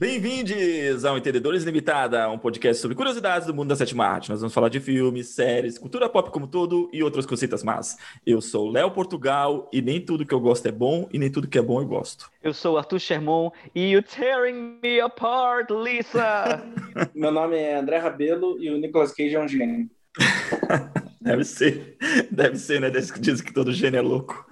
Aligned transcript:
Bem-vindos 0.00 1.04
ao 1.04 1.18
Entendedores 1.18 1.64
Limitada, 1.64 2.30
um 2.30 2.38
podcast 2.38 2.80
sobre 2.80 2.96
curiosidades 2.96 3.48
do 3.48 3.52
mundo 3.52 3.70
da 3.70 3.74
sétima 3.74 4.06
arte. 4.06 4.30
Nós 4.30 4.38
vamos 4.38 4.54
falar 4.54 4.68
de 4.68 4.78
filmes, 4.78 5.26
séries, 5.30 5.76
cultura 5.76 6.08
pop 6.08 6.30
como 6.30 6.46
todo 6.46 6.88
e 6.92 7.02
outras 7.02 7.26
cositas 7.26 7.64
más. 7.64 7.96
Eu 8.24 8.40
sou 8.40 8.70
Léo 8.70 8.92
Portugal 8.92 9.68
e 9.72 9.82
nem 9.82 10.00
tudo 10.00 10.24
que 10.24 10.32
eu 10.32 10.38
gosto 10.38 10.66
é 10.66 10.70
bom 10.70 11.08
e 11.12 11.18
nem 11.18 11.28
tudo 11.28 11.48
que 11.48 11.58
é 11.58 11.62
bom 11.62 11.80
eu 11.80 11.84
gosto. 11.84 12.30
Eu 12.40 12.54
sou 12.54 12.78
Arthur 12.78 13.00
Sherman 13.00 13.50
e 13.74 13.90
you 13.90 14.00
tearing 14.00 14.78
me 14.80 15.00
apart, 15.00 15.68
Lisa! 15.68 16.62
Meu 17.12 17.32
nome 17.32 17.56
é 17.56 17.76
André 17.76 17.98
Rabelo 17.98 18.56
e 18.62 18.70
o 18.70 18.78
Nicolas 18.78 19.10
Cage 19.10 19.34
é 19.34 19.40
um 19.40 19.48
gênio. 19.48 19.90
deve 21.20 21.42
ser, 21.42 21.96
deve 22.30 22.56
ser, 22.56 22.80
né? 22.80 22.88
Diz 22.88 23.40
que 23.40 23.52
todo 23.52 23.72
gênio 23.72 23.98
é 23.98 24.02
louco. 24.02 24.46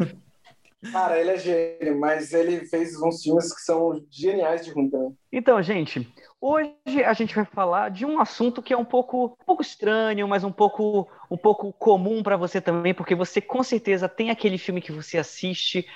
Cara, 0.93 1.19
ele 1.19 1.31
é 1.31 1.39
gênio, 1.39 1.99
mas 1.99 2.33
ele 2.33 2.67
fez 2.67 2.95
uns 3.01 3.23
filmes 3.23 3.53
que 3.55 3.61
são 3.63 4.01
geniais 4.11 4.65
de 4.65 4.71
ruim 4.71 4.91
também. 4.91 5.17
Então, 5.33 5.61
gente, 5.63 6.07
hoje 6.41 7.03
a 7.05 7.13
gente 7.13 7.35
vai 7.35 7.45
falar 7.45 7.91
de 7.91 8.05
um 8.05 8.21
assunto 8.21 8.63
que 8.63 8.73
é 8.73 8.77
um 8.77 8.85
pouco, 8.85 9.37
um 9.41 9.45
pouco 9.45 9.63
estranho, 9.63 10.29
mas 10.29 10.45
um 10.45 10.53
pouco, 10.53 11.09
um 11.31 11.37
pouco 11.37 11.73
comum 11.73 12.23
para 12.23 12.37
você 12.37 12.61
também, 12.61 12.95
porque 12.95 13.15
você 13.15 13.41
com 13.41 13.63
certeza 13.63 14.09
tem 14.09 14.31
aquele 14.31 14.59
filme 14.59 14.81
que 14.81 14.93
você 14.93 15.19
assiste 15.19 15.87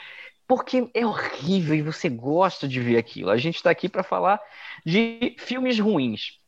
porque 0.51 0.91
é 0.95 1.07
horrível 1.07 1.77
e 1.77 1.83
você 1.83 2.09
gosta 2.09 2.67
de 2.67 2.81
ver 2.81 2.97
aquilo. 2.97 3.31
A 3.31 3.37
gente 3.37 3.55
está 3.55 3.71
aqui 3.71 3.89
para 3.89 4.03
falar 4.03 4.41
de 4.85 5.37
filmes 5.39 5.79
ruins. 5.79 6.41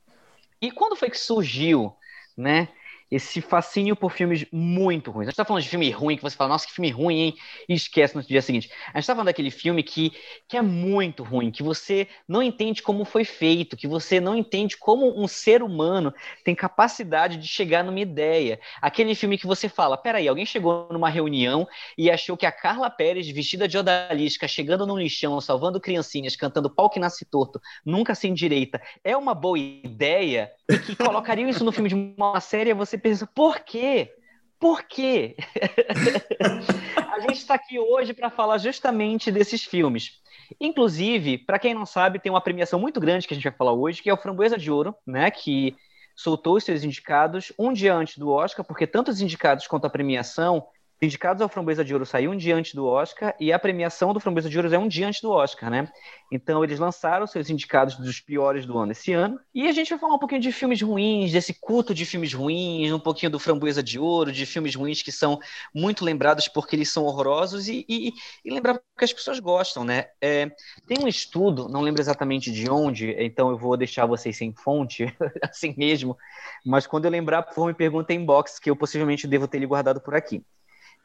E 0.61 0.73
quando 0.73 0.97
foi 0.97 1.09
que 1.09 1.17
surgiu, 1.17 1.95
né? 2.37 2.69
Esse 3.13 3.43
fascínio 3.43 3.95
por 3.95 4.11
filmes 4.11 4.47
muito 4.51 5.11
ruins. 5.11 5.27
A 5.27 5.31
gente 5.31 5.37
tá 5.37 5.45
falando 5.45 5.63
de 5.63 5.69
filme 5.69 5.91
ruim, 5.91 6.17
que 6.17 6.23
você 6.23 6.35
fala, 6.35 6.49
nossa, 6.49 6.67
que 6.67 6.73
filme 6.73 6.91
ruim, 6.91 7.21
hein? 7.21 7.35
E 7.69 7.75
esquece 7.75 8.17
no 8.17 8.23
dia 8.23 8.41
seguinte. 8.41 8.71
A 8.95 8.99
gente 8.99 9.07
tá 9.07 9.13
falando 9.13 9.27
daquele 9.27 9.51
filme 9.51 9.83
que, 9.83 10.13
que 10.49 10.57
é 10.57 10.63
muito 10.63 11.23
ruim, 11.23 11.51
que 11.51 11.63
você 11.63 12.09
não 12.27 12.43
entende 12.43 12.83
como 12.83 13.05
foi 13.05 13.27
feito, 13.27 13.77
que 13.77 13.87
você 13.87 14.19
não 14.19 14.35
entende 14.35 14.79
como 14.79 15.23
um 15.23 15.29
ser 15.29 15.63
humano 15.63 16.15
tem 16.43 16.55
capacidade 16.55 17.37
de 17.37 17.47
chegar 17.47 17.85
numa 17.85 18.01
ideia. 18.01 18.59
Aquele 18.81 19.15
filme 19.15 19.37
que 19.37 19.47
você 19.47 19.69
fala, 19.69 19.99
peraí, 19.99 20.27
alguém 20.27 20.47
chegou 20.47 20.89
numa 20.91 21.11
reunião 21.11 21.69
e 21.99 22.11
achou 22.11 22.35
que 22.35 22.47
a 22.47 22.53
Carla 22.53 22.89
Pérez, 22.89 23.29
vestida 23.29 23.69
de 23.69 23.77
odalisca, 23.77 24.49
chegando 24.49 24.87
num 24.87 24.97
lixão, 24.97 25.39
salvando 25.39 25.79
criancinhas, 25.79 26.35
cantando 26.35 26.75
pau 26.75 26.89
que 26.89 26.99
nasce 26.99 27.27
torto, 27.27 27.61
nunca 27.85 28.15
sem 28.15 28.33
direita, 28.33 28.81
é 29.05 29.15
uma 29.15 29.35
boa 29.35 29.59
ideia? 29.59 30.51
E 30.71 30.79
que 30.79 30.97
colocariam 30.97 31.51
isso 31.51 31.63
no 31.63 31.73
filme 31.73 31.91
de 31.91 31.95
uma 31.95 32.41
série, 32.41 32.73
você 32.73 33.02
pensa, 33.03 33.27
por 33.27 33.61
quê? 33.61 34.15
Por 34.59 34.85
quê? 34.85 35.37
a 37.13 37.21
gente 37.21 37.39
está 37.39 37.55
aqui 37.55 37.79
hoje 37.79 38.15
para 38.15 38.31
falar 38.31 38.59
justamente 38.59 39.31
desses 39.31 39.65
filmes. 39.65 40.21
Inclusive, 40.61 41.39
para 41.39 41.59
quem 41.59 41.75
não 41.75 41.85
sabe, 41.85 42.21
tem 42.21 42.31
uma 42.31 42.41
premiação 42.41 42.79
muito 42.79 43.01
grande 43.01 43.27
que 43.27 43.35
a 43.35 43.37
gente 43.37 43.45
vai 43.45 43.53
falar 43.53 43.73
hoje, 43.73 44.03
que 44.03 44.09
é 44.09 44.15
o 44.15 44.17
Framboesa 44.17 44.57
de 44.57 44.71
Ouro, 44.71 44.95
né? 45.07 45.31
Que 45.31 45.77
soltou 46.15 46.57
os 46.57 46.65
seus 46.65 46.85
indicados 46.85 47.53
um 47.59 47.73
dia 47.73 47.95
antes 47.95 48.19
do 48.19 48.31
Oscar, 48.31 48.65
porque 48.65 48.87
tanto 48.87 49.11
os 49.11 49.21
indicados 49.21 49.67
quanto 49.67 49.87
a 49.87 49.91
premiação 49.91 50.65
Indicados 51.05 51.43
ao 51.43 51.49
Framboesa 51.49 51.85
de 51.85 51.93
Ouro 51.93 52.07
saiu 52.07 52.31
um 52.31 52.37
dia 52.37 52.55
antes 52.55 52.75
do 52.75 52.87
Oscar 52.87 53.35
e 53.41 53.53
a 53.53 53.59
premiação 53.59 54.15
do 54.15 54.21
Framboesa 54.21 54.49
de 54.49 54.57
Ouro 54.57 54.73
é 54.73 54.79
um 54.79 54.87
dia 54.87 55.09
antes 55.09 55.21
do 55.21 55.33
Oscar, 55.33 55.69
né? 55.69 55.91
Então 56.31 56.63
eles 56.63 56.79
lançaram 56.79 57.27
seus 57.27 57.51
indicados 57.51 57.97
dos 57.97 58.21
piores 58.21 58.65
do 58.65 58.79
ano 58.79 58.93
esse 58.93 59.13
ano. 59.13 59.41
E 59.53 59.67
a 59.67 59.73
gente 59.73 59.91
vai 59.91 59.99
falar 59.99 60.15
um 60.15 60.19
pouquinho 60.21 60.41
de 60.41 60.53
filmes 60.53 60.81
ruins, 60.81 61.33
desse 61.33 61.55
culto 61.55 61.93
de 61.93 62.07
filmes 62.07 62.33
ruins, 62.33 62.93
um 62.93 63.01
pouquinho 63.01 63.33
do 63.33 63.41
Framboesa 63.41 63.83
de 63.83 63.99
Ouro, 63.99 64.31
de 64.31 64.47
filmes 64.47 64.77
ruins 64.77 65.03
que 65.03 65.11
são 65.11 65.41
muito 65.75 66.05
lembrados 66.05 66.47
porque 66.47 66.77
eles 66.77 66.93
são 66.93 67.03
horrorosos 67.03 67.67
e, 67.67 67.85
e, 67.89 68.13
e 68.45 68.51
lembrar 68.53 68.75
porque 68.75 69.05
as 69.05 69.13
pessoas 69.13 69.41
gostam, 69.41 69.83
né? 69.83 70.07
É, 70.21 70.53
tem 70.87 70.99
um 71.03 71.09
estudo, 71.09 71.69
não 71.69 71.81
lembro 71.81 72.01
exatamente 72.01 72.53
de 72.53 72.71
onde, 72.71 73.11
então 73.19 73.51
eu 73.51 73.59
vou 73.59 73.77
deixar 73.77 74.07
vocês 74.07 74.37
sem 74.37 74.55
fonte, 74.55 75.13
assim 75.43 75.75
mesmo, 75.77 76.17
mas 76.65 76.87
quando 76.87 77.07
eu 77.07 77.11
lembrar, 77.11 77.43
por 77.43 77.55
favor, 77.57 77.67
me 77.67 77.75
perguntem 77.75 78.21
em 78.21 78.25
box, 78.25 78.61
que 78.61 78.71
eu 78.71 78.77
possivelmente 78.77 79.27
devo 79.27 79.49
ter 79.49 79.57
ele 79.57 79.67
guardado 79.67 80.01
por 80.01 80.15
aqui 80.15 80.45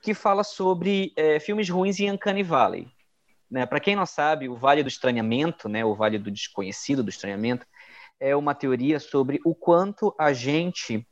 que 0.01 0.13
fala 0.13 0.43
sobre 0.43 1.13
é, 1.15 1.39
filmes 1.39 1.69
ruins 1.69 1.99
em 1.99 2.11
Uncanny 2.11 2.43
Valley. 2.43 2.87
Né? 3.49 3.65
Para 3.65 3.79
quem 3.79 3.95
não 3.95 4.05
sabe, 4.05 4.49
o 4.49 4.55
Vale 4.55 4.83
do 4.83 4.89
Estranhamento, 4.89 5.69
né, 5.69 5.83
o 5.83 5.95
Vale 5.95 6.19
do 6.19 6.29
Desconhecido 6.29 7.03
do 7.03 7.09
Estranhamento, 7.09 7.65
é 8.19 8.35
uma 8.35 8.53
teoria 8.53 8.99
sobre 8.99 9.39
o 9.45 9.53
quanto 9.55 10.13
a 10.19 10.33
gente 10.33 11.05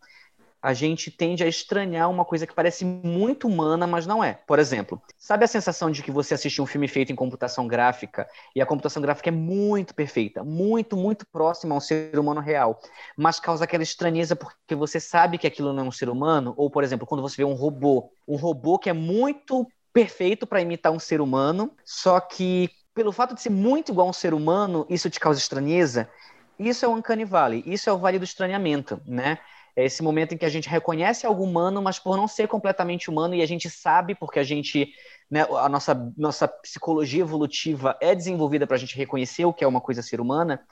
a 0.66 0.74
gente 0.74 1.12
tende 1.12 1.44
a 1.44 1.48
estranhar 1.48 2.10
uma 2.10 2.26
coisa 2.26 2.48
que 2.48 2.54
parece 2.54 2.84
muito 2.84 3.48
humana, 3.48 3.86
mas 3.86 4.08
não 4.08 4.24
é. 4.24 4.34
Por 4.48 4.58
exemplo, 4.58 5.00
sabe 5.16 5.46
a 5.46 5.48
sensação 5.48 5.92
de 5.92 6.02
que 6.02 6.10
você 6.10 6.34
assistiu 6.34 6.64
um 6.64 6.68
filme 6.68 6.88
feito 6.88 7.12
em 7.12 7.16
computação 7.16 7.68
gráfica 7.68 8.28
e 8.56 8.60
a 8.60 8.66
computação 8.66 9.00
gráfica 9.00 9.30
é 9.30 9.32
muito 9.32 9.94
perfeita, 9.94 10.44
muito, 10.44 10.98
muito 10.98 11.24
próxima 11.28 11.76
ao 11.76 11.80
ser 11.80 12.18
humano 12.18 12.42
real, 12.42 12.80
mas 13.16 13.40
causa 13.40 13.64
aquela 13.64 13.84
estranheza 13.84 14.36
porque 14.36 14.74
você 14.74 15.00
sabe 15.00 15.38
que 15.38 15.46
aquilo 15.46 15.72
não 15.72 15.84
é 15.84 15.88
um 15.88 15.92
ser 15.92 16.10
humano? 16.10 16.56
Ou, 16.58 16.68
por 16.68 16.84
exemplo, 16.84 17.06
quando 17.06 17.22
você 17.22 17.38
vê 17.38 17.44
um 17.44 17.54
robô, 17.54 18.10
um 18.28 18.36
robô 18.36 18.80
que 18.80 18.90
é 18.90 18.94
muito 18.94 19.68
perfeito 19.94 20.48
para 20.48 20.62
imitar 20.62 20.92
um 20.92 20.98
ser 20.98 21.22
humano, 21.22 21.72
só 21.86 22.20
que 22.20 22.72
pelo 22.96 23.12
fato 23.12 23.36
de 23.36 23.42
ser 23.44 23.52
muito 23.52 23.92
igual 23.92 24.08
a 24.08 24.10
um 24.10 24.14
ser 24.14 24.34
humano, 24.34 24.84
isso 24.90 25.12
te 25.12 25.20
causa 25.20 25.40
estranheza. 25.40 26.10
Isso 26.58 26.84
é 26.86 26.88
o 26.88 26.94
Uncanny 26.94 27.26
Valley, 27.26 27.64
isso 27.68 27.88
é 27.88 27.94
o 27.94 28.00
Vale 28.00 28.18
do 28.18 28.26
Estranhamento, 28.26 29.00
né? 29.06 29.38
É 29.76 29.86
esse 29.86 30.02
momento 30.02 30.34
em 30.34 30.38
que 30.38 30.46
a 30.46 30.50
gente 30.50 30.70
reconhece 30.70 31.26
algo 31.26 31.44
humano, 31.44 31.82
mas 31.82 32.00
por 32.00 32.16
não 32.16 32.28
ser 32.28 32.48
completamente 32.48 33.10
humano, 33.10 33.36
e 33.36 33.42
a 33.42 33.46
gente 33.46 33.70
sabe, 33.70 34.16
porque 34.16 34.40
a 34.40 34.44
gente, 34.44 34.94
né, 35.30 35.46
a 35.50 35.68
nossa, 35.68 36.14
nossa 36.18 36.48
psicologia 36.48 37.22
evolutiva 37.22 37.98
é 38.02 38.16
desenvolvida 38.16 38.66
para 38.66 38.78
a 38.78 38.80
gente 38.80 38.96
reconhecer 38.96 39.44
o 39.44 39.54
que 39.54 39.64
é 39.64 39.68
uma 39.68 39.82
coisa 39.82 40.02
ser 40.02 40.22
humana, 40.22 40.66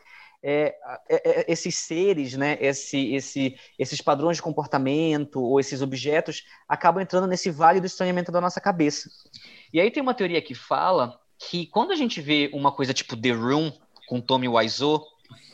é, 0.46 0.75
é, 1.09 1.41
é, 1.41 1.46
esses 1.47 1.75
seres, 1.75 2.34
né, 2.36 2.58
esse, 2.59 3.14
esse, 3.14 3.56
esses 3.80 4.02
padrões 4.02 4.38
de 4.38 4.44
comportamento 4.44 5.41
ou 5.41 5.59
esses 5.59 5.81
objetos 5.81 6.44
acabam 6.68 7.02
entrando 7.02 7.28
nesse 7.28 7.50
vale 7.50 7.80
do 7.80 7.88
estranhamento 7.88 8.31
da 8.31 8.41
nossa 8.41 8.59
cabeça. 8.59 9.09
E 9.72 9.80
aí 9.80 9.90
tem 9.90 10.03
uma 10.03 10.14
teoria 10.14 10.41
que 10.41 10.53
fala 10.53 11.18
que 11.38 11.66
quando 11.68 11.91
a 11.91 11.96
gente 11.96 12.20
vê 12.20 12.50
uma 12.53 12.72
coisa 12.72 12.94
tipo 12.94 13.16
The 13.16 13.31
Room, 13.31 13.72
com 14.08 14.20
Tommy 14.20 14.50
Wiseau, 14.50 15.06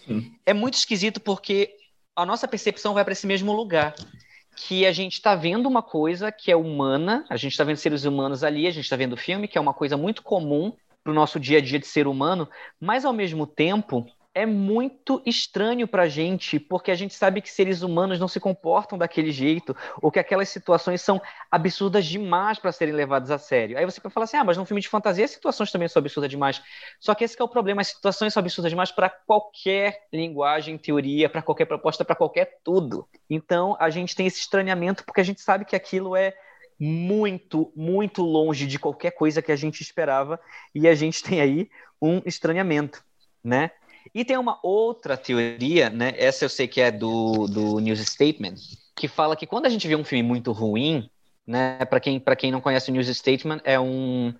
hum. 0.08 0.34
é 0.46 0.54
muito 0.54 0.74
esquisito 0.74 1.22
porque 1.22 1.76
a 2.22 2.26
nossa 2.26 2.48
percepção 2.48 2.94
vai 2.94 3.04
para 3.04 3.14
esse 3.14 3.26
mesmo 3.26 3.54
lugar. 3.54 3.96
Que 4.56 4.86
a 4.86 4.92
gente 4.92 5.14
está 5.14 5.36
vendo 5.36 5.68
uma 5.68 5.82
coisa 5.82 6.32
que 6.32 6.52
é 6.52 6.56
humana, 6.56 7.26
a 7.30 7.38
gente 7.38 7.54
está 7.54 7.64
vendo 7.64 7.78
seres 7.78 8.04
humanos 8.04 8.44
ali, 8.44 8.68
a 8.68 8.72
gente 8.72 8.84
está 8.84 8.98
vendo 8.98 9.14
o 9.14 9.18
filme, 9.18 9.48
que 9.48 9.58
é 9.58 9.62
uma 9.62 9.74
coisa 9.74 9.96
muito 9.96 10.22
comum 10.22 10.74
para 11.02 11.12
o 11.12 11.16
nosso 11.16 11.40
dia 11.40 11.60
a 11.60 11.62
dia 11.62 11.80
de 11.80 11.88
ser 11.88 12.08
humano, 12.08 12.50
mas 12.80 13.06
ao 13.06 13.14
mesmo 13.14 13.48
tempo 13.48 14.06
é 14.40 14.46
muito 14.46 15.22
estranho 15.26 15.88
para 15.88 16.04
a 16.04 16.08
gente, 16.08 16.60
porque 16.60 16.92
a 16.92 16.96
gente 16.96 17.14
sabe 17.14 17.42
que 17.42 17.50
seres 17.50 17.82
humanos 17.82 18.20
não 18.20 18.28
se 18.28 18.40
comportam 18.40 18.98
daquele 18.98 19.32
jeito, 19.32 19.76
ou 20.02 20.12
que 20.12 20.20
aquelas 20.20 20.50
situações 20.50 21.02
são 21.02 21.22
absurdas 21.52 22.06
demais 22.06 22.58
para 22.58 22.72
serem 22.72 22.94
levadas 22.94 23.32
a 23.32 23.38
sério. 23.38 23.78
Aí 23.78 23.86
você 23.86 24.00
falar 24.10 24.24
assim: 24.24 24.38
ah, 24.38 24.44
mas 24.44 24.58
num 24.58 24.66
filme 24.66 24.82
de 24.82 24.88
fantasia 24.88 25.26
as 25.26 25.32
situações 25.32 25.72
também 25.72 25.88
são 25.88 26.00
absurdas 26.00 26.30
demais. 26.30 26.62
Só 27.00 27.14
que 27.14 27.24
esse 27.24 27.40
é 27.40 27.44
o 27.44 27.48
problema: 27.48 27.82
as 27.82 27.88
situações 27.88 28.34
são 28.34 28.42
absurdas 28.42 28.72
demais 28.72 28.92
para 28.92 29.10
qualquer 29.10 30.08
linguagem, 30.12 30.78
teoria, 30.78 31.30
para 31.30 31.42
qualquer 31.42 31.66
proposta, 31.66 32.06
para 32.06 32.16
qualquer 32.16 32.60
tudo. 32.64 33.08
Então 33.30 33.76
a 33.80 33.90
gente 33.90 34.16
tem 34.16 34.26
esse 34.26 34.40
estranhamento 34.40 35.04
porque 35.04 35.22
a 35.22 35.26
gente 35.26 35.42
sabe 35.42 35.66
que 35.66 35.76
aquilo 35.76 36.16
é 36.16 36.34
muito, 36.80 37.74
muito 37.76 38.24
longe 38.24 38.66
de 38.66 38.80
qualquer 38.80 39.12
coisa 39.12 39.42
que 39.42 39.52
a 39.52 39.56
gente 39.56 39.82
esperava, 39.82 40.40
e 40.74 40.88
a 40.88 40.96
gente 40.96 41.22
tem 41.22 41.42
aí 41.42 41.70
um 42.02 42.22
estranhamento, 42.26 43.04
né? 43.44 43.72
E 44.14 44.26
tem 44.26 44.38
uma 44.38 44.60
outra 44.64 45.16
teoria, 45.16 45.90
né? 45.90 46.14
Essa 46.18 46.46
eu 46.46 46.50
sei 46.50 46.68
que 46.68 46.82
é 46.82 46.92
do, 46.92 47.48
do 47.48 47.80
News 47.80 48.00
Statement, 48.00 48.56
que 48.96 49.08
fala 49.08 49.36
que 49.36 49.48
quando 49.48 49.66
a 49.66 49.70
gente 49.70 49.88
vê 49.88 49.96
um 49.96 50.04
filme 50.04 50.24
muito 50.24 50.52
ruim, 50.52 51.10
né? 51.46 51.84
Para 51.86 52.00
quem, 52.00 52.22
quem 52.38 52.52
não 52.52 52.62
conhece 52.62 52.90
o 52.90 52.94
News 52.94 53.08
Statement, 53.08 53.62
é 53.64 53.80
um, 53.80 54.34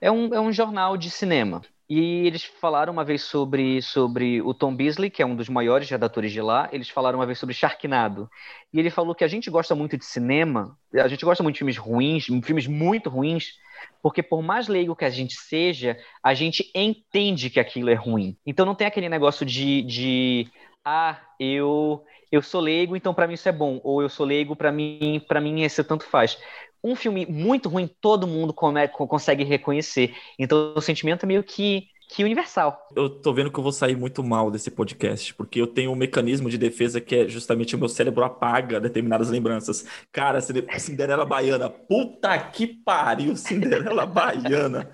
é, 0.00 0.10
um, 0.10 0.34
é 0.34 0.40
um 0.40 0.52
jornal 0.52 0.96
de 0.96 1.10
cinema. 1.10 1.62
E 1.88 2.26
eles 2.26 2.42
falaram 2.44 2.92
uma 2.92 3.04
vez 3.04 3.22
sobre, 3.22 3.80
sobre 3.80 4.42
o 4.42 4.52
Tom 4.52 4.74
Beasley, 4.74 5.08
que 5.08 5.22
é 5.22 5.26
um 5.26 5.36
dos 5.36 5.48
maiores 5.48 5.88
redatores 5.88 6.32
de 6.32 6.40
lá. 6.40 6.68
Eles 6.72 6.88
falaram 6.88 7.20
uma 7.20 7.26
vez 7.26 7.38
sobre 7.38 7.54
Sharknado. 7.54 8.28
E 8.72 8.80
ele 8.80 8.90
falou 8.90 9.14
que 9.14 9.22
a 9.22 9.28
gente 9.28 9.48
gosta 9.48 9.72
muito 9.74 9.96
de 9.96 10.04
cinema, 10.04 10.76
a 10.92 11.06
gente 11.06 11.24
gosta 11.24 11.44
muito 11.44 11.54
de 11.54 11.58
filmes 11.60 11.76
ruins, 11.76 12.26
filmes 12.42 12.66
muito 12.66 13.08
ruins, 13.08 13.52
porque 14.02 14.22
por 14.22 14.42
mais 14.42 14.68
leigo 14.68 14.96
que 14.96 15.04
a 15.04 15.10
gente 15.10 15.34
seja, 15.34 15.98
a 16.22 16.34
gente 16.34 16.70
entende 16.74 17.50
que 17.50 17.60
aquilo 17.60 17.90
é 17.90 17.94
ruim. 17.94 18.36
Então 18.46 18.64
não 18.64 18.74
tem 18.74 18.86
aquele 18.86 19.08
negócio 19.08 19.44
de, 19.44 19.82
de 19.82 20.48
ah, 20.84 21.20
eu 21.40 22.04
eu 22.30 22.42
sou 22.42 22.60
leigo, 22.60 22.96
então 22.96 23.14
para 23.14 23.26
mim 23.26 23.34
isso 23.34 23.48
é 23.48 23.52
bom, 23.52 23.80
ou 23.84 24.02
eu 24.02 24.08
sou 24.08 24.26
leigo, 24.26 24.56
para 24.56 24.72
mim 24.72 25.20
para 25.26 25.40
mim 25.40 25.62
isso 25.62 25.82
tanto 25.84 26.04
faz. 26.04 26.38
Um 26.82 26.94
filme 26.94 27.26
muito 27.26 27.68
ruim, 27.68 27.90
todo 28.00 28.26
mundo 28.26 28.52
come, 28.52 28.86
consegue 28.88 29.42
reconhecer. 29.42 30.14
Então 30.38 30.74
o 30.76 30.80
sentimento 30.80 31.24
é 31.24 31.26
meio 31.26 31.42
que 31.42 31.88
que 32.08 32.22
universal. 32.24 32.86
Eu 32.94 33.08
tô 33.10 33.32
vendo 33.32 33.50
que 33.50 33.58
eu 33.58 33.62
vou 33.62 33.72
sair 33.72 33.96
muito 33.96 34.22
mal 34.22 34.50
desse 34.50 34.70
podcast, 34.70 35.34
porque 35.34 35.60
eu 35.60 35.66
tenho 35.66 35.90
um 35.90 35.96
mecanismo 35.96 36.48
de 36.48 36.56
defesa 36.56 37.00
que 37.00 37.14
é 37.16 37.28
justamente 37.28 37.74
o 37.74 37.78
meu 37.78 37.88
cérebro 37.88 38.24
apaga 38.24 38.80
determinadas 38.80 39.28
lembranças. 39.28 39.84
Cara, 40.12 40.40
Cinderela 40.40 41.24
Baiana, 41.26 41.68
puta 41.68 42.38
que 42.38 42.66
pariu, 42.66 43.36
Cinderela 43.36 44.06
Baiana. 44.06 44.90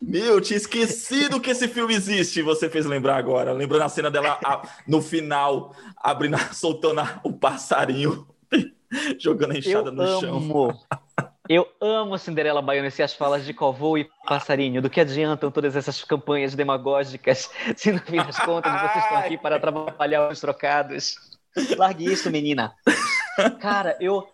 Meu, 0.00 0.40
tinha 0.40 0.56
esquecido 0.56 1.40
que 1.40 1.50
esse 1.50 1.66
filme 1.68 1.94
existe. 1.94 2.42
Você 2.42 2.68
fez 2.68 2.86
lembrar 2.86 3.16
agora. 3.16 3.52
Lembrando 3.52 3.82
a 3.82 3.88
cena 3.88 4.10
dela 4.10 4.38
a, 4.44 4.62
no 4.86 5.00
final, 5.00 5.74
abrindo, 5.96 6.36
soltando 6.52 7.00
a, 7.00 7.20
o 7.24 7.32
passarinho, 7.32 8.26
jogando 9.18 9.52
a 9.52 9.58
enxada 9.58 9.90
Eu 9.90 9.92
no 9.92 10.02
amo. 10.02 10.20
chão. 10.20 10.78
Eu 11.46 11.70
amo 11.78 12.16
Cinderela 12.16 12.62
Baiana 12.62 12.88
e 12.98 13.02
as 13.02 13.12
falas 13.12 13.44
de 13.44 13.52
Covô 13.52 13.98
e 13.98 14.08
Passarinho. 14.26 14.80
Do 14.80 14.88
que 14.88 14.98
adiantam 14.98 15.50
todas 15.50 15.76
essas 15.76 16.02
campanhas 16.02 16.54
demagógicas 16.54 17.50
se 17.76 17.92
no 17.92 17.98
fim 18.00 18.16
das 18.16 18.38
contas 18.38 18.72
vocês 18.72 19.04
estão 19.04 19.18
aqui 19.18 19.36
para 19.36 19.56
atrapalhar 19.56 20.30
os 20.30 20.40
trocados? 20.40 21.16
Largue 21.76 22.10
isso, 22.10 22.30
menina. 22.30 22.74
Cara, 23.60 23.94
eu. 24.00 24.26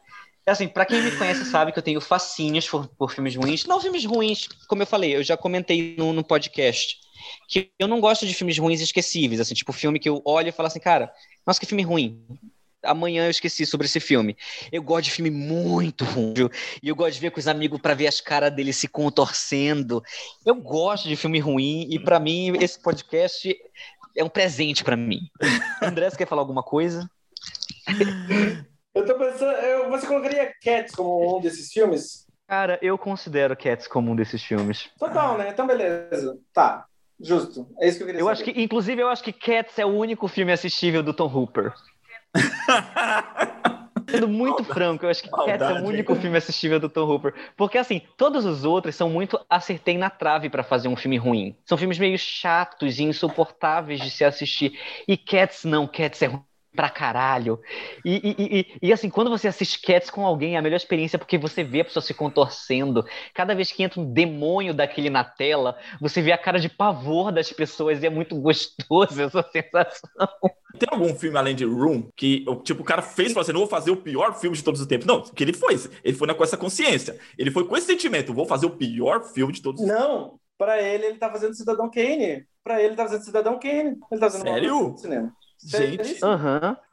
Assim, 0.47 0.69
pra 0.69 0.87
quem 0.87 1.03
me 1.03 1.11
conhece 1.17 1.45
sabe 1.45 1.73
que 1.73 1.79
eu 1.79 1.83
tenho 1.83 2.01
fascínios 2.01 2.69
por, 2.69 2.87
por 2.87 3.13
filmes 3.13 3.35
ruins. 3.35 3.67
Não 3.67 3.81
filmes 3.81 4.05
ruins, 4.05 4.49
como 4.69 4.83
eu 4.83 4.87
falei, 4.87 5.17
eu 5.17 5.23
já 5.23 5.37
comentei 5.37 5.97
no, 5.99 6.13
no 6.13 6.25
podcast. 6.25 6.97
Que 7.49 7.73
eu 7.79 7.89
não 7.89 8.01
gosto 8.01 8.25
de 8.27 8.35
filmes 8.35 8.57
ruins 8.57 8.81
esquecíveis, 8.81 9.41
assim, 9.41 9.55
tipo 9.55 9.73
filme 9.73 9.99
que 9.99 10.09
eu 10.09 10.23
olho 10.25 10.49
e 10.49 10.53
falo 10.53 10.69
assim, 10.69 10.81
cara, 10.81 11.13
nossa, 11.47 11.61
que 11.61 11.67
filme 11.67 11.83
ruim 11.83 12.25
amanhã 12.83 13.27
eu 13.27 13.31
esqueci 13.31 13.65
sobre 13.67 13.87
esse 13.87 14.01
filme. 14.01 14.37
Eu 14.71 14.83
gosto 14.83 15.05
de 15.07 15.11
filme 15.11 15.31
muito 15.31 16.05
ruim? 16.05 16.35
E 16.83 16.89
eu 16.89 16.97
gosto 16.97 17.15
de 17.15 17.21
ver 17.21 17.31
com 17.31 17.41
os 17.41 17.49
amigos 17.49 17.81
para 17.81 17.95
ver 17.95 18.07
as 18.07 18.21
caras 18.21 18.53
deles 18.53 18.77
se 18.77 18.89
contorcendo. 18.89 20.03
Eu 20.45 20.55
gosto 20.57 21.09
de 21.09 21.17
filme 21.17 21.39
ruim 21.39 21.87
e 21.91 21.99
para 21.99 22.19
mim 22.21 22.53
esse 22.61 22.81
podcast 22.81 23.55
é 24.17 24.25
um 24.25 24.29
presente 24.29 24.83
para 24.83 24.97
mim. 24.97 25.21
André, 25.83 26.11
você 26.11 26.17
quer 26.17 26.27
falar 26.27 26.43
alguma 26.43 26.63
coisa? 26.63 27.09
Eu 28.95 29.07
tô 29.07 29.15
pensando, 29.17 29.53
eu, 29.53 29.89
você 29.89 30.07
colocaria 30.07 30.53
Cats 30.63 30.95
como 30.95 31.39
um 31.39 31.41
desses 31.41 31.73
filmes? 31.73 32.27
Cara, 32.49 32.79
eu 32.83 32.99
considero 32.99 33.57
Cats 33.57 33.87
como 33.87 34.11
um 34.11 34.17
desses 34.17 34.43
filmes. 34.43 34.91
Total, 34.99 35.39
né? 35.39 35.51
Então 35.51 35.67
beleza. 35.67 36.37
Tá. 36.53 36.85
Justo. 37.23 37.69
É 37.79 37.87
isso 37.87 37.99
que 37.99 38.03
eu 38.03 38.07
queria 38.07 38.21
Eu 38.21 38.27
saber. 38.27 38.33
acho 38.33 38.45
que, 38.45 38.63
inclusive, 38.63 39.03
eu 39.03 39.09
acho 39.09 39.23
que 39.23 39.33
Cats 39.33 39.79
é 39.79 39.85
o 39.85 39.91
único 39.91 40.27
filme 40.27 40.53
assistível 40.53 41.03
do 41.03 41.13
Tom 41.13 41.27
Hooper. 41.33 41.73
Sendo 44.09 44.29
muito 44.29 44.65
franco, 44.65 45.05
eu 45.05 45.11
acho 45.11 45.23
que 45.23 45.31
Cats 45.31 45.47
é 45.49 45.59
Maldade, 45.59 45.85
o 45.85 45.87
único 45.87 46.15
filme 46.17 46.37
assistível 46.37 46.81
do 46.81 46.89
Tom 46.89 47.05
Hooper. 47.09 47.33
Porque, 47.57 47.79
assim, 47.79 48.03
todos 48.17 48.45
os 48.45 48.65
outros 48.65 48.97
são 48.97 49.09
muito 49.09 49.39
acertei 49.49 49.97
na 49.97 50.11
trave 50.11 50.51
pra 50.51 50.65
fazer 50.65 50.89
um 50.89 50.97
filme 50.97 51.17
ruim. 51.17 51.57
São 51.65 51.79
filmes 51.79 51.99
meio 51.99 52.19
chatos 52.19 52.99
e 52.99 53.05
insuportáveis 53.05 54.01
de 54.01 54.11
se 54.11 54.25
assistir. 54.25 54.79
E 55.07 55.17
Cats 55.17 55.65
não, 55.65 55.87
Cats 55.87 56.23
é 56.23 56.27
ruim 56.27 56.50
pra 56.75 56.89
caralho. 56.89 57.59
E, 58.05 58.17
e- 58.17 58.61
e- 58.61 58.89
e- 58.89 58.93
assim, 58.93 59.11
quando 59.11 59.31
você 59.31 59.49
assiste 59.49 59.81
Cats 59.83 60.11
com 60.11 60.25
alguém, 60.25 60.55
é 60.55 60.59
a 60.59 60.63
melhor 60.63 60.77
experiência 60.77 61.19
porque 61.19 61.39
você 61.39 61.65
vê 61.65 61.81
a 61.81 61.85
pessoa 61.85 62.03
se 62.03 62.15
contorcendo. 62.15 63.05
Cada 63.35 63.55
vez 63.55 63.73
que 63.73 63.83
entra 63.83 64.01
um 64.01 64.13
demônio 64.13 64.73
daquele 64.73 65.11
na 65.11 65.25
tela, 65.25 65.77
você 66.01 66.23
vê 66.23 66.33
a 66.33 66.39
cara 66.39 66.59
de 66.59 66.69
pavor 66.69 67.33
das 67.33 67.53
pessoas 67.53 68.03
e 68.03 68.07
é 68.07 68.11
muito 68.11 68.41
gostoso 68.41 69.21
essa 69.23 69.43
sensação. 69.51 70.11
Tem 70.79 70.89
algum 70.91 71.15
filme 71.15 71.37
além 71.37 71.55
de 71.55 71.65
Room 71.65 72.09
que, 72.17 72.45
tipo, 72.63 72.83
o 72.83 72.85
cara 72.85 73.03
fez 73.03 73.31
e 73.31 73.35
falou 73.35 73.43
assim: 73.43 73.53
não 73.53 73.61
vou 73.61 73.69
fazer 73.69 73.91
o 73.91 73.97
pior 73.97 74.35
filme 74.35 74.57
de 74.57 74.63
todos 74.63 74.81
os 74.81 74.87
tempos. 74.87 75.07
Não, 75.07 75.23
que 75.23 75.43
ele 75.43 75.53
foi. 75.53 75.75
Ele 76.05 76.17
foi 76.17 76.33
com 76.35 76.45
essa 76.45 76.57
consciência. 76.57 77.19
Ele 77.37 77.51
foi 77.51 77.67
com 77.67 77.77
esse 77.77 77.87
sentimento: 77.87 78.33
vou 78.33 78.47
fazer 78.47 78.67
o 78.67 78.77
pior 78.77 79.25
filme 79.25 79.53
de 79.53 79.61
todos 79.61 79.81
os 79.81 79.87
tempos. 79.87 80.03
Não, 80.03 80.39
pra 80.57 80.81
ele, 80.81 81.07
ele 81.07 81.19
tá 81.19 81.31
fazendo 81.31 81.55
Cidadão 81.55 81.91
Kane. 81.91 82.45
Pra 82.63 82.79
ele, 82.79 82.89
ele 82.91 82.97
tá 82.97 83.05
fazendo 83.05 83.25
Cidadão 83.25 83.59
Kane. 83.59 83.97
Ele 84.11 84.21
tá 84.21 84.31
fazendo 84.31 84.43
Sério? 84.43 84.97
cinema. 84.99 85.33
Gente. 85.63 86.19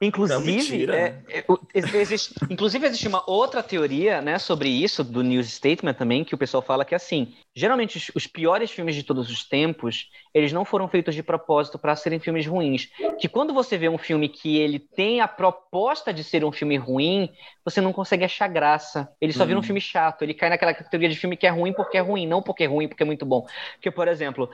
Inclusive, 0.02 0.92
é, 0.92 1.24
é, 1.30 1.46
existe, 1.74 2.36
inclusive, 2.50 2.86
existe 2.86 3.08
uma 3.08 3.24
outra 3.30 3.64
teoria 3.64 4.22
né, 4.22 4.38
sobre 4.38 4.68
isso, 4.68 5.04
do 5.04 5.24
News 5.24 5.50
Statement 5.50 5.94
também, 5.94 6.24
que 6.24 6.36
o 6.36 6.38
pessoal 6.38 6.62
fala 6.62 6.84
que, 6.84 6.94
assim, 6.94 7.34
geralmente 7.56 7.98
os, 7.98 8.12
os 8.14 8.28
piores 8.28 8.70
filmes 8.70 8.94
de 8.96 9.04
todos 9.04 9.30
os 9.32 9.48
tempos, 9.48 10.10
eles 10.34 10.52
não 10.52 10.66
foram 10.66 10.88
feitos 10.88 11.16
de 11.16 11.24
propósito 11.24 11.80
para 11.80 11.96
serem 11.96 12.20
filmes 12.20 12.46
ruins. 12.46 12.90
Que 13.20 13.30
quando 13.30 13.54
você 13.54 13.78
vê 13.78 13.88
um 13.88 13.98
filme 13.98 14.28
que 14.28 14.58
ele 14.58 14.80
tem 14.80 15.22
a 15.22 15.28
proposta 15.28 16.14
de 16.14 16.24
ser 16.24 16.44
um 16.44 16.52
filme 16.52 16.76
ruim, 16.76 17.30
você 17.64 17.80
não 17.80 17.94
consegue 17.94 18.26
achar 18.26 18.48
graça. 18.50 19.10
Ele 19.22 19.32
só 19.34 19.46
vira 19.46 19.58
um 19.58 19.62
Hum. 19.62 19.64
filme 19.64 19.82
chato. 19.82 20.22
Ele 20.24 20.34
cai 20.34 20.50
naquela 20.50 20.74
categoria 20.74 21.10
de 21.10 21.16
filme 21.16 21.38
que 21.38 21.48
é 21.48 21.50
ruim 21.50 21.74
porque 21.74 21.98
é 21.98 22.02
ruim, 22.02 22.28
não 22.28 22.42
porque 22.42 22.66
é 22.66 22.68
ruim 22.68 22.88
porque 22.88 23.04
é 23.04 23.06
muito 23.06 23.26
bom. 23.26 23.46
Porque, 23.76 23.90
por 23.92 24.08
exemplo, 24.08 24.50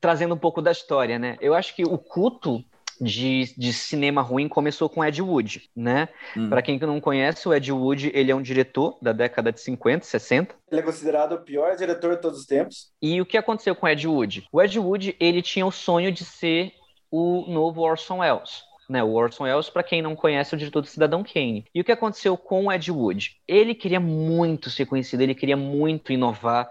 trazendo 0.00 0.34
um 0.34 0.38
pouco 0.38 0.62
da 0.62 0.72
história, 0.72 1.18
né? 1.18 1.36
Eu 1.40 1.54
acho 1.54 1.74
que 1.76 1.84
o 1.84 1.98
culto 1.98 2.64
de, 3.00 3.54
de 3.56 3.72
cinema 3.72 4.20
ruim 4.20 4.48
começou 4.48 4.88
com 4.88 5.04
Ed 5.04 5.22
Wood, 5.22 5.70
né? 5.74 6.08
Hum. 6.36 6.48
Para 6.48 6.60
quem 6.60 6.78
não 6.78 7.00
conhece, 7.00 7.48
o 7.48 7.54
Ed 7.54 7.72
Wood, 7.72 8.10
ele 8.14 8.30
é 8.30 8.34
um 8.34 8.42
diretor 8.42 8.98
da 9.00 9.12
década 9.12 9.50
de 9.50 9.60
50, 9.60 10.04
60. 10.04 10.54
Ele 10.70 10.80
é 10.80 10.84
considerado 10.84 11.32
o 11.32 11.40
pior 11.40 11.74
diretor 11.76 12.16
de 12.16 12.22
todos 12.22 12.40
os 12.40 12.46
tempos. 12.46 12.92
E 13.00 13.20
o 13.20 13.26
que 13.26 13.38
aconteceu 13.38 13.74
com 13.74 13.86
o 13.86 13.88
Ed 13.88 14.06
Wood? 14.06 14.46
O 14.52 14.60
Ed 14.60 14.78
Wood, 14.78 15.16
ele 15.18 15.40
tinha 15.40 15.64
o 15.64 15.72
sonho 15.72 16.12
de 16.12 16.24
ser 16.24 16.72
o 17.10 17.46
novo 17.48 17.80
Orson 17.80 18.18
Welles. 18.18 18.62
Né, 18.88 19.04
o 19.04 19.12
Orson 19.12 19.44
Welles, 19.44 19.70
para 19.70 19.84
quem 19.84 20.02
não 20.02 20.16
conhece, 20.16 20.52
é 20.52 20.56
o 20.56 20.58
diretor 20.58 20.80
do 20.80 20.88
Cidadão 20.88 21.22
Kane. 21.22 21.64
E 21.72 21.80
o 21.80 21.84
que 21.84 21.92
aconteceu 21.92 22.36
com 22.36 22.66
o 22.66 22.72
Ed 22.72 22.90
Wood? 22.90 23.36
Ele 23.46 23.72
queria 23.72 24.00
muito 24.00 24.68
ser 24.68 24.84
conhecido, 24.84 25.22
ele 25.22 25.34
queria 25.34 25.56
muito 25.56 26.12
inovar. 26.12 26.68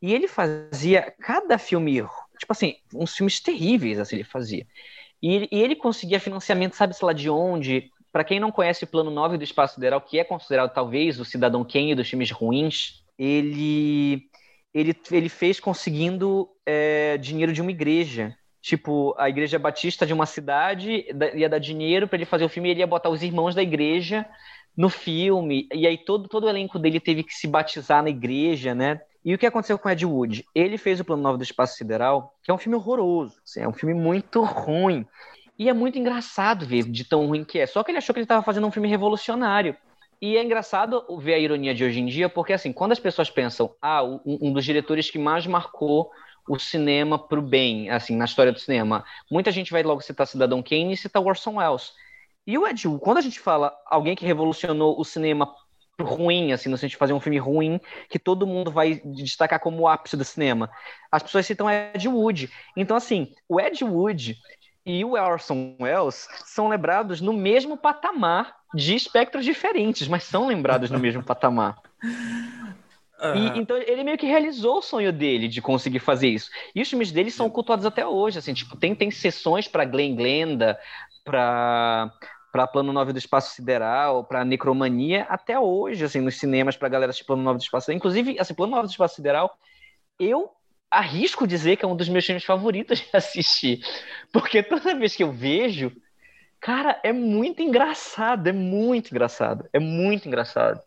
E 0.00 0.12
ele 0.12 0.26
fazia 0.26 1.14
cada 1.20 1.56
filme, 1.58 2.02
tipo 2.36 2.50
assim, 2.50 2.74
uns 2.92 3.14
filmes 3.14 3.38
terríveis, 3.38 4.00
assim, 4.00 4.16
ele 4.16 4.24
fazia. 4.24 4.66
E 5.22 5.48
e 5.52 5.60
ele 5.62 5.76
conseguia 5.76 6.20
financiamento, 6.20 6.74
sabe-se 6.74 7.04
lá 7.04 7.12
de 7.12 7.30
onde? 7.30 7.90
Para 8.10 8.24
quem 8.24 8.40
não 8.40 8.52
conhece 8.52 8.84
o 8.84 8.86
Plano 8.86 9.10
9 9.10 9.38
do 9.38 9.44
Espaço 9.44 9.74
Sideral, 9.74 10.00
que 10.00 10.18
é 10.18 10.24
considerado 10.24 10.72
talvez 10.72 11.18
o 11.20 11.24
Cidadão 11.24 11.64
Kane 11.64 11.94
dos 11.94 12.08
filmes 12.08 12.30
ruins, 12.30 13.02
ele, 13.18 14.28
ele, 14.74 14.94
ele 15.10 15.28
fez 15.28 15.58
conseguindo 15.60 16.48
é, 16.66 17.16
dinheiro 17.18 17.52
de 17.52 17.62
uma 17.62 17.70
igreja. 17.70 18.36
Tipo, 18.60 19.14
a 19.18 19.28
igreja 19.28 19.58
batista 19.58 20.06
de 20.06 20.12
uma 20.12 20.26
cidade 20.26 21.04
da- 21.14 21.32
ia 21.34 21.48
dar 21.48 21.58
dinheiro 21.58 22.06
para 22.06 22.16
ele 22.16 22.24
fazer 22.24 22.44
o 22.44 22.48
filme 22.48 22.68
e 22.68 22.72
ele 22.72 22.80
ia 22.80 22.86
botar 22.86 23.08
os 23.10 23.22
irmãos 23.22 23.54
da 23.54 23.62
igreja 23.62 24.24
no 24.76 24.88
filme. 24.88 25.68
E 25.72 25.86
aí 25.86 25.98
todo, 25.98 26.28
todo 26.28 26.44
o 26.44 26.48
elenco 26.48 26.78
dele 26.78 27.00
teve 27.00 27.22
que 27.24 27.34
se 27.34 27.46
batizar 27.48 28.02
na 28.02 28.10
igreja, 28.10 28.74
né? 28.74 29.00
E 29.24 29.34
o 29.34 29.38
que 29.38 29.46
aconteceu 29.46 29.78
com 29.78 29.88
Ed 29.88 30.04
Wood? 30.04 30.44
Ele 30.54 30.76
fez 30.76 30.98
o 30.98 31.04
Plano 31.04 31.22
9 31.22 31.38
do 31.38 31.44
Espaço 31.44 31.76
Sideral, 31.76 32.34
que 32.42 32.50
é 32.50 32.54
um 32.54 32.58
filme 32.58 32.76
horroroso, 32.76 33.40
assim, 33.44 33.60
é 33.60 33.68
um 33.68 33.72
filme 33.72 33.94
muito 33.94 34.42
ruim. 34.42 35.06
E 35.58 35.68
é 35.68 35.72
muito 35.72 35.98
engraçado 35.98 36.66
ver 36.66 36.84
de 36.84 37.04
tão 37.04 37.26
ruim 37.26 37.44
que 37.44 37.58
é. 37.58 37.66
Só 37.66 37.84
que 37.84 37.90
ele 37.90 37.98
achou 37.98 38.12
que 38.12 38.18
ele 38.18 38.24
estava 38.24 38.42
fazendo 38.42 38.66
um 38.66 38.70
filme 38.72 38.88
revolucionário. 38.88 39.76
E 40.20 40.36
é 40.36 40.42
engraçado 40.42 41.04
ver 41.18 41.34
a 41.34 41.38
ironia 41.38 41.74
de 41.74 41.84
hoje 41.84 42.00
em 42.00 42.06
dia, 42.06 42.28
porque 42.28 42.52
assim, 42.52 42.72
quando 42.72 42.92
as 42.92 42.98
pessoas 42.98 43.30
pensam, 43.30 43.74
ah, 43.80 44.02
um, 44.02 44.20
um 44.24 44.52
dos 44.52 44.64
diretores 44.64 45.10
que 45.10 45.18
mais 45.18 45.46
marcou 45.46 46.10
o 46.48 46.58
cinema 46.58 47.18
pro 47.18 47.42
bem, 47.42 47.90
assim, 47.90 48.16
na 48.16 48.24
história 48.24 48.52
do 48.52 48.58
cinema, 48.58 49.04
muita 49.30 49.50
gente 49.50 49.70
vai 49.70 49.82
logo 49.82 50.00
citar 50.00 50.26
Cidadão 50.26 50.62
Kane 50.62 50.92
e 50.92 50.96
citar 50.96 51.22
Orson 51.22 51.56
Welles. 51.56 51.92
E 52.46 52.58
o 52.58 52.66
Ed 52.66 52.86
Wood, 52.86 53.00
quando 53.02 53.18
a 53.18 53.20
gente 53.20 53.38
fala 53.38 53.72
alguém 53.86 54.16
que 54.16 54.26
revolucionou 54.26 54.98
o 54.98 55.04
cinema 55.04 55.54
ruim, 56.02 56.52
assim, 56.52 56.68
no 56.68 56.76
sentido 56.76 56.92
de 56.92 56.96
fazer 56.98 57.12
um 57.12 57.20
filme 57.20 57.38
ruim, 57.38 57.80
que 58.08 58.18
todo 58.18 58.46
mundo 58.46 58.70
vai 58.70 59.00
destacar 59.04 59.60
como 59.60 59.82
o 59.82 59.88
ápice 59.88 60.16
do 60.16 60.24
cinema, 60.24 60.70
as 61.10 61.22
pessoas 61.22 61.46
citam 61.46 61.70
Ed 61.70 62.08
Wood. 62.08 62.50
Então, 62.76 62.96
assim, 62.96 63.32
o 63.48 63.60
Ed 63.60 63.82
Wood 63.84 64.36
e 64.84 65.04
o 65.04 65.12
Orson 65.12 65.76
Welles 65.80 66.28
são 66.44 66.68
lembrados 66.68 67.20
no 67.20 67.32
mesmo 67.32 67.76
patamar 67.76 68.54
de 68.74 68.94
espectros 68.94 69.44
diferentes, 69.44 70.08
mas 70.08 70.24
são 70.24 70.46
lembrados 70.46 70.90
no 70.90 70.98
mesmo 70.98 71.22
patamar. 71.22 71.80
E, 73.36 73.56
então 73.56 73.76
ele 73.76 74.02
meio 74.02 74.18
que 74.18 74.26
realizou 74.26 74.78
o 74.78 74.82
sonho 74.82 75.12
dele 75.12 75.46
de 75.46 75.62
conseguir 75.62 76.00
fazer 76.00 76.28
isso. 76.28 76.50
E 76.74 76.82
os 76.82 76.88
filmes 76.88 77.12
dele 77.12 77.30
são 77.30 77.48
cultuados 77.48 77.86
até 77.86 78.04
hoje, 78.04 78.40
assim, 78.40 78.52
tipo, 78.52 78.76
tem, 78.76 78.96
tem 78.96 79.12
sessões 79.12 79.68
para 79.68 79.84
Glenn 79.84 80.16
Glenda, 80.16 80.76
para 81.24 82.12
para 82.52 82.66
Plano 82.66 82.92
9 82.92 83.14
do 83.14 83.18
Espaço 83.18 83.54
Sideral, 83.54 84.22
para 84.24 84.44
Necromania, 84.44 85.24
até 85.30 85.58
hoje, 85.58 86.04
assim, 86.04 86.20
nos 86.20 86.38
cinemas 86.38 86.76
para 86.76 86.90
galera 86.90 87.08
assistir 87.08 87.26
Plano 87.26 87.42
9 87.42 87.58
do 87.58 87.62
Espaço 87.62 87.86
Sideral. 87.86 87.96
Inclusive, 87.96 88.38
assim, 88.38 88.54
Plano 88.54 88.72
9 88.72 88.88
do 88.88 88.90
Espaço 88.90 89.16
Sideral, 89.16 89.58
eu 90.20 90.50
arrisco 90.90 91.46
dizer 91.46 91.78
que 91.78 91.84
é 91.86 91.88
um 91.88 91.96
dos 91.96 92.10
meus 92.10 92.26
filmes 92.26 92.44
favoritos 92.44 92.98
de 93.00 93.08
assistir, 93.14 93.80
porque 94.30 94.62
toda 94.62 94.94
vez 94.94 95.16
que 95.16 95.22
eu 95.22 95.32
vejo, 95.32 95.90
cara, 96.60 97.00
é 97.02 97.10
muito 97.10 97.62
engraçado, 97.62 98.46
é 98.46 98.52
muito 98.52 99.10
engraçado, 99.10 99.66
é 99.72 99.78
muito 99.78 100.28
engraçado. 100.28 100.78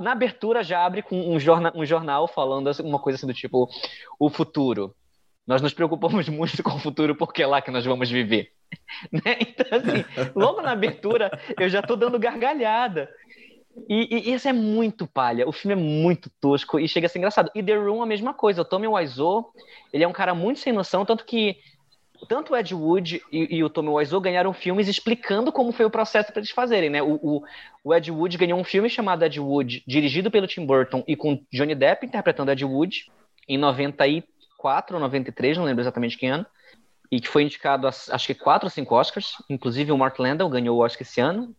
Na 0.00 0.10
abertura 0.10 0.64
já 0.64 0.84
abre 0.84 1.02
com 1.02 1.32
um 1.32 1.38
jornal, 1.38 1.72
um 1.76 1.86
jornal 1.86 2.26
falando 2.26 2.68
uma 2.82 2.98
coisa 2.98 3.16
assim 3.16 3.26
do 3.28 3.32
tipo 3.32 3.70
o 4.18 4.28
futuro. 4.28 4.94
Nós 5.46 5.60
nos 5.60 5.74
preocupamos 5.74 6.28
muito 6.30 6.62
com 6.62 6.76
o 6.76 6.78
futuro 6.78 7.14
porque 7.14 7.42
é 7.42 7.46
lá 7.46 7.60
que 7.60 7.70
nós 7.70 7.84
vamos 7.84 8.10
viver. 8.10 8.52
Né? 9.12 9.38
Então, 9.40 9.78
assim, 9.78 10.04
logo 10.34 10.60
na 10.60 10.72
abertura 10.72 11.30
eu 11.58 11.68
já 11.68 11.80
tô 11.80 11.94
dando 11.94 12.18
gargalhada. 12.18 13.08
E, 13.88 14.32
isso 14.32 14.48
é 14.48 14.52
muito 14.52 15.06
palha. 15.06 15.48
O 15.48 15.52
filme 15.52 15.74
é 15.74 15.76
muito 15.76 16.30
tosco 16.40 16.78
e 16.78 16.88
chega 16.88 17.06
a 17.06 17.08
ser 17.08 17.18
engraçado. 17.18 17.50
E 17.54 17.62
The 17.62 17.76
Room 17.76 18.02
a 18.02 18.06
mesma 18.06 18.34
coisa. 18.34 18.62
O 18.62 18.64
Tommy 18.64 18.88
Wiseau, 18.88 19.52
ele 19.92 20.02
é 20.02 20.08
um 20.08 20.12
cara 20.12 20.34
muito 20.34 20.60
sem 20.60 20.72
noção, 20.72 21.04
tanto 21.04 21.24
que 21.24 21.56
tanto 22.28 22.52
o 22.52 22.56
Ed 22.56 22.74
Wood 22.74 23.22
e, 23.30 23.56
e 23.56 23.64
o 23.64 23.68
Tommy 23.68 23.90
Wiseau 23.90 24.20
ganharam 24.20 24.52
filmes 24.52 24.88
explicando 24.88 25.52
como 25.52 25.72
foi 25.72 25.84
o 25.84 25.90
processo 25.90 26.32
para 26.32 26.40
eles 26.40 26.50
fazerem, 26.50 26.90
né? 26.90 27.02
O, 27.02 27.14
o, 27.22 27.42
o 27.82 27.94
Ed 27.94 28.10
Wood 28.10 28.38
ganhou 28.38 28.58
um 28.58 28.64
filme 28.64 28.88
chamado 28.88 29.24
Ed 29.24 29.38
Wood, 29.38 29.82
dirigido 29.86 30.30
pelo 30.30 30.46
Tim 30.46 30.64
Burton 30.64 31.04
e 31.06 31.16
com 31.16 31.40
Johnny 31.52 31.74
Depp 31.74 32.06
interpretando 32.06 32.50
Ed 32.50 32.64
Wood 32.64 33.06
em 33.48 33.58
94, 33.58 34.33
94 34.64 34.96
ou 34.96 35.00
93, 35.00 35.58
não 35.58 35.64
lembro 35.64 35.82
exatamente 35.82 36.16
que 36.16 36.26
ano, 36.26 36.46
e 37.10 37.20
que 37.20 37.28
foi 37.28 37.42
indicado 37.42 37.86
a, 37.86 37.90
acho 37.90 38.26
que 38.26 38.34
quatro 38.34 38.66
ou 38.66 38.70
cinco 38.70 38.94
Oscars, 38.94 39.34
inclusive 39.48 39.92
o 39.92 39.98
Mark 39.98 40.18
Landau 40.18 40.48
ganhou 40.48 40.78
o 40.78 40.82
Oscar 40.82 41.02
esse 41.02 41.20
ano, 41.20 41.54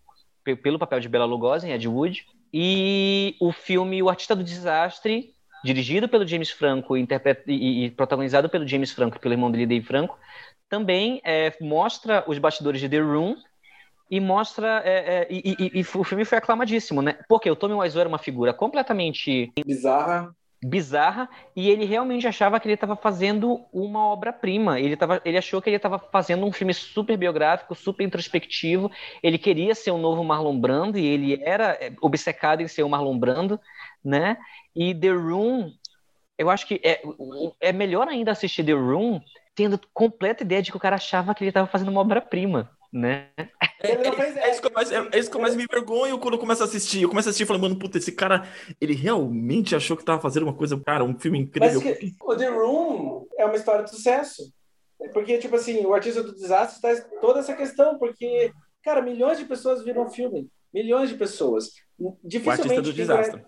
pelo 0.61 0.79
papel 0.79 0.99
de 0.99 1.09
Bela 1.09 1.25
Lugosi 1.25 1.67
em 1.67 1.71
Ed 1.71 1.87
Wood, 1.87 2.25
e 2.53 3.35
o 3.39 3.51
filme 3.51 4.01
O 4.01 4.09
Artista 4.09 4.35
do 4.35 4.43
Desastre, 4.43 5.33
dirigido 5.63 6.07
pelo 6.07 6.27
James 6.27 6.51
Franco 6.51 6.95
e, 6.95 7.07
e, 7.47 7.91
protagonizado 7.91 8.49
pelo 8.49 8.67
James 8.67 8.91
Franco 8.91 9.17
e 9.17 9.19
pelo 9.19 9.33
irmão 9.33 9.51
dele, 9.51 9.65
Dave 9.65 9.85
Franco, 9.85 10.17
também 10.69 11.21
é, 11.23 11.53
mostra 11.59 12.23
os 12.27 12.37
bastidores 12.37 12.79
de 12.79 12.89
The 12.89 12.99
Room 12.99 13.35
e 14.09 14.19
mostra 14.19 14.83
é, 14.85 14.93
é, 14.93 15.27
e, 15.29 15.55
e, 15.57 15.79
e, 15.79 15.81
o 15.81 16.03
filme 16.03 16.23
foi 16.23 16.37
aclamadíssimo, 16.37 17.01
né? 17.01 17.17
Porque 17.27 17.49
o 17.49 17.55
Tommy 17.55 17.73
Wiseau 17.73 18.01
era 18.01 18.09
uma 18.09 18.19
figura 18.19 18.53
completamente 18.53 19.51
bizarra, 19.65 20.35
bizarra 20.65 21.29
e 21.55 21.69
ele 21.69 21.85
realmente 21.85 22.27
achava 22.27 22.59
que 22.59 22.67
ele 22.67 22.73
estava 22.73 22.95
fazendo 22.95 23.63
uma 23.71 24.07
obra-prima. 24.07 24.79
Ele, 24.79 24.97
ele 25.23 25.37
achou 25.37 25.61
que 25.61 25.69
ele 25.69 25.77
estava 25.77 25.99
fazendo 25.99 26.45
um 26.45 26.51
filme 26.51 26.73
super 26.73 27.15
biográfico, 27.15 27.75
super 27.75 28.03
introspectivo. 28.03 28.91
Ele 29.21 29.37
queria 29.37 29.75
ser 29.75 29.91
o 29.91 29.97
novo 29.97 30.23
Marlon 30.23 30.59
Brando 30.59 30.97
e 30.97 31.05
ele 31.05 31.39
era 31.43 31.77
é, 31.79 31.93
obcecado 32.01 32.61
em 32.61 32.67
ser 32.67 32.83
o 32.83 32.89
Marlon 32.89 33.17
Brando, 33.17 33.59
né? 34.03 34.37
E 34.75 34.93
The 34.93 35.11
Room, 35.11 35.71
eu 36.37 36.49
acho 36.49 36.67
que 36.67 36.81
é, 36.83 37.01
é 37.61 37.71
melhor 37.71 38.07
ainda 38.07 38.31
assistir 38.31 38.63
The 38.63 38.73
Room 38.73 39.21
tendo 39.53 39.79
completa 39.93 40.43
ideia 40.43 40.61
de 40.61 40.71
que 40.71 40.77
o 40.77 40.81
cara 40.81 40.95
achava 40.95 41.33
que 41.35 41.43
ele 41.43 41.49
estava 41.49 41.67
fazendo 41.67 41.89
uma 41.89 42.01
obra-prima 42.01 42.69
né? 42.95 43.29
É, 43.81 43.91
é, 43.91 44.47
é, 44.47 44.51
isso 44.51 44.61
que 44.61 44.67
eu 44.67 44.71
mais, 44.71 44.91
é, 44.91 45.19
isso 45.19 45.29
que 45.29 45.35
eu 45.35 45.41
mais 45.41 45.55
me 45.55 45.63
envergonho 45.63 46.17
quando 46.17 46.35
eu 46.35 46.39
começo 46.39 46.63
a 46.63 46.65
assistir. 46.65 47.01
Eu 47.01 47.09
começo 47.09 47.27
a 47.27 47.31
assistir 47.31 47.45
falando, 47.45 47.63
mano, 47.63 47.77
puta, 47.77 47.97
esse 47.97 48.11
cara, 48.11 48.47
ele 48.79 48.93
realmente 48.93 49.75
achou 49.75 49.97
que 49.97 50.05
tava 50.05 50.21
fazendo 50.21 50.43
uma 50.43 50.53
coisa, 50.53 50.79
cara, 50.79 51.03
um 51.03 51.19
filme 51.19 51.39
incrível. 51.39 51.81
Mas 51.83 51.97
que, 51.99 52.15
o 52.21 52.35
The 52.35 52.47
Room 52.47 53.27
é 53.37 53.45
uma 53.45 53.55
história 53.55 53.83
de 53.83 53.89
sucesso. 53.89 54.49
Porque, 55.13 55.37
tipo 55.37 55.55
assim, 55.57 55.85
o 55.85 55.93
Artista 55.93 56.23
do 56.23 56.33
Desastre 56.33 56.81
traz 56.81 57.05
toda 57.19 57.39
essa 57.41 57.53
questão, 57.53 57.99
porque, 57.99 58.51
cara, 58.81 59.01
milhões 59.01 59.37
de 59.37 59.45
pessoas 59.45 59.83
viram 59.83 60.05
o 60.05 60.09
filme. 60.09 60.47
Milhões 60.73 61.09
de 61.09 61.15
pessoas. 61.15 61.71
Dificilmente. 62.23 62.47
O 62.47 62.51
Artista 62.51 62.81
do 62.81 62.93
Desastre. 62.93 63.45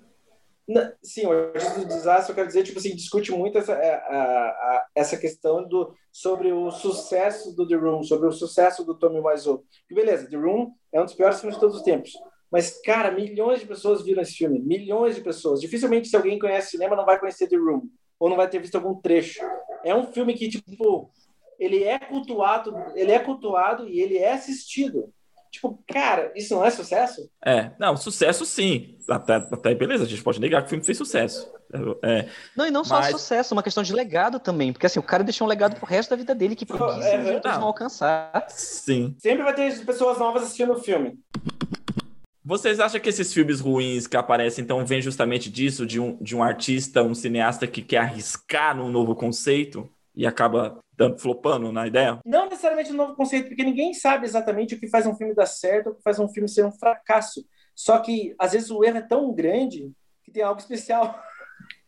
Sim, 1.01 1.27
o 1.27 1.31
artista 1.31 1.79
do 1.79 1.87
desastre, 1.87 2.31
eu 2.31 2.35
quero 2.35 2.47
dizer, 2.47 2.63
tipo 2.63 2.77
assim, 2.77 2.93
discute 2.93 3.31
muito 3.31 3.57
essa, 3.57 3.71
é, 3.73 3.95
a, 3.95 4.19
a, 4.19 4.87
essa 4.93 5.15
questão 5.15 5.65
do, 5.65 5.93
sobre 6.11 6.51
o 6.51 6.69
sucesso 6.71 7.55
do 7.55 7.65
The 7.65 7.75
Room, 7.75 8.03
sobre 8.03 8.27
o 8.27 8.31
sucesso 8.33 8.83
do 8.83 8.93
Tommy 8.93 9.19
Wiseau. 9.19 9.63
E 9.89 9.95
beleza, 9.95 10.29
The 10.29 10.35
Room 10.35 10.73
é 10.91 10.99
um 11.01 11.05
dos 11.05 11.13
piores 11.13 11.39
filmes 11.39 11.55
de 11.55 11.61
todos 11.61 11.77
os 11.77 11.83
tempos. 11.83 12.11
Mas, 12.51 12.81
cara, 12.81 13.11
milhões 13.11 13.61
de 13.61 13.65
pessoas 13.65 14.03
viram 14.03 14.21
esse 14.21 14.33
filme. 14.33 14.59
Milhões 14.59 15.15
de 15.15 15.21
pessoas. 15.21 15.61
Dificilmente, 15.61 16.07
se 16.07 16.15
alguém 16.15 16.39
conhece 16.39 16.71
cinema, 16.71 16.95
não 16.95 17.05
vai 17.05 17.19
conhecer 17.19 17.47
The 17.47 17.57
Room. 17.57 17.83
Ou 18.19 18.29
não 18.29 18.37
vai 18.37 18.49
ter 18.49 18.59
visto 18.59 18.75
algum 18.75 18.95
trecho. 18.95 19.41
É 19.83 19.95
um 19.95 20.11
filme 20.11 20.33
que, 20.33 20.49
tipo, 20.49 21.11
ele 21.59 21.83
é 21.83 21.99
cultuado, 21.99 22.75
ele 22.95 23.11
é 23.11 23.19
cultuado 23.19 23.87
e 23.87 23.99
ele 23.99 24.17
é 24.17 24.33
assistido. 24.33 25.13
Tipo, 25.57 25.83
cara, 25.91 26.31
isso 26.35 26.53
não 26.53 26.63
é 26.63 26.69
sucesso? 26.69 27.27
É, 27.43 27.71
não, 27.79 27.97
sucesso 27.97 28.45
sim. 28.45 28.95
Até, 29.09 29.35
até 29.35 29.73
beleza, 29.73 30.03
a 30.03 30.07
gente 30.07 30.21
pode 30.21 30.39
negar 30.39 30.61
que 30.61 30.67
o 30.67 30.69
filme 30.69 30.85
fez 30.85 30.99
sucesso. 30.99 31.51
É, 32.03 32.27
não, 32.55 32.67
e 32.67 32.71
não 32.71 32.83
só 32.83 32.99
mas... 32.99 33.09
sucesso, 33.09 33.55
uma 33.55 33.63
questão 33.63 33.81
de 33.81 33.91
legado 33.91 34.39
também. 34.39 34.71
Porque 34.71 34.85
assim, 34.85 34.99
o 34.99 35.03
cara 35.03 35.23
deixou 35.23 35.47
um 35.47 35.49
legado 35.49 35.75
pro 35.75 35.85
resto 35.87 36.11
da 36.11 36.15
vida 36.15 36.35
dele 36.35 36.55
que 36.55 36.63
preguiça 36.63 37.07
é, 37.07 37.15
é, 37.27 37.33
outros 37.33 37.57
não 37.57 37.63
alcançar. 37.63 38.45
Sim. 38.49 39.15
Sempre 39.17 39.43
vai 39.43 39.55
ter 39.55 39.83
pessoas 39.83 40.19
novas 40.19 40.43
assistindo 40.43 40.73
o 40.73 40.79
filme. 40.79 41.17
Vocês 42.45 42.79
acham 42.79 43.01
que 43.01 43.09
esses 43.09 43.33
filmes 43.33 43.59
ruins 43.59 44.05
que 44.05 44.15
aparecem, 44.15 44.63
então, 44.63 44.85
vêm 44.85 45.01
justamente 45.01 45.49
disso, 45.49 45.87
de 45.87 45.99
um, 45.99 46.17
de 46.21 46.35
um 46.35 46.43
artista, 46.43 47.01
um 47.01 47.15
cineasta 47.15 47.65
que 47.65 47.81
quer 47.81 47.97
arriscar 47.97 48.77
num 48.77 48.89
novo 48.89 49.15
conceito 49.15 49.89
e 50.17 50.25
acaba 50.25 50.79
dando, 50.97 51.19
flopando 51.19 51.71
na 51.71 51.85
ideia? 51.85 52.19
Não 52.25 52.45
necessariamente 52.45 52.91
um 52.91 52.95
novo 52.95 53.15
conceito, 53.15 53.49
porque 53.49 53.63
ninguém 53.63 53.93
sabe 53.93 54.25
exatamente 54.25 54.73
o 54.73 54.79
que 54.79 54.89
faz 54.89 55.05
um 55.05 55.15
filme 55.15 55.35
dar 55.35 55.45
certo 55.45 55.87
ou 55.87 55.93
o 55.93 55.95
que 55.95 56.01
faz 56.01 56.17
um 56.17 56.27
filme 56.27 56.49
ser 56.49 56.65
um 56.65 56.71
fracasso. 56.71 57.45
Só 57.75 57.99
que, 57.99 58.35
às 58.39 58.53
vezes, 58.53 58.71
o 58.71 58.83
erro 58.83 58.97
é 58.97 59.01
tão 59.01 59.31
grande 59.31 59.91
que 60.23 60.31
tem 60.31 60.41
algo 60.41 60.59
especial. 60.59 61.21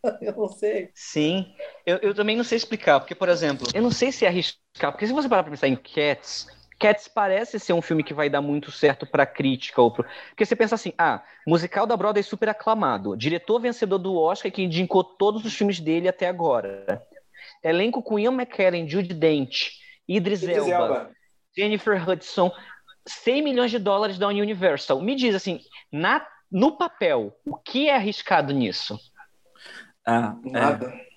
eu 0.21 0.33
não 0.35 0.47
sei. 0.47 0.91
Sim, 0.93 1.51
eu, 1.83 1.97
eu 1.97 2.13
também 2.13 2.37
não 2.37 2.43
sei 2.43 2.57
explicar, 2.57 2.99
porque, 2.99 3.15
por 3.15 3.29
exemplo, 3.29 3.67
eu 3.73 3.81
não 3.81 3.91
sei 3.91 4.11
se 4.11 4.25
é 4.25 4.27
arriscar, 4.27 4.91
porque 4.91 5.07
se 5.07 5.13
você 5.13 5.27
parar 5.27 5.41
pra 5.41 5.51
pensar 5.51 5.67
em 5.67 5.75
Cats, 5.75 6.47
Cats 6.79 7.07
parece 7.07 7.59
ser 7.59 7.73
um 7.73 7.81
filme 7.81 8.03
que 8.03 8.13
vai 8.13 8.29
dar 8.29 8.41
muito 8.41 8.71
certo 8.71 9.05
para 9.05 9.25
crítica 9.25 9.81
ou 9.81 9.91
pro... 9.91 10.05
porque 10.29 10.45
você 10.45 10.55
pensa 10.55 10.75
assim, 10.75 10.93
ah, 10.97 11.23
musical 11.45 11.85
da 11.85 11.97
Broadway 11.97 12.23
super 12.23 12.47
aclamado, 12.47 13.17
diretor 13.17 13.59
vencedor 13.59 13.97
do 13.97 14.15
Oscar 14.15 14.51
que 14.51 14.61
indicou 14.61 15.03
todos 15.03 15.43
os 15.43 15.53
filmes 15.53 15.79
dele 15.79 16.07
até 16.07 16.27
agora. 16.27 17.05
Elenco 17.63 18.01
com 18.01 18.19
Ian 18.19 18.33
McKellen, 18.33 18.87
Jude 18.87 19.13
Dent, 19.13 19.69
Idris, 20.07 20.43
Idris 20.43 20.57
Elba, 20.57 20.71
Elba, 20.71 21.11
Jennifer 21.55 22.09
Hudson, 22.09 22.51
100 23.07 23.41
milhões 23.43 23.71
de 23.71 23.79
dólares 23.79 24.17
da 24.17 24.27
Universal. 24.27 25.01
Me 25.01 25.15
diz 25.15 25.35
assim, 25.35 25.59
na, 25.91 26.25
no 26.51 26.77
papel, 26.77 27.33
o 27.45 27.57
que 27.57 27.89
é 27.89 27.95
arriscado 27.95 28.53
nisso? 28.53 28.97
Ah, 30.05 30.35
Nada. 30.43 30.87
É. 30.87 31.09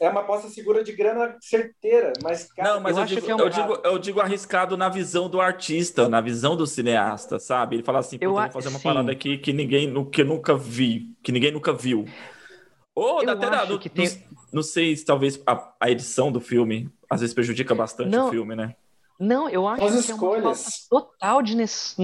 É 0.00 0.10
uma 0.10 0.20
aposta 0.20 0.48
segura 0.50 0.84
de 0.84 0.92
grana 0.92 1.36
certeira, 1.40 2.12
mas 2.22 2.52
cara, 2.52 2.74
não, 2.74 2.80
mas 2.80 2.96
eu, 2.96 3.02
eu 3.02 3.06
digo, 3.06 3.30
é 3.30 3.34
um... 3.34 3.38
eu, 3.38 3.48
digo, 3.48 3.80
eu 3.82 3.98
digo 3.98 4.20
arriscado 4.20 4.76
na 4.76 4.90
visão 4.90 5.26
do 5.26 5.40
artista, 5.40 6.06
na 6.06 6.20
visão 6.20 6.54
do 6.54 6.66
cineasta, 6.66 7.38
sabe? 7.38 7.76
Ele 7.76 7.82
fala 7.82 8.00
assim, 8.00 8.18
eu 8.20 8.34
vou 8.34 8.50
fazer 8.50 8.68
uma 8.68 8.78
sim. 8.78 8.84
parada 8.84 9.10
aqui 9.10 9.38
que 9.38 9.54
ninguém 9.54 9.90
que 10.10 10.22
nunca 10.22 10.54
vi, 10.54 11.16
que 11.22 11.32
ninguém 11.32 11.50
nunca 11.50 11.72
viu. 11.72 12.04
Ou 12.96 13.22
eu 13.22 13.30
até 13.30 13.46
acho 13.46 13.78
que 13.78 13.90
tem... 13.90 14.08
não, 14.50 14.62
sei 14.62 14.96
se 14.96 15.04
talvez 15.04 15.38
a, 15.46 15.74
a, 15.78 15.90
edição 15.90 16.32
do 16.32 16.40
filme 16.40 16.90
às 17.10 17.20
vezes 17.20 17.34
prejudica 17.34 17.74
bastante 17.74 18.08
não, 18.08 18.28
o 18.28 18.30
filme, 18.30 18.56
né? 18.56 18.74
Não, 19.18 19.48
eu 19.48 19.66
acho 19.66 19.84
As 19.84 19.92
que 19.92 20.12
escolhas. 20.12 20.44
é 20.44 20.46
uma 20.46 20.54
falta 20.54 20.70
total 20.90 21.42
de, 21.42 21.56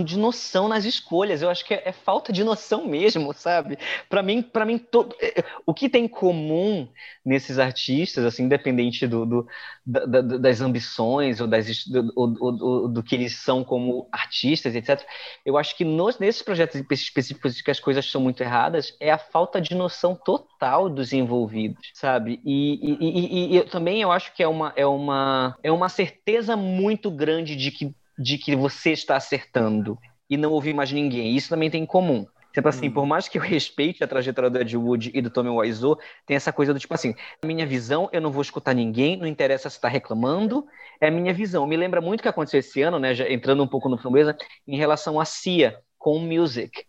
de 0.04 0.18
noção 0.18 0.68
nas 0.68 0.84
escolhas. 0.84 1.42
Eu 1.42 1.50
acho 1.50 1.64
que 1.64 1.74
é, 1.74 1.82
é 1.88 1.92
falta 1.92 2.32
de 2.32 2.42
noção 2.42 2.86
mesmo, 2.86 3.32
sabe? 3.34 3.78
Para 4.08 4.22
mim, 4.22 4.42
para 4.42 4.64
mim, 4.64 4.78
todo, 4.78 5.14
é, 5.20 5.44
o 5.66 5.74
que 5.74 5.88
tem 5.88 6.04
em 6.04 6.08
comum 6.08 6.88
nesses 7.24 7.58
artistas, 7.58 8.24
assim, 8.24 8.44
independente 8.44 9.06
do, 9.06 9.24
do 9.26 9.46
da, 9.84 10.04
da, 10.06 10.20
das 10.20 10.60
ambições 10.60 11.40
ou, 11.40 11.46
das, 11.46 11.84
do, 11.86 12.02
do, 12.02 12.88
do, 12.88 13.02
que 13.02 13.14
eles 13.14 13.36
são 13.36 13.64
como 13.64 14.08
artistas, 14.12 14.74
etc. 14.74 15.02
Eu 15.44 15.58
acho 15.58 15.76
que 15.76 15.84
nos, 15.84 16.18
nesses 16.18 16.42
projetos 16.42 16.80
específicos 16.90 17.60
que 17.60 17.70
as 17.70 17.80
coisas 17.80 18.08
são 18.08 18.20
muito 18.20 18.42
erradas 18.42 18.96
é 19.00 19.10
a 19.10 19.18
falta 19.18 19.60
de 19.60 19.74
noção 19.74 20.14
total 20.14 20.88
dos 20.88 21.12
envolvidos, 21.12 21.90
sabe? 21.94 22.40
E, 22.44 22.74
e, 22.82 22.98
e, 23.00 23.52
e 23.52 23.56
eu, 23.56 23.68
também 23.68 24.00
eu 24.00 24.12
acho 24.12 24.32
que 24.34 24.42
é 24.42 24.48
uma, 24.48 24.72
é 24.76 24.86
uma, 24.86 25.58
é 25.62 25.72
uma 25.72 25.88
certeza 25.88 26.56
muito 26.56 27.01
muito 27.02 27.10
grande 27.10 27.56
de 27.56 27.72
que, 27.72 27.92
de 28.16 28.38
que 28.38 28.54
você 28.54 28.92
está 28.92 29.16
acertando 29.16 29.98
e 30.30 30.36
não 30.36 30.52
ouvir 30.52 30.72
mais 30.72 30.92
ninguém. 30.92 31.34
Isso 31.34 31.48
também 31.48 31.68
tem 31.68 31.82
em 31.82 31.86
comum. 31.86 32.24
Tipo 32.54 32.68
assim, 32.68 32.88
hum. 32.88 32.92
por 32.92 33.06
mais 33.06 33.28
que 33.28 33.38
eu 33.38 33.42
respeite 33.42 34.04
a 34.04 34.06
trajetória 34.06 34.48
do 34.48 34.60
Ed 34.60 34.76
Wood 34.76 35.10
e 35.12 35.20
do 35.20 35.30
Tommy 35.30 35.48
Wiseau, 35.48 35.98
tem 36.26 36.36
essa 36.36 36.52
coisa 36.52 36.72
do 36.72 36.78
tipo 36.78 36.94
assim, 36.94 37.14
a 37.42 37.46
minha 37.46 37.66
visão, 37.66 38.08
eu 38.12 38.20
não 38.20 38.30
vou 38.30 38.42
escutar 38.42 38.74
ninguém, 38.74 39.16
não 39.16 39.26
interessa 39.26 39.68
se 39.68 39.76
está 39.76 39.88
reclamando, 39.88 40.64
é 41.00 41.08
a 41.08 41.10
minha 41.10 41.32
visão. 41.32 41.66
Me 41.66 41.76
lembra 41.76 42.00
muito 42.00 42.20
o 42.20 42.22
que 42.22 42.28
aconteceu 42.28 42.60
esse 42.60 42.82
ano, 42.82 42.98
né, 42.98 43.14
já 43.14 43.28
entrando 43.28 43.64
um 43.64 43.66
pouco 43.66 43.88
no 43.88 43.98
Framboesa, 43.98 44.36
em 44.68 44.76
relação 44.76 45.18
a 45.18 45.24
Cia, 45.24 45.78
com 45.98 46.18
Music. 46.20 46.84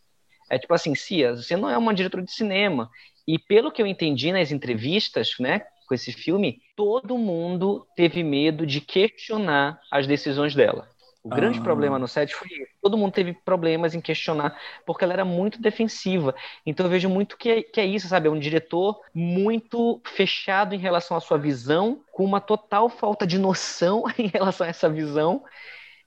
É 0.52 0.60
tipo 0.60 0.74
assim, 0.74 0.94
Cia, 0.94 1.36
você 1.36 1.56
não 1.56 1.70
é 1.70 1.78
uma 1.78 1.94
diretora 1.94 2.22
de 2.22 2.32
cinema. 2.32 2.90
E 3.26 3.40
pelo 3.40 3.72
que 3.72 3.82
eu 3.82 3.88
entendi 3.88 4.32
nas 4.34 4.52
entrevistas, 4.52 5.32
né, 5.40 5.62
com 5.94 5.96
esse 5.96 6.12
filme, 6.12 6.60
todo 6.76 7.18
mundo 7.18 7.86
teve 7.96 8.24
medo 8.24 8.66
de 8.66 8.82
questionar 8.82 9.80
as 9.92 10.08
decisões 10.08 10.56
dela. 10.56 10.88
O 11.24 11.30
grande 11.30 11.60
ah. 11.60 11.62
problema 11.62 11.98
no 11.98 12.08
set 12.08 12.36
foi. 12.36 12.50
Todo 12.82 12.98
mundo 12.98 13.14
teve 13.14 13.32
problemas 13.46 13.96
em 13.96 14.02
questionar, 14.02 14.60
porque 14.86 15.06
ela 15.06 15.14
era 15.14 15.24
muito 15.24 15.62
defensiva. 15.62 16.36
Então 16.66 16.86
eu 16.86 16.90
vejo 16.90 17.08
muito 17.08 17.38
que 17.38 17.50
é, 17.50 17.64
que 17.64 17.80
é 17.80 17.86
isso, 17.86 18.10
sabe? 18.10 18.28
É 18.28 18.32
um 18.32 18.40
diretor 18.40 19.00
muito 19.14 20.02
fechado 20.04 20.76
em 20.76 20.80
relação 20.80 21.16
à 21.16 21.22
sua 21.22 21.38
visão, 21.38 22.02
com 22.12 22.26
uma 22.26 22.42
total 22.42 22.90
falta 22.90 23.26
de 23.26 23.38
noção 23.38 24.04
em 24.18 24.28
relação 24.28 24.66
a 24.66 24.70
essa 24.70 24.90
visão, 24.90 25.44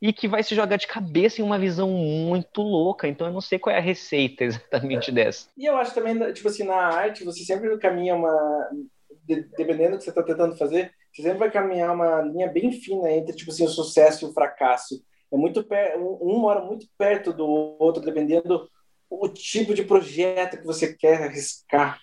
e 0.02 0.12
que 0.12 0.28
vai 0.28 0.42
se 0.42 0.54
jogar 0.54 0.76
de 0.76 0.86
cabeça 0.86 1.40
em 1.40 1.44
uma 1.44 1.58
visão 1.58 1.88
muito 1.88 2.60
louca. 2.60 3.08
Então 3.08 3.26
eu 3.26 3.32
não 3.32 3.40
sei 3.40 3.58
qual 3.58 3.74
é 3.74 3.78
a 3.78 3.82
receita 3.82 4.42
exatamente 4.44 5.10
dessa. 5.10 5.48
E 5.56 5.64
eu 5.64 5.76
acho 5.78 5.94
também, 5.94 6.32
tipo 6.32 6.48
assim, 6.48 6.64
na 6.64 6.76
arte, 6.76 7.24
você 7.24 7.42
sempre 7.44 7.78
caminha 7.78 8.14
uma 8.14 8.68
dependendo 9.26 9.92
do 9.92 9.98
que 9.98 10.04
você 10.04 10.10
está 10.10 10.22
tentando 10.22 10.56
fazer, 10.56 10.92
você 11.12 11.22
sempre 11.22 11.38
vai 11.38 11.50
caminhar 11.50 11.94
uma 11.94 12.20
linha 12.22 12.48
bem 12.48 12.72
fina 12.72 13.10
entre 13.10 13.34
tipo 13.34 13.50
assim 13.50 13.64
o 13.64 13.68
sucesso 13.68 14.24
e 14.24 14.28
o 14.28 14.32
fracasso. 14.32 15.02
É 15.32 15.36
muito 15.36 15.64
per... 15.64 15.98
um 15.98 16.38
mora 16.38 16.60
muito 16.60 16.86
perto 16.96 17.32
do 17.32 17.46
outro, 17.46 18.02
dependendo 18.02 18.68
o 19.10 19.28
tipo 19.28 19.74
de 19.74 19.84
projeto 19.84 20.58
que 20.58 20.66
você 20.66 20.94
quer 20.94 21.22
arriscar. 21.22 22.00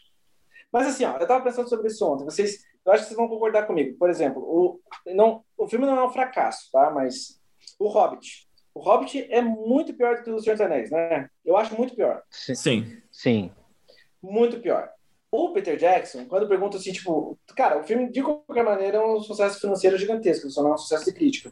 Mas 0.71 0.87
assim, 0.87 1.05
ó, 1.05 1.17
eu 1.17 1.21
estava 1.21 1.43
pensando 1.43 1.69
sobre 1.69 1.87
isso 1.87 2.05
ontem. 2.05 2.25
Vocês, 2.25 2.63
eu 2.85 2.91
acho 2.91 3.03
que 3.03 3.09
vocês 3.09 3.17
vão 3.17 3.27
concordar 3.27 3.67
comigo. 3.67 3.97
Por 3.97 4.09
exemplo, 4.09 4.41
o 4.41 4.79
não, 5.05 5.43
o 5.57 5.67
filme 5.67 5.85
não 5.85 5.99
é 5.99 6.05
um 6.05 6.11
fracasso, 6.11 6.69
tá? 6.71 6.89
Mas 6.89 7.39
o 7.79 7.87
Hobbit. 7.87 8.47
O 8.73 8.79
Hobbit 8.79 9.27
é 9.29 9.41
muito 9.41 9.93
pior 9.93 10.17
do 10.17 10.23
que 10.23 10.31
o 10.31 10.39
Senhor 10.39 10.55
dos 10.55 10.65
Anéis, 10.65 10.89
né? 10.89 11.29
Eu 11.45 11.55
acho 11.55 11.75
muito 11.75 11.95
pior. 11.95 12.23
Sim. 12.31 13.01
Sim. 13.11 13.51
Muito 14.21 14.59
pior. 14.59 14.89
O 15.35 15.53
Peter 15.53 15.77
Jackson, 15.77 16.25
quando 16.25 16.47
pergunta 16.47 16.77
assim, 16.77 16.91
tipo, 16.91 17.37
cara, 17.55 17.79
o 17.79 17.83
filme 17.83 18.11
de 18.11 18.21
qualquer 18.21 18.63
maneira 18.63 18.97
é 18.97 19.05
um 19.05 19.19
sucesso 19.19 19.59
financeiro 19.59 19.97
gigantesco, 19.97 20.49
só 20.49 20.61
não 20.61 20.71
é 20.71 20.73
um 20.73 20.77
sucesso 20.77 21.05
de 21.05 21.13
crítica. 21.13 21.51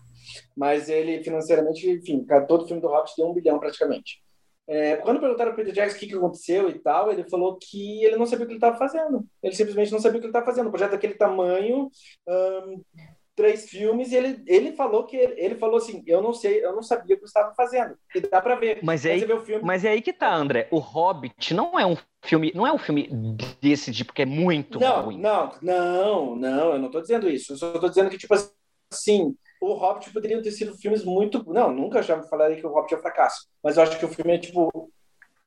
Mas 0.55 0.89
ele 0.89 1.23
financeiramente, 1.23 1.89
enfim, 1.89 2.25
todo 2.47 2.67
filme 2.67 2.81
do 2.81 2.87
Hobbit 2.87 3.13
deu 3.17 3.27
um 3.27 3.33
bilhão 3.33 3.59
praticamente. 3.59 4.21
É, 4.67 4.95
quando 4.97 5.19
perguntaram 5.19 5.51
para 5.51 5.61
o 5.61 5.65
Peter 5.65 5.73
Jackson 5.73 5.97
o 5.97 5.99
que, 5.99 6.07
que 6.07 6.15
aconteceu 6.15 6.69
e 6.69 6.79
tal, 6.79 7.11
ele 7.11 7.29
falou 7.29 7.57
que 7.61 8.05
ele 8.05 8.15
não 8.15 8.25
sabia 8.25 8.45
o 8.45 8.47
que 8.47 8.53
ele 8.53 8.57
estava 8.57 8.77
fazendo. 8.77 9.25
Ele 9.43 9.55
simplesmente 9.55 9.91
não 9.91 9.99
sabia 9.99 10.17
o 10.17 10.21
que 10.21 10.27
ele 10.27 10.31
estava 10.31 10.45
fazendo. 10.45 10.67
Um 10.67 10.71
projeto 10.71 10.91
daquele 10.91 11.15
tamanho, 11.15 11.89
um, 12.27 12.81
três 13.35 13.69
filmes, 13.69 14.11
e 14.11 14.15
ele, 14.15 14.43
ele 14.47 14.71
falou 14.73 15.05
que 15.05 15.17
ele, 15.17 15.33
ele, 15.37 15.55
falou 15.55 15.77
assim: 15.77 16.03
eu 16.05 16.21
não 16.21 16.31
sei, 16.31 16.63
eu 16.63 16.73
não 16.73 16.83
sabia 16.83 17.15
o 17.15 17.17
que 17.17 17.23
eu 17.23 17.27
estava 17.27 17.53
fazendo. 17.55 17.97
E 18.15 18.21
dá 18.21 18.41
para 18.41 18.55
ver. 18.55 18.79
Mas 18.83 19.05
é, 19.05 19.13
aí, 19.13 19.27
mas 19.61 19.83
é 19.83 19.89
aí 19.89 20.01
que 20.01 20.13
tá, 20.13 20.33
André. 20.33 20.67
O 20.71 20.77
Hobbit 20.77 21.53
não 21.53 21.77
é 21.77 21.85
um 21.85 21.97
filme, 22.21 22.51
não 22.53 22.65
é 22.65 22.71
um 22.71 22.77
filme 22.77 23.09
desse 23.59 23.91
tipo 23.91 24.13
que 24.13 24.21
é 24.21 24.25
muito 24.25 24.79
não, 24.79 25.05
ruim. 25.05 25.19
Não, 25.19 25.51
não, 25.61 26.35
não, 26.35 26.73
eu 26.73 26.79
não 26.79 26.85
estou 26.87 27.01
dizendo 27.01 27.29
isso. 27.29 27.53
Eu 27.53 27.57
só 27.57 27.73
estou 27.73 27.89
dizendo 27.89 28.09
que, 28.09 28.17
tipo 28.17 28.33
assim, 28.91 29.35
o 29.61 29.73
Hobbit 29.73 30.11
poderia 30.11 30.41
ter 30.41 30.51
sido 30.51 30.77
filmes 30.77 31.03
muito. 31.03 31.43
Não, 31.51 31.71
nunca 31.71 32.01
já 32.01 32.21
falaria 32.23 32.57
que 32.57 32.65
o 32.65 32.71
Hobbit 32.71 32.93
é 32.93 32.97
um 32.97 33.01
fracasso. 33.01 33.47
Mas 33.63 33.77
eu 33.77 33.83
acho 33.83 33.97
que 33.97 34.05
o 34.05 34.09
filme 34.09 34.33
é 34.33 34.37
tipo. 34.37 34.91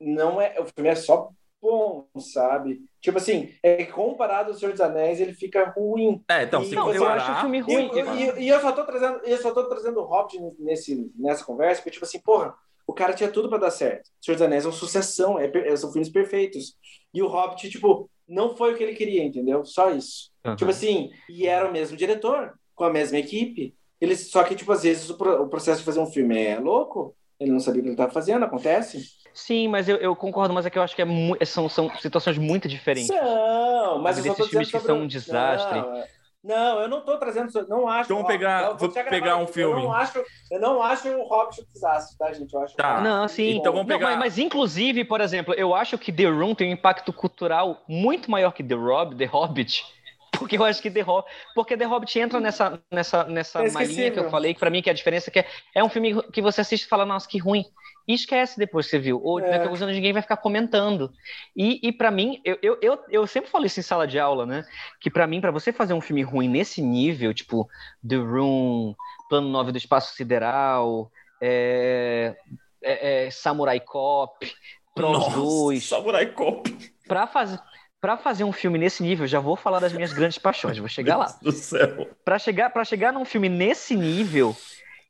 Não 0.00 0.40
é. 0.40 0.60
O 0.60 0.66
filme 0.66 0.90
é 0.90 0.94
só 0.94 1.30
bom, 1.64 2.06
sabe? 2.18 2.82
Tipo 3.00 3.16
assim, 3.16 3.54
é 3.62 3.86
comparado 3.86 4.50
ao 4.50 4.54
Senhor 4.54 4.72
dos 4.72 4.80
Anéis, 4.82 5.18
ele 5.18 5.32
fica 5.32 5.72
ruim. 5.74 6.22
É, 6.28 6.42
então, 6.42 6.62
se 6.62 6.74
não, 6.74 6.92
eu 6.92 7.06
acho 7.06 7.32
o 7.32 7.36
filme 7.36 7.60
ruim. 7.60 7.90
E, 7.94 8.00
e, 8.00 8.42
e, 8.44 8.48
eu 8.48 8.60
só 8.60 8.72
tô 8.72 8.84
trazendo, 8.84 9.20
eu 9.24 9.38
só 9.38 9.50
tô 9.52 9.66
trazendo 9.66 10.00
o 10.00 10.04
Hobbit 10.04 10.38
nesse, 10.58 11.10
nessa 11.16 11.42
conversa, 11.42 11.80
porque, 11.80 11.92
tipo 11.92 12.04
assim, 12.04 12.20
porra, 12.20 12.54
o 12.86 12.92
cara 12.92 13.14
tinha 13.14 13.30
tudo 13.30 13.48
para 13.48 13.58
dar 13.58 13.70
certo. 13.70 14.06
O 14.06 14.24
Senhor 14.24 14.36
dos 14.36 14.42
Anéis 14.42 14.64
é 14.64 14.68
uma 14.68 14.72
sucessão, 14.72 15.38
é, 15.38 15.50
é, 15.54 15.76
são 15.76 15.92
filmes 15.92 16.10
perfeitos. 16.10 16.74
E 17.12 17.22
o 17.22 17.28
Hobbit, 17.28 17.70
tipo, 17.70 18.10
não 18.28 18.56
foi 18.56 18.72
o 18.72 18.76
que 18.76 18.82
ele 18.82 18.94
queria, 18.94 19.22
entendeu? 19.22 19.64
Só 19.64 19.90
isso. 19.90 20.30
Uhum. 20.44 20.56
Tipo 20.56 20.70
assim, 20.70 21.10
e 21.28 21.46
era 21.46 21.68
o 21.68 21.72
mesmo 21.72 21.96
diretor, 21.96 22.52
com 22.74 22.84
a 22.84 22.92
mesma 22.92 23.18
equipe. 23.18 23.74
Ele, 24.00 24.16
só 24.16 24.42
que, 24.44 24.54
tipo, 24.54 24.70
às 24.72 24.82
vezes 24.82 25.08
o, 25.08 25.14
o 25.14 25.48
processo 25.48 25.78
de 25.78 25.84
fazer 25.84 26.00
um 26.00 26.06
filme 26.06 26.36
é 26.38 26.58
louco, 26.58 27.14
ele 27.38 27.50
não 27.50 27.60
sabia 27.60 27.80
o 27.80 27.82
que 27.82 27.88
ele 27.88 27.94
estava 27.94 28.12
fazendo, 28.12 28.44
acontece. 28.44 29.02
Sim, 29.32 29.66
mas 29.68 29.88
eu, 29.88 29.96
eu, 29.96 30.14
concordo, 30.14 30.54
mas 30.54 30.64
é 30.64 30.70
que 30.70 30.78
eu 30.78 30.82
acho 30.82 30.94
que 30.94 31.02
é 31.02 31.44
são, 31.44 31.68
são 31.68 31.90
situações 31.98 32.38
muito 32.38 32.68
diferentes. 32.68 33.08
Não, 33.08 33.98
mas 34.00 34.24
eu 34.24 34.34
só 34.34 34.46
filmes 34.46 34.70
que 34.70 34.78
são 34.78 35.00
um 35.00 35.06
desastre. 35.06 35.80
Não, 35.80 35.96
é. 35.96 36.08
Não 36.44 36.80
eu 36.82 36.88
não 36.88 36.98
estou 36.98 37.16
trazendo, 37.16 37.50
não 37.68 37.88
acho. 37.88 38.04
Então 38.04 38.16
vamos 38.18 38.30
pegar, 38.30 38.68
vou, 38.72 38.76
vou 38.76 38.90
pegar 38.90 39.36
um 39.38 39.46
filme. 39.46 39.80
Eu 39.80 39.84
não 39.84 39.92
acho, 39.92 40.22
eu 40.50 40.60
não 40.60 40.82
acho 40.82 41.08
o 41.08 41.26
Hobbit 41.26 41.62
um 41.62 41.72
desastre, 41.72 42.18
tá, 42.18 42.32
gente? 42.32 42.52
Eu 42.52 42.62
acho. 42.62 42.76
Tá. 42.76 43.00
Não, 43.00 43.26
sim. 43.26 43.56
Então 43.56 43.72
vamos 43.72 43.88
pegar. 43.88 44.10
Não, 44.10 44.16
mas, 44.18 44.34
mas, 44.34 44.38
inclusive, 44.38 45.04
por 45.04 45.22
exemplo, 45.22 45.54
eu 45.54 45.74
acho 45.74 45.96
que 45.96 46.12
The 46.12 46.26
Room 46.26 46.54
tem 46.54 46.68
um 46.68 46.72
impacto 46.72 47.12
cultural 47.14 47.82
muito 47.88 48.30
maior 48.30 48.52
que 48.52 48.62
The 48.62 48.74
Rob, 48.74 49.16
The 49.16 49.24
Hobbit. 49.24 49.84
Porque 50.38 50.58
eu 50.58 50.64
acho 50.64 50.82
que 50.82 50.90
The 50.90 51.00
Hobbit, 51.00 51.32
porque 51.54 51.76
The 51.76 51.84
Hobbit 51.84 52.18
entra 52.18 52.40
nessa 52.40 52.80
nessa 52.90 53.22
nessa 53.22 53.64
é 53.64 53.70
malinha 53.70 54.10
que 54.10 54.18
eu 54.18 54.28
falei, 54.28 54.52
que 54.52 54.58
para 54.58 54.68
mim 54.68 54.82
que 54.82 54.90
é 54.90 54.92
a 54.92 54.94
diferença 54.94 55.30
que 55.30 55.38
é, 55.38 55.46
é 55.72 55.84
um 55.84 55.88
filme 55.88 56.20
que 56.24 56.42
você 56.42 56.60
assiste 56.60 56.82
e 56.82 56.88
fala, 56.88 57.06
nossa, 57.06 57.28
que 57.28 57.38
ruim. 57.38 57.64
E 58.06 58.14
esquece 58.14 58.58
depois 58.58 58.86
que 58.86 58.90
você 58.90 58.98
viu. 58.98 59.20
Ou 59.22 59.40
é. 59.40 59.42
daqui 59.42 59.60
a 59.60 59.62
alguns 59.64 59.82
anos 59.82 59.94
ninguém 59.94 60.12
vai 60.12 60.22
ficar 60.22 60.36
comentando. 60.36 61.12
E, 61.56 61.80
e 61.82 61.92
para 61.92 62.10
mim, 62.10 62.40
eu, 62.44 62.58
eu, 62.62 62.78
eu, 62.82 62.98
eu, 63.10 63.26
sempre 63.26 63.50
falo 63.50 63.64
isso 63.64 63.80
em 63.80 63.82
sala 63.82 64.06
de 64.06 64.18
aula, 64.18 64.44
né? 64.44 64.64
Que 65.00 65.10
para 65.10 65.26
mim, 65.26 65.40
para 65.40 65.50
você 65.50 65.72
fazer 65.72 65.94
um 65.94 66.00
filme 66.00 66.22
ruim 66.22 66.48
nesse 66.48 66.82
nível, 66.82 67.32
tipo 67.32 67.68
The 68.06 68.16
Room, 68.16 68.94
Plano 69.28 69.48
9 69.48 69.72
do 69.72 69.78
Espaço 69.78 70.14
Sideral, 70.14 71.10
é, 71.40 72.36
é, 72.82 73.26
é 73.26 73.30
Samurai 73.30 73.80
Cop, 73.80 74.46
Pros 74.94 75.32
2. 75.32 75.84
Samurai 75.84 76.26
Cop. 76.26 76.92
Pra 77.06 77.26
fazer 77.26 77.58
para 78.04 78.18
fazer 78.18 78.44
um 78.44 78.52
filme 78.52 78.76
nesse 78.76 79.02
nível, 79.02 79.26
já 79.26 79.40
vou 79.40 79.56
falar 79.56 79.80
das 79.80 79.94
minhas 79.94 80.12
grandes 80.12 80.36
paixões, 80.36 80.76
vou 80.76 80.90
chegar 80.90 81.16
lá. 81.16 81.38
Do 81.40 81.50
céu. 81.50 82.06
Para 82.22 82.38
chegar, 82.38 82.68
para 82.68 82.84
chegar 82.84 83.14
num 83.14 83.24
filme 83.24 83.48
nesse 83.48 83.96
nível, 83.96 84.54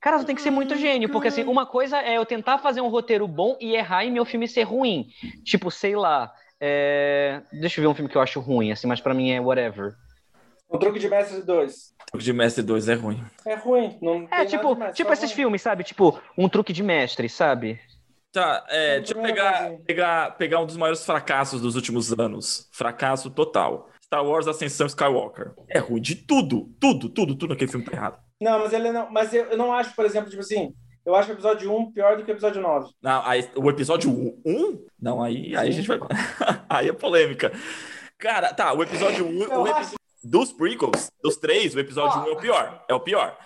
cara, 0.05 0.19
tu 0.19 0.27
tem 0.27 0.37
que 0.37 0.43
ser 0.43 0.51
muito 0.51 0.77
gênio, 0.77 1.09
porque 1.09 1.29
assim, 1.29 1.45
uma 1.45 1.65
coisa 1.65 1.97
é 1.97 2.19
eu 2.19 2.27
tentar 2.27 2.59
fazer 2.59 2.83
um 2.83 2.89
roteiro 2.89 3.27
bom 3.27 3.57
e 3.59 3.75
errar 3.75 4.05
e 4.05 4.11
meu 4.11 4.27
filme 4.27 4.47
ser 4.47 4.65
ruim. 4.65 5.09
Tipo, 5.43 5.71
sei 5.71 5.97
lá, 5.97 6.31
é... 6.61 7.41
deixa 7.51 7.81
eu 7.81 7.83
ver 7.83 7.89
um 7.89 7.95
filme 7.95 8.11
que 8.11 8.17
eu 8.19 8.21
acho 8.21 8.39
ruim, 8.39 8.71
assim, 8.71 8.87
mas 8.87 9.01
para 9.01 9.15
mim 9.15 9.31
é 9.31 9.41
whatever. 9.41 9.95
O 10.69 10.77
Truque 10.77 10.99
de 10.99 11.09
Mestre 11.09 11.41
2. 11.41 11.75
O 11.75 12.07
Truque 12.11 12.25
de 12.25 12.33
Mestre 12.35 12.63
2 12.63 12.89
é 12.91 12.95
ruim. 12.95 13.25
É 13.47 13.55
ruim. 13.55 13.99
Não 14.03 14.29
é, 14.31 14.45
tipo, 14.45 14.77
tipo 14.93 15.11
esses 15.11 15.31
ruim. 15.31 15.37
filmes, 15.37 15.63
sabe? 15.63 15.83
Tipo, 15.83 16.21
um 16.37 16.51
truque 16.51 16.75
de 16.75 16.83
mestre, 16.83 17.27
sabe? 17.27 17.81
Tá, 18.31 18.63
é, 18.69 18.99
deixa 18.99 19.15
eu 19.15 19.23
pegar, 19.23 19.71
pegar, 19.87 20.37
pegar 20.37 20.61
um 20.61 20.67
dos 20.67 20.77
maiores 20.77 21.03
fracassos 21.07 21.63
dos 21.63 21.77
últimos 21.77 22.13
anos. 22.13 22.69
Fracasso 22.73 23.31
total. 23.31 23.89
Star 24.05 24.23
Wars 24.23 24.47
Ascensão 24.47 24.87
Skywalker. 24.87 25.55
É 25.71 25.79
ruim 25.79 26.03
de 26.03 26.15
tudo, 26.15 26.71
tudo, 26.79 27.09
tudo, 27.09 27.35
tudo 27.35 27.51
naquele 27.51 27.71
filme 27.71 27.87
tá 27.87 27.93
errado. 27.93 28.24
Não, 28.41 28.59
mas 28.59 28.73
ele 28.73 28.91
não. 28.91 29.11
Mas 29.11 29.33
eu, 29.33 29.45
eu 29.47 29.57
não 29.57 29.73
acho, 29.73 29.95
por 29.95 30.05
exemplo, 30.05 30.31
tipo 30.31 30.43
assim, 30.43 30.75
eu 31.05 31.15
acho 31.15 31.31
o 31.31 31.35
episódio 31.35 31.75
1 31.75 31.93
pior 31.93 32.17
do 32.17 32.25
que 32.25 32.31
o 32.31 32.35
episódio 32.35 32.63
9. 32.63 32.91
Não, 33.03 33.27
aí, 33.27 33.49
o 33.57 33.71
episódio 33.71 34.11
1? 34.11 34.87
Não, 35.01 35.23
aí, 35.23 35.55
aí 35.57 35.69
a 35.69 35.71
gente 35.71 35.87
vai. 35.87 35.99
aí 36.69 36.89
é 36.89 36.93
polêmica. 36.93 37.53
Cara, 38.19 38.53
tá, 38.55 38.73
o 38.73 38.83
episódio 38.83 39.27
1. 39.27 39.39
o 39.39 39.69
episódio 39.69 39.99
dos 40.25 40.51
prequels, 40.51 41.11
dos 41.23 41.37
três, 41.37 41.75
o 41.75 41.81
episódio 41.81 42.23
1 42.23 42.25
um 42.25 42.29
é 42.29 42.33
o 42.33 42.37
pior. 42.37 42.85
É 42.89 42.95
o 42.95 43.01
pior. 43.01 43.37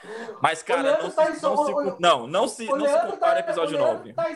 Mas, 0.40 0.62
cara, 0.62 1.02
não, 1.02 1.10
tá 1.10 1.34
se, 1.34 1.42
não, 1.42 1.66
se, 1.66 1.72
não, 1.98 2.26
não 2.28 2.48
se, 2.48 2.64
não 2.66 2.86
se 2.86 3.06
compara 3.10 3.40
ao 3.40 3.40
episódio 3.40 3.78
9. 3.78 4.12
Tá 4.12 4.26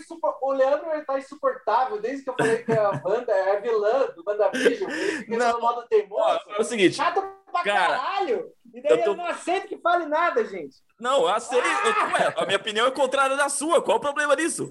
o 0.42 0.52
Leandro 0.52 1.04
tá 1.06 1.18
insuportável 1.18 2.00
desde 2.00 2.24
que 2.24 2.30
eu 2.30 2.34
falei 2.34 2.58
que 2.64 2.72
a 2.72 2.92
banda 2.94 3.32
é 3.32 3.60
vilã 3.60 4.08
do 4.16 4.24
WandaVision. 4.26 4.90
Ele 4.90 5.36
não, 5.36 5.60
modo 5.60 5.86
teimoso. 5.86 6.40
É 6.48 6.60
o 6.60 6.64
seguinte. 6.64 6.96
Chato 6.96 7.22
pra 7.52 7.62
cara, 7.62 7.96
caralho. 7.96 8.50
E 8.74 8.80
daí 8.80 8.92
eu, 8.92 9.04
tô... 9.04 9.10
eu 9.10 9.16
não 9.16 9.26
aceito 9.26 9.68
que 9.68 9.76
fale 9.78 10.06
nada, 10.06 10.44
gente. 10.46 10.76
Não, 10.98 11.22
eu 11.22 11.28
aceito. 11.28 11.64
Ah! 11.66 12.32
Eu, 12.36 12.42
a 12.42 12.46
minha 12.46 12.56
opinião 12.56 12.86
é 12.86 12.90
contrária 12.90 13.36
da 13.36 13.48
sua. 13.48 13.82
Qual 13.82 13.98
o 13.98 14.00
problema 14.00 14.36
disso? 14.36 14.70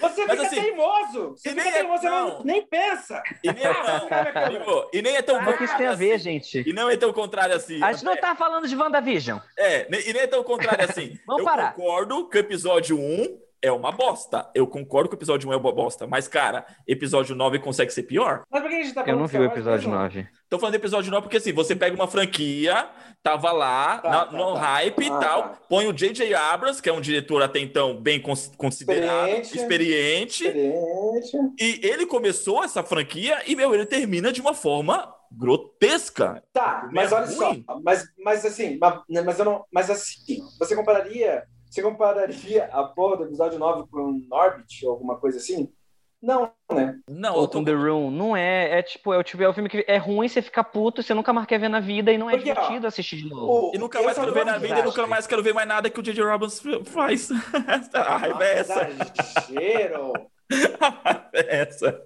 Você 0.00 0.24
Mas, 0.24 0.38
fica 0.38 0.46
assim, 0.46 0.62
teimoso. 0.62 1.30
Você 1.30 1.50
fica 1.50 1.62
nem 1.62 1.72
teimoso, 1.72 2.06
é, 2.06 2.10
não. 2.10 2.44
nem 2.44 2.66
pensa. 2.66 3.22
E 3.42 3.52
nem, 3.52 3.64
é, 3.64 3.72
não. 3.72 4.88
e 4.92 5.02
nem 5.02 5.16
é 5.16 5.22
tão 5.22 5.38
ah, 5.38 5.52
que 5.52 5.64
isso 5.64 5.76
tem 5.76 5.86
a 5.86 5.94
ver, 5.94 6.14
assim. 6.14 6.24
gente? 6.24 6.68
E 6.68 6.72
não 6.72 6.90
é 6.90 6.96
tão 6.96 7.12
contrário 7.12 7.54
assim. 7.54 7.82
A 7.82 7.92
gente 7.92 8.04
não 8.04 8.16
tá 8.16 8.34
falando 8.34 8.66
de 8.66 8.76
WandaVision. 8.76 9.38
É, 9.58 9.86
e 9.86 10.12
nem 10.12 10.22
é 10.22 10.26
tão 10.26 10.42
contrário 10.42 10.84
assim. 10.84 11.18
Vamos 11.26 11.42
eu 11.42 11.44
parar. 11.44 11.74
concordo 11.74 12.28
que 12.28 12.38
o 12.38 12.40
episódio 12.40 12.98
1 12.98 13.38
é 13.62 13.70
uma 13.70 13.92
bosta. 13.92 14.50
Eu 14.54 14.66
concordo 14.66 15.08
que 15.08 15.14
o 15.14 15.18
episódio 15.18 15.48
1 15.48 15.52
é 15.52 15.56
uma 15.56 15.72
bosta. 15.72 16.06
Mas, 16.06 16.26
cara, 16.26 16.66
episódio 16.86 17.36
9 17.36 17.60
consegue 17.60 17.92
ser 17.92 18.02
pior? 18.02 18.42
Mas 18.50 18.60
por 18.60 18.68
que 18.68 18.76
a 18.76 18.82
gente 18.82 18.92
tá 18.92 19.04
Eu 19.06 19.16
não 19.16 19.28
vi 19.28 19.38
o 19.38 19.44
episódio 19.44 19.88
9. 19.88 20.26
Tô 20.50 20.58
falando 20.58 20.72
do 20.72 20.76
episódio 20.76 21.10
9 21.12 21.22
porque, 21.22 21.36
assim, 21.36 21.52
você 21.52 21.76
pega 21.76 21.94
uma 21.94 22.08
franquia, 22.08 22.88
tava 23.22 23.52
lá, 23.52 23.98
tá, 23.98 24.10
na, 24.10 24.26
tá, 24.26 24.32
no 24.36 24.54
tá. 24.54 24.60
hype 24.60 25.04
e 25.04 25.08
ah, 25.08 25.18
tal, 25.18 25.42
tá. 25.42 25.58
põe 25.68 25.86
o 25.86 25.92
J.J. 25.92 26.34
Abrams, 26.34 26.82
que 26.82 26.88
é 26.88 26.92
um 26.92 27.00
diretor 27.00 27.40
até 27.40 27.60
então 27.60 27.96
bem 27.96 28.20
considerado, 28.20 29.28
experiente, 29.28 29.56
experiente, 29.56 30.46
experiente, 30.46 31.36
e 31.60 31.80
ele 31.86 32.04
começou 32.04 32.64
essa 32.64 32.82
franquia 32.82 33.42
e, 33.46 33.54
meu, 33.54 33.72
ele 33.72 33.86
termina 33.86 34.32
de 34.32 34.40
uma 34.40 34.54
forma 34.54 35.14
grotesca. 35.30 36.42
Tá, 36.52 36.88
mas 36.92 37.12
é 37.12 37.14
olha 37.14 37.26
ruim. 37.26 37.64
só, 37.66 37.80
mas, 37.80 38.04
mas 38.18 38.44
assim, 38.44 38.78
mas, 38.78 39.00
mas 39.24 39.38
eu 39.38 39.44
não, 39.44 39.64
mas 39.72 39.88
assim, 39.88 40.42
você 40.58 40.76
compararia 40.76 41.44
você 41.72 41.80
compararia 41.80 42.66
a 42.66 42.84
porra 42.84 43.16
do 43.16 43.24
episódio 43.24 43.58
9 43.58 43.88
com 43.90 44.20
Norbit 44.28 44.84
ou 44.84 44.92
alguma 44.92 45.16
coisa 45.16 45.38
assim? 45.38 45.72
Não, 46.20 46.52
né? 46.70 47.00
Não, 47.08 47.34
ou 47.34 47.48
com 47.48 47.64
The 47.64 47.72
Room. 47.72 48.10
Não 48.10 48.36
é. 48.36 48.78
É 48.78 48.82
tipo, 48.82 49.12
é, 49.12 49.24
tipo, 49.24 49.42
é 49.42 49.48
um 49.48 49.54
filme 49.54 49.70
que 49.70 49.82
é 49.88 49.96
ruim, 49.96 50.28
você 50.28 50.42
fica 50.42 50.62
puto, 50.62 51.02
você 51.02 51.14
nunca 51.14 51.32
mais 51.32 51.46
quer 51.46 51.58
ver 51.58 51.70
na 51.70 51.80
vida 51.80 52.12
e 52.12 52.18
não 52.18 52.28
é 52.28 52.34
Porque, 52.34 52.52
divertido 52.52 52.84
ó, 52.84 52.88
assistir 52.88 53.16
de 53.16 53.28
novo. 53.28 53.70
O, 53.70 53.72
e 53.74 53.78
nunca 53.78 54.02
mais 54.02 54.18
quero 54.18 54.34
ver 54.34 54.44
na 54.44 54.58
vida 54.58 54.78
e 54.78 54.82
nunca 54.82 55.06
mais 55.06 55.26
quero 55.26 55.42
ver 55.42 55.54
mais 55.54 55.66
nada 55.66 55.88
que 55.88 55.98
o 55.98 56.02
J.J. 56.02 56.22
Robbins 56.22 56.62
faz. 56.84 57.30
a 57.94 58.16
raiva 58.18 58.44
é 58.44 58.58
essa. 58.58 58.88
Exagero. 58.88 60.12
essa. 61.32 62.00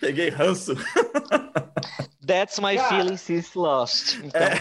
Peguei 0.00 0.30
ranço. 0.30 0.74
That's 2.26 2.58
my 2.58 2.76
Cara. 2.76 2.88
feeling 2.88 3.16
since 3.16 3.56
lost. 3.58 4.18
Então... 4.22 4.40
É. 4.42 4.58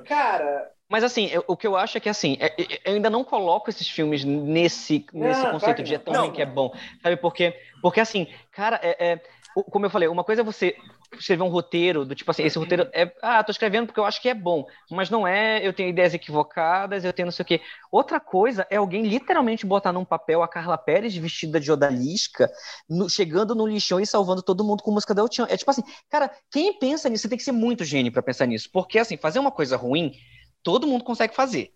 Cara. 0.06 0.70
Mas 0.88 1.04
assim, 1.04 1.26
eu, 1.26 1.44
o 1.46 1.56
que 1.56 1.66
eu 1.66 1.76
acho 1.76 1.96
é 1.96 2.00
que 2.00 2.08
assim, 2.08 2.36
é, 2.40 2.46
é, 2.46 2.80
eu 2.84 2.94
ainda 2.94 3.08
não 3.08 3.22
coloco 3.22 3.70
esses 3.70 3.88
filmes 3.88 4.24
nesse, 4.24 5.06
nesse 5.12 5.46
conceito 5.48 5.82
de 5.84 5.94
é 5.94 5.98
tão 5.98 6.14
ruim 6.14 6.32
que 6.32 6.42
é 6.42 6.46
bom. 6.46 6.74
Sabe 7.00 7.16
por 7.16 7.32
quê? 7.32 7.54
Porque 7.80 8.00
assim, 8.00 8.26
cara, 8.50 8.80
é, 8.82 9.12
é 9.12 9.20
como 9.70 9.86
eu 9.86 9.90
falei, 9.90 10.08
uma 10.08 10.24
coisa 10.24 10.42
é 10.42 10.44
você 10.44 10.76
escrever 11.18 11.42
um 11.42 11.48
roteiro 11.48 12.04
do 12.04 12.14
tipo 12.14 12.30
assim, 12.30 12.44
esse 12.44 12.58
roteiro 12.58 12.88
é, 12.92 13.12
ah, 13.20 13.42
tô 13.42 13.50
escrevendo 13.50 13.86
porque 13.86 13.98
eu 13.98 14.04
acho 14.04 14.20
que 14.20 14.28
é 14.28 14.34
bom, 14.34 14.64
mas 14.90 15.10
não 15.10 15.26
é, 15.26 15.66
eu 15.66 15.72
tenho 15.72 15.88
ideias 15.88 16.14
equivocadas, 16.14 17.04
eu 17.04 17.12
tenho 17.12 17.26
não 17.26 17.32
sei 17.32 17.42
o 17.42 17.46
quê. 17.46 17.60
Outra 17.90 18.20
coisa 18.20 18.66
é 18.70 18.76
alguém 18.76 19.02
literalmente 19.02 19.66
botar 19.66 19.92
num 19.92 20.04
papel 20.04 20.42
a 20.42 20.48
Carla 20.48 20.78
Pérez 20.78 21.14
vestida 21.16 21.58
de 21.58 21.70
odalisca, 21.70 22.50
no, 22.88 23.08
chegando 23.08 23.54
no 23.54 23.66
lixão 23.66 23.98
e 24.00 24.06
salvando 24.06 24.42
todo 24.42 24.64
mundo 24.64 24.82
com 24.82 24.92
música 24.92 25.14
da 25.14 25.22
Elton. 25.22 25.46
É 25.48 25.56
tipo 25.56 25.70
assim, 25.70 25.82
cara, 26.08 26.30
quem 26.50 26.78
pensa 26.78 27.08
nisso, 27.08 27.22
você 27.22 27.28
tem 27.28 27.38
que 27.38 27.44
ser 27.44 27.52
muito 27.52 27.84
gênio 27.84 28.12
para 28.12 28.22
pensar 28.22 28.46
nisso, 28.46 28.68
porque 28.72 28.98
assim, 28.98 29.16
fazer 29.16 29.38
uma 29.38 29.50
coisa 29.50 29.76
ruim, 29.76 30.12
todo 30.62 30.86
mundo 30.86 31.04
consegue 31.04 31.34
fazer. 31.34 31.72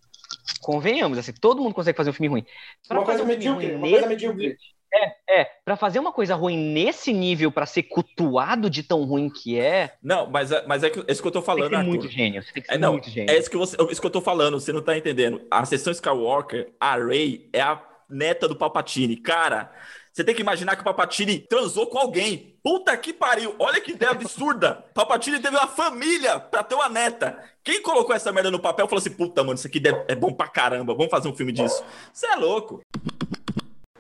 Convenhamos, 0.61 1.19
assim, 1.19 1.33
todo 1.33 1.63
mundo 1.63 1.75
consegue 1.75 1.97
fazer 1.97 2.11
um 2.11 2.15
filme 2.15 2.29
ruim. 2.29 2.47
Pra 2.89 2.99
uma 2.99 3.05
coisa 3.05 3.25
medíocre, 3.25 3.75
uma 3.75 3.89
coisa 3.89 4.07
medíocre. 4.07 4.57
É, 4.95 5.41
é, 5.41 5.51
pra 5.65 5.77
fazer 5.77 5.99
uma 5.99 6.13
coisa 6.13 6.37
ruim 6.37 6.57
nesse 6.57 7.13
nível, 7.13 7.51
para 7.51 7.67
ser 7.67 7.83
cultuado 7.83 8.71
de 8.71 8.85
tão 8.85 9.03
ruim 9.05 9.29
que 9.29 9.59
é. 9.59 9.95
Não, 10.01 10.31
mas, 10.31 10.53
é, 10.53 10.65
mas 10.67 10.85
é, 10.85 10.91
que, 10.91 11.01
é 11.01 11.13
isso 11.13 11.21
que 11.21 11.27
eu 11.27 11.33
tô 11.33 11.43
falando. 11.43 11.71
Tem 11.71 11.79
que 11.79 11.85
ser 11.85 11.91
muito 11.91 12.09
gênio. 12.09 12.45
Tem 12.45 12.63
que 12.63 12.69
ser 12.69 12.75
é, 12.75 12.79
não, 12.79 12.93
muito 12.93 13.11
gênio. 13.11 13.35
É 13.35 13.37
isso 13.37 13.51
que, 13.51 13.57
você, 13.57 13.77
isso 13.91 14.01
que 14.01 14.07
eu 14.07 14.11
tô 14.11 14.21
falando, 14.21 14.61
você 14.61 14.73
não 14.73 14.83
tá 14.83 14.97
entendendo. 14.97 15.43
A 15.51 15.65
sessão 15.65 15.93
Skywalker, 15.93 16.73
a 16.79 16.97
Rey, 16.97 17.49
é 17.53 17.61
a 17.61 17.83
neta 18.09 18.47
do 18.47 18.55
Palpatine. 18.55 19.17
Cara, 19.17 19.73
você 20.13 20.23
tem 20.23 20.33
que 20.33 20.43
imaginar 20.43 20.77
que 20.77 20.83
o 20.83 20.85
Palpatine 20.85 21.41
transou 21.41 21.89
com 21.89 21.99
alguém. 21.99 22.55
Puta 22.63 22.97
que 22.97 23.13
pariu. 23.13 23.57
Olha 23.59 23.81
que 23.81 23.91
ideia 23.91 24.13
absurda. 24.13 24.85
Palpatine 24.95 25.41
teve 25.41 25.57
uma 25.57 25.67
família 25.67 26.39
pra 26.39 26.63
ter 26.63 26.77
uma 26.77 26.89
neta. 26.89 27.37
Quem 27.65 27.83
colocou 27.83 28.15
essa 28.15 28.31
merda 28.31 28.51
no 28.51 28.61
papel 28.61 28.87
falou 28.87 29.01
assim: 29.01 29.11
puta, 29.11 29.43
mano, 29.43 29.55
isso 29.55 29.67
aqui 29.67 29.83
é 30.07 30.15
bom 30.15 30.33
pra 30.33 30.47
caramba. 30.47 30.95
Vamos 30.95 31.11
fazer 31.11 31.29
um 31.29 31.35
filme 31.35 31.51
disso. 31.51 31.83
Você 32.13 32.27
é 32.27 32.37
louco. 32.37 32.81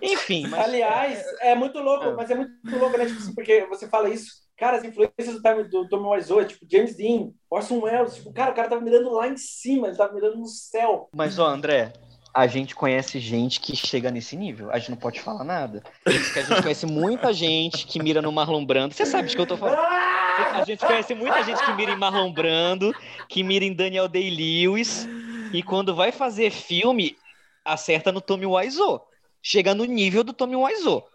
Enfim, 0.04 0.46
mas... 0.48 0.64
Aliás, 0.64 1.24
é 1.40 1.54
muito 1.54 1.78
louco, 1.78 2.04
é. 2.04 2.12
mas 2.12 2.30
é 2.30 2.34
muito 2.34 2.78
louco, 2.78 2.96
né? 2.98 3.06
Tipo, 3.06 3.18
assim, 3.18 3.34
porque 3.34 3.66
você 3.66 3.88
fala 3.88 4.10
isso. 4.10 4.44
Cara, 4.56 4.76
as 4.76 4.84
influências 4.84 5.34
do, 5.34 5.42
time, 5.42 5.64
do 5.64 5.88
Tommy 5.88 6.06
Wiseau, 6.06 6.44
tipo, 6.44 6.66
James 6.70 6.96
Dean, 6.96 7.30
Orson 7.50 7.80
Welles, 7.80 8.14
tipo, 8.14 8.32
cara, 8.32 8.52
o 8.52 8.54
cara 8.54 8.68
tava 8.68 8.82
mirando 8.82 9.10
lá 9.10 9.26
em 9.26 9.36
cima, 9.36 9.88
ele 9.88 9.96
tava 9.96 10.12
mirando 10.12 10.36
no 10.36 10.46
céu. 10.46 11.08
Mas, 11.12 11.38
ó, 11.38 11.46
André, 11.46 11.92
a 12.32 12.46
gente 12.46 12.74
conhece 12.74 13.18
gente 13.18 13.58
que 13.58 13.74
chega 13.74 14.10
nesse 14.10 14.36
nível. 14.36 14.70
A 14.70 14.78
gente 14.78 14.90
não 14.90 14.96
pode 14.96 15.20
falar 15.20 15.42
nada. 15.42 15.82
Porque 16.04 16.38
a 16.38 16.42
gente 16.42 16.62
conhece 16.62 16.86
muita 16.86 17.32
gente 17.32 17.86
que 17.86 18.00
mira 18.00 18.22
no 18.22 18.30
Marlon 18.30 18.64
Brando. 18.64 18.94
Você 18.94 19.06
sabe 19.06 19.28
de 19.28 19.34
que 19.34 19.40
eu 19.40 19.46
tô 19.46 19.56
falando. 19.56 19.78
A 19.78 20.64
gente 20.64 20.84
conhece 20.84 21.14
muita 21.14 21.42
gente 21.42 21.64
que 21.64 21.72
mira 21.72 21.92
em 21.92 21.96
Marlon 21.96 22.32
Brando, 22.32 22.94
que 23.28 23.42
mira 23.42 23.64
em 23.64 23.72
Daniel 23.72 24.08
Day-Lewis, 24.08 25.08
e 25.52 25.62
quando 25.62 25.94
vai 25.94 26.12
fazer 26.12 26.50
filme, 26.50 27.16
acerta 27.64 28.12
no 28.12 28.20
Tommy 28.20 28.46
Wiseau 28.46 29.08
chega 29.44 29.74
no 29.74 29.84
nível 29.84 30.24
do 30.24 30.32
Tommy 30.32 30.56
Wiseau. 30.56 31.06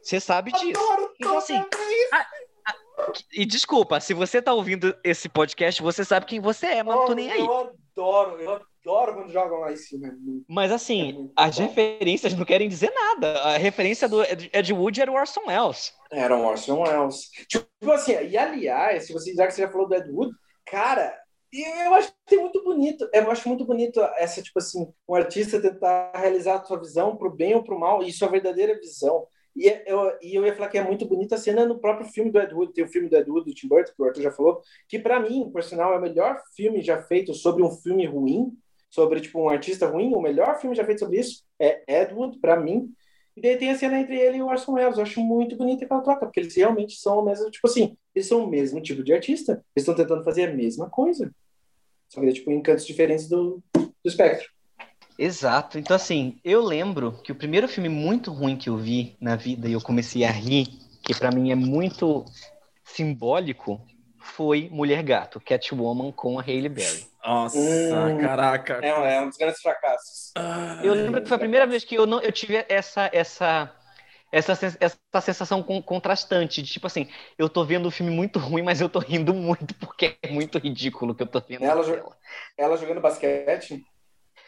Você 0.00 0.20
sabe 0.20 0.52
disso. 0.52 0.80
Então, 1.16 1.36
assim. 1.36 1.56
A, 1.56 2.18
a, 2.18 2.26
e 3.32 3.44
desculpa, 3.44 3.98
se 4.00 4.14
você 4.14 4.40
tá 4.40 4.54
ouvindo 4.54 4.96
esse 5.02 5.28
podcast, 5.28 5.82
você 5.82 6.04
sabe 6.04 6.26
quem 6.26 6.40
você 6.40 6.66
é, 6.66 6.82
mas 6.82 6.94
não 6.94 7.06
tô 7.06 7.14
nem 7.14 7.30
aí. 7.30 7.40
Eu 7.40 7.74
adoro, 7.96 8.40
eu 8.40 8.52
adoro 8.52 9.14
quando 9.14 9.32
jogam 9.32 9.58
lá 9.60 9.72
em 9.72 9.76
cima. 9.76 10.08
Mas 10.48 10.70
assim, 10.70 11.32
é 11.36 11.42
as 11.44 11.58
bom. 11.58 11.66
referências 11.66 12.34
não 12.34 12.44
querem 12.44 12.68
dizer 12.68 12.92
nada. 12.92 13.40
A 13.42 13.56
referência 13.56 14.08
do 14.08 14.22
Ed 14.22 14.72
Wood 14.72 15.00
era 15.00 15.10
o 15.10 15.14
Orson 15.14 15.42
Welles. 15.46 15.92
Era 16.10 16.36
o 16.36 16.44
Orson 16.44 16.82
Welles. 16.82 17.30
Tipo 17.48 17.92
assim, 17.92 18.12
e 18.12 18.36
aliás, 18.36 19.06
se 19.06 19.12
você 19.12 19.34
já 19.34 19.46
que 19.46 19.54
você 19.54 19.62
já 19.62 19.70
falou 19.70 19.88
do 19.88 19.94
Ed 19.94 20.10
Wood, 20.10 20.32
cara, 20.66 21.16
e 21.52 21.62
eu 21.86 21.94
acho 21.94 22.08
que 22.08 22.16
tem 22.26 22.40
muito 22.40 22.62
bonito, 22.64 23.08
eu 23.12 23.30
acho 23.30 23.48
muito 23.48 23.64
bonito 23.64 24.00
essa, 24.16 24.42
tipo 24.42 24.58
assim, 24.58 24.92
um 25.08 25.14
artista 25.14 25.60
tentar 25.60 26.12
realizar 26.14 26.56
a 26.56 26.64
sua 26.64 26.78
visão 26.80 27.16
pro 27.16 27.30
bem 27.30 27.54
ou 27.54 27.62
pro 27.62 27.78
mal, 27.78 28.02
e 28.02 28.12
sua 28.12 28.28
verdadeira 28.28 28.78
visão. 28.78 29.26
E 29.54 29.66
eu, 29.86 30.18
e 30.22 30.34
eu 30.34 30.46
ia 30.46 30.54
falar 30.54 30.68
que 30.68 30.78
é 30.78 30.84
muito 30.84 31.04
bonita 31.06 31.34
a 31.34 31.38
cena 31.38 31.66
no 31.66 31.78
próprio 31.78 32.08
filme 32.08 32.30
do 32.30 32.40
Ed 32.40 32.54
Wood, 32.54 32.72
tem 32.72 32.84
o 32.84 32.88
filme 32.88 33.08
do 33.08 33.16
Ed 33.16 33.30
Wood, 33.30 33.44
do 33.44 33.54
Tim 33.54 33.68
Burton, 33.68 33.92
que 33.94 34.02
o 34.02 34.06
Arthur 34.06 34.22
já 34.22 34.30
falou, 34.32 34.62
que 34.88 34.98
para 34.98 35.20
mim, 35.20 35.50
por 35.52 35.62
sinal, 35.62 35.92
é 35.92 35.98
o 35.98 36.00
melhor 36.00 36.40
filme 36.56 36.80
já 36.80 37.02
feito 37.02 37.34
sobre 37.34 37.62
um 37.62 37.70
filme 37.70 38.06
ruim, 38.06 38.50
sobre, 38.88 39.20
tipo, 39.20 39.38
um 39.40 39.48
artista 39.48 39.86
ruim, 39.86 40.14
o 40.14 40.20
melhor 40.20 40.58
filme 40.58 40.74
já 40.74 40.84
feito 40.84 41.00
sobre 41.00 41.20
isso 41.20 41.44
é 41.60 41.82
Ed 41.86 42.14
Wood, 42.14 42.38
para 42.40 42.58
mim. 42.58 42.90
E 43.36 43.40
daí 43.40 43.56
tem 43.56 43.70
a 43.70 43.78
cena 43.78 43.98
entre 43.98 44.18
ele 44.18 44.38
e 44.38 44.42
o 44.42 44.46
Orson 44.46 44.72
Welles, 44.72 44.96
eu 44.96 45.02
acho 45.02 45.20
muito 45.20 45.56
bonita 45.56 45.84
aquela 45.84 46.02
troca, 46.02 46.26
porque 46.26 46.40
eles 46.40 46.54
realmente 46.54 46.96
são 46.96 47.18
o 47.18 47.24
mesmo, 47.24 47.50
tipo 47.50 47.66
assim, 47.66 47.96
eles 48.14 48.28
são 48.28 48.44
o 48.44 48.48
mesmo 48.48 48.80
tipo 48.80 49.02
de 49.02 49.12
artista, 49.12 49.52
eles 49.74 49.86
estão 49.88 49.94
tentando 49.94 50.24
fazer 50.24 50.44
a 50.44 50.54
mesma 50.54 50.88
coisa. 50.90 51.30
Só 52.12 52.20
que 52.20 52.28
é 52.28 52.32
tipo 52.32 52.50
em 52.50 52.60
cantos 52.60 52.86
diferentes 52.86 53.26
do, 53.26 53.62
do 53.74 53.90
espectro. 54.04 54.46
Exato. 55.18 55.78
Então, 55.78 55.96
assim, 55.96 56.38
eu 56.44 56.62
lembro 56.62 57.12
que 57.24 57.32
o 57.32 57.34
primeiro 57.34 57.66
filme 57.66 57.88
muito 57.88 58.30
ruim 58.30 58.56
que 58.56 58.68
eu 58.68 58.76
vi 58.76 59.16
na 59.18 59.34
vida 59.34 59.66
e 59.66 59.72
eu 59.72 59.80
comecei 59.80 60.22
a 60.22 60.30
rir, 60.30 60.66
que 61.02 61.14
para 61.14 61.30
mim 61.30 61.50
é 61.50 61.54
muito 61.54 62.26
simbólico, 62.84 63.80
foi 64.18 64.68
Mulher 64.70 65.02
Gato, 65.02 65.40
Catwoman 65.40 66.12
com 66.12 66.38
a 66.38 66.42
Hailey 66.42 66.68
Berry. 66.68 67.06
Nossa, 67.24 67.58
hum, 67.58 68.18
caraca. 68.20 68.80
É, 68.82 69.14
é, 69.14 69.20
um 69.22 69.28
dos 69.28 69.38
grandes 69.38 69.62
fracassos. 69.62 70.32
Eu 70.82 70.92
lembro 70.92 71.22
que 71.22 71.28
foi 71.28 71.36
a 71.36 71.40
primeira 71.40 71.66
vez 71.66 71.82
que 71.82 71.94
eu, 71.94 72.06
não, 72.06 72.20
eu 72.20 72.32
tive 72.32 72.62
essa, 72.68 73.08
essa 73.12 73.72
essa, 74.32 74.52
essa 74.80 75.20
sensação 75.20 75.62
contrastante 75.62 76.62
de 76.62 76.72
tipo 76.72 76.86
assim, 76.86 77.06
eu 77.36 77.50
tô 77.50 77.62
vendo 77.64 77.86
um 77.86 77.90
filme 77.90 78.10
muito 78.10 78.38
ruim, 78.38 78.62
mas 78.62 78.80
eu 78.80 78.88
tô 78.88 78.98
rindo 78.98 79.34
muito 79.34 79.74
porque 79.74 80.16
é 80.22 80.30
muito 80.30 80.58
ridículo 80.58 81.14
que 81.14 81.22
eu 81.22 81.26
tô 81.26 81.40
vendo. 81.46 81.62
Ela, 81.62 81.84
jo 81.84 82.02
ela 82.56 82.76
jogando 82.78 83.02
basquete? 83.02 83.84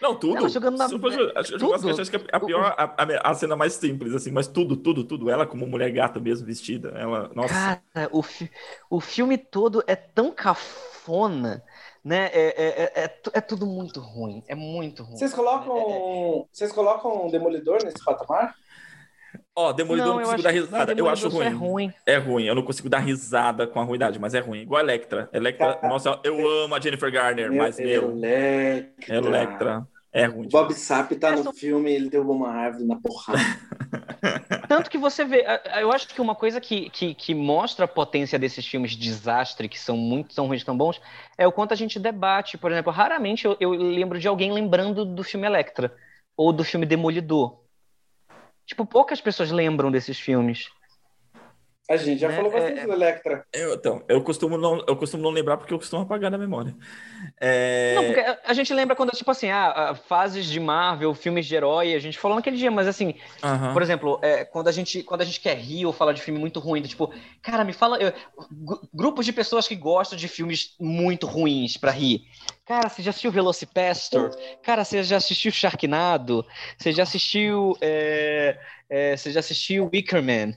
Não, 0.01 0.19
tudo. 0.19 0.39
Ela 0.39 0.49
jogando 0.49 0.79
na... 0.79 0.89
Super, 0.89 1.33
acho, 1.37 1.53
tudo. 1.53 1.71
Basquete, 1.71 2.01
acho 2.01 2.11
que 2.11 2.17
é 2.17 2.21
a 2.33 2.41
pior, 2.41 2.75
a, 2.77 2.85
a, 2.85 3.31
a, 3.31 3.35
cena 3.35 3.55
mais 3.55 3.75
simples, 3.75 4.15
assim, 4.15 4.31
mas 4.31 4.49
tudo, 4.49 4.77
tudo, 4.77 5.05
tudo. 5.05 5.31
Ela 5.31 5.47
como 5.47 5.67
mulher 5.67 5.91
gata 5.93 6.19
mesmo, 6.19 6.47
vestida. 6.47 6.89
Ela, 6.97 7.31
nossa. 7.35 7.81
Cara, 7.93 8.09
o, 8.11 8.23
fi 8.23 8.51
o 8.89 9.01
filme 9.01 9.37
todo 9.37 9.85
é 9.87 9.95
tão 9.95 10.33
cafona, 10.33 11.63
né? 12.03 12.31
É, 12.33 12.43
é, 12.43 12.83
é, 12.83 13.05
é, 13.05 13.21
é 13.35 13.41
tudo 13.41 13.67
muito 13.67 14.01
ruim. 14.01 14.43
É 14.49 14.55
muito 14.55 15.03
ruim. 15.03 15.17
Vocês 15.17 15.33
colocam, 15.33 15.77
é, 15.77 15.81
é, 15.81 16.45
vocês 16.51 16.73
colocam 16.73 17.27
um 17.27 17.31
Demolidor 17.31 17.85
nesse 17.85 18.03
patamar? 18.03 18.55
Ó, 19.57 19.73
Demolidor 19.73 20.09
não, 20.09 20.17
não 20.17 20.23
consigo 20.25 20.43
dar 20.43 20.51
risada. 20.51 20.95
Eu 20.97 21.09
acho 21.09 21.29
ruim. 21.29 21.45
É 21.45 21.49
ruim. 21.49 21.93
É 22.07 22.17
ruim. 22.17 22.45
Eu 22.45 22.55
não 22.55 22.63
consigo 22.63 22.89
dar 22.89 22.99
risada 22.99 23.67
com 23.67 23.81
a 23.81 23.85
ruindade, 23.85 24.19
mas 24.19 24.35
é 24.35 24.41
ruim. 24.41 24.63
Igual 24.63 24.81
a 24.81 24.83
Electra. 24.83 25.29
Electra, 25.33 25.79
nossa, 25.83 26.19
eu 26.25 26.49
amo 26.65 26.75
a 26.75 26.81
Jennifer 26.81 27.11
Garner, 27.11 27.51
meu, 27.51 27.63
mas 27.63 27.79
meu. 27.79 28.11
Electra. 28.11 29.15
Electra. 29.15 29.89
É 30.13 30.27
ruim. 30.27 30.49
Bob 30.49 30.73
Sapp 30.73 31.17
tá 31.17 31.33
no 31.33 31.53
filme 31.53 31.93
ele 31.93 32.09
derrubou 32.09 32.37
uma 32.37 32.49
árvore 32.49 32.85
na 32.85 32.95
porrada. 32.97 33.41
Tanto 34.69 34.89
que 34.89 34.97
você 34.97 35.25
vê, 35.25 35.45
eu 35.81 35.93
acho 35.93 36.07
que 36.09 36.21
uma 36.21 36.37
coisa 36.37 36.61
que, 36.61 36.89
que, 36.91 37.15
que, 37.15 37.35
mostra 37.35 37.85
a 37.85 37.89
potência 37.89 38.39
desses 38.39 38.65
filmes 38.65 38.93
de 38.93 38.99
desastre, 38.99 39.69
que 39.69 39.79
são 39.79 39.97
muito 39.97 40.33
são 40.33 40.47
ruins, 40.47 40.63
tão 40.63 40.77
bons, 40.77 41.01
é 41.37 41.49
o 41.49 41.53
quanto 41.53 41.73
a 41.73 41.77
gente 41.77 41.99
debate. 41.99 42.57
Por 42.57 42.71
exemplo, 42.71 42.93
raramente 42.93 43.45
eu, 43.45 43.57
eu 43.59 43.71
lembro 43.71 44.21
de 44.21 44.29
alguém 44.29 44.53
lembrando 44.53 45.05
do 45.05 45.25
filme 45.25 45.47
Electra 45.47 45.93
ou 46.37 46.53
do 46.53 46.63
filme 46.63 46.87
Demolidor. 46.87 47.64
Tipo, 48.67 48.87
poucas 48.87 49.21
pessoas 49.21 49.51
lembram 49.51 49.91
desses 49.91 50.19
filmes. 50.19 50.71
A 51.89 51.97
gente 51.99 52.19
já 52.19 52.29
né? 52.29 52.37
falou 52.37 52.51
bastante 52.51 52.81
é, 52.81 52.87
do 52.87 52.93
Electra. 52.93 53.45
Eu, 53.53 53.75
então, 53.75 54.03
eu 54.09 54.23
costumo, 54.23 54.57
não, 54.57 54.83
eu 54.89 54.97
costumo 54.97 55.23
não 55.23 55.31
lembrar 55.31 55.59
porque 55.59 55.75
eu 55.75 55.79
costumo 55.79 56.01
apagar 56.01 56.31
na 56.31 56.39
memória. 56.39 56.75
É... 57.39 57.95
Não, 57.95 58.05
porque 58.07 58.21
a, 58.43 58.55
gente 58.55 58.73
lembra 58.73 58.97
quando, 58.97 59.11
tipo 59.11 59.31
assim, 59.31 59.51
ah, 59.51 59.95
fases 60.09 60.47
de 60.47 60.59
Marvel, 60.59 61.15
filmes 61.15 61.45
de 61.45 61.55
herói, 61.55 61.95
a 61.95 61.99
gente 61.99 62.19
falou 62.19 62.37
naquele 62.37 62.57
dia, 62.57 62.71
mas 62.71 62.89
assim, 62.89 63.15
por 63.75 63.83
exemplo, 63.83 64.19
é, 64.23 64.47
quando, 64.47 64.69
a 64.69 64.73
gente, 64.73 65.03
quando 65.03 65.21
a 65.21 65.25
gente 65.27 65.41
quer 65.41 65.59
rir 65.59 65.85
ou 65.85 65.93
falar 65.93 66.15
de 66.15 66.23
filme 66.23 66.41
muito 66.41 66.59
ruim, 66.59 66.81
tipo, 66.83 67.13
cara, 67.43 67.65
me 67.65 67.75
fala. 67.75 67.99
Eu, 67.99 68.15
grupos 68.93 69.27
de 69.27 69.33
pessoas 69.33 69.69
que 69.69 69.77
gostam 69.77 70.19
de 70.19 70.27
filmes 70.27 70.75
muito 70.81 71.27
ruins 71.27 71.77
para 71.77 71.91
rir. 71.91 72.23
Cara, 72.65 72.89
você 72.89 73.03
já 73.03 73.11
assistiu 73.11 73.31
Velocipastor? 73.31 74.31
Cara, 74.63 74.85
você 74.85 75.03
já 75.03 75.19
assistiu 75.19 75.53
Sharknado? 75.53 76.47
Você 76.79 76.93
já 76.93 77.03
assistiu. 77.03 77.77
É, 77.81 78.59
é, 78.89 79.17
você 79.17 79.31
já 79.31 79.41
assistiu 79.41 79.91
Wickerman? 79.93 80.57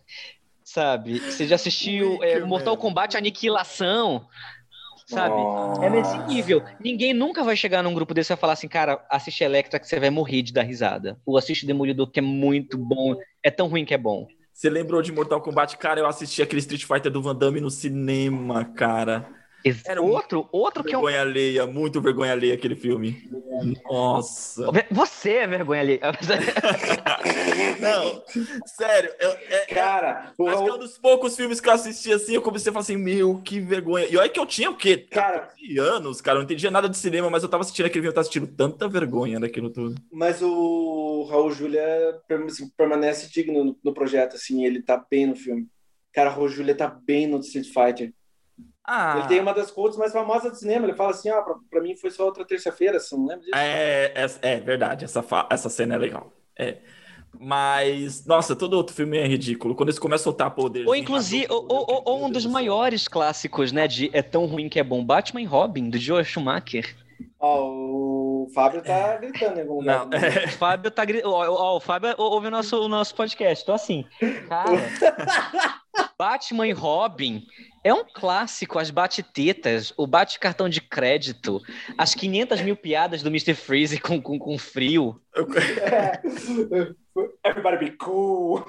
Sabe? 0.77 1.19
Você 1.19 1.47
já 1.47 1.55
assistiu 1.55 2.23
é, 2.23 2.39
Mortal 2.41 2.77
Kombat 2.77 3.17
Aniquilação, 3.17 4.27
sabe? 5.07 5.33
Oh. 5.33 5.81
É 5.81 5.89
nesse 5.89 6.15
nível. 6.27 6.61
Ninguém 6.79 7.15
nunca 7.15 7.43
vai 7.43 7.57
chegar 7.57 7.81
num 7.81 7.95
grupo 7.95 8.13
desse 8.13 8.31
e 8.31 8.37
falar 8.37 8.53
assim, 8.53 8.67
cara, 8.67 9.03
assiste 9.09 9.43
Electra 9.43 9.79
que 9.79 9.87
você 9.87 9.99
vai 9.99 10.11
morrer 10.11 10.43
de 10.43 10.53
dar 10.53 10.61
risada. 10.61 11.19
Ou 11.25 11.35
assiste 11.35 11.65
Demolidor 11.65 12.11
que 12.11 12.19
é 12.19 12.21
muito 12.21 12.77
bom, 12.77 13.15
é 13.41 13.49
tão 13.49 13.67
ruim 13.67 13.85
que 13.85 13.93
é 13.95 13.97
bom. 13.97 14.27
Você 14.53 14.69
lembrou 14.69 15.01
de 15.01 15.11
Mortal 15.11 15.41
Kombat? 15.41 15.77
Cara, 15.77 15.99
eu 15.99 16.05
assisti 16.05 16.43
aquele 16.43 16.59
Street 16.59 16.85
Fighter 16.85 17.11
do 17.11 17.23
Van 17.23 17.35
Damme 17.35 17.59
no 17.59 17.71
cinema, 17.71 18.63
cara. 18.63 19.27
Era 19.85 20.01
outro, 20.01 20.47
outro 20.51 20.83
que 20.83 20.89
é. 20.89 20.93
Vergonha 20.93 21.21
alheia, 21.21 21.67
muito 21.67 22.01
vergonha 22.01 22.31
alheia 22.31 22.53
aquele 22.53 22.75
filme. 22.75 23.29
Nossa. 23.89 24.69
Você 24.91 25.31
é 25.31 25.47
vergonha 25.47 25.81
alheia. 25.81 26.01
Não, 27.79 28.23
sério. 28.65 29.11
Eu, 29.19 29.31
é, 29.31 29.55
é 29.55 29.65
Cara, 29.65 30.33
é, 30.37 30.49
acho 30.49 30.63
que 30.63 30.69
é 30.69 30.73
um 30.73 30.79
dos 30.79 30.97
poucos 30.97 31.35
filmes 31.35 31.59
que 31.59 31.69
eu 31.69 31.73
assisti 31.73 32.11
assim, 32.11 32.35
eu 32.35 32.41
comecei 32.41 32.69
a 32.69 32.73
falar 32.73 32.83
assim, 32.83 32.97
meu, 32.97 33.41
que 33.43 33.59
vergonha. 33.59 34.07
E 34.09 34.17
olha 34.17 34.29
que 34.29 34.39
eu 34.39 34.45
tinha 34.45 34.69
o 34.69 34.75
quê? 34.75 34.97
Cara, 34.97 35.49
anos, 35.79 36.21
cara, 36.21 36.37
eu 36.37 36.39
não 36.39 36.45
entendia 36.45 36.71
nada 36.71 36.89
de 36.89 36.97
cinema, 36.97 37.29
mas 37.29 37.43
eu 37.43 37.49
tava 37.49 37.61
assistindo 37.61 37.85
aquele 37.85 38.01
filme, 38.01 38.09
eu 38.09 38.13
tava 38.13 38.21
assistindo 38.21 38.47
tanta 38.47 38.87
vergonha 38.87 39.39
daquilo 39.39 39.69
tudo. 39.69 39.95
Mas 40.11 40.41
o 40.41 41.27
Raul 41.29 41.51
Júlia 41.51 41.83
assim, 42.47 42.69
permanece 42.77 43.31
digno 43.31 43.63
no, 43.63 43.77
no 43.83 43.93
projeto, 43.93 44.35
assim, 44.35 44.65
ele 44.65 44.81
tá 44.81 45.03
bem 45.09 45.27
no 45.27 45.35
filme. 45.35 45.67
Cara, 46.13 46.31
o 46.31 46.33
Raul 46.33 46.49
Júlia 46.49 46.75
tá 46.75 46.87
bem 46.87 47.27
no 47.27 47.39
Street 47.39 47.67
Fighter. 47.67 48.13
Ah. 48.87 49.17
Ele 49.17 49.27
tem 49.27 49.41
uma 49.41 49.53
das 49.53 49.69
quotes 49.69 49.97
mais 49.97 50.13
famosas 50.13 50.49
do 50.49 50.57
cinema. 50.57 50.85
Ele 50.85 50.95
fala 50.95 51.11
assim: 51.11 51.29
ó, 51.29 51.39
ah, 51.39 51.41
pra, 51.41 51.55
pra 51.69 51.81
mim 51.81 51.95
foi 51.97 52.09
só 52.09 52.23
outra 52.25 52.45
terça-feira, 52.45 52.99
você 52.99 53.15
não 53.15 53.25
lembra 53.25 53.43
disso? 53.43 53.55
É, 53.55 54.13
é, 54.15 54.53
é 54.53 54.59
verdade, 54.61 55.03
essa, 55.03 55.23
essa 55.49 55.69
cena 55.69 55.95
é 55.95 55.97
legal. 55.97 56.31
É. 56.57 56.77
Mas, 57.39 58.25
nossa, 58.25 58.55
todo 58.55 58.73
outro 58.73 58.95
filme 58.95 59.17
é 59.17 59.27
ridículo. 59.27 59.75
Quando 59.75 59.89
eles 59.89 59.99
começam 59.99 60.23
a 60.23 60.23
soltar 60.23 60.51
poder. 60.51 60.87
Ou 60.87 60.95
inclusive, 60.95 61.45
ou, 61.49 61.65
ou, 61.69 62.01
ou 62.05 62.25
um 62.25 62.29
dos 62.29 62.45
maiores 62.45 63.07
clássicos, 63.07 63.71
né? 63.71 63.87
De 63.87 64.09
É 64.13 64.21
tão 64.21 64.45
ruim 64.45 64.69
que 64.69 64.79
é 64.79 64.83
bom. 64.83 65.03
Batman 65.03 65.41
e 65.41 65.45
Robin, 65.45 65.89
do 65.89 65.97
Joel 65.97 66.23
Schumacher. 66.23 66.95
Ó, 67.39 67.65
oh, 67.65 68.47
o 68.47 68.49
Fábio 68.53 68.81
tá 68.81 69.17
gritando 69.17 69.57
em 69.57 69.61
algum 69.61 69.75
lugar. 69.75 70.07
Não, 70.07 70.17
é, 70.17 70.45
O 70.45 70.49
Fábio 70.49 70.89
tá 70.89 71.05
gritando. 71.05 71.33
Ó, 71.33 71.45
ó, 71.45 71.77
o 71.77 71.79
Fábio 71.79 72.15
ouve 72.17 72.47
o 72.47 72.51
nosso, 72.51 72.81
o 72.81 72.87
nosso 72.87 73.13
podcast. 73.13 73.65
Tô 73.65 73.73
assim. 73.73 74.05
Cara, 74.47 74.71
Batman 76.17 76.67
e 76.67 76.71
Robin 76.71 77.45
é 77.83 77.93
um 77.93 78.03
clássico. 78.03 78.79
As 78.79 78.89
bate-tetas, 78.89 79.93
o 79.97 80.07
bate-cartão 80.07 80.67
de 80.67 80.81
crédito, 80.81 81.61
as 81.97 82.13
500 82.13 82.61
mil 82.61 82.75
piadas 82.75 83.21
do 83.21 83.29
Mr. 83.29 83.53
Freeze 83.53 83.99
com, 83.99 84.21
com, 84.21 84.37
com 84.39 84.57
frio. 84.57 85.21
É. 85.81 86.21
Everybody 87.45 87.77
be 87.77 87.91
cool. 87.97 88.65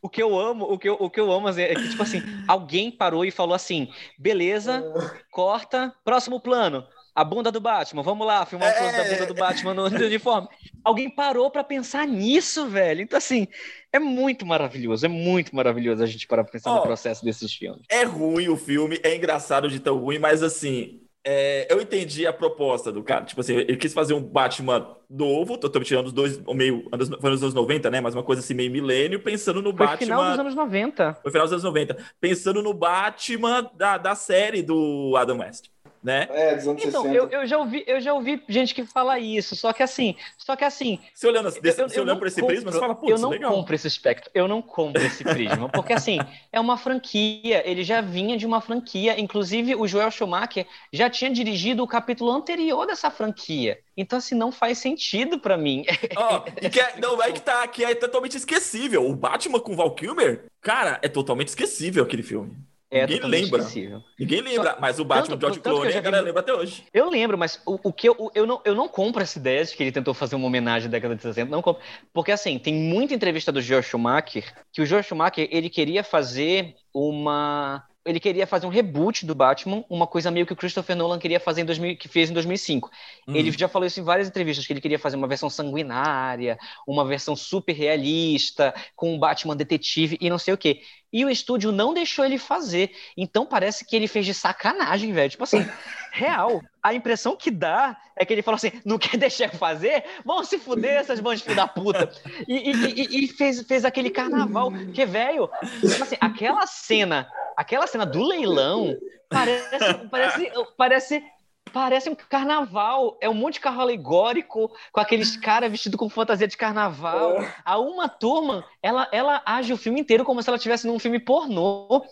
O 0.00 0.08
que 0.08 0.20
eu 0.20 0.36
amo, 0.36 0.64
o 0.64 0.76
que 0.76 0.88
eu, 0.88 0.96
o 0.98 1.08
que 1.08 1.20
eu 1.20 1.30
amo 1.30 1.48
é 1.48 1.74
que, 1.74 1.88
tipo 1.90 2.02
assim, 2.02 2.20
alguém 2.48 2.90
parou 2.90 3.24
e 3.24 3.30
falou 3.30 3.54
assim: 3.54 3.88
beleza, 4.18 4.82
corta, 5.30 5.94
próximo 6.04 6.40
plano. 6.40 6.84
A 7.14 7.24
bunda 7.24 7.52
do 7.52 7.60
Batman, 7.60 8.02
vamos 8.02 8.26
lá, 8.26 8.46
filmar 8.46 8.70
um 8.70 8.78
close 8.78 8.96
da 8.96 9.04
bunda 9.04 9.26
do 9.26 9.34
Batman 9.34 9.74
no, 9.74 9.90
no 9.90 10.04
uniforme. 10.06 10.48
Alguém 10.82 11.10
parou 11.10 11.50
pra 11.50 11.62
pensar 11.62 12.06
nisso, 12.06 12.66
velho. 12.68 13.02
Então, 13.02 13.18
assim, 13.18 13.46
é 13.92 13.98
muito 13.98 14.46
maravilhoso, 14.46 15.04
é 15.04 15.08
muito 15.08 15.54
maravilhoso 15.54 16.02
a 16.02 16.06
gente 16.06 16.26
parar 16.26 16.42
pra 16.44 16.52
pensar 16.52 16.70
Ó, 16.70 16.76
no 16.76 16.82
processo 16.82 17.24
desses 17.24 17.52
filmes. 17.52 17.82
é 17.90 18.02
ruim 18.04 18.48
o 18.48 18.56
filme, 18.56 18.98
é 19.02 19.14
engraçado 19.14 19.68
de 19.68 19.78
tão 19.78 19.98
ruim, 19.98 20.18
mas 20.18 20.42
assim, 20.42 21.00
é, 21.24 21.66
eu 21.70 21.80
entendi 21.80 22.26
a 22.26 22.32
proposta 22.32 22.90
do 22.90 23.02
cara. 23.02 23.24
Tipo 23.24 23.40
assim, 23.42 23.54
ele 23.56 23.76
quis 23.76 23.92
fazer 23.92 24.14
um 24.14 24.22
Batman 24.22 24.96
novo, 25.08 25.58
tô, 25.58 25.68
tô 25.68 25.78
tirando 25.80 26.06
os 26.06 26.12
dois, 26.12 26.40
ou 26.46 26.54
meio, 26.54 26.88
anos- 26.90 27.08
foi 27.20 27.30
nos 27.30 27.42
anos 27.42 27.54
90, 27.54 27.90
né? 27.90 28.00
Mas 28.00 28.14
uma 28.14 28.22
coisa 28.24 28.40
assim, 28.40 28.54
meio 28.54 28.70
milênio, 28.72 29.22
pensando 29.22 29.60
no 29.62 29.70
Foi 29.76 29.86
Batman. 29.86 29.98
final 29.98 30.24
dos 30.30 30.38
anos 30.40 30.54
90. 30.54 31.18
Foi 31.22 31.30
final 31.30 31.46
dos 31.46 31.52
anos 31.52 31.64
90. 31.64 31.96
Pensando 32.20 32.62
no 32.62 32.72
Batman 32.74 33.70
da, 33.74 33.98
da 33.98 34.14
série 34.14 34.62
do 34.62 35.14
Adam 35.16 35.38
West, 35.38 35.66
né? 36.02 36.26
É, 36.30 36.54
dos 36.56 36.66
anos 36.66 36.84
Então, 36.84 37.02
60. 37.02 37.16
eu, 37.16 37.28
eu 37.40 37.46
já 37.46 37.58
ouvi, 37.58 37.84
eu 37.86 38.00
já 38.00 38.12
ouvi 38.14 38.42
gente 38.48 38.74
que 38.74 38.84
fala 38.84 39.18
isso, 39.18 39.54
só 39.54 39.72
que 39.72 39.82
assim, 39.82 40.16
só 40.36 40.56
que 40.56 40.64
assim, 40.64 40.98
Você 41.14 41.26
olhando, 41.28 41.50
desse, 41.60 41.80
Eu- 41.80 41.86
eu 41.86 41.92
olhando 42.02 42.06
não 42.06 42.18
por 42.18 42.26
esse 42.26 42.40
compro- 42.40 42.54
prisma, 42.54 42.72
você 42.72 42.78
fala, 42.78 42.92
eu 42.92 42.96
putz, 42.96 43.20
não 43.20 43.30
legal. 43.30 43.52
compro 43.52 43.74
esse 43.74 43.86
espectro, 43.86 44.30
eu 44.34 44.48
não 44.48 44.60
compro 44.60 45.02
esse 45.02 45.22
prisma, 45.24 45.68
porque 45.68 45.92
assim, 45.92 46.18
é 46.52 46.58
uma 46.60 46.76
franquia, 46.76 47.62
ele 47.68 47.84
já 47.84 48.00
vinha 48.00 48.36
de 48.36 48.46
uma 48.46 48.60
franquia, 48.60 49.18
inclusive 49.20 49.74
o 49.74 49.86
Joel 49.86 50.10
Schumacher 50.10 50.66
já 50.92 51.08
tinha 51.08 51.30
dirigido 51.30 51.82
o 51.82 51.86
capítulo 51.88 52.30
anterior 52.30 52.86
dessa 52.86 53.10
franquia. 53.10 53.78
Então 53.96 54.18
assim, 54.18 54.34
não 54.34 54.50
faz 54.50 54.78
sentido 54.78 55.38
pra 55.38 55.56
mim. 55.56 55.84
E 56.62 56.70
que 56.70 56.80
é, 56.80 56.98
não, 57.00 57.22
é 57.22 57.32
que 57.32 57.40
tá, 57.40 57.66
que 57.68 57.84
é 57.84 57.94
totalmente 57.94 58.36
esquecível. 58.36 59.06
O 59.08 59.14
Batman 59.14 59.60
com 59.60 59.76
Val 59.76 59.94
Kilmer, 59.94 60.46
cara, 60.60 60.98
é 61.02 61.08
totalmente 61.08 61.48
esquecível 61.48 62.02
aquele 62.04 62.22
filme. 62.22 62.56
É 62.94 63.06
Ninguém 63.06 63.20
lembra. 63.30 63.60
esquecível. 63.60 64.02
Ninguém 64.20 64.42
lembra, 64.42 64.76
mas 64.78 64.98
o 64.98 65.04
Batman 65.04 65.38
tanto- 65.38 65.40
George 65.40 65.60
Clooney 65.60 65.96
a 65.96 66.00
galera 66.02 66.22
vi- 66.22 66.26
lembra 66.28 66.40
até 66.42 66.52
hoje. 66.52 66.84
Eu 66.92 67.08
lembro, 67.08 67.38
mas 67.38 67.58
o, 67.64 67.78
o 67.88 67.90
que 67.92 68.06
eu, 68.06 68.14
o- 68.18 68.30
eu, 68.34 68.46
não, 68.46 68.60
eu 68.66 68.74
não 68.74 68.86
compro 68.86 69.22
essa 69.22 69.38
ideia 69.38 69.64
de 69.64 69.74
que 69.74 69.82
ele 69.82 69.90
tentou 69.90 70.12
fazer 70.12 70.36
uma 70.36 70.46
homenagem 70.46 70.88
à 70.88 70.90
década 70.90 71.16
de 71.16 71.22
60, 71.22 71.50
não 71.50 71.62
compro. 71.62 71.82
Porque 72.12 72.30
assim, 72.30 72.58
tem 72.58 72.74
muita 72.74 73.14
entrevista 73.14 73.50
do 73.50 73.62
George 73.62 73.88
Schumacher 73.88 74.52
que 74.70 74.82
o 74.82 74.86
George 74.86 75.08
Schumacher, 75.08 75.48
ele 75.50 75.70
queria 75.70 76.04
fazer 76.04 76.74
uma 76.92 77.82
ele 78.04 78.18
queria 78.18 78.48
fazer 78.48 78.66
um 78.66 78.68
reboot 78.68 79.24
do 79.24 79.32
Batman, 79.32 79.84
uma 79.88 80.08
coisa 80.08 80.28
meio 80.28 80.44
que 80.44 80.52
o 80.52 80.56
Christopher 80.56 80.96
Nolan 80.96 81.20
queria 81.20 81.38
fazer 81.38 81.60
em 81.60 81.64
2000, 81.64 81.96
que 81.96 82.08
fez 82.08 82.30
em 82.30 82.32
2005. 82.32 82.90
Hum. 83.28 83.36
Ele 83.36 83.52
já 83.52 83.68
falou 83.68 83.86
isso 83.86 84.00
em 84.00 84.02
várias 84.02 84.26
entrevistas, 84.26 84.66
que 84.66 84.72
ele 84.72 84.80
queria 84.80 84.98
fazer 84.98 85.16
uma 85.16 85.28
versão 85.28 85.48
sanguinária, 85.48 86.58
uma 86.84 87.04
versão 87.04 87.36
super 87.36 87.72
realista, 87.72 88.74
com 88.96 89.14
um 89.14 89.18
Batman 89.20 89.54
detetive 89.56 90.18
e 90.20 90.28
não 90.28 90.36
sei 90.36 90.52
o 90.52 90.58
quê. 90.58 90.80
E 91.12 91.24
o 91.24 91.30
estúdio 91.30 91.70
não 91.70 91.92
deixou 91.92 92.24
ele 92.24 92.38
fazer. 92.38 92.94
Então 93.16 93.44
parece 93.44 93.84
que 93.84 93.94
ele 93.94 94.08
fez 94.08 94.24
de 94.24 94.32
sacanagem, 94.32 95.12
velho. 95.12 95.28
Tipo 95.30 95.44
assim, 95.44 95.66
real. 96.10 96.62
A 96.82 96.94
impressão 96.94 97.36
que 97.36 97.50
dá 97.50 97.96
é 98.16 98.24
que 98.24 98.32
ele 98.32 98.42
falou 98.42 98.56
assim: 98.56 98.72
não 98.84 98.98
quer 98.98 99.16
deixar 99.16 99.44
eu 99.44 99.58
fazer? 99.58 100.04
Vão 100.24 100.42
se 100.44 100.58
fuder, 100.58 100.94
essas 101.00 101.20
bandas 101.20 101.42
filho 101.42 101.54
da 101.56 101.66
puta. 101.68 102.10
E, 102.48 102.70
e- 102.70 103.02
e- 103.20 103.24
e 103.24 103.28
fez, 103.28 103.62
fez 103.62 103.84
aquele 103.84 104.10
carnaval. 104.10 104.72
Que, 104.94 105.04
velho, 105.04 105.48
tipo 105.80 106.02
assim, 106.02 106.16
aquela 106.20 106.66
cena, 106.66 107.28
aquela 107.56 107.86
cena 107.86 108.06
do 108.06 108.22
leilão 108.22 108.96
parece, 109.28 109.94
parece, 110.10 110.52
parece, 110.76 111.24
parece 111.72 112.10
um 112.10 112.14
carnaval. 112.14 113.16
É 113.20 113.28
um 113.28 113.34
monte 113.34 113.54
de 113.54 113.60
carro 113.60 113.80
alegórico, 113.80 114.70
com 114.92 115.00
aqueles 115.00 115.36
caras 115.36 115.70
vestidos 115.70 115.98
com 115.98 116.08
fantasia 116.08 116.46
de 116.46 116.56
carnaval. 116.56 117.36
A 117.64 117.78
uma 117.78 118.08
turma, 118.08 118.64
ela, 118.82 119.08
ela 119.12 119.42
age 119.46 119.72
o 119.72 119.76
filme 119.76 120.00
inteiro 120.00 120.24
como 120.24 120.42
se 120.42 120.48
ela 120.48 120.56
estivesse 120.56 120.86
num 120.86 120.98
filme 120.98 121.18
pornô, 121.18 122.04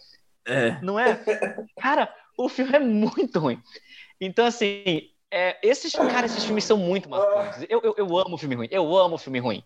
É. 0.46 0.81
não 0.83 0.99
é? 0.99 1.20
Cara, 1.81 2.12
o 2.38 2.49
filme 2.49 2.75
é 2.75 2.81
muito 2.81 3.38
ruim. 3.38 3.62
Então, 4.20 4.46
assim, 4.46 5.09
é, 5.31 5.57
esses, 5.62 5.92
cara, 5.92 6.27
esses 6.27 6.44
filmes 6.44 6.64
são 6.64 6.77
muito 6.77 7.09
marcantes. 7.09 7.64
Eu, 7.68 7.81
eu, 7.83 7.94
eu 7.96 8.18
amo 8.18 8.37
filme 8.38 8.55
ruim. 8.55 8.68
Eu 8.70 8.96
amo 8.96 9.18
filme 9.18 9.38
ruim. 9.38 9.62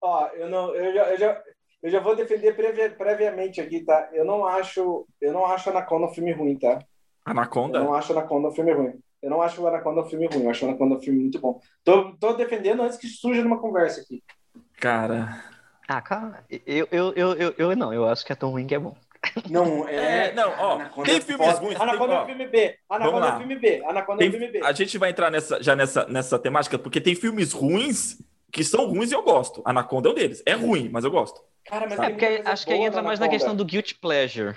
Ó, 0.00 0.26
eu 0.28 0.48
não, 0.48 0.74
eu 0.74 0.92
já, 0.94 1.10
eu 1.10 1.18
já, 1.18 1.42
eu 1.82 1.90
já 1.90 2.00
vou 2.00 2.16
defender 2.16 2.54
previ- 2.56 2.90
previamente 2.96 3.60
aqui, 3.60 3.84
tá? 3.84 4.08
Eu 4.12 4.24
não 4.24 4.44
acho, 4.44 5.06
eu 5.20 5.32
não 5.32 5.46
acho 5.46 5.70
Anaconda 5.70 6.06
um 6.06 6.14
filme 6.14 6.32
ruim, 6.32 6.58
tá? 6.58 6.80
Eu 7.26 7.30
Anaconda? 7.32 7.80
não 7.80 7.94
acho 7.94 8.12
Anaconda 8.12 8.48
um 8.48 8.52
filme 8.52 8.72
ruim. 8.72 8.94
Eu 9.22 9.30
não 9.30 9.40
acho 9.40 9.62
o 9.62 9.68
Anaconda 9.68 10.00
um 10.02 10.04
filme 10.08 10.26
ruim. 10.26 10.44
Eu 10.44 10.50
acho 10.50 10.64
o 10.64 10.68
Anaconda 10.68 10.96
um 10.96 11.00
filme 11.00 11.20
muito 11.20 11.38
bom. 11.38 11.60
Tô, 11.84 12.12
tô 12.16 12.32
defendendo 12.34 12.82
antes 12.82 12.98
que 12.98 13.06
surja 13.06 13.42
numa 13.42 13.58
conversa 13.60 14.00
aqui. 14.00 14.22
Cara. 14.80 15.44
Ah, 15.88 16.00
cara, 16.00 16.44
eu, 16.66 16.88
eu, 16.90 17.12
eu, 17.14 17.32
eu, 17.34 17.54
eu 17.58 17.76
não. 17.76 17.92
Eu 17.92 18.08
acho 18.08 18.24
que 18.24 18.32
é 18.32 18.36
tão 18.36 18.50
ruim 18.50 18.66
que 18.66 18.74
é 18.74 18.78
bom. 18.78 18.96
Não, 19.48 19.86
É, 19.88 20.28
é. 20.28 20.32
não, 20.32 20.50
ó, 20.58 20.74
Anaconda 20.74 21.06
tem 21.08 21.16
é 21.16 21.20
filmes 21.20 21.58
ruins, 21.58 21.80
Anaconda 21.80 22.14
é 22.14 22.22
um 22.22 22.26
filme 22.26 22.46
B. 22.48 22.76
Anaconda 22.90 23.26
é 23.26 23.32
um 23.34 23.38
filme 23.38 23.56
B. 23.56 23.84
Anaconda 23.86 24.24
é 24.24 24.28
um 24.28 24.30
filme 24.30 24.48
B. 24.48 24.60
a 24.64 24.72
gente 24.72 24.98
vai 24.98 25.10
entrar 25.10 25.30
nessa, 25.30 25.62
já 25.62 25.76
nessa, 25.76 26.06
nessa 26.08 26.38
temática, 26.40 26.76
porque 26.78 27.00
tem 27.00 27.14
filmes 27.14 27.52
ruins 27.52 28.20
que 28.52 28.62
são 28.62 28.86
ruins 28.86 29.10
e 29.10 29.14
eu 29.14 29.22
gosto. 29.22 29.62
Anaconda 29.64 30.10
é 30.10 30.12
um 30.12 30.14
deles. 30.14 30.42
É 30.44 30.52
ruim, 30.52 30.90
mas 30.92 31.04
eu 31.04 31.10
gosto. 31.10 31.40
Cara, 31.64 31.86
mas 31.88 31.98
É, 31.98 32.10
porque 32.10 32.42
acho 32.44 32.66
que 32.66 32.72
aí 32.72 32.82
entra 32.82 33.02
mais 33.02 33.18
na 33.18 33.28
questão 33.28 33.56
do 33.56 33.64
guilty 33.64 33.94
pleasure. 33.94 34.54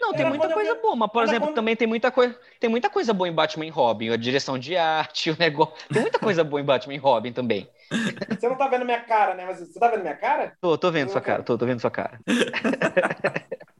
Não, 0.00 0.12
tem 0.12 0.24
É, 0.24 0.28
muita 0.28 0.48
coisa 0.50 0.74
boa, 0.76 0.94
mas, 0.94 1.10
por 1.10 1.24
exemplo, 1.24 1.52
também 1.54 1.74
tem 1.74 1.88
muita, 1.88 2.10
coisa, 2.10 2.38
tem 2.60 2.68
muita 2.68 2.90
coisa 2.90 3.12
boa 3.12 3.26
em 3.26 3.32
Batman 3.32 3.66
e 3.66 3.70
Robin. 3.70 4.10
A 4.10 4.16
direção 4.16 4.58
de 4.58 4.76
arte, 4.76 5.30
o 5.32 5.36
negócio. 5.38 5.74
Tem 5.92 6.02
muita 6.02 6.18
coisa 6.18 6.44
boa 6.44 6.60
em 6.60 6.64
Batman 6.64 6.94
e 6.94 6.98
Robin 6.98 7.32
também. 7.32 7.68
Você 8.28 8.48
não 8.48 8.56
tá 8.56 8.68
vendo 8.68 8.84
minha 8.84 9.00
cara, 9.00 9.34
né? 9.34 9.44
Mas 9.46 9.60
você 9.60 9.80
tá 9.80 9.88
vendo 9.88 10.02
minha 10.02 10.16
cara? 10.16 10.52
Tô, 10.60 10.78
tô 10.78 10.90
vendo 10.92 11.10
sua 11.10 11.20
cara, 11.20 11.42
tô, 11.42 11.58
tô 11.58 11.66
vendo 11.66 11.80
sua 11.80 11.90
cara. 11.90 12.20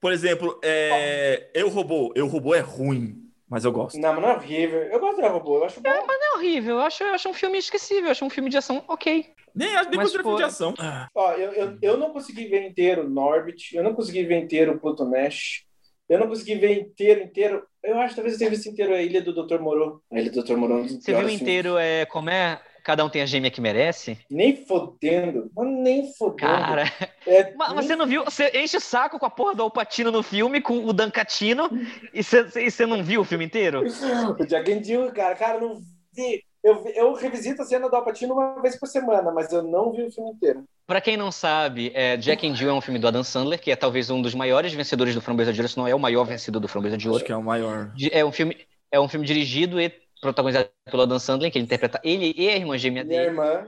Por 0.00 0.12
exemplo, 0.12 0.58
é... 0.62 1.50
Eu 1.54 1.68
Robô. 1.68 2.12
Eu 2.14 2.26
Robô 2.26 2.54
é 2.54 2.60
ruim, 2.60 3.29
mas 3.50 3.64
eu 3.64 3.72
gosto. 3.72 3.98
Não, 3.98 4.12
mas 4.12 4.22
não 4.22 4.30
é 4.30 4.36
horrível. 4.36 4.80
Eu 4.84 5.00
gosto 5.00 5.20
do 5.20 5.26
robô, 5.28 5.58
eu 5.58 5.64
acho 5.64 5.80
bom. 5.80 5.90
Não 5.90 6.34
é 6.34 6.36
horrível, 6.36 6.76
eu 6.76 6.82
acho, 6.82 7.02
eu 7.02 7.12
acho 7.14 7.28
um 7.28 7.34
filme 7.34 7.58
esquecível, 7.58 8.04
eu 8.06 8.10
acho 8.12 8.24
um 8.24 8.30
filme 8.30 8.48
de 8.48 8.56
ação 8.56 8.84
ok. 8.86 9.26
Nem, 9.52 9.68
nem 9.68 9.74
Mas 9.74 9.96
considero 9.96 10.22
filme 10.22 10.36
de 10.36 10.44
ação. 10.44 10.74
Ah, 10.78 11.08
Ó, 11.12 11.32
eu, 11.32 11.52
eu, 11.52 11.78
eu 11.82 11.96
não 11.96 12.12
consegui 12.12 12.46
ver 12.46 12.64
inteiro 12.64 13.10
Norbit, 13.10 13.74
eu 13.76 13.82
não 13.82 13.92
consegui 13.94 14.24
ver 14.24 14.38
inteiro 14.38 14.78
Pluto 14.78 15.04
Nash, 15.04 15.64
eu 16.08 16.18
não 16.18 16.28
consegui 16.28 16.54
ver 16.54 16.78
inteiro, 16.78 17.22
inteiro. 17.22 17.66
Eu 17.82 17.98
acho 17.98 18.10
que 18.10 18.16
talvez 18.16 18.34
eu 18.34 18.38
tenha 18.38 18.50
visto 18.50 18.68
inteiro 18.68 18.94
a 18.94 19.02
Ilha 19.02 19.20
do 19.20 19.32
Dr. 19.32 19.58
Moro. 19.58 20.02
A 20.12 20.20
Ilha 20.20 20.30
do 20.30 20.42
Dr. 20.42 20.56
Moro 20.56 20.74
é 20.74 20.76
um 20.76 20.88
Você 20.88 21.12
viu 21.12 21.18
filmes. 21.20 21.40
inteiro, 21.40 21.76
é, 21.76 22.06
como 22.06 22.30
é? 22.30 22.60
Cada 22.82 23.04
um 23.04 23.08
tem 23.08 23.22
a 23.22 23.26
gêmea 23.26 23.50
que 23.50 23.60
merece? 23.60 24.18
Nem 24.30 24.56
fodendo. 24.66 25.50
Mas 25.54 25.68
nem 25.68 26.12
fodendo. 26.14 26.36
Cara, 26.36 26.84
É, 27.26 27.52
mas, 27.56 27.68
mas 27.68 27.76
nem 27.76 27.86
você 27.86 27.96
não 27.96 28.06
viu? 28.06 28.24
Você 28.24 28.50
enche 28.54 28.76
o 28.76 28.80
saco 28.80 29.18
com 29.18 29.26
a 29.26 29.30
porra 29.30 29.54
do 29.54 29.62
Alpatino 29.62 30.10
no 30.10 30.22
filme, 30.22 30.60
com 30.60 30.84
o 30.84 30.92
Dan 30.92 31.10
Catino, 31.10 31.68
e 32.12 32.22
você, 32.22 32.46
e 32.56 32.70
você 32.70 32.86
não 32.86 33.02
viu 33.02 33.20
o 33.20 33.24
filme 33.24 33.44
inteiro? 33.44 33.82
O 33.82 34.46
Jack 34.46 34.72
and 34.72 34.82
Jill, 34.82 35.12
cara, 35.12 35.34
cara, 35.34 35.58
eu 35.58 35.60
não 35.60 35.80
vi. 36.14 36.42
Eu, 36.62 36.86
eu 36.94 37.14
revisito 37.14 37.62
a 37.62 37.64
cena 37.64 37.88
do 37.88 37.96
Alpatino 37.96 38.34
uma 38.34 38.60
vez 38.60 38.78
por 38.78 38.86
semana, 38.86 39.32
mas 39.32 39.50
eu 39.50 39.62
não 39.62 39.92
vi 39.92 40.02
o 40.02 40.10
filme 40.12 40.32
inteiro. 40.32 40.64
Pra 40.86 41.00
quem 41.00 41.16
não 41.16 41.32
sabe, 41.32 41.90
é, 41.94 42.16
Jack 42.18 42.46
and 42.46 42.54
Jill 42.54 42.68
é 42.68 42.72
um 42.72 42.80
filme 42.82 42.98
do 42.98 43.08
Adam 43.08 43.24
Sandler, 43.24 43.58
que 43.58 43.70
é 43.70 43.76
talvez 43.76 44.10
um 44.10 44.20
dos 44.20 44.34
maiores 44.34 44.72
vencedores 44.72 45.14
do 45.14 45.22
Framboesa 45.22 45.52
de 45.52 45.60
Ouro, 45.60 45.68
se 45.68 45.78
não 45.78 45.88
é 45.88 45.94
o 45.94 45.98
maior 45.98 46.24
vencedor 46.24 46.60
do 46.60 46.68
Framboesa 46.68 46.98
de 46.98 47.08
Ouro. 47.08 47.16
acho 47.16 47.24
que 47.24 47.32
é 47.32 47.36
o 47.36 47.42
maior. 47.42 47.92
É 48.12 48.24
um 48.24 48.32
filme, 48.32 48.56
é 48.92 49.00
um 49.00 49.08
filme 49.08 49.24
dirigido 49.24 49.80
e 49.80 49.90
protagonizado 50.20 50.68
pelo 50.90 51.02
Adam 51.02 51.18
Sandler, 51.18 51.50
que 51.50 51.58
ele 51.58 51.64
interpreta 51.64 52.00
ele 52.04 52.34
e 52.36 52.48
a 52.48 52.56
irmã 52.56 52.76
gêmea 52.76 53.04
Minha 53.04 53.20
dele. 53.20 53.30
irmã, 53.30 53.66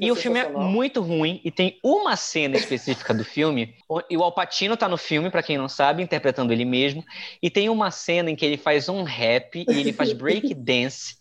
E 0.00 0.10
o 0.12 0.14
filme 0.16 0.38
é 0.38 0.48
muito 0.48 1.00
ruim 1.00 1.40
e 1.44 1.50
tem 1.50 1.78
uma 1.82 2.16
cena 2.16 2.56
específica 2.56 3.12
do 3.12 3.24
filme, 3.24 3.74
e 4.08 4.16
o 4.16 4.22
Alpatino 4.22 4.76
tá 4.76 4.88
no 4.88 4.96
filme, 4.96 5.30
pra 5.30 5.42
quem 5.42 5.58
não 5.58 5.68
sabe, 5.68 6.02
interpretando 6.02 6.52
ele 6.52 6.64
mesmo, 6.64 7.04
e 7.42 7.50
tem 7.50 7.68
uma 7.68 7.90
cena 7.90 8.30
em 8.30 8.36
que 8.36 8.44
ele 8.46 8.56
faz 8.56 8.88
um 8.88 9.02
rap 9.02 9.64
e 9.68 9.80
ele 9.80 9.92
faz 9.92 10.12
break 10.12 10.54
dance. 10.54 11.18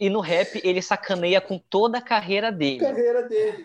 E 0.00 0.10
no 0.10 0.18
rap 0.20 0.60
ele 0.64 0.82
sacaneia 0.82 1.40
com 1.40 1.56
toda 1.58 1.98
a 1.98 2.02
carreira 2.02 2.50
dele. 2.50 2.80
carreira 2.80 3.28
dele. 3.28 3.64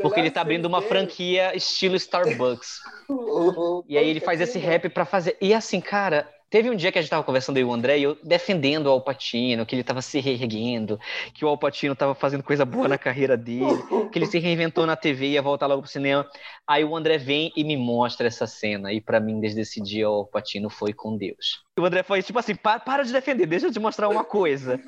Porque 0.00 0.20
ele 0.20 0.30
tá 0.30 0.42
abrindo 0.42 0.66
uma 0.66 0.80
franquia 0.82 1.56
estilo 1.56 1.96
Starbucks. 1.96 2.78
E 3.88 3.98
aí 3.98 4.08
ele 4.08 4.20
faz 4.20 4.40
esse 4.40 4.58
rap 4.58 4.88
pra 4.88 5.04
fazer. 5.04 5.36
E 5.40 5.52
assim, 5.52 5.80
cara, 5.80 6.28
Teve 6.50 6.68
um 6.68 6.74
dia 6.74 6.90
que 6.90 6.98
a 6.98 7.00
gente 7.00 7.06
estava 7.06 7.22
conversando 7.22 7.58
aí 7.58 7.64
o 7.64 7.72
André 7.72 7.98
e 7.98 8.02
eu 8.02 8.18
defendendo 8.24 8.88
o 8.88 8.90
Alpatino, 8.90 9.64
que 9.64 9.72
ele 9.72 9.82
estava 9.82 10.02
se 10.02 10.18
reerguendo, 10.18 10.98
que 11.32 11.44
o 11.44 11.48
Alpatino 11.48 11.92
estava 11.92 12.12
fazendo 12.12 12.42
coisa 12.42 12.64
boa 12.64 12.88
na 12.88 12.98
carreira 12.98 13.36
dele, 13.36 13.80
que 14.10 14.18
ele 14.18 14.26
se 14.26 14.40
reinventou 14.40 14.84
na 14.84 14.96
TV 14.96 15.26
e 15.26 15.30
ia 15.32 15.42
voltar 15.42 15.68
logo 15.68 15.82
pro 15.82 15.90
cinema. 15.90 16.28
Aí 16.66 16.84
o 16.84 16.96
André 16.96 17.18
vem 17.18 17.52
e 17.56 17.62
me 17.62 17.76
mostra 17.76 18.26
essa 18.26 18.48
cena. 18.48 18.92
E 18.92 19.00
para 19.00 19.20
mim, 19.20 19.38
desde 19.38 19.60
esse 19.60 19.80
dia, 19.80 20.10
o 20.10 20.14
Alpatino 20.14 20.68
foi 20.68 20.92
com 20.92 21.16
Deus. 21.16 21.62
O 21.78 21.84
André 21.84 22.02
foi 22.02 22.20
tipo 22.20 22.38
assim: 22.40 22.56
para, 22.56 22.80
para 22.80 23.04
de 23.04 23.12
defender, 23.12 23.46
deixa 23.46 23.66
eu 23.66 23.72
te 23.72 23.78
mostrar 23.78 24.08
uma 24.08 24.24
coisa. 24.24 24.80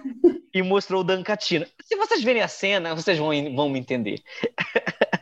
E 0.53 0.63
mostrou 0.63 1.03
o 1.03 1.05
Dan 1.05 1.23
Catino. 1.23 1.65
Se 1.85 1.95
vocês 1.95 2.25
verem 2.25 2.43
a 2.43 2.49
cena, 2.49 2.95
vocês 2.95 3.17
vão, 3.19 3.31
vão 3.55 3.71
me 3.71 3.79
entender. 3.79 4.21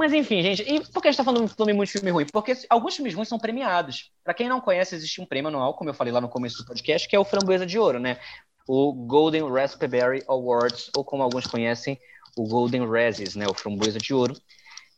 Mas 0.00 0.14
enfim, 0.14 0.40
gente, 0.40 0.62
e 0.62 0.80
por 0.80 1.02
que 1.02 1.08
a 1.08 1.10
gente 1.10 1.18
tá 1.18 1.24
falando 1.24 1.46
de 1.46 1.72
muito 1.74 1.92
filme 1.92 2.10
ruim? 2.10 2.24
Porque 2.32 2.54
alguns 2.70 2.96
filmes 2.96 3.14
ruins 3.14 3.28
são 3.28 3.38
premiados. 3.38 4.10
Para 4.24 4.32
quem 4.32 4.48
não 4.48 4.58
conhece, 4.58 4.94
existe 4.94 5.20
um 5.20 5.26
prêmio 5.26 5.48
anual, 5.48 5.74
como 5.74 5.90
eu 5.90 5.94
falei 5.94 6.10
lá 6.10 6.22
no 6.22 6.28
começo 6.30 6.56
do 6.56 6.64
podcast, 6.64 7.06
que 7.06 7.14
é 7.14 7.18
o 7.18 7.24
Framboesa 7.24 7.66
de 7.66 7.78
Ouro, 7.78 8.00
né? 8.00 8.18
O 8.66 8.94
Golden 8.94 9.46
Raspberry 9.52 10.24
Awards, 10.26 10.88
ou 10.96 11.04
como 11.04 11.22
alguns 11.22 11.46
conhecem, 11.46 12.00
o 12.34 12.48
Golden 12.48 12.90
Razzies, 12.90 13.36
né? 13.36 13.46
O 13.46 13.52
Framboesa 13.52 13.98
de 13.98 14.14
Ouro, 14.14 14.34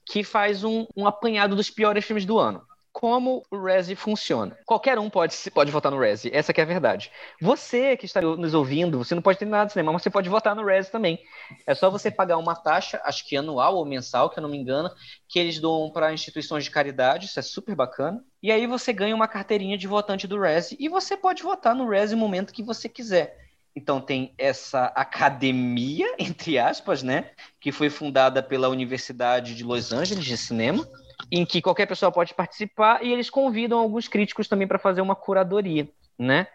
que 0.06 0.22
faz 0.22 0.62
um, 0.62 0.86
um 0.96 1.04
apanhado 1.04 1.56
dos 1.56 1.68
piores 1.68 2.04
filmes 2.04 2.24
do 2.24 2.38
ano 2.38 2.64
como 2.92 3.42
o 3.50 3.64
Resi 3.64 3.96
funciona. 3.96 4.56
Qualquer 4.66 4.98
um 4.98 5.08
pode, 5.08 5.34
pode 5.50 5.72
votar 5.72 5.90
no 5.90 5.98
Resi, 5.98 6.30
essa 6.32 6.52
é 6.52 6.60
a 6.60 6.64
verdade. 6.64 7.10
Você 7.40 7.96
que 7.96 8.04
está 8.04 8.20
nos 8.20 8.52
ouvindo, 8.52 8.98
você 8.98 9.14
não 9.14 9.22
pode 9.22 9.38
ter 9.38 9.46
nada 9.46 9.66
de 9.66 9.72
cinema, 9.72 9.92
mas 9.92 10.02
você 10.02 10.10
pode 10.10 10.28
votar 10.28 10.54
no 10.54 10.64
Resi 10.64 10.90
também. 10.90 11.18
É 11.66 11.74
só 11.74 11.90
você 11.90 12.10
pagar 12.10 12.36
uma 12.36 12.54
taxa, 12.54 13.00
acho 13.04 13.26
que 13.26 13.36
anual 13.36 13.76
ou 13.76 13.86
mensal, 13.86 14.28
que 14.28 14.38
eu 14.38 14.42
não 14.42 14.50
me 14.50 14.58
engano, 14.58 14.90
que 15.28 15.38
eles 15.38 15.58
dão 15.58 15.90
para 15.92 16.12
instituições 16.12 16.64
de 16.64 16.70
caridade, 16.70 17.26
isso 17.26 17.38
é 17.38 17.42
super 17.42 17.74
bacana. 17.74 18.22
E 18.42 18.52
aí 18.52 18.66
você 18.66 18.92
ganha 18.92 19.14
uma 19.14 19.28
carteirinha 19.28 19.78
de 19.78 19.86
votante 19.86 20.26
do 20.26 20.38
Resi 20.38 20.76
e 20.78 20.88
você 20.88 21.16
pode 21.16 21.42
votar 21.42 21.74
no 21.74 21.88
Resi 21.88 22.14
no 22.14 22.20
momento 22.20 22.52
que 22.52 22.62
você 22.62 22.88
quiser. 22.88 23.38
Então 23.74 24.02
tem 24.02 24.34
essa 24.36 24.86
academia, 24.94 26.14
entre 26.18 26.58
aspas, 26.58 27.02
né, 27.02 27.30
que 27.58 27.72
foi 27.72 27.88
fundada 27.88 28.42
pela 28.42 28.68
Universidade 28.68 29.54
de 29.54 29.64
Los 29.64 29.92
Angeles 29.92 30.24
de 30.24 30.36
cinema 30.36 30.86
em 31.30 31.44
que 31.44 31.62
qualquer 31.62 31.86
pessoa 31.86 32.12
pode 32.12 32.34
participar 32.34 33.04
e 33.04 33.12
eles 33.12 33.30
convidam 33.30 33.78
alguns 33.78 34.08
críticos 34.08 34.48
também 34.48 34.66
para 34.66 34.78
fazer 34.78 35.00
uma 35.00 35.14
curadoria, 35.14 35.88
né? 36.18 36.46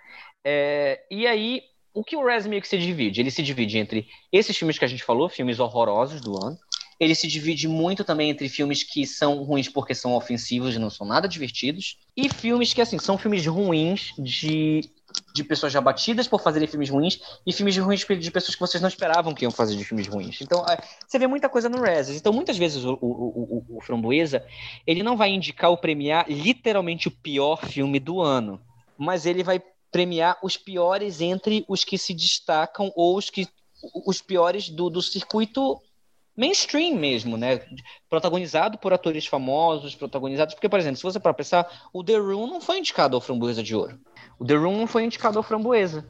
É, 0.44 1.02
e 1.12 1.28
aí, 1.28 1.62
o 1.94 2.04
que 2.04 2.16
o 2.16 2.26
Res 2.26 2.46
meio 2.48 2.62
que 2.62 2.68
se 2.68 2.78
divide? 2.78 3.22
Ele 3.22 3.32
se 3.32 3.44
divide 3.44 3.78
entre 3.78 4.08
esses 4.32 4.56
filmes 4.56 4.78
que 4.78 4.86
a 4.86 4.88
gente 4.88 5.04
falou, 5.04 5.30
filmes 5.30 5.60
horrorosos 5.60 6.22
do 6.22 6.38
ano. 6.38 6.58
Ele 7.00 7.14
se 7.14 7.28
divide 7.28 7.68
muito 7.68 8.04
também 8.04 8.30
entre 8.30 8.50
filmes 8.50 8.84
que 8.84 9.06
são 9.06 9.44
ruins 9.44 9.70
porque 9.70 9.94
são 9.94 10.16
ofensivos 10.16 10.76
e 10.76 10.80
não 10.80 10.90
são 10.90 11.06
nada 11.06 11.28
divertidos. 11.28 12.00
E 12.16 12.28
filmes 12.30 12.74
que, 12.74 12.82
assim, 12.82 12.98
são 12.98 13.18
filmes 13.18 13.46
ruins 13.46 14.14
de 14.18 14.90
de 15.34 15.44
pessoas 15.44 15.72
já 15.72 15.82
batidas 15.82 16.28
por 16.28 16.42
fazerem 16.42 16.68
filmes 16.68 16.90
ruins 16.90 17.20
e 17.46 17.54
filmes 17.54 17.78
ruins 17.78 18.06
de 18.06 18.32
pessoas 18.32 18.56
que 18.56 18.62
vocês 18.62 18.82
não 18.82 18.90
esperavam 18.90 19.34
que 19.34 19.46
iam 19.46 19.52
fazer 19.52 19.76
de 19.76 19.84
filmes 19.84 20.08
ruins. 20.08 20.42
Então, 20.42 20.66
é, 20.68 20.78
você 21.08 21.20
vê 21.20 21.28
muita 21.28 21.50
coisa 21.50 21.70
no 21.70 21.82
Reses. 21.82 22.18
Então, 22.18 22.34
muitas 22.34 22.58
vezes 22.58 22.84
o, 22.84 22.98
o, 23.02 23.66
o, 23.70 23.78
o 23.78 23.82
Framboesa, 23.82 24.44
ele 24.86 25.04
não 25.04 25.18
vai 25.18 25.30
indicar 25.30 25.70
ou 25.70 25.78
premiar 25.78 26.26
literalmente 26.30 27.08
o 27.08 27.12
pior 27.12 27.66
filme 27.66 28.00
do 28.00 28.22
ano, 28.22 28.60
mas 28.98 29.26
ele 29.26 29.44
vai 29.44 29.62
premiar 29.92 30.38
os 30.44 30.58
piores 30.58 31.22
entre 31.22 31.66
os 31.68 31.84
que 31.84 31.98
se 31.98 32.14
destacam 32.14 32.92
ou 32.96 33.18
os 33.18 33.30
que 33.30 33.48
os 34.06 34.22
piores 34.22 34.70
do, 34.70 34.90
do 34.90 35.02
circuito 35.02 35.82
mainstream 36.38 36.96
mesmo, 36.96 37.36
né? 37.36 37.60
Protagonizado 38.08 38.78
por 38.78 38.94
atores 38.94 39.26
famosos, 39.26 39.96
protagonizados. 39.96 40.54
Porque, 40.54 40.70
por 40.70 40.80
exemplo, 40.80 40.98
se 40.98 41.04
você 41.04 41.20
para 41.20 41.34
pensar, 41.34 41.90
o 41.92 42.04
The 42.04 42.18
Room 42.18 42.46
não 42.46 42.62
foi 42.62 42.78
indicado 42.78 43.16
ao 43.16 43.22
Framboesa 43.22 43.64
de 43.64 43.76
Ouro. 43.76 44.00
O 44.38 44.46
The 44.46 44.56
Room 44.56 44.78
não 44.78 44.88
foi 44.88 45.04
indicado 45.04 45.40
ao 45.40 45.44
Framboesa. 45.44 46.08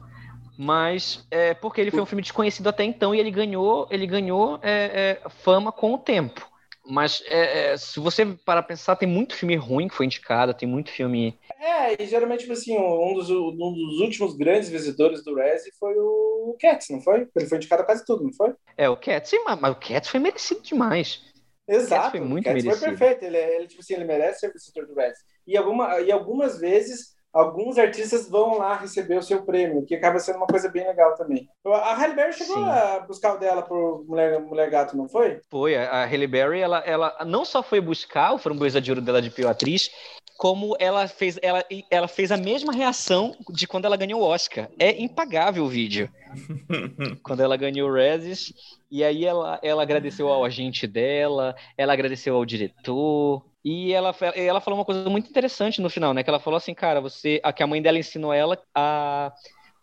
Mas 0.56 1.26
é 1.30 1.54
porque 1.54 1.80
ele 1.80 1.90
foi 1.90 2.00
um 2.00 2.06
filme 2.06 2.20
desconhecido 2.20 2.68
até 2.68 2.84
então 2.84 3.14
e 3.14 3.20
ele 3.20 3.30
ganhou, 3.30 3.86
ele 3.90 4.06
ganhou 4.06 4.58
é, 4.60 5.20
é, 5.24 5.28
fama 5.28 5.72
com 5.72 5.94
o 5.94 5.98
tempo. 5.98 6.46
Mas 6.88 7.22
é, 7.26 7.72
é, 7.72 7.76
se 7.76 8.00
você 8.00 8.24
para 8.24 8.62
pensar, 8.62 8.96
tem 8.96 9.08
muito 9.08 9.36
filme 9.36 9.54
ruim 9.56 9.88
que 9.88 9.94
foi 9.94 10.06
indicado, 10.06 10.54
tem 10.54 10.66
muito 10.68 10.90
filme. 10.90 11.38
É, 11.60 12.02
e 12.02 12.06
geralmente, 12.06 12.40
tipo 12.40 12.54
assim, 12.54 12.76
um 12.78 13.12
dos, 13.14 13.28
um 13.30 13.54
dos 13.54 14.00
últimos 14.00 14.34
grandes 14.34 14.70
vencedores 14.70 15.22
do 15.22 15.34
Resi 15.34 15.70
foi 15.78 15.94
o 15.98 16.56
Cats, 16.58 16.88
não 16.90 17.00
foi? 17.00 17.28
Ele 17.36 17.46
foi 17.46 17.58
indicado 17.58 17.82
a 17.82 17.84
quase 17.84 18.04
tudo, 18.06 18.24
não 18.24 18.32
foi? 18.32 18.54
É, 18.76 18.88
o 18.88 18.96
Cats, 18.96 19.28
sim, 19.28 19.42
mas, 19.44 19.60
mas 19.60 19.72
o 19.72 19.76
Cats 19.76 20.08
foi 20.08 20.18
merecido 20.18 20.62
demais. 20.62 21.22
Exato, 21.68 22.08
o 22.08 22.10
foi 22.12 22.20
muito 22.20 22.44
Cats 22.46 22.64
merecido. 22.64 22.86
foi 22.86 22.96
perfeito, 22.96 23.24
ele, 23.24 23.36
ele, 23.36 23.66
tipo 23.66 23.82
assim, 23.82 23.94
ele 23.94 24.04
merece 24.04 24.40
ser 24.40 24.52
vencedor 24.52 24.86
do 24.86 24.94
Resi. 24.94 25.20
E, 25.46 25.56
alguma, 25.56 26.00
e 26.00 26.10
algumas 26.10 26.58
vezes 26.58 27.17
alguns 27.38 27.78
artistas 27.78 28.28
vão 28.28 28.58
lá 28.58 28.76
receber 28.76 29.16
o 29.16 29.22
seu 29.22 29.42
prêmio, 29.42 29.84
que 29.86 29.94
acaba 29.94 30.18
sendo 30.18 30.36
uma 30.36 30.46
coisa 30.46 30.68
bem 30.68 30.86
legal 30.86 31.14
também. 31.14 31.48
A 31.64 31.94
Halle 31.94 32.14
Berry 32.14 32.32
chegou 32.32 32.56
Sim. 32.56 32.64
a 32.64 33.00
buscar 33.06 33.34
o 33.34 33.38
dela 33.38 33.62
pro 33.62 34.04
Mulher, 34.08 34.40
Mulher 34.40 34.68
Gato, 34.68 34.96
não 34.96 35.08
foi? 35.08 35.40
Foi, 35.48 35.76
a 35.76 36.04
Halle 36.04 36.26
Berry, 36.26 36.60
ela, 36.60 36.78
ela 36.80 37.16
não 37.24 37.44
só 37.44 37.62
foi 37.62 37.80
buscar 37.80 38.32
o 38.32 38.38
framboesa 38.38 38.80
de 38.80 38.90
ouro 38.90 39.00
dela 39.00 39.22
de 39.22 39.30
pior 39.30 39.50
atriz, 39.50 39.90
como 40.36 40.76
ela 40.78 41.06
fez, 41.08 41.38
ela, 41.42 41.64
ela 41.90 42.06
fez 42.06 42.30
a 42.30 42.36
mesma 42.36 42.72
reação 42.72 43.34
de 43.50 43.66
quando 43.66 43.86
ela 43.86 43.96
ganhou 43.96 44.20
o 44.20 44.24
Oscar. 44.24 44.68
É 44.78 45.00
impagável 45.00 45.64
o 45.64 45.68
vídeo. 45.68 46.08
quando 47.22 47.40
ela 47.40 47.56
ganhou 47.56 47.88
o 47.88 47.92
Rezes, 47.92 48.52
e 48.90 49.02
aí 49.02 49.24
ela, 49.24 49.58
ela 49.62 49.82
agradeceu 49.82 50.28
ao 50.28 50.44
agente 50.44 50.86
dela, 50.86 51.56
ela 51.76 51.92
agradeceu 51.92 52.36
ao 52.36 52.44
diretor, 52.44 53.44
e 53.68 53.92
ela, 53.92 54.16
ela 54.34 54.62
falou 54.62 54.78
uma 54.78 54.84
coisa 54.84 55.10
muito 55.10 55.28
interessante 55.28 55.82
no 55.82 55.90
final, 55.90 56.14
né? 56.14 56.22
Que 56.22 56.30
ela 56.30 56.40
falou 56.40 56.56
assim, 56.56 56.72
cara, 56.72 57.02
você, 57.02 57.38
a 57.42 57.52
que 57.52 57.62
a 57.62 57.66
mãe 57.66 57.82
dela 57.82 57.98
ensinou 57.98 58.32
ela 58.32 58.58
a, 58.74 59.30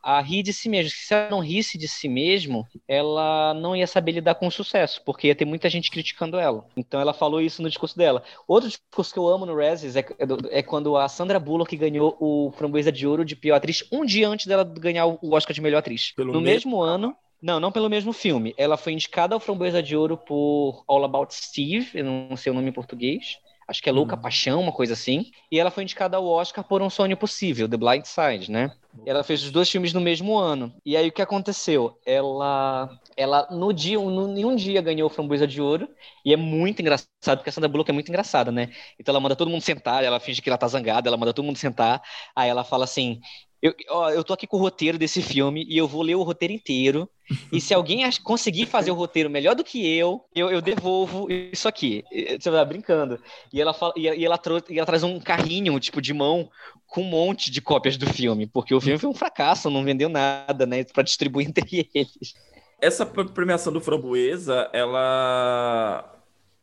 a 0.01 0.19
rir 0.21 0.41
de 0.41 0.51
si 0.51 0.67
mesmo. 0.67 0.89
Se 0.89 1.13
ela 1.13 1.29
não 1.29 1.39
risse 1.39 1.77
de 1.77 1.87
si 1.87 2.09
mesmo, 2.09 2.65
ela 2.87 3.53
não 3.53 3.75
ia 3.75 3.85
saber 3.85 4.13
lidar 4.13 4.33
com 4.33 4.47
o 4.47 4.51
sucesso, 4.51 5.03
porque 5.05 5.27
ia 5.27 5.35
ter 5.35 5.45
muita 5.45 5.69
gente 5.69 5.91
criticando 5.91 6.39
ela. 6.39 6.65
Então 6.75 6.99
ela 6.99 7.13
falou 7.13 7.39
isso 7.39 7.61
no 7.61 7.69
discurso 7.69 7.95
dela. 7.95 8.23
Outro 8.47 8.69
discurso 8.69 9.13
que 9.13 9.19
eu 9.19 9.27
amo 9.27 9.45
no 9.45 9.55
Rezes 9.55 9.95
é, 9.95 9.99
é, 9.99 10.59
é 10.59 10.63
quando 10.63 10.97
a 10.97 11.07
Sandra 11.07 11.39
Bullock 11.39 11.77
ganhou 11.77 12.17
o 12.19 12.51
Framboesa 12.57 12.91
de 12.91 13.05
Ouro 13.05 13.23
de 13.23 13.35
pior 13.35 13.53
atriz 13.57 13.87
um 13.91 14.03
dia 14.03 14.27
antes 14.27 14.47
dela 14.47 14.63
ganhar 14.63 15.05
o 15.05 15.19
Oscar 15.35 15.53
de 15.53 15.61
melhor 15.61 15.77
atriz. 15.77 16.11
Pelo 16.15 16.33
no 16.33 16.41
mesmo 16.41 16.81
ano, 16.81 17.15
não, 17.39 17.59
não 17.59 17.71
pelo 17.71 17.87
mesmo 17.87 18.11
filme. 18.11 18.55
Ela 18.57 18.77
foi 18.77 18.93
indicada 18.93 19.35
ao 19.35 19.39
Framboesa 19.39 19.83
de 19.83 19.95
Ouro 19.95 20.17
por 20.17 20.83
All 20.87 21.05
About 21.05 21.35
Steve, 21.35 21.91
eu 21.93 22.03
não 22.03 22.35
sei 22.35 22.51
o 22.51 22.55
nome 22.55 22.69
em 22.69 22.73
português 22.73 23.37
acho 23.67 23.81
que 23.81 23.89
é 23.89 23.91
Louca 23.91 24.15
uhum. 24.15 24.21
Paixão, 24.21 24.61
uma 24.61 24.71
coisa 24.71 24.93
assim. 24.93 25.25
E 25.51 25.59
ela 25.59 25.71
foi 25.71 25.83
indicada 25.83 26.17
ao 26.17 26.25
Oscar 26.25 26.63
por 26.63 26.81
Um 26.81 26.89
Sonho 26.89 27.17
Possível, 27.17 27.67
The 27.67 27.77
Blind 27.77 28.05
Side, 28.05 28.51
né? 28.51 28.71
Ela 29.05 29.23
fez 29.23 29.43
os 29.43 29.51
dois 29.51 29.69
filmes 29.69 29.91
no 29.91 29.99
mesmo 29.99 30.37
ano. 30.37 30.73
E 30.85 30.95
aí 30.95 31.09
o 31.09 31.11
que 31.11 31.21
aconteceu? 31.21 31.99
Ela, 32.05 32.89
ela 33.17 33.47
no 33.51 33.73
dia, 33.73 33.99
no, 33.99 34.37
em 34.37 34.45
um 34.45 34.55
dia 34.55 34.81
ganhou 34.81 35.09
Framboesa 35.09 35.45
de 35.47 35.61
Ouro. 35.61 35.89
E 36.23 36.31
é 36.31 36.37
muito 36.37 36.81
engraçado, 36.81 37.09
porque 37.37 37.49
a 37.49 37.51
Sandra 37.51 37.67
Bullock 37.67 37.89
é 37.89 37.93
muito 37.93 38.09
engraçada, 38.09 38.51
né? 38.51 38.69
Então 38.99 39.11
ela 39.11 39.19
manda 39.19 39.35
todo 39.35 39.49
mundo 39.49 39.61
sentar, 39.61 40.03
ela 40.03 40.19
finge 40.19 40.41
que 40.41 40.49
ela 40.49 40.57
tá 40.57 40.67
zangada, 40.67 41.09
ela 41.09 41.17
manda 41.17 41.33
todo 41.33 41.45
mundo 41.45 41.57
sentar. 41.57 42.01
Aí 42.35 42.49
ela 42.49 42.63
fala 42.63 42.85
assim: 42.85 43.19
eu, 43.65 43.75
ó, 43.89 44.11
eu 44.11 44.23
tô 44.23 44.33
aqui 44.33 44.45
com 44.45 44.57
o 44.57 44.59
roteiro 44.59 44.97
desse 44.97 45.21
filme 45.21 45.65
e 45.67 45.75
eu 45.75 45.87
vou 45.87 46.03
ler 46.03 46.15
o 46.15 46.21
roteiro 46.21 46.53
inteiro. 46.53 47.09
E 47.51 47.59
se 47.59 47.73
alguém 47.73 48.07
conseguir 48.23 48.67
fazer 48.67 48.91
o 48.91 48.95
roteiro 48.95 49.29
melhor 49.29 49.55
do 49.55 49.63
que 49.63 49.83
eu, 49.97 50.23
eu, 50.35 50.51
eu 50.51 50.61
devolvo 50.61 51.27
isso 51.29 51.67
aqui. 51.67 52.03
Você 52.39 52.51
vai 52.51 52.63
brincando. 52.63 53.19
E 53.51 53.59
ela, 53.59 53.73
fala, 53.73 53.93
e, 53.97 54.07
ela, 54.07 54.39
e 54.69 54.77
ela 54.77 54.85
traz 54.85 55.01
um 55.01 55.19
carrinho, 55.19 55.79
tipo, 55.79 55.99
de 55.99 56.13
mão, 56.13 56.47
com 56.85 57.01
um 57.01 57.09
monte 57.09 57.49
de 57.49 57.59
cópias 57.61 57.97
do 57.97 58.05
filme, 58.05 58.45
porque 58.45 58.75
o 58.75 58.79
filme 58.79 58.99
foi 58.99 59.09
um 59.09 59.15
fracasso, 59.15 59.71
não 59.71 59.83
vendeu 59.83 60.09
nada, 60.09 60.67
né, 60.67 60.83
para 60.83 61.01
distribuir 61.01 61.47
entre 61.47 61.89
eles. 61.95 62.35
Essa 62.79 63.05
premiação 63.05 63.73
do 63.73 63.81
Framboesa, 63.81 64.69
ela 64.71 66.13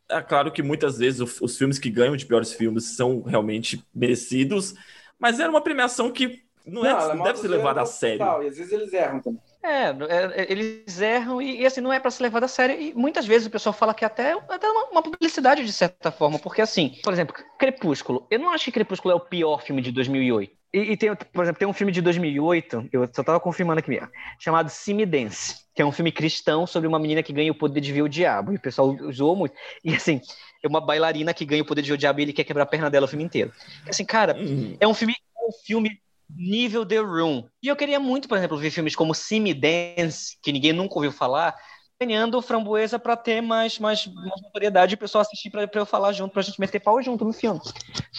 é 0.09 0.21
claro 0.21 0.53
que 0.53 0.63
muitas 0.63 0.99
vezes 0.99 1.41
os 1.41 1.57
filmes 1.57 1.79
que 1.79 1.91
ganham 1.91 2.17
de 2.17 2.27
piores 2.27 2.53
filmes 2.53 2.95
são 2.95 3.23
realmente 3.23 3.83
merecidos, 3.93 4.75
mas 5.19 5.41
era 5.41 5.51
uma 5.51 5.61
premiação 5.61 6.13
que 6.13 6.43
não, 6.67 6.85
é, 6.85 6.93
não, 6.93 7.17
não 7.17 7.25
deve 7.25 7.39
ser 7.39 7.49
levado 7.49 7.79
a 7.79 7.87
sério. 7.87 8.19
Total, 8.19 8.43
e 8.43 8.49
às 8.49 8.57
vezes 8.57 8.73
eles 8.73 8.93
erram 8.93 9.21
também. 9.21 9.41
É, 9.63 9.85
é, 9.87 10.43
é 10.43 10.53
eles 10.53 11.01
erram 11.01 11.41
e, 11.41 11.61
e, 11.61 11.67
assim, 11.67 11.81
não 11.81 11.93
é 11.93 12.01
para 12.01 12.11
ser 12.11 12.23
levado 12.23 12.45
a 12.45 12.49
sério. 12.49 12.81
E 12.81 12.95
muitas 12.95 13.27
vezes 13.27 13.47
o 13.47 13.51
pessoal 13.51 13.73
fala 13.73 13.95
que 13.95 14.05
até, 14.05 14.33
até 14.49 14.69
uma, 14.69 14.91
uma, 14.91 15.03
publicidade 15.03 15.65
de 15.65 15.73
certa 15.73 16.11
forma, 16.11 16.39
porque 16.39 16.63
assim, 16.63 16.97
por 17.03 17.13
exemplo, 17.13 17.35
Crepúsculo. 17.59 18.27
Eu 18.31 18.39
não 18.39 18.51
acho 18.51 18.65
que 18.65 18.73
Crepúsculo 18.73 19.13
é 19.13 19.17
o 19.17 19.21
pior 19.21 19.63
filme 19.63 19.83
de 19.83 19.93
2008. 19.93 20.53
E, 20.73 20.79
e 20.93 20.97
tem, 20.97 21.15
por 21.15 21.45
exemplo, 21.45 21.59
tem 21.59 21.69
um 21.69 21.73
filme 21.73 21.93
de 21.93 22.01
2008, 22.01 22.89
eu 22.93 23.09
só 23.13 23.23
tava 23.23 23.39
confirmando 23.39 23.81
aqui 23.81 23.91
mesmo, 23.91 24.09
chamado 24.39 24.73
Dance, 25.07 25.67
que 25.75 25.83
é 25.83 25.85
um 25.85 25.93
filme 25.93 26.11
cristão 26.11 26.67
sobre 26.67 26.89
uma 26.89 26.99
menina 26.99 27.23
que 27.23 27.33
ganha 27.33 27.53
o 27.53 27.55
poder 27.55 27.81
de 27.81 27.93
ver 27.93 28.03
o 28.03 28.09
diabo. 28.09 28.53
E 28.53 28.57
o 28.57 28.61
pessoal 28.61 28.89
usou 29.03 29.37
muito. 29.37 29.55
E 29.85 29.95
assim, 29.95 30.21
é 30.63 30.69
uma 30.69 30.81
bailarina 30.81 31.35
que 31.35 31.45
ganha 31.45 31.63
o 31.63 31.67
poder 31.67 31.83
de 31.83 31.89
ver 31.89 31.95
o 31.95 31.99
diabo 31.99 32.21
e 32.21 32.23
ele 32.23 32.33
quer 32.33 32.45
quebrar 32.45 32.63
a 32.63 32.67
perna 32.67 32.89
dela 32.89 33.05
o 33.05 33.09
filme 33.09 33.25
inteiro. 33.25 33.53
E, 33.87 33.91
assim, 33.91 34.05
cara, 34.05 34.35
uhum. 34.35 34.77
é 34.81 34.89
um 34.89 34.95
filme, 34.95 35.15
é 35.15 35.49
um 35.49 35.53
filme 35.65 36.01
nível 36.29 36.87
The 36.87 36.99
Room. 36.99 37.49
E 37.63 37.69
eu 37.69 37.77
queria 37.77 38.01
muito, 38.01 38.29
por 38.29 38.39
exemplo, 38.39 38.57
ver 38.59 38.71
filmes 38.71 38.97
como 38.97 39.15
Simi 39.15 39.55
Dance, 39.55 40.39
que 40.43 40.53
ninguém 40.53 40.73
nunca 40.73 40.95
ouviu 40.95 41.13
falar, 41.13 41.55
ganhando 42.01 42.43
framboesa 42.43 42.99
para 42.99 43.17
ter 43.17 43.41
mais, 43.41 43.79
mais, 43.79 44.07
mais 44.07 44.43
notoriedade 44.43 44.95
e 44.95 44.97
o 44.97 44.99
pessoal 44.99 45.23
assistir 45.23 45.51
para 45.51 45.69
eu 45.73 45.87
falar 45.87 46.13
junto, 46.13 46.33
para 46.33 46.41
a 46.41 46.45
gente 46.45 46.61
meter 46.61 46.81
pau 46.81 47.01
junto 47.03 47.25
no 47.25 47.33
filme. 47.33 47.61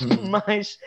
Hum. 0.02 0.30
Mas, 0.48 0.78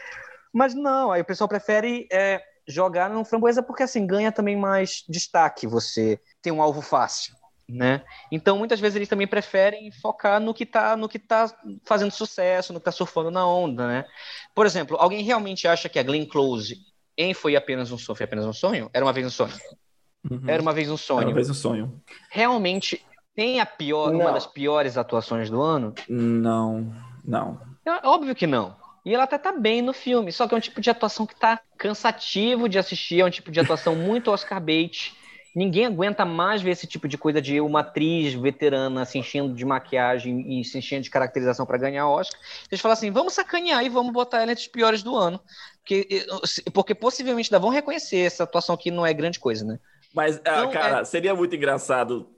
Mas 0.52 0.74
não, 0.74 1.12
aí 1.12 1.20
o 1.20 1.24
pessoal 1.24 1.48
prefere 1.48 2.08
é, 2.10 2.42
jogar 2.66 3.10
no 3.10 3.24
Framboesa 3.24 3.62
porque 3.62 3.82
assim 3.82 4.06
ganha 4.06 4.32
também 4.32 4.56
mais 4.56 5.04
destaque 5.08 5.66
você 5.66 6.20
tem 6.42 6.52
um 6.52 6.62
alvo 6.62 6.80
fácil. 6.82 7.34
Né? 7.68 8.04
Então, 8.30 8.58
muitas 8.58 8.78
vezes 8.78 8.94
eles 8.94 9.08
também 9.08 9.26
preferem 9.26 9.90
focar 9.90 10.40
no 10.40 10.54
que 10.54 10.62
está 10.62 10.96
no 10.96 11.08
que 11.08 11.18
tá 11.18 11.52
fazendo 11.84 12.12
sucesso, 12.12 12.72
no 12.72 12.78
que 12.78 12.88
está 12.88 12.92
surfando 12.92 13.28
na 13.28 13.44
onda, 13.44 13.88
né? 13.88 14.04
Por 14.54 14.66
exemplo, 14.66 14.96
alguém 15.00 15.24
realmente 15.24 15.66
acha 15.66 15.88
que 15.88 15.98
a 15.98 16.02
Glenn 16.04 16.26
Close 16.26 16.76
em 17.16 17.34
Foi 17.34 17.56
Apenas 17.56 17.90
um 17.90 17.98
Sonho, 17.98 18.16
Foi 18.16 18.24
Apenas 18.24 18.44
um 18.44 18.52
Sonho? 18.52 18.90
Era 18.92 19.04
uma 19.04 19.12
vez 19.12 19.26
um 19.26 19.30
sonho. 19.30 19.54
Uhum. 20.30 20.42
Era 20.46 20.60
uma 20.60 20.72
vez 20.72 20.90
um 20.90 20.96
sonho. 20.96 21.20
Era 21.20 21.28
uma 21.28 21.34
vez 21.34 21.50
um 21.50 21.54
sonho. 21.54 22.02
Realmente 22.30 23.04
tem 23.34 23.60
a 23.60 23.66
pior, 23.66 24.12
não. 24.12 24.20
uma 24.20 24.32
das 24.32 24.46
piores 24.46 24.96
atuações 24.96 25.50
do 25.50 25.60
ano? 25.60 25.94
Não, 26.08 26.92
não. 27.24 27.60
É, 27.84 28.06
óbvio 28.06 28.34
que 28.34 28.46
não. 28.46 28.74
E 29.04 29.14
ela 29.14 29.24
até 29.24 29.38
tá 29.38 29.52
bem 29.52 29.82
no 29.82 29.92
filme, 29.92 30.32
só 30.32 30.48
que 30.48 30.54
é 30.54 30.56
um 30.56 30.60
tipo 30.60 30.80
de 30.80 30.90
atuação 30.90 31.26
que 31.26 31.36
tá 31.36 31.60
cansativo 31.78 32.68
de 32.68 32.78
assistir, 32.78 33.20
é 33.20 33.24
um 33.24 33.30
tipo 33.30 33.52
de 33.52 33.60
atuação 33.60 33.94
muito 33.96 34.32
Oscar 34.32 34.60
bait 34.60 35.14
Ninguém 35.56 35.86
aguenta 35.86 36.22
mais 36.26 36.60
ver 36.60 36.72
esse 36.72 36.86
tipo 36.86 37.08
de 37.08 37.16
coisa 37.16 37.40
de 37.40 37.62
uma 37.62 37.80
atriz 37.80 38.34
veterana 38.34 39.06
se 39.06 39.16
enchendo 39.16 39.54
de 39.54 39.64
maquiagem 39.64 40.60
e 40.60 40.62
se 40.62 40.76
enchendo 40.76 41.04
de 41.04 41.08
caracterização 41.08 41.64
para 41.64 41.78
ganhar 41.78 42.06
Oscar. 42.06 42.38
Eles 42.70 42.78
falam 42.78 42.92
assim: 42.92 43.10
vamos 43.10 43.32
sacanear 43.32 43.82
e 43.82 43.88
vamos 43.88 44.12
botar 44.12 44.42
ela 44.42 44.52
entre 44.52 44.64
os 44.64 44.68
piores 44.68 45.02
do 45.02 45.16
ano. 45.16 45.40
Porque, 45.78 46.26
porque 46.74 46.94
possivelmente 46.94 47.48
ainda 47.48 47.58
vão 47.58 47.70
reconhecer 47.70 48.18
essa 48.18 48.44
atuação 48.44 48.74
aqui 48.74 48.90
não 48.90 49.06
é 49.06 49.14
grande 49.14 49.40
coisa, 49.40 49.64
né? 49.64 49.78
Mas, 50.12 50.36
ah, 50.44 50.58
então, 50.58 50.70
cara, 50.72 51.00
é... 51.00 51.04
seria 51.04 51.34
muito 51.34 51.56
engraçado 51.56 52.28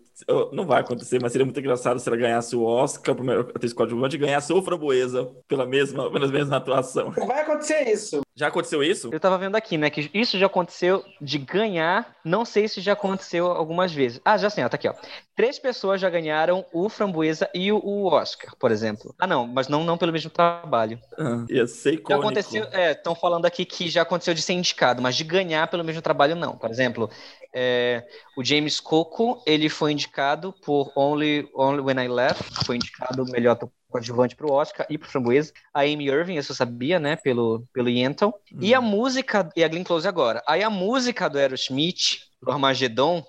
não 0.52 0.66
vai 0.66 0.80
acontecer, 0.80 1.18
mas 1.20 1.32
seria 1.32 1.44
muito 1.44 1.60
engraçado 1.60 1.98
se 1.98 2.08
ela 2.08 2.16
ganhasse 2.16 2.56
o 2.56 2.62
Oscar, 2.62 3.14
primeiro 3.14 3.42
atriz 3.54 3.72
coadjuvante, 3.72 4.16
e 4.16 4.18
ganhasse 4.18 4.52
o 4.52 4.62
Framboesa 4.62 5.30
pela 5.46 5.66
mesma, 5.66 6.10
pela 6.10 6.26
mesma 6.28 6.56
atuação. 6.56 7.10
Vai 7.10 7.42
acontecer 7.42 7.88
isso. 7.88 8.20
Já 8.34 8.46
aconteceu 8.46 8.84
isso? 8.84 9.10
Eu 9.12 9.18
tava 9.18 9.36
vendo 9.36 9.56
aqui, 9.56 9.76
né, 9.76 9.90
que 9.90 10.08
isso 10.14 10.38
já 10.38 10.46
aconteceu 10.46 11.04
de 11.20 11.38
ganhar, 11.38 12.14
não 12.24 12.44
sei 12.44 12.68
se 12.68 12.80
já 12.80 12.92
aconteceu 12.92 13.46
algumas 13.46 13.92
vezes. 13.92 14.20
Ah, 14.24 14.38
já 14.38 14.48
sim, 14.48 14.62
ó, 14.62 14.68
tá 14.68 14.76
aqui, 14.76 14.88
ó. 14.88 14.94
Três 15.34 15.58
pessoas 15.58 16.00
já 16.00 16.08
ganharam 16.08 16.64
o 16.72 16.88
Framboesa 16.88 17.50
e 17.52 17.72
o 17.72 18.06
Oscar, 18.06 18.54
por 18.56 18.70
exemplo. 18.70 19.12
Ah, 19.18 19.26
não, 19.26 19.44
mas 19.46 19.66
não, 19.66 19.82
não 19.82 19.98
pelo 19.98 20.12
mesmo 20.12 20.30
trabalho. 20.30 21.00
Ah, 21.18 21.44
ia 21.48 21.66
ser 21.66 21.94
icônico. 21.94 22.10
Já 22.10 22.16
aconteceu, 22.16 22.64
é, 22.70 22.92
estão 22.92 23.14
falando 23.14 23.44
aqui 23.44 23.64
que 23.64 23.88
já 23.88 24.02
aconteceu 24.02 24.34
de 24.34 24.42
ser 24.42 24.52
indicado, 24.52 25.02
mas 25.02 25.16
de 25.16 25.24
ganhar 25.24 25.66
pelo 25.66 25.82
mesmo 25.82 26.00
trabalho, 26.00 26.36
não. 26.36 26.56
Por 26.56 26.70
exemplo, 26.70 27.10
é, 27.60 28.06
o 28.36 28.44
James 28.44 28.78
Coco, 28.78 29.42
ele 29.44 29.68
foi 29.68 29.90
indicado 29.90 30.54
por 30.64 30.92
Only, 30.94 31.48
Only 31.52 31.80
When 31.80 32.04
I 32.04 32.06
Left, 32.06 32.64
foi 32.64 32.76
indicado 32.76 33.24
melhor 33.24 33.58
coadjuvante 33.88 34.36
para 34.36 34.46
o 34.46 34.52
Oscar 34.52 34.86
e 34.88 34.96
para 34.96 35.08
o 35.08 35.10
Framboesa. 35.10 35.52
A 35.74 35.80
Amy 35.80 36.06
Irving, 36.06 36.36
eu 36.36 36.42
sabia, 36.44 37.00
né, 37.00 37.16
pelo, 37.16 37.66
pelo 37.72 37.88
Yenton. 37.88 38.32
Uhum. 38.52 38.58
E 38.60 38.72
a 38.72 38.80
música, 38.80 39.50
e 39.56 39.64
a 39.64 39.68
Glenn 39.68 39.82
Close 39.82 40.06
agora. 40.06 40.40
Aí 40.46 40.62
a 40.62 40.70
música 40.70 41.28
do 41.28 41.36
Aerosmith, 41.36 42.20
do 42.40 42.52
Armageddon, 42.52 43.24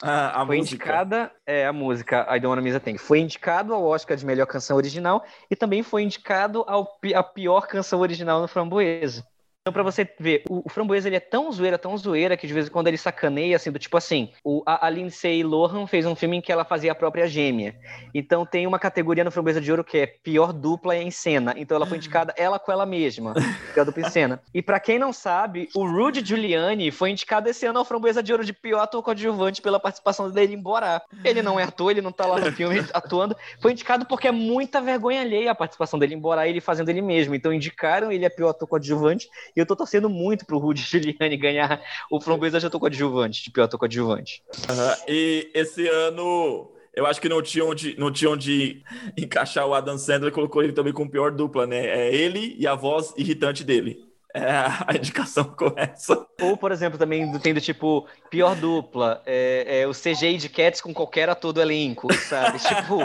ah, 0.00 0.42
foi 0.46 0.56
música. 0.56 0.74
indicada, 0.74 1.32
é, 1.44 1.66
a 1.66 1.72
música 1.72 2.26
I 2.30 2.40
Don't 2.40 2.46
Wanna 2.46 2.62
Miss 2.62 2.76
a 2.76 2.80
Thing, 2.80 2.96
foi 2.96 3.20
indicado 3.20 3.74
ao 3.74 3.84
Oscar 3.84 4.16
de 4.16 4.24
melhor 4.24 4.46
canção 4.46 4.78
original 4.78 5.22
e 5.50 5.56
também 5.56 5.82
foi 5.82 6.02
indicado 6.02 6.64
ao, 6.66 6.98
a 7.14 7.22
pior 7.22 7.66
canção 7.66 8.00
original 8.00 8.40
no 8.40 8.48
Framboesa. 8.48 9.22
Então, 9.66 9.72
pra 9.72 9.82
você 9.82 10.08
ver, 10.20 10.44
o, 10.48 10.62
o 10.64 10.68
Framboesa 10.68 11.08
ele 11.08 11.16
é 11.16 11.20
tão 11.20 11.50
zoeira, 11.50 11.76
tão 11.76 11.98
zoeira, 11.98 12.36
que 12.36 12.46
de 12.46 12.52
vez 12.52 12.68
em 12.68 12.70
quando 12.70 12.86
ele 12.86 12.96
sacaneia, 12.96 13.56
assim, 13.56 13.72
do 13.72 13.80
tipo 13.80 13.96
assim, 13.96 14.30
o, 14.44 14.62
a, 14.64 14.86
a 14.86 14.88
Lindsay 14.88 15.42
Lohan 15.42 15.88
fez 15.88 16.06
um 16.06 16.14
filme 16.14 16.36
em 16.36 16.40
que 16.40 16.52
ela 16.52 16.64
fazia 16.64 16.92
a 16.92 16.94
própria 16.94 17.26
gêmea. 17.26 17.74
Então 18.14 18.46
tem 18.46 18.64
uma 18.64 18.78
categoria 18.78 19.24
no 19.24 19.30
Framboesa 19.32 19.60
de 19.60 19.68
Ouro 19.68 19.82
que 19.82 19.98
é 19.98 20.06
pior 20.06 20.52
dupla 20.52 20.96
em 20.96 21.10
cena. 21.10 21.52
Então 21.56 21.74
ela 21.74 21.84
foi 21.84 21.96
indicada 21.96 22.32
ela 22.36 22.60
com 22.60 22.70
ela 22.70 22.86
mesma, 22.86 23.34
pior 23.74 23.84
dupla 23.84 24.06
em 24.06 24.08
cena. 24.10 24.40
E 24.54 24.62
para 24.62 24.78
quem 24.78 25.00
não 25.00 25.12
sabe, 25.12 25.68
o 25.74 25.84
Rudy 25.84 26.24
Giuliani 26.24 26.92
foi 26.92 27.10
indicado 27.10 27.48
esse 27.48 27.66
ano 27.66 27.80
ao 27.80 27.84
Framboesa 27.84 28.22
de 28.22 28.30
Ouro 28.30 28.44
de 28.44 28.52
pior 28.52 28.78
ator 28.78 29.02
coadjuvante 29.02 29.60
pela 29.60 29.80
participação 29.80 30.30
dele 30.30 30.54
em 30.54 30.62
Borá. 30.62 31.02
Ele 31.24 31.42
não 31.42 31.58
é 31.58 31.64
ator, 31.64 31.90
ele 31.90 32.00
não 32.00 32.12
tá 32.12 32.24
lá 32.24 32.38
no 32.38 32.52
filme 32.52 32.84
atuando. 32.94 33.36
Foi 33.60 33.72
indicado 33.72 34.06
porque 34.06 34.28
é 34.28 34.32
muita 34.32 34.80
vergonha 34.80 35.22
alheia 35.22 35.50
a 35.50 35.56
participação 35.56 35.98
dele 35.98 36.14
em 36.14 36.20
Borá, 36.20 36.46
ele 36.46 36.60
fazendo 36.60 36.88
ele 36.88 37.02
mesmo. 37.02 37.34
Então 37.34 37.52
indicaram 37.52 38.12
ele 38.12 38.24
a 38.24 38.30
pior 38.30 38.50
ator 38.50 38.68
coadjuvante 38.68 39.28
e 39.56 39.60
eu 39.60 39.66
tô 39.66 39.74
torcendo 39.74 40.08
muito 40.10 40.44
pro 40.44 40.58
Rudy 40.58 40.82
Giuliani 40.86 41.36
ganhar 41.36 41.82
o 42.10 42.20
Framboesa 42.20 42.60
já 42.60 42.68
tô 42.68 42.78
coadjuvante, 42.78 43.42
de 43.42 43.50
pior 43.50 43.66
tô 43.66 43.78
coadjuvante. 43.78 44.42
Uhum. 44.68 45.04
E 45.08 45.50
esse 45.54 45.88
ano 45.88 46.70
eu 46.96 47.04
acho 47.04 47.20
que 47.20 47.28
não 47.28 47.42
tinha 47.42 47.62
onde, 47.64 47.94
não 47.98 48.10
tinha 48.10 48.30
onde 48.30 48.82
encaixar 49.18 49.66
o 49.66 49.74
Adam 49.74 49.98
Sandler, 49.98 50.32
colocou 50.32 50.62
ele 50.62 50.72
também 50.72 50.94
com 50.94 51.06
pior 51.06 51.30
dupla, 51.30 51.66
né? 51.66 51.86
É 51.86 52.14
ele 52.14 52.56
e 52.58 52.66
a 52.66 52.74
voz 52.74 53.12
irritante 53.18 53.62
dele. 53.62 54.05
É 54.36 54.50
a 54.86 54.94
indicação 54.94 55.44
com 55.44 55.72
essa. 55.74 56.26
Ou, 56.42 56.58
por 56.58 56.70
exemplo, 56.70 56.98
também 56.98 57.30
tem 57.38 57.54
do 57.54 57.60
tipo, 57.60 58.06
pior 58.28 58.54
dupla, 58.54 59.22
é, 59.24 59.80
é 59.80 59.86
o 59.86 59.92
CGI 59.92 60.36
de 60.36 60.50
Cats 60.50 60.82
com 60.82 60.92
qualquer 60.92 61.30
ator 61.30 61.54
do 61.54 61.62
elenco, 61.62 62.12
sabe? 62.12 62.58
tipo, 62.60 62.98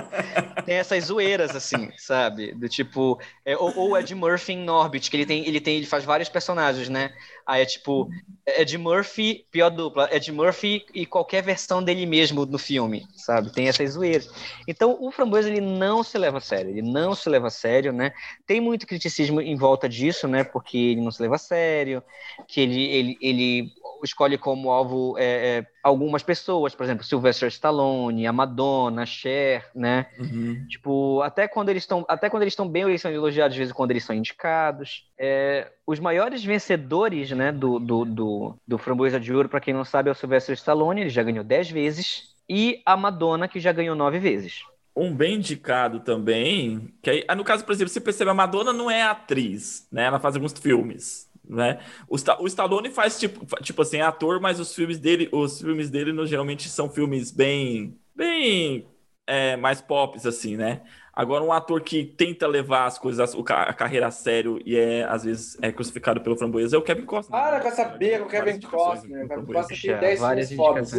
tem 0.66 0.76
essas 0.76 1.06
zoeiras, 1.06 1.56
assim, 1.56 1.90
sabe? 1.98 2.54
Do 2.54 2.68
tipo, 2.68 3.18
é, 3.46 3.56
ou, 3.56 3.74
ou 3.78 3.98
Ed 3.98 4.14
Murphy 4.14 4.54
em 4.54 4.64
Norbit, 4.66 5.10
que 5.10 5.16
ele 5.16 5.26
tem, 5.26 5.48
ele 5.48 5.62
tem, 5.62 5.78
ele 5.78 5.86
faz 5.86 6.04
vários 6.04 6.28
personagens, 6.28 6.90
né? 6.90 7.14
Aí 7.46 7.62
é 7.62 7.66
tipo, 7.66 8.10
Ed 8.46 8.78
Murphy, 8.78 9.46
pior 9.52 9.70
dupla, 9.70 10.10
Ed 10.12 10.32
Murphy 10.32 10.86
e 10.94 11.06
qualquer 11.06 11.42
versão 11.44 11.84
dele 11.84 12.06
mesmo 12.06 12.46
no 12.46 12.58
filme, 12.58 13.06
sabe? 13.16 13.52
Tem 13.52 13.68
essas 13.68 13.92
zoeiras. 13.92 14.30
Então, 14.68 14.98
o 15.00 15.12
Framboesa, 15.12 15.50
ele 15.50 15.62
não 15.62 16.04
se 16.04 16.18
leva 16.18 16.38
a 16.38 16.42
sério, 16.42 16.72
ele 16.72 16.82
não 16.82 17.16
se 17.16 17.30
leva 17.30 17.48
a 17.48 17.52
sério, 17.52 17.92
né? 17.92 18.12
Tem 18.46 18.60
muito 18.60 18.86
criticismo 18.88 19.42
em 19.42 19.56
volta 19.56 19.88
disso, 19.88 20.28
né? 20.28 20.44
Porque 20.44 20.78
ele 20.78 21.02
não 21.02 21.12
se 21.12 21.21
leva 21.22 21.36
a 21.36 21.40
sério, 21.40 22.04
que 22.48 22.62
ele, 22.62 22.84
ele, 22.86 23.18
ele 23.22 23.74
escolhe 24.04 24.38
como 24.38 24.72
alvo 24.72 25.16
é, 25.18 25.60
é, 25.60 25.68
algumas 25.84 26.24
pessoas, 26.24 26.76
por 26.76 26.84
exemplo, 26.84 27.04
Sylvester 27.04 27.48
Stallone, 27.50 28.28
a 28.28 28.34
Madonna, 28.34 29.04
a 29.04 29.06
Cher, 29.06 29.70
né? 29.76 30.08
Uhum. 30.20 30.66
Tipo, 30.68 31.22
até 31.22 31.48
quando 31.48 31.70
eles 31.70 31.84
estão, 31.84 32.06
até 32.08 32.30
quando 32.30 32.44
eles 32.44 32.54
estão 32.54 32.68
bem, 32.68 32.84
eles 32.84 33.02
são 33.02 33.12
elogiados, 33.12 33.54
às 33.54 33.58
vezes 33.58 33.74
quando 33.74 33.92
eles 33.92 34.04
são 34.04 34.16
indicados. 34.16 35.10
É, 35.18 35.72
os 35.86 36.00
maiores 36.00 36.44
vencedores, 36.44 37.32
né, 37.32 37.52
do, 37.52 37.80
do, 37.80 38.06
do, 38.06 38.58
do 38.68 38.78
Framboesa 38.78 39.20
de 39.20 39.34
Ouro, 39.34 39.50
para 39.50 39.60
quem 39.60 39.74
não 39.74 39.86
sabe, 39.86 40.10
é 40.10 40.12
o 40.12 40.16
Sylvester 40.16 40.54
Stallone, 40.54 41.02
ele 41.02 41.10
já 41.10 41.24
ganhou 41.24 41.44
10 41.44 41.72
vezes, 41.72 42.36
e 42.50 42.82
a 42.86 42.98
Madonna, 42.98 43.48
que 43.48 43.60
já 43.60 43.72
ganhou 43.72 43.96
9 43.96 44.20
vezes. 44.20 44.64
Um 44.96 45.16
bem 45.16 45.36
indicado 45.36 46.02
também, 46.02 46.94
que 47.02 47.10
aí, 47.10 47.26
no 47.36 47.44
caso, 47.44 47.64
por 47.64 47.72
exemplo, 47.72 47.92
você 47.94 48.02
percebe, 48.02 48.30
a 48.30 48.34
Madonna 48.34 48.74
não 48.74 48.92
é 48.92 49.04
atriz, 49.04 49.88
né? 49.92 50.04
Ela 50.04 50.20
faz 50.20 50.36
alguns 50.36 50.54
filmes 50.54 51.32
né? 51.52 51.80
O, 52.08 52.16
o 52.16 52.48
Stallone 52.48 52.90
faz 52.90 53.20
tipo, 53.20 53.46
tipo 53.62 53.82
assim, 53.82 53.98
é 53.98 54.02
ator, 54.02 54.40
mas 54.40 54.60
os 54.60 54.74
filmes 54.74 54.98
dele, 55.00 55.28
os 55.32 55.60
filmes 55.60 55.90
dele 55.90 56.14
no, 56.14 56.26
geralmente 56.26 56.70
são 56.70 56.90
filmes 56.90 57.30
bem, 57.30 58.00
bem 58.16 58.88
é, 59.28 59.58
mais 59.58 59.82
pops 59.82 60.26
assim, 60.26 60.56
né? 60.56 60.82
Agora, 61.14 61.44
um 61.44 61.52
ator 61.52 61.82
que 61.82 62.06
tenta 62.06 62.48
levar 62.48 62.86
as 62.86 62.98
coisas, 62.98 63.36
a 63.50 63.74
carreira 63.74 64.08
a 64.08 64.12
sério 64.12 64.62
e 64.66 64.78
é, 64.78 65.04
às 65.04 65.26
vezes, 65.26 65.58
é 65.62 65.70
crucificado 65.70 66.22
pelo 66.22 66.38
framboesa 66.38 66.78
é 66.78 66.80
o 66.80 66.82
Kevin 66.82 67.06
Costner. 67.06 67.40
Para 67.40 67.60
com 67.60 67.68
essa 67.68 67.84
briga 67.84 68.20
com 68.20 68.26
o 68.26 68.30
Kevin 68.30 68.62
Costner. 68.62 69.26
O 69.26 69.28
Kevin 69.28 69.46
Costner 69.46 70.00
tem 70.00 70.00
10 70.00 70.50
filmes 70.50 70.94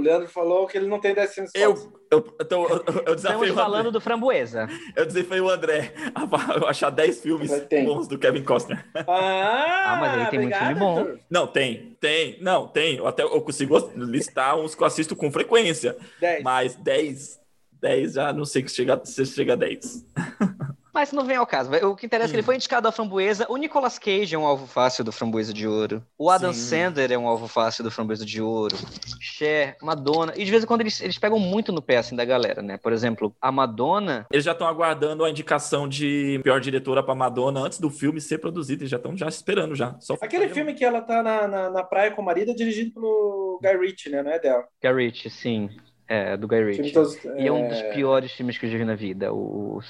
Leandro 0.00 0.28
falou 0.28 0.66
que 0.66 0.76
ele 0.76 0.86
não 0.86 1.00
tem 1.00 1.14
10 1.14 1.34
filmes 1.34 1.50
eu, 1.54 1.92
eu, 2.10 2.36
então, 2.40 2.68
eu, 2.68 2.84
eu 3.06 3.14
desafio 3.14 3.44
Estamos 3.44 3.50
falando 3.50 3.92
do 3.92 4.00
framboesa. 4.00 4.68
Eu 4.96 5.06
desafio 5.06 5.44
o 5.44 5.50
André 5.50 5.92
a 6.14 6.68
achar 6.68 6.90
10 6.90 7.20
filmes 7.20 7.50
bons 7.84 8.08
do 8.08 8.18
Kevin 8.18 8.42
Costner. 8.42 8.84
Ah, 8.94 9.92
ah 9.92 9.96
mas 10.00 10.14
ele 10.14 10.26
tem 10.26 10.38
obrigado, 10.40 10.76
muito 10.76 10.94
filme 10.94 11.12
bom. 11.14 11.20
Não, 11.30 11.46
tem, 11.46 11.96
tem. 12.00 12.38
Não, 12.40 12.66
tem. 12.66 12.96
Eu 12.96 13.06
até 13.06 13.22
eu 13.22 13.40
consigo 13.40 13.78
listar 13.94 14.58
uns 14.58 14.74
que 14.74 14.82
eu 14.82 14.86
assisto 14.86 15.14
com 15.14 15.30
frequência. 15.30 15.96
10. 16.20 16.42
Mas 16.42 16.74
10 16.76 17.40
10 17.80 18.12
já 18.12 18.32
não 18.32 18.44
sei 18.44 18.62
que 18.62 18.70
chega, 18.70 19.00
se 19.04 19.24
chega 19.26 19.54
a 19.54 19.56
10. 19.56 20.06
Mas 21.00 21.12
não 21.12 21.24
vem 21.24 21.38
ao 21.38 21.46
caso. 21.46 21.70
O 21.86 21.96
que 21.96 22.04
interessa 22.04 22.28
é 22.28 22.30
que 22.32 22.36
ele 22.36 22.42
foi 22.42 22.56
indicado 22.56 22.86
à 22.86 22.92
framboesa. 22.92 23.46
O 23.48 23.56
Nicolas 23.56 23.98
Cage 23.98 24.34
é 24.34 24.38
um 24.38 24.44
alvo 24.44 24.66
fácil 24.66 25.02
do 25.02 25.10
framboesa 25.10 25.50
de 25.50 25.66
ouro. 25.66 26.04
O 26.18 26.28
Adam 26.28 26.52
Sim. 26.52 26.60
Sandler 26.60 27.10
é 27.10 27.16
um 27.16 27.26
alvo 27.26 27.48
fácil 27.48 27.82
do 27.82 27.90
framboesa 27.90 28.26
de 28.26 28.42
ouro. 28.42 28.76
Cher, 29.18 29.78
Madonna. 29.80 30.34
E 30.36 30.44
de 30.44 30.50
vez 30.50 30.62
em 30.62 30.66
quando 30.66 30.82
eles, 30.82 31.00
eles 31.00 31.16
pegam 31.16 31.38
muito 31.38 31.72
no 31.72 31.80
pé 31.80 31.96
assim 31.96 32.14
da 32.14 32.22
galera, 32.22 32.60
né? 32.60 32.76
Por 32.76 32.92
exemplo, 32.92 33.34
a 33.40 33.50
Madonna. 33.50 34.26
Eles 34.30 34.44
já 34.44 34.52
estão 34.52 34.66
aguardando 34.66 35.24
a 35.24 35.30
indicação 35.30 35.88
de 35.88 36.38
pior 36.44 36.60
diretora 36.60 37.02
pra 37.02 37.14
Madonna 37.14 37.60
antes 37.60 37.80
do 37.80 37.88
filme 37.88 38.20
ser 38.20 38.36
produzido. 38.36 38.82
Eles 38.82 38.90
já 38.90 38.98
estão 38.98 39.16
já 39.16 39.26
esperando 39.26 39.74
já. 39.74 39.96
Só 40.00 40.18
Aquele 40.20 40.50
filme 40.50 40.74
que 40.74 40.84
ela 40.84 41.00
tá 41.00 41.22
na, 41.22 41.48
na, 41.48 41.70
na, 41.70 41.82
praia 41.82 42.10
com 42.10 42.20
o 42.20 42.24
marido 42.26 42.50
é 42.50 42.54
dirigido 42.54 42.92
pelo 42.92 43.58
Guy 43.62 43.86
Ritchie, 43.86 44.10
né? 44.10 44.22
Não 44.22 44.32
é 44.32 44.38
dela? 44.38 44.64
Guy 44.82 44.92
Ritchie, 44.92 45.30
sim. 45.30 45.70
É, 46.10 46.36
do 46.36 46.48
Guy 46.48 46.64
Ritchie. 46.64 46.92
Todos, 46.92 47.24
é... 47.24 47.40
E 47.40 47.46
é 47.46 47.52
um 47.52 47.68
dos 47.68 47.80
piores 47.94 48.32
filmes 48.32 48.58
que 48.58 48.66
eu 48.66 48.70
já 48.70 48.76
vi 48.76 48.84
na 48.84 48.96
vida. 48.96 49.32
O 49.32 49.80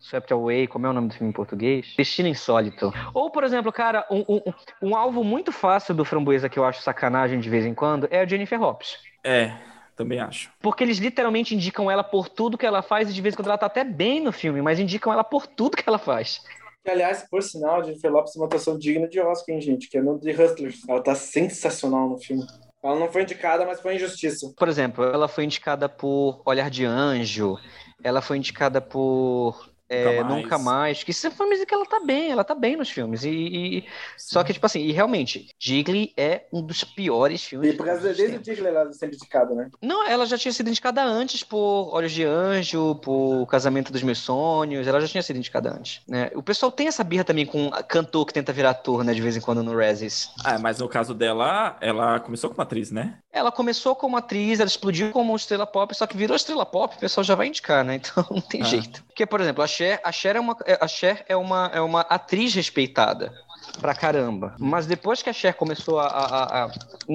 Swept 0.00 0.32
Away, 0.32 0.66
como 0.66 0.88
é 0.88 0.90
o 0.90 0.92
nome 0.92 1.06
do 1.06 1.14
filme 1.14 1.30
em 1.30 1.32
português? 1.32 1.94
Destino 1.96 2.28
Insólito. 2.28 2.92
Ou, 3.14 3.30
por 3.30 3.44
exemplo, 3.44 3.70
cara, 3.70 4.04
um, 4.10 4.24
um, 4.28 4.52
um 4.82 4.96
alvo 4.96 5.22
muito 5.22 5.52
fácil 5.52 5.94
do 5.94 6.04
Framboesa 6.04 6.48
que 6.48 6.58
eu 6.58 6.64
acho 6.64 6.82
sacanagem 6.82 7.38
de 7.38 7.48
vez 7.48 7.64
em 7.64 7.74
quando 7.74 8.08
é 8.10 8.22
a 8.22 8.26
Jennifer 8.26 8.60
Lopes. 8.60 8.96
É, 9.22 9.52
também 9.94 10.18
acho. 10.18 10.50
Porque 10.60 10.82
eles 10.82 10.98
literalmente 10.98 11.54
indicam 11.54 11.88
ela 11.88 12.02
por 12.02 12.28
tudo 12.28 12.58
que 12.58 12.66
ela 12.66 12.82
faz 12.82 13.08
e 13.08 13.12
de 13.12 13.22
vez 13.22 13.34
em 13.34 13.36
quando 13.36 13.46
ela 13.46 13.58
tá 13.58 13.66
até 13.66 13.84
bem 13.84 14.18
no 14.20 14.32
filme, 14.32 14.60
mas 14.60 14.80
indicam 14.80 15.12
ela 15.12 15.22
por 15.22 15.46
tudo 15.46 15.76
que 15.76 15.84
ela 15.86 15.98
faz. 15.98 16.40
Que, 16.84 16.90
aliás, 16.90 17.24
por 17.30 17.40
sinal, 17.40 17.80
a 17.80 17.84
Jennifer 17.84 18.10
Lopes 18.10 18.34
é 18.34 18.40
uma 18.40 18.46
atuação 18.46 18.76
digna 18.76 19.06
de 19.06 19.20
Oscar, 19.20 19.54
hein, 19.54 19.60
gente? 19.60 19.88
Que 19.88 19.98
é 19.98 20.02
no 20.02 20.18
The 20.18 20.32
Hustlers. 20.32 20.80
Ela 20.88 21.02
tá 21.04 21.14
sensacional 21.14 22.08
no 22.08 22.18
filme. 22.18 22.44
Ela 22.82 22.98
não 22.98 23.10
foi 23.10 23.22
indicada, 23.22 23.66
mas 23.66 23.80
foi 23.80 23.96
injustiça. 23.96 24.52
Por 24.56 24.68
exemplo, 24.68 25.04
ela 25.04 25.26
foi 25.28 25.44
indicada 25.44 25.88
por 25.88 26.40
Olhar 26.44 26.70
de 26.70 26.84
Anjo, 26.84 27.58
ela 28.02 28.22
foi 28.22 28.36
indicada 28.36 28.80
por 28.80 29.68
é, 29.88 30.04
nunca, 30.04 30.24
mais. 30.24 30.42
nunca 30.42 30.58
mais. 30.58 31.02
Que 31.02 31.10
isso 31.10 31.30
foi 31.30 31.66
que 31.66 31.74
ela 31.74 31.86
tá 31.86 32.00
bem, 32.00 32.30
ela 32.30 32.44
tá 32.44 32.54
bem 32.54 32.76
nos 32.76 32.90
filmes. 32.90 33.24
E, 33.24 33.30
e 33.30 33.84
só 34.16 34.44
que, 34.44 34.52
tipo 34.52 34.66
assim, 34.66 34.80
e 34.80 34.92
realmente, 34.92 35.48
Jiggly 35.58 36.12
é 36.16 36.42
um 36.52 36.62
dos 36.62 36.84
piores 36.84 37.44
filmes. 37.44 37.72
E 37.72 37.76
por 37.76 37.86
causa 37.86 38.12
desde 38.12 38.36
o 38.36 38.44
Jiggly 38.44 38.68
ela 38.68 38.92
sendo 38.92 39.14
indicada, 39.14 39.54
né? 39.54 39.70
Não, 39.82 40.06
ela 40.06 40.26
já 40.26 40.36
tinha 40.36 40.52
sido 40.52 40.68
indicada 40.68 41.02
antes 41.02 41.42
por 41.42 41.90
Olhos 41.92 42.12
de 42.12 42.24
Anjo, 42.24 42.96
por 42.96 43.46
Casamento 43.46 43.92
dos 43.92 44.02
Meus 44.02 44.18
Sonhos, 44.18 44.86
ela 44.86 45.00
já 45.00 45.08
tinha 45.08 45.22
sido 45.22 45.36
indicada 45.36 45.72
antes. 45.72 46.02
Né? 46.06 46.30
O 46.34 46.42
pessoal 46.42 46.70
tem 46.70 46.88
essa 46.88 47.04
birra 47.04 47.24
também 47.24 47.46
com 47.46 47.70
cantor 47.88 48.26
que 48.26 48.32
tenta 48.32 48.52
virar 48.52 48.70
ator, 48.70 49.04
né, 49.04 49.14
de 49.14 49.22
vez 49.22 49.36
em 49.36 49.40
quando 49.40 49.62
no 49.62 49.76
Resis. 49.76 50.30
Ah, 50.44 50.58
mas 50.58 50.78
no 50.78 50.88
caso 50.88 51.14
dela, 51.14 51.76
ela 51.80 52.20
começou 52.20 52.50
como 52.50 52.62
atriz, 52.62 52.90
né? 52.90 53.18
Ela 53.32 53.52
começou 53.52 53.94
como 53.94 54.16
atriz, 54.16 54.60
ela 54.60 54.68
explodiu 54.68 55.10
como 55.12 55.34
estrela 55.34 55.66
pop, 55.66 55.94
só 55.94 56.06
que 56.06 56.16
virou 56.16 56.36
estrela 56.36 56.66
pop, 56.66 56.96
o 56.96 56.98
pessoal 56.98 57.24
já 57.24 57.34
vai 57.34 57.46
indicar, 57.46 57.84
né? 57.84 58.00
Então 58.08 58.24
não 58.30 58.40
tem 58.40 58.62
ah. 58.62 58.64
jeito. 58.64 59.04
Porque, 59.04 59.26
por 59.26 59.40
exemplo, 59.40 59.62
a 59.62 59.66
Cher, 59.78 60.00
a 60.02 60.10
Cher 60.10 60.34
é 60.34 60.40
uma 60.40 60.56
a 60.80 60.88
Cher 60.88 61.24
é 61.28 61.36
uma, 61.36 61.70
é 61.72 61.80
uma 61.80 62.00
atriz 62.00 62.52
respeitada 62.52 63.32
pra 63.80 63.94
caramba. 63.94 64.56
Mas 64.58 64.86
depois 64.86 65.22
que 65.22 65.30
a 65.30 65.32
Cher 65.32 65.54
começou 65.54 66.00
a, 66.00 66.06
a, 66.06 66.64
a, 66.64 66.70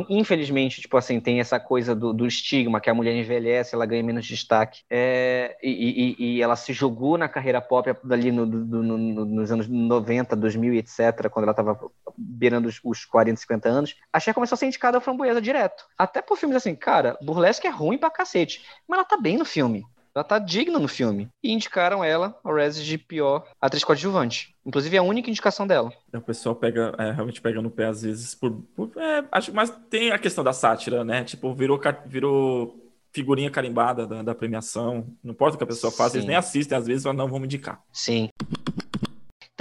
Infelizmente, 0.09 0.79
tipo 0.79 0.95
assim, 0.95 1.19
tem 1.19 1.41
essa 1.41 1.59
coisa 1.59 1.93
do, 1.93 2.13
do, 2.13 2.25
estigma 2.25 2.79
que 2.79 2.89
a 2.89 2.93
mulher 2.93 3.13
envelhece, 3.15 3.75
ela 3.75 3.85
ganha 3.85 4.01
menos 4.01 4.25
destaque. 4.25 4.83
É, 4.89 5.57
e, 5.61 6.15
e, 6.17 6.37
e, 6.37 6.41
ela 6.41 6.55
se 6.55 6.71
jogou 6.71 7.17
na 7.17 7.27
carreira 7.27 7.59
pop 7.59 7.93
ali 8.09 8.31
no, 8.31 8.45
no, 8.45 8.81
no, 8.81 9.25
nos 9.25 9.51
anos 9.51 9.67
90, 9.67 10.33
2000 10.33 10.75
etc., 10.75 11.29
quando 11.29 11.43
ela 11.43 11.53
tava 11.53 11.77
beirando 12.17 12.69
os, 12.69 12.79
os 12.81 13.03
40, 13.03 13.41
50 13.41 13.67
anos. 13.67 13.95
A 14.13 14.21
Cher 14.21 14.33
começou 14.33 14.55
a 14.55 14.57
ser 14.57 14.67
indicada 14.67 14.99
a 14.99 15.01
framboesa 15.01 15.41
direto. 15.41 15.83
Até 15.97 16.21
por 16.21 16.37
filmes 16.37 16.55
assim, 16.55 16.75
cara, 16.75 17.17
Burlesque 17.21 17.67
é 17.67 17.71
ruim 17.71 17.97
pra 17.97 18.09
cacete. 18.09 18.63
Mas 18.87 18.99
ela 18.99 19.07
tá 19.07 19.17
bem 19.17 19.37
no 19.37 19.43
filme. 19.43 19.85
Ela 20.15 20.23
tá 20.23 20.37
digna 20.37 20.77
no 20.77 20.87
filme. 20.87 21.27
E 21.43 21.51
indicaram 21.51 22.03
ela 22.03 22.39
ao 22.43 22.53
Rez 22.53 22.83
de 22.83 22.97
pior 22.97 23.45
atriz 23.59 23.83
coadjuvante. 23.83 24.55
Inclusive, 24.65 24.95
é 24.95 24.99
a 24.99 25.03
única 25.03 25.29
indicação 25.29 25.65
dela. 25.65 25.91
O 26.13 26.21
pessoal 26.21 26.55
pega, 26.55 26.93
é, 26.97 27.11
realmente 27.11 27.41
pega 27.41 27.61
no 27.61 27.71
pé 27.71 27.85
às 27.85 28.03
vezes 28.03 28.35
por. 28.35 28.51
por 28.75 28.91
é, 28.95 29.23
acho, 29.31 29.53
mas 29.53 29.71
tem 29.89 30.11
a 30.11 30.19
questão 30.19 30.43
da 30.43 30.53
sátira, 30.53 31.03
né? 31.03 31.23
Tipo, 31.23 31.53
virou, 31.53 31.81
virou 32.05 32.79
figurinha 33.11 33.49
carimbada 33.49 34.05
da, 34.05 34.21
da 34.21 34.35
premiação. 34.35 35.07
Não 35.23 35.31
importa 35.31 35.55
o 35.55 35.57
que 35.57 35.63
a 35.63 35.67
pessoa 35.67 35.91
faz, 35.91 36.13
eles 36.13 36.27
nem 36.27 36.35
assistem, 36.35 36.77
às 36.77 36.85
vezes, 36.85 37.05
mas 37.05 37.15
não 37.15 37.27
vamos 37.27 37.45
indicar. 37.45 37.81
Sim. 37.91 38.29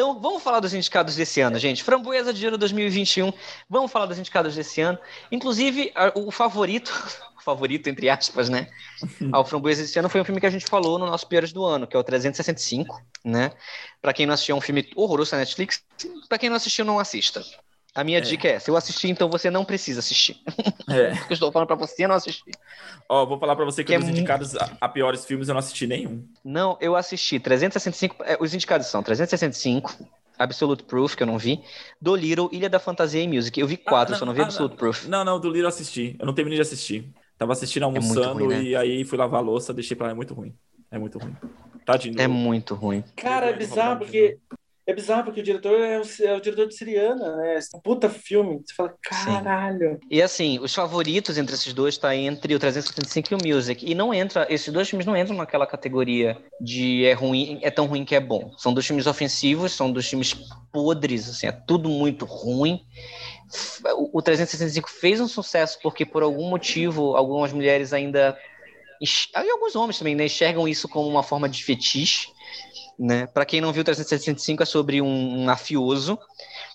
Então, 0.03 0.19
vamos 0.19 0.43
falar 0.43 0.59
dos 0.59 0.75
indicados 0.75 1.15
desse 1.15 1.41
ano, 1.41 1.57
gente. 1.61 1.85
Framboesa 1.85 2.35
de 2.35 2.45
Ouro 2.45 2.59
2021. 2.59 3.33
Vamos 3.71 3.89
falar 3.89 4.07
dos 4.07 4.19
indicados 4.19 4.53
desse 4.53 4.81
ano. 4.81 4.99
Inclusive, 5.31 5.93
o 6.17 6.33
favorito 6.33 6.93
favorito, 7.45 7.87
entre 7.87 8.11
aspas, 8.11 8.49
né? 8.49 8.67
Ao 9.31 9.45
Framboesa 9.45 9.81
esse 9.85 9.97
ano 10.01 10.09
foi 10.09 10.21
um 10.21 10.25
filme 10.25 10.41
que 10.41 10.47
a 10.47 10.51
gente 10.51 10.67
falou 10.67 10.99
no 10.99 11.07
nosso 11.07 11.29
Piores 11.29 11.53
do 11.53 11.65
Ano, 11.65 11.87
que 11.87 11.97
é 11.97 12.01
o 12.01 12.03
365, 12.03 13.01
né? 13.25 13.53
Para 14.01 14.13
quem 14.13 14.27
não 14.27 14.35
assistiu, 14.35 14.57
é 14.57 14.59
um 14.59 14.61
filme 14.61 14.91
horroroso 14.97 15.37
na 15.37 15.39
Netflix. 15.39 15.85
Para 16.29 16.37
quem 16.37 16.49
não 16.51 16.57
assistiu, 16.57 16.85
não 16.85 16.99
assista. 16.99 17.41
A 17.95 18.03
minha 18.03 18.19
é. 18.19 18.21
dica 18.21 18.49
é: 18.49 18.59
se 18.59 18.71
eu 18.71 18.77
assistir, 18.77 19.09
então 19.09 19.29
você 19.29 19.51
não 19.51 19.65
precisa 19.65 20.01
assistir. 20.01 20.41
É. 20.89 21.11
Porque 21.17 21.33
eu 21.33 21.35
estou 21.35 21.53
falando 21.53 21.69
para 21.69 21.77
você 21.77 22.07
não 22.07 22.15
assistir. 22.15 22.53
Ó, 23.09 23.27
vou 23.27 23.39
falar 23.39 23.55
para 23.55 23.65
você 23.65 23.85
que, 23.85 23.89
que 23.89 23.95
é 23.95 23.99
dos 23.99 24.09
é 24.09 24.11
indicados 24.13 24.57
a, 24.57 24.77
a, 24.81 24.89
piores 24.89 25.25
filmes 25.25 25.49
eu 25.49 25.55
não 25.55 25.59
assisti 25.59 25.87
nenhum. 25.87 26.27
Não, 26.45 26.79
eu 26.81 26.97
assisti 26.97 27.39
365. 27.39 28.17
É, 28.25 28.39
os 28.41 28.55
indicados 28.55 28.87
são 28.87 29.03
365, 29.03 29.95
Absolute 30.39 30.85
Proof, 30.85 31.15
que 31.15 31.23
eu 31.23 31.27
não 31.27 31.37
vi. 31.37 31.61
Do 32.01 32.17
Little, 32.17 32.49
Ilha 32.51 32.71
da 32.71 32.79
Fantasia 32.79 33.23
e 33.23 33.29
Music. 33.29 33.61
Eu 33.61 33.67
vi 33.67 33.79
ah, 33.85 33.91
quatro, 33.91 34.15
ah, 34.15 34.17
não, 34.17 34.19
só 34.19 34.27
não 34.27 34.33
vi 34.33 34.41
ah, 34.41 34.45
Absolute 34.45 34.71
não, 34.71 34.79
Proof. 34.79 35.07
Não, 35.07 35.25
não, 35.25 35.39
do 35.39 35.49
Little 35.49 35.65
eu 35.65 35.69
assisti. 35.69 36.17
Eu 36.19 36.27
não 36.27 36.33
terminei 36.33 36.57
de 36.57 36.63
assistir. 36.63 37.13
Tava 37.37 37.53
assistindo 37.53 37.83
almoçando 37.83 38.41
é 38.41 38.45
ruim, 38.45 38.49
né? 38.49 38.63
e 38.63 38.77
aí 38.77 39.05
fui 39.05 39.19
lavar 39.19 39.41
a 39.41 39.43
louça, 39.43 39.75
deixei 39.75 39.97
pra 39.97 40.07
lá. 40.07 40.13
É 40.13 40.15
muito 40.15 40.33
ruim. 40.33 40.55
É 40.91 40.99
muito 40.99 41.19
ruim. 41.19 41.37
Tadinho. 41.85 42.21
É 42.21 42.29
muito 42.29 42.75
ruim. 42.75 43.03
Cara, 43.17 43.47
é 43.47 43.53
bizarro 43.53 43.99
porque. 43.99 44.39
É 44.87 44.93
bizarro 44.93 45.25
porque 45.25 45.41
o 45.41 45.45
diretor 45.45 45.81
é 45.81 46.01
o, 46.01 46.03
é 46.23 46.35
o 46.35 46.41
diretor 46.41 46.67
de 46.67 46.75
Siriana, 46.75 47.37
né? 47.37 47.57
Esse 47.57 47.81
puta 47.83 48.09
filme. 48.09 48.61
Você 48.65 48.75
fala, 48.75 48.95
caralho. 49.03 49.93
Sim. 49.93 50.09
E 50.11 50.21
assim, 50.21 50.59
os 50.61 50.75
favoritos 50.75 51.39
entre 51.39 51.55
esses 51.55 51.73
dois 51.73 51.97
tá 51.97 52.15
entre 52.17 52.55
o 52.55 52.59
375 52.59 53.33
e 53.33 53.37
o 53.37 53.55
Music. 53.55 53.91
E 53.91 53.95
não 53.95 54.13
entra, 54.13 54.47
esses 54.51 54.73
dois 54.73 54.89
filmes 54.89 55.07
não 55.07 55.17
entram 55.17 55.37
naquela 55.37 55.67
categoria 55.67 56.37
de 56.61 57.05
é 57.05 57.13
ruim, 57.13 57.61
é 57.63 57.71
tão 57.71 57.87
ruim 57.87 58.05
que 58.05 58.15
é 58.15 58.21
bom. 58.21 58.53
São 58.59 58.75
dois 58.75 58.87
filmes 58.87 59.07
ofensivos, 59.07 59.73
são 59.73 59.93
dois 59.93 60.09
filmes 60.09 60.35
podres, 60.73 61.29
assim, 61.29 61.47
é 61.47 61.53
tudo 61.53 61.89
muito 61.89 62.25
ruim 62.25 62.85
o 64.13 64.23
365 64.23 64.89
fez 64.89 65.21
um 65.21 65.29
sucesso 65.29 65.79
porque 65.83 66.07
por 66.07 66.23
algum 66.23 66.49
motivo 66.49 67.17
algumas 67.17 67.53
mulheres 67.53 67.93
ainda 67.93 68.37
e 69.03 69.51
alguns 69.51 69.75
homens 69.75 69.99
também 69.99 70.15
né, 70.15 70.27
enxergam 70.27 70.69
isso 70.69 70.89
como 70.89 71.09
uma 71.09 71.25
forma 71.25 71.49
de 71.49 71.65
fetiche, 71.65 72.29
né? 72.99 73.27
Para 73.27 73.45
quem 73.45 73.61
não 73.61 73.73
viu 73.73 73.85
365 73.85 74.63
é 74.63 74.67
sobre 74.67 75.01
um, 75.01 75.45
mafioso 75.45 76.19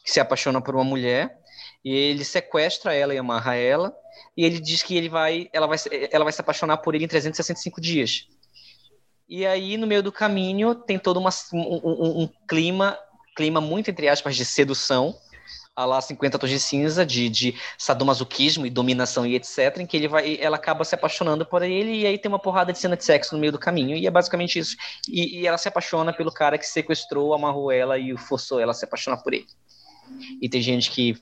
que 0.04 0.12
se 0.12 0.20
apaixona 0.20 0.62
por 0.62 0.76
uma 0.76 0.84
mulher 0.84 1.38
e 1.84 1.94
ele 1.94 2.24
sequestra 2.24 2.94
ela 2.94 3.14
e 3.14 3.18
amarra 3.18 3.56
ela 3.56 3.96
e 4.36 4.46
ele 4.46 4.60
diz 4.60 4.84
que 4.84 4.96
ele 4.96 5.10
vai, 5.10 5.50
ela 5.54 5.68
vai, 5.68 5.78
ela 6.12 6.24
vai 6.24 6.34
se 6.34 6.42
apaixonar 6.42 6.78
por 6.78 6.96
ele 6.96 7.06
em 7.06 7.08
365 7.08 7.80
dias. 7.82 8.28
E 9.28 9.46
aí 9.46 9.78
no 9.78 9.88
meio 9.88 10.04
do 10.04 10.12
caminho 10.12 10.76
tem 10.76 10.98
todo 10.98 11.18
uma, 11.18 11.30
um, 11.54 11.60
um, 11.60 12.22
um 12.24 12.30
clima, 12.48 12.98
clima 13.36 13.60
muito 13.60 13.90
entre 13.90 14.08
aspas 14.08 14.36
de 14.36 14.46
sedução 14.46 15.16
a 15.78 15.86
lá 15.86 16.02
50 16.02 16.40
tons 16.40 16.50
de 16.50 16.60
cinza, 16.60 17.06
de, 17.06 17.30
de 17.30 17.56
sadomasoquismo 17.78 18.66
e 18.66 18.70
dominação 18.72 19.28
e 19.28 19.36
etc, 19.36 19.78
em 19.78 19.86
que 19.86 19.96
ele 19.96 20.08
vai, 20.08 20.36
ela 20.42 20.58
acaba 20.58 20.84
se 20.84 20.96
apaixonando 20.96 21.46
por 21.46 21.62
ele 21.62 22.00
e 22.00 22.08
aí 22.08 22.18
tem 22.18 22.28
uma 22.28 22.40
porrada 22.40 22.74
de 22.74 22.80
cena 22.80 22.98
de 22.98 23.06
sexo 23.06 23.36
no 23.36 23.40
meio 23.40 23.52
do 23.52 23.60
caminho, 23.60 23.96
e 23.96 24.08
é 24.08 24.12
basicamente 24.12 24.58
isso. 24.58 24.76
E, 25.08 25.42
e 25.42 25.48
ela 25.48 25.58
se 25.60 25.68
apaixona 25.68 26.12
pelo 26.12 26.32
cara 26.32 26.58
que 26.58 26.66
sequestrou, 26.66 27.32
amarrou 27.32 27.72
ela 27.72 28.00
e 28.00 28.18
forçou 28.18 28.60
ela 28.60 28.72
a 28.72 28.74
se 28.74 28.86
apaixonar 28.86 29.18
por 29.18 29.36
ele. 29.36 29.46
E 30.42 30.50
tem 30.50 30.62
gente 30.64 30.90
que 30.90 31.16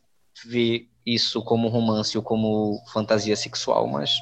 vê 0.46 0.88
isso 1.06 1.44
como 1.44 1.68
romance 1.68 2.18
ou 2.18 2.24
como 2.24 2.82
fantasia 2.94 3.36
sexual, 3.36 3.88
mas 3.88 4.18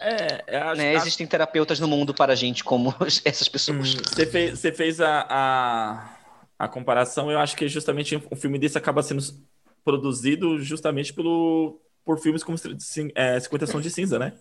é, 0.00 0.44
é 0.46 0.56
acho, 0.56 0.80
né? 0.80 0.94
Existem 0.94 1.26
terapeutas 1.26 1.78
no 1.78 1.86
mundo 1.86 2.14
para 2.14 2.34
gente 2.34 2.64
como 2.64 2.94
essas 3.24 3.48
pessoas. 3.48 3.94
Hum, 3.94 3.98
você 4.06 4.26
fez, 4.26 4.58
você 4.58 4.72
fez 4.72 5.00
a, 5.02 5.26
a, 5.28 6.16
a, 6.58 6.68
comparação, 6.68 7.30
eu 7.30 7.38
acho 7.38 7.54
que 7.56 7.68
justamente 7.68 8.16
um 8.30 8.36
filme 8.36 8.58
desse 8.58 8.78
acaba 8.78 9.02
sendo 9.02 9.22
produzido 9.86 10.58
justamente 10.60 11.14
pelo, 11.14 11.80
por 12.04 12.18
filmes 12.18 12.42
como 12.42 12.58
é, 13.14 13.38
50 13.38 13.66
Sons 13.68 13.84
de 13.84 13.90
Cinza, 13.90 14.18
né? 14.18 14.32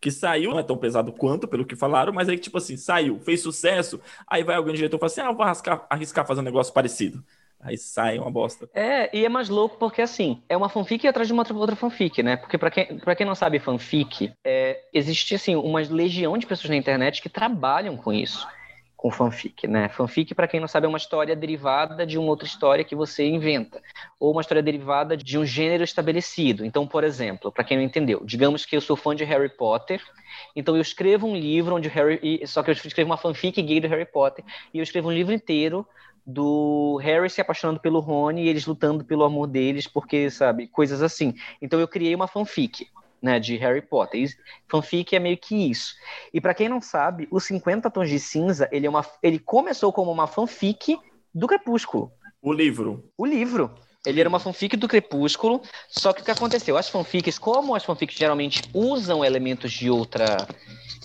Que 0.00 0.10
saiu, 0.10 0.50
não 0.50 0.58
é 0.58 0.64
tão 0.64 0.76
pesado 0.76 1.12
quanto, 1.12 1.46
pelo 1.46 1.64
que 1.64 1.76
falaram, 1.76 2.12
mas 2.12 2.28
aí, 2.28 2.36
tipo 2.36 2.58
assim, 2.58 2.76
saiu, 2.76 3.20
fez 3.20 3.40
sucesso, 3.40 4.00
aí 4.26 4.42
vai 4.42 4.56
alguém 4.56 4.74
diretor 4.74 4.96
e 4.96 4.98
fala 4.98 5.12
assim, 5.12 5.20
ah, 5.20 5.30
vou 5.30 5.44
arriscar, 5.44 5.86
arriscar 5.88 6.26
fazer 6.26 6.40
um 6.40 6.44
negócio 6.44 6.74
parecido. 6.74 7.22
Aí 7.60 7.78
sai 7.78 8.18
uma 8.18 8.30
bosta. 8.30 8.68
É, 8.74 9.16
e 9.16 9.24
é 9.24 9.28
mais 9.28 9.48
louco 9.48 9.76
porque, 9.78 10.02
assim, 10.02 10.42
é 10.48 10.56
uma 10.56 10.68
fanfic 10.68 11.06
atrás 11.06 11.28
de 11.28 11.32
uma 11.32 11.42
outra, 11.42 11.54
outra 11.54 11.76
fanfic, 11.76 12.20
né? 12.20 12.36
Porque, 12.36 12.58
pra 12.58 12.70
quem, 12.70 12.98
pra 12.98 13.14
quem 13.14 13.26
não 13.26 13.34
sabe 13.36 13.60
fanfic, 13.60 14.32
é, 14.44 14.80
existe, 14.92 15.36
assim, 15.36 15.54
uma 15.54 15.80
legião 15.80 16.36
de 16.36 16.46
pessoas 16.46 16.70
na 16.70 16.76
internet 16.76 17.22
que 17.22 17.28
trabalham 17.28 17.96
com 17.96 18.12
isso 18.12 18.44
com 19.00 19.10
fanfic, 19.10 19.66
né? 19.66 19.88
Fanfic, 19.88 20.34
para 20.34 20.46
quem 20.46 20.60
não 20.60 20.68
sabe, 20.68 20.84
é 20.84 20.88
uma 20.88 20.98
história 20.98 21.34
derivada 21.34 22.06
de 22.06 22.18
uma 22.18 22.28
outra 22.28 22.46
história 22.46 22.84
que 22.84 22.94
você 22.94 23.26
inventa, 23.26 23.80
ou 24.18 24.30
uma 24.30 24.42
história 24.42 24.62
derivada 24.62 25.16
de 25.16 25.38
um 25.38 25.44
gênero 25.46 25.82
estabelecido. 25.82 26.66
Então, 26.66 26.86
por 26.86 27.02
exemplo, 27.02 27.50
para 27.50 27.64
quem 27.64 27.78
não 27.78 27.84
entendeu, 27.84 28.20
digamos 28.26 28.66
que 28.66 28.76
eu 28.76 28.80
sou 28.82 28.96
fã 28.96 29.16
de 29.16 29.24
Harry 29.24 29.48
Potter, 29.48 30.02
então 30.54 30.76
eu 30.76 30.82
escrevo 30.82 31.26
um 31.26 31.34
livro 31.34 31.76
onde 31.76 31.88
Harry, 31.88 32.46
só 32.46 32.62
que 32.62 32.68
eu 32.68 32.72
escrevo 32.74 33.08
uma 33.08 33.16
fanfic 33.16 33.62
gay 33.62 33.80
do 33.80 33.88
Harry 33.88 34.04
Potter, 34.04 34.44
e 34.74 34.76
eu 34.76 34.82
escrevo 34.82 35.08
um 35.08 35.12
livro 35.12 35.32
inteiro 35.32 35.88
do 36.26 37.00
Harry 37.02 37.30
se 37.30 37.40
apaixonando 37.40 37.80
pelo 37.80 38.00
Rony 38.00 38.42
e 38.42 38.48
eles 38.50 38.66
lutando 38.66 39.02
pelo 39.02 39.24
amor 39.24 39.46
deles, 39.46 39.86
porque, 39.86 40.30
sabe, 40.30 40.66
coisas 40.66 41.00
assim. 41.00 41.34
Então 41.62 41.80
eu 41.80 41.88
criei 41.88 42.14
uma 42.14 42.28
fanfic 42.28 42.86
né, 43.22 43.38
de 43.38 43.56
Harry 43.56 43.82
Potter. 43.82 44.22
E 44.22 44.28
fanfic 44.68 45.14
é 45.14 45.18
meio 45.18 45.36
que 45.36 45.70
isso. 45.70 45.94
E 46.32 46.40
para 46.40 46.54
quem 46.54 46.68
não 46.68 46.80
sabe, 46.80 47.28
os 47.30 47.44
50 47.44 47.90
Tons 47.90 48.08
de 48.08 48.18
Cinza, 48.18 48.68
ele, 48.72 48.86
é 48.86 48.90
uma, 48.90 49.04
ele 49.22 49.38
começou 49.38 49.92
como 49.92 50.10
uma 50.10 50.26
fanfic 50.26 50.98
do 51.34 51.46
Crepúsculo. 51.46 52.12
O 52.42 52.52
livro. 52.52 53.04
O 53.16 53.26
livro. 53.26 53.74
Ele 54.04 54.20
era 54.20 54.28
uma 54.28 54.40
fanfic 54.40 54.76
do 54.78 54.88
Crepúsculo, 54.88 55.60
só 55.88 56.12
que 56.14 56.22
o 56.22 56.24
que 56.24 56.30
aconteceu? 56.30 56.78
As 56.78 56.88
fanfics, 56.88 57.38
como 57.38 57.74
as 57.74 57.84
fanfics 57.84 58.16
geralmente 58.16 58.62
usam 58.72 59.22
elementos 59.22 59.70
de 59.72 59.90
outra 59.90 60.48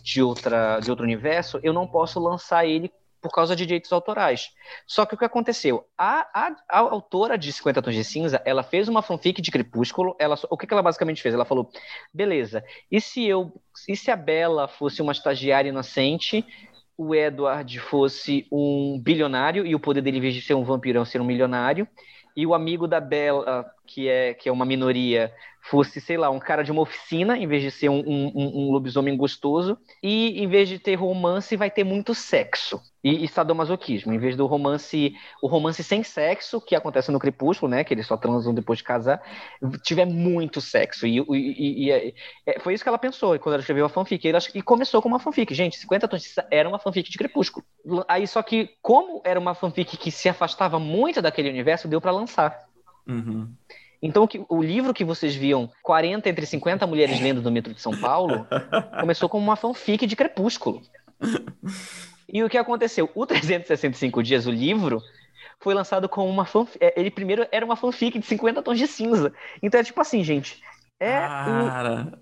de 0.01 0.21
outra 0.21 0.79
de 0.79 0.89
outro 0.89 1.03
universo, 1.03 1.59
eu 1.61 1.73
não 1.73 1.85
posso 1.85 2.19
lançar 2.19 2.65
ele 2.65 2.89
por 3.25 3.31
causa 3.31 3.55
de 3.55 3.65
direitos 3.65 3.91
autorais. 3.91 4.51
Só 4.85 5.03
que 5.03 5.15
o 5.15 5.17
que 5.17 5.25
aconteceu? 5.25 5.83
A, 5.97 6.27
a, 6.31 6.55
a, 6.69 6.77
autora 6.77 7.39
de 7.39 7.51
50 7.51 7.81
Tons 7.81 7.95
de 7.95 8.03
Cinza, 8.03 8.39
ela 8.45 8.61
fez 8.61 8.87
uma 8.87 9.01
fanfic 9.01 9.41
de 9.41 9.49
Crepúsculo. 9.49 10.15
Ela, 10.19 10.37
o 10.47 10.55
que, 10.55 10.67
que 10.67 10.73
ela 10.73 10.83
basicamente 10.83 11.23
fez? 11.23 11.33
Ela 11.33 11.43
falou: 11.43 11.71
beleza, 12.13 12.63
e 12.91 13.01
se 13.01 13.25
eu. 13.25 13.51
E 13.89 13.97
se 13.97 14.11
a 14.11 14.15
Bela 14.15 14.67
fosse 14.67 15.01
uma 15.01 15.11
estagiária 15.11 15.69
inocente 15.69 16.45
o 16.97 17.13
Edward 17.13 17.77
fosse 17.79 18.47
um 18.49 18.97
bilionário 19.03 19.65
e 19.65 19.75
o 19.75 19.79
poder 19.79 20.01
dele, 20.01 20.19
em 20.19 20.21
vez 20.21 20.33
de 20.33 20.41
ser 20.41 20.53
um 20.53 20.63
vampirão, 20.63 21.03
ser 21.03 21.19
um 21.19 21.25
milionário, 21.25 21.85
e 22.37 22.45
o 22.47 22.53
amigo 22.53 22.87
da 22.87 23.01
Bella, 23.01 23.65
que 23.85 24.07
é, 24.09 24.33
que 24.33 24.49
é 24.49 24.51
uma 24.51 24.65
minoria, 24.65 25.33
fosse, 25.69 25.99
sei 25.99 26.15
lá, 26.15 26.29
um 26.29 26.39
cara 26.39 26.63
de 26.63 26.71
uma 26.71 26.81
oficina, 26.81 27.37
em 27.37 27.47
vez 27.47 27.63
de 27.63 27.71
ser 27.71 27.89
um, 27.89 27.99
um, 28.05 28.31
um 28.35 28.71
lobisomem 28.71 29.17
gostoso, 29.17 29.77
e 30.01 30.41
em 30.43 30.47
vez 30.47 30.69
de 30.69 30.77
ter 30.77 30.95
romance, 30.95 31.55
vai 31.55 31.71
ter 31.71 31.83
muito 31.83 32.13
sexo. 32.13 32.79
E, 33.03 33.23
e, 33.23 33.27
sadomasoquismo, 33.27 34.13
em 34.13 34.17
vez 34.17 34.35
do 34.35 34.45
romance, 34.45 35.13
o 35.41 35.47
romance 35.47 35.83
sem 35.83 36.03
sexo, 36.03 36.59
que 36.59 36.75
acontece 36.75 37.11
no 37.11 37.19
Crepúsculo, 37.19 37.69
né, 37.69 37.83
que 37.83 37.93
eles 37.93 38.07
só 38.07 38.17
transam 38.17 38.53
depois 38.53 38.79
de 38.79 38.83
casar, 38.83 39.21
tiver 39.83 40.05
muito 40.05 40.59
sexo. 40.61 41.05
E, 41.05 41.19
e, 41.19 41.85
e 41.85 41.91
é, 41.91 42.13
é, 42.45 42.59
foi 42.59 42.73
isso 42.73 42.83
que 42.83 42.89
ela 42.89 42.97
pensou 42.97 43.37
quando 43.39 43.53
ela 43.53 43.61
escreveu 43.61 43.85
a 43.85 43.89
fanfic. 43.89 44.27
E, 44.55 44.61
começou 44.61 45.01
com 45.01 45.09
uma 45.09 45.19
fanfic. 45.19 45.53
Gente, 45.53 45.77
50 45.77 46.07
tons 46.07 46.35
era 46.49 46.67
uma 46.67 46.79
fanfic 46.79 47.09
de 47.09 47.17
Crepúsculo. 47.17 47.65
Aí, 48.07 48.27
só 48.27 48.41
que, 48.41 48.69
como 48.81 49.21
era 49.23 49.39
uma 49.39 49.53
fanfic 49.53 49.97
que 49.97 50.11
se 50.11 50.27
afastava 50.27 50.79
muito 50.79 51.21
daquele 51.21 51.49
universo, 51.49 51.87
deu 51.87 52.01
para 52.01 52.11
lançar. 52.11 52.65
Uhum. 53.07 53.49
Então, 54.01 54.27
o 54.49 54.61
livro 54.61 54.93
que 54.93 55.03
vocês 55.03 55.35
viam 55.35 55.69
40 55.81 56.29
entre 56.29 56.45
50 56.45 56.85
mulheres 56.85 57.19
lendo 57.19 57.41
no 57.41 57.51
metrô 57.51 57.73
de 57.73 57.81
São 57.81 57.97
Paulo 57.97 58.45
começou 58.99 59.27
como 59.27 59.43
uma 59.43 59.55
fanfic 59.55 60.05
de 60.05 60.15
Crepúsculo. 60.15 60.81
E 62.31 62.43
o 62.43 62.49
que 62.49 62.57
aconteceu? 62.57 63.09
O 63.15 63.25
365 63.25 64.21
Dias, 64.21 64.45
o 64.45 64.51
livro, 64.51 65.01
foi 65.59 65.73
lançado 65.73 66.07
como 66.07 66.29
uma 66.29 66.45
fanfic. 66.45 66.77
É, 66.83 66.99
ele 66.99 67.09
primeiro 67.09 67.47
era 67.51 67.65
uma 67.65 67.75
fanfic 67.75 68.19
de 68.19 68.25
50 68.25 68.61
tons 68.61 68.77
de 68.77 68.87
cinza. 68.87 69.33
Então 69.61 69.79
é 69.79 69.83
tipo 69.83 69.99
assim, 69.99 70.23
gente. 70.23 70.61
É 70.97 71.27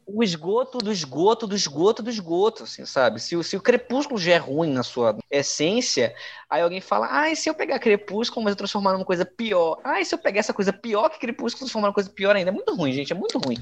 o, 0.08 0.18
o, 0.18 0.24
esgoto 0.24 0.80
do 0.80 0.92
esgoto 0.92 1.46
do 1.46 1.56
esgoto 1.56 2.02
do 2.02 2.10
esgoto, 2.10 2.64
assim, 2.64 2.86
sabe? 2.88 3.20
Se, 3.20 3.42
se 3.44 3.56
o 3.56 3.62
crepúsculo 3.62 4.20
já 4.20 4.34
é 4.34 4.38
ruim 4.38 4.72
na 4.72 4.82
sua 4.82 5.16
essência, 5.30 6.16
aí 6.50 6.60
alguém 6.60 6.82
fala, 6.82 7.08
ah, 7.12 7.30
e 7.30 7.36
se 7.36 7.48
eu 7.48 7.54
pegar 7.54 7.78
crepúsculo, 7.78 8.44
mas 8.44 8.54
eu 8.54 8.58
transformar 8.58 8.94
numa 8.94 9.06
coisa 9.06 9.26
pior? 9.26 9.80
Ah, 9.84 10.02
e 10.02 10.06
se 10.06 10.16
eu 10.16 10.20
pegar 10.20 10.40
essa 10.40 10.56
coisa 10.56 10.74
pior 10.74 11.10
que 11.10 11.20
crepúsculo, 11.20 11.60
transformar 11.60 11.90
numa 11.90 11.94
coisa 11.94 12.10
pior 12.10 12.36
ainda? 12.36 12.50
É 12.50 12.54
muito 12.54 12.74
ruim, 12.74 12.92
gente, 12.94 13.14
é 13.14 13.16
muito 13.16 13.38
ruim. 13.38 13.58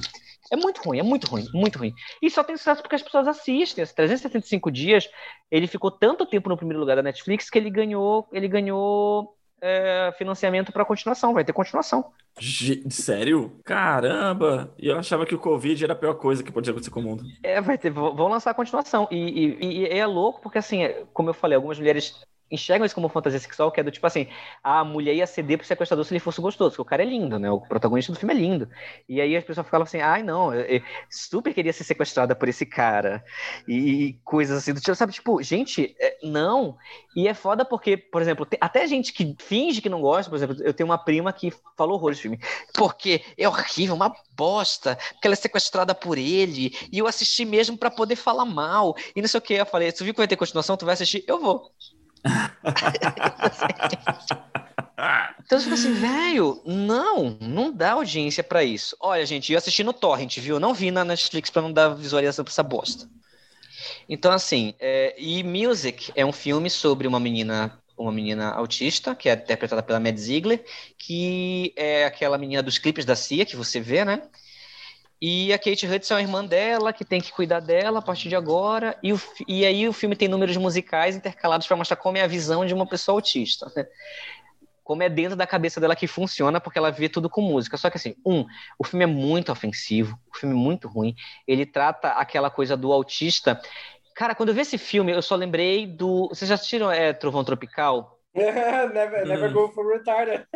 É 0.50 0.56
muito 0.56 0.82
ruim, 0.82 1.00
é 1.00 1.04
muito 1.04 1.28
ruim, 1.28 1.46
muito 1.54 1.80
ruim. 1.80 1.94
E 2.22 2.30
só 2.30 2.42
tem 2.42 2.56
sucesso 2.56 2.82
porque 2.82 2.96
as 2.96 3.02
pessoas 3.02 3.28
assistem. 3.28 3.84
Esses 3.84 3.96
375 3.96 4.72
dias, 4.72 5.10
ele 5.50 5.68
ficou 5.68 5.92
tanto 5.92 6.26
tempo 6.26 6.48
no 6.48 6.56
primeiro 6.56 6.80
lugar 6.80 6.96
da 6.96 7.04
Netflix 7.04 7.50
que 7.50 7.58
ele 7.58 7.70
ganhou, 7.70 8.30
ele 8.32 8.48
ganhou 8.48 9.36
é, 9.62 10.12
financiamento 10.18 10.72
para 10.72 10.84
continuação, 10.84 11.34
vai 11.34 11.46
ter 11.46 11.54
continuação. 11.54 12.12
Sério? 12.90 13.52
Caramba! 13.64 14.74
E 14.78 14.88
eu 14.88 14.98
achava 14.98 15.26
que 15.26 15.36
o 15.36 15.40
Covid 15.40 15.84
era 15.84 15.94
a 15.94 15.96
pior 15.96 16.16
coisa 16.16 16.44
que 16.44 16.52
podia 16.52 16.72
acontecer 16.72 16.92
com 16.92 17.00
o 17.00 17.04
mundo. 17.04 17.24
É, 17.44 17.62
vai 17.62 17.78
ter, 17.78 17.92
vão 17.92 18.28
lançar 18.28 18.52
a 18.52 18.56
continuação. 18.56 19.08
E, 19.12 19.58
e, 19.62 19.82
e 19.82 19.86
é 19.88 20.06
louco 20.06 20.42
porque, 20.42 20.58
assim, 20.58 20.90
como 21.14 21.30
eu 21.30 21.34
falei, 21.34 21.56
algumas 21.56 21.78
mulheres 21.78 22.20
enxergam 22.52 22.86
isso 22.86 22.96
como 22.96 23.10
fantasia 23.10 23.40
sexual, 23.40 23.72
que 23.72 23.80
é 23.80 23.84
do 23.84 23.92
tipo 23.92 24.06
assim, 24.06 24.28
a 24.64 24.84
mulher 24.84 25.16
ia 25.16 25.26
ceder 25.26 25.58
pro 25.58 25.66
sequestrador 25.66 26.06
se 26.06 26.14
ele 26.14 26.20
fosse 26.20 26.42
gostoso, 26.42 26.72
porque 26.72 26.82
o 26.82 26.86
cara 26.86 27.04
é 27.04 27.06
lindo, 27.06 27.40
né? 27.40 27.50
O 27.50 27.62
protagonista 27.62 28.12
do 28.12 28.20
filme 28.20 28.34
é 28.34 28.38
lindo. 28.38 28.70
E 29.08 29.22
aí 29.22 29.36
as 29.36 29.44
pessoas 29.44 29.68
falam 29.68 29.84
assim, 29.84 30.00
ai 30.00 30.24
não, 30.24 30.54
eu 30.54 30.82
super 31.10 31.54
queria 31.54 31.74
ser 31.74 31.84
sequestrada 31.84 32.36
por 32.36 32.50
esse 32.50 32.66
cara. 32.66 33.24
E 33.68 34.20
coisas 34.24 34.58
assim 34.58 34.74
do 34.74 34.82
tipo, 34.82 34.96
sabe? 34.96 35.14
Tipo, 35.14 35.42
gente, 35.42 35.96
é, 36.00 36.18
não. 36.24 36.78
E 37.16 37.28
é 37.28 37.34
foda 37.34 37.66
porque, 37.66 37.98
por 37.98 38.22
exemplo, 38.22 38.48
até 38.60 38.88
gente 38.88 39.14
que 39.14 39.36
finge 39.40 39.82
que 39.82 39.90
não 39.90 40.02
gosta, 40.02 40.30
por 40.30 40.36
exemplo, 40.36 40.56
eu 40.62 40.74
tenho 40.74 40.88
uma 40.90 40.98
prima 40.98 41.34
que 41.34 41.52
falou 41.78 41.96
horror 41.96 42.12
desse 42.12 42.22
filme, 42.24 42.40
porque 42.74 43.24
é 43.38 43.48
horrível, 43.48 43.96
uma 43.96 44.14
bosta, 44.36 44.96
porque 45.14 45.28
ela 45.28 45.34
é 45.34 45.38
sequestrada 45.38 45.94
por 45.94 46.18
ele, 46.18 46.72
e 46.92 46.98
eu 47.00 47.08
assisti 47.08 47.46
mesmo 47.46 47.78
para 47.78 47.92
poder 47.92 48.16
falar 48.16 48.46
mal, 48.46 48.96
e 49.16 49.22
não 49.22 49.28
sei 49.28 49.38
o 49.40 49.42
que. 49.42 49.54
Eu 49.54 49.66
falei, 49.66 49.92
tu 49.92 50.04
viu 50.04 50.14
que 50.14 50.20
vai 50.20 50.28
ter 50.28 50.36
continuação, 50.38 50.78
tu 50.78 50.86
vai 50.86 50.94
assistir? 50.94 51.24
Eu 51.28 51.40
vou. 51.40 51.72
então, 55.46 55.60
tipo 55.60 55.74
assim, 55.74 55.94
velho, 55.94 56.62
não, 56.66 57.38
não 57.40 57.72
dá 57.72 57.94
audiência 57.94 58.44
para 58.44 58.64
isso. 58.64 58.96
Olha, 59.00 59.26
gente, 59.26 59.52
eu 59.52 59.58
assisti 59.58 59.84
no 59.84 59.94
Torrent, 59.94 60.38
viu? 60.40 60.60
Não 60.60 60.74
vi 60.74 60.92
na 60.92 61.04
Netflix 61.04 61.50
para 61.50 61.62
não 61.62 61.74
dar 61.74 61.90
visualização 61.90 62.46
pra 62.46 62.52
essa 62.52 62.64
bosta. 62.64 63.10
Então, 64.08 64.32
assim, 64.32 64.74
é, 64.80 65.16
e 65.18 65.44
Music 65.44 66.12
é 66.16 66.26
um 66.26 66.32
filme 66.32 66.70
sobre 66.70 67.08
uma 67.08 67.20
menina 67.20 67.78
uma 67.98 68.12
menina 68.12 68.52
autista, 68.52 69.14
que 69.14 69.30
é 69.30 69.34
interpretada 69.34 69.84
pela 69.84 70.00
Mad 70.00 70.18
Ziegler, 70.18 70.64
que 70.98 71.72
é 71.76 72.06
aquela 72.06 72.38
menina 72.38 72.64
dos 72.64 72.80
clipes 72.80 73.06
da 73.06 73.16
Cia, 73.16 73.46
que 73.46 73.56
você 73.56 73.80
vê, 73.80 74.04
né? 74.04 74.24
E 75.22 75.54
a 75.54 75.60
Kate 75.60 75.86
Hudson 75.86 76.16
é 76.16 76.18
a 76.18 76.22
irmã 76.22 76.44
dela, 76.44 76.92
que 76.92 77.06
tem 77.06 77.22
que 77.22 77.32
cuidar 77.32 77.60
dela 77.60 78.00
a 78.00 78.02
partir 78.02 78.28
de 78.28 78.36
agora. 78.36 78.98
E, 79.04 79.14
o, 79.14 79.22
e 79.48 79.64
aí 79.64 79.88
o 79.88 79.94
filme 79.94 80.16
tem 80.16 80.28
números 80.28 80.58
musicais 80.58 81.16
intercalados 81.16 81.68
para 81.68 81.78
mostrar 81.78 81.98
como 81.98 82.18
é 82.18 82.24
a 82.24 82.28
visão 82.28 82.66
de 82.66 82.74
uma 82.74 82.88
pessoa 82.88 83.18
autista. 83.18 83.72
Né? 83.76 83.86
Como 84.84 85.04
é 85.04 85.10
dentro 85.10 85.36
da 85.36 85.46
cabeça 85.46 85.80
dela 85.80 85.96
que 85.96 86.08
funciona, 86.08 86.60
porque 86.60 86.80
ela 86.80 86.90
vê 86.90 87.08
tudo 87.08 87.30
com 87.30 87.40
música. 87.40 87.78
Só 87.78 87.92
que 87.92 87.98
assim, 87.98 88.16
um, 88.26 88.46
o 88.80 88.84
filme 88.84 89.04
é 89.04 89.08
muito 89.08 89.52
ofensivo, 89.52 90.20
o 90.34 90.38
filme 90.38 90.56
é 90.56 90.58
muito 90.58 90.88
ruim. 90.88 91.16
Ele 91.48 91.68
trata 91.68 92.14
aquela 92.14 92.50
coisa 92.50 92.76
do 92.76 92.92
autista. 92.92 93.62
Cara, 94.16 94.34
quando 94.34 94.50
eu 94.50 94.56
vi 94.56 94.62
esse 94.62 94.80
filme, 94.80 95.12
eu 95.12 95.22
só 95.22 95.36
lembrei 95.36 95.86
do. 95.86 96.30
Vocês 96.30 96.50
já 96.50 96.56
assistiram 96.56 96.92
é, 96.92 97.14
Trovão 97.14 97.44
Tropical? 97.44 98.21
never, 98.94 99.26
never 99.26 99.50
hum. 99.50 99.54
go 99.54 99.68
for 99.70 99.86
retarded. 99.86 100.46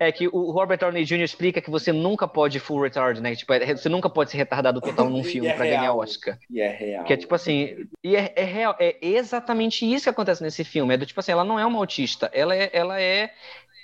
É 0.00 0.12
que 0.12 0.28
o 0.28 0.52
Robert 0.52 0.78
Downey 0.78 1.04
Jr. 1.04 1.22
explica 1.22 1.60
que 1.60 1.70
você 1.70 1.92
nunca 1.92 2.28
pode 2.28 2.60
full 2.60 2.80
retard, 2.80 3.20
né? 3.20 3.34
Tipo, 3.34 3.52
é, 3.54 3.74
você 3.74 3.88
nunca 3.88 4.08
pode 4.08 4.30
ser 4.30 4.36
retardado 4.36 4.80
total 4.80 5.10
num 5.10 5.24
filme 5.24 5.48
é 5.48 5.54
para 5.54 5.66
ganhar 5.66 5.92
Oscar. 5.92 6.38
E 6.48 6.60
é 6.60 6.68
real. 6.68 7.04
Que 7.04 7.14
é 7.14 7.16
tipo 7.16 7.34
assim, 7.34 7.88
e 8.04 8.14
é, 8.14 8.32
é, 8.36 8.44
real, 8.44 8.76
é 8.78 8.96
exatamente 9.02 9.84
isso 9.84 10.04
que 10.04 10.10
acontece 10.10 10.40
nesse 10.40 10.62
filme. 10.62 10.94
É 10.94 10.96
do 10.96 11.04
tipo 11.04 11.18
assim, 11.18 11.32
ela 11.32 11.42
não 11.42 11.58
é 11.58 11.66
uma 11.66 11.80
autista, 11.80 12.30
ela 12.32 12.54
é, 12.54 12.70
ela 12.72 13.00
é 13.00 13.32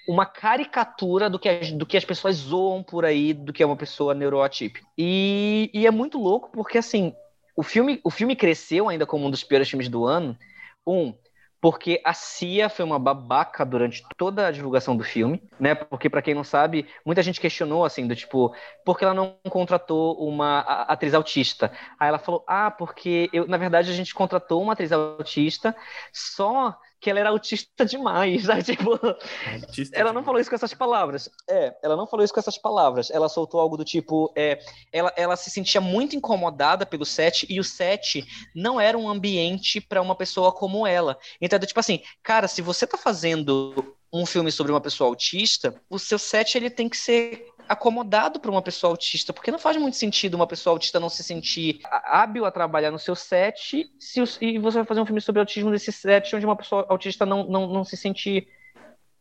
uma 0.06 0.24
caricatura 0.24 1.28
do 1.28 1.36
que, 1.36 1.48
as, 1.48 1.72
do 1.72 1.84
que 1.84 1.96
as 1.96 2.04
pessoas 2.04 2.36
zoam 2.36 2.80
por 2.80 3.04
aí, 3.04 3.32
do 3.32 3.52
que 3.52 3.62
é 3.62 3.66
uma 3.66 3.76
pessoa 3.76 4.14
neuroatípica. 4.14 4.86
E, 4.96 5.68
e 5.74 5.84
é 5.84 5.90
muito 5.90 6.16
louco 6.16 6.48
porque 6.52 6.78
assim, 6.78 7.12
o 7.56 7.64
filme, 7.64 8.00
o 8.04 8.10
filme 8.10 8.36
cresceu 8.36 8.88
ainda 8.88 9.04
como 9.04 9.26
um 9.26 9.30
dos 9.32 9.42
piores 9.42 9.68
filmes 9.68 9.88
do 9.88 10.04
ano. 10.04 10.38
Um, 10.86 11.12
porque 11.64 11.98
a 12.04 12.12
Cia 12.12 12.68
foi 12.68 12.84
uma 12.84 12.98
babaca 12.98 13.64
durante 13.64 14.04
toda 14.18 14.46
a 14.46 14.50
divulgação 14.50 14.94
do 14.94 15.02
filme, 15.02 15.42
né? 15.58 15.74
Porque 15.74 16.10
para 16.10 16.20
quem 16.20 16.34
não 16.34 16.44
sabe, 16.44 16.86
muita 17.06 17.22
gente 17.22 17.40
questionou 17.40 17.86
assim 17.86 18.06
do 18.06 18.14
tipo, 18.14 18.54
por 18.84 18.98
que 18.98 19.04
ela 19.04 19.14
não 19.14 19.38
contratou 19.48 20.14
uma 20.28 20.60
atriz 20.60 21.14
autista? 21.14 21.72
Aí 21.98 22.08
ela 22.08 22.18
falou: 22.18 22.44
"Ah, 22.46 22.70
porque 22.70 23.30
eu, 23.32 23.48
na 23.48 23.56
verdade 23.56 23.90
a 23.90 23.94
gente 23.94 24.14
contratou 24.14 24.62
uma 24.62 24.74
atriz 24.74 24.92
autista, 24.92 25.74
só 26.12 26.78
que 27.04 27.10
ela 27.10 27.20
era 27.20 27.28
autista 27.28 27.84
demais, 27.84 28.44
sabe? 28.48 28.62
Tipo, 28.62 28.98
autista 29.62 29.94
ela 29.94 30.10
não 30.10 30.24
falou 30.24 30.40
isso 30.40 30.48
com 30.48 30.56
essas 30.56 30.72
palavras. 30.72 31.28
É, 31.48 31.76
ela 31.82 31.96
não 31.96 32.06
falou 32.06 32.24
isso 32.24 32.32
com 32.32 32.40
essas 32.40 32.56
palavras. 32.56 33.10
Ela 33.10 33.28
soltou 33.28 33.60
algo 33.60 33.76
do 33.76 33.84
tipo, 33.84 34.32
é, 34.34 34.58
ela, 34.90 35.12
ela 35.14 35.36
se 35.36 35.50
sentia 35.50 35.82
muito 35.82 36.16
incomodada 36.16 36.86
pelo 36.86 37.04
set 37.04 37.46
e 37.50 37.60
o 37.60 37.64
set 37.64 38.24
não 38.56 38.80
era 38.80 38.96
um 38.96 39.06
ambiente 39.06 39.82
para 39.82 40.00
uma 40.00 40.14
pessoa 40.14 40.50
como 40.50 40.86
ela. 40.86 41.18
Então, 41.42 41.58
é 41.58 41.66
tipo 41.66 41.78
assim, 41.78 42.00
cara, 42.22 42.48
se 42.48 42.62
você 42.62 42.86
tá 42.86 42.96
fazendo 42.96 43.94
um 44.10 44.24
filme 44.24 44.50
sobre 44.50 44.72
uma 44.72 44.80
pessoa 44.80 45.10
autista, 45.10 45.74
o 45.90 45.98
seu 45.98 46.18
set 46.18 46.56
ele 46.56 46.70
tem 46.70 46.88
que 46.88 46.96
ser 46.96 47.46
acomodado 47.68 48.38
para 48.38 48.50
uma 48.50 48.62
pessoa 48.62 48.92
autista, 48.92 49.32
porque 49.32 49.50
não 49.50 49.58
faz 49.58 49.76
muito 49.76 49.96
sentido 49.96 50.34
uma 50.34 50.46
pessoa 50.46 50.74
autista 50.74 51.00
não 51.00 51.08
se 51.08 51.22
sentir 51.22 51.80
hábil 51.84 52.44
a 52.44 52.50
trabalhar 52.50 52.90
no 52.90 52.98
seu 52.98 53.14
set 53.14 53.90
se 53.98 54.22
e 54.40 54.58
você 54.58 54.78
vai 54.78 54.84
fazer 54.84 55.00
um 55.00 55.06
filme 55.06 55.20
sobre 55.20 55.40
autismo 55.40 55.70
nesse 55.70 55.90
set 55.92 56.34
onde 56.34 56.46
uma 56.46 56.56
pessoa 56.56 56.86
autista 56.88 57.24
não, 57.24 57.44
não, 57.44 57.66
não 57.66 57.84
se 57.84 57.96
sente 57.96 58.46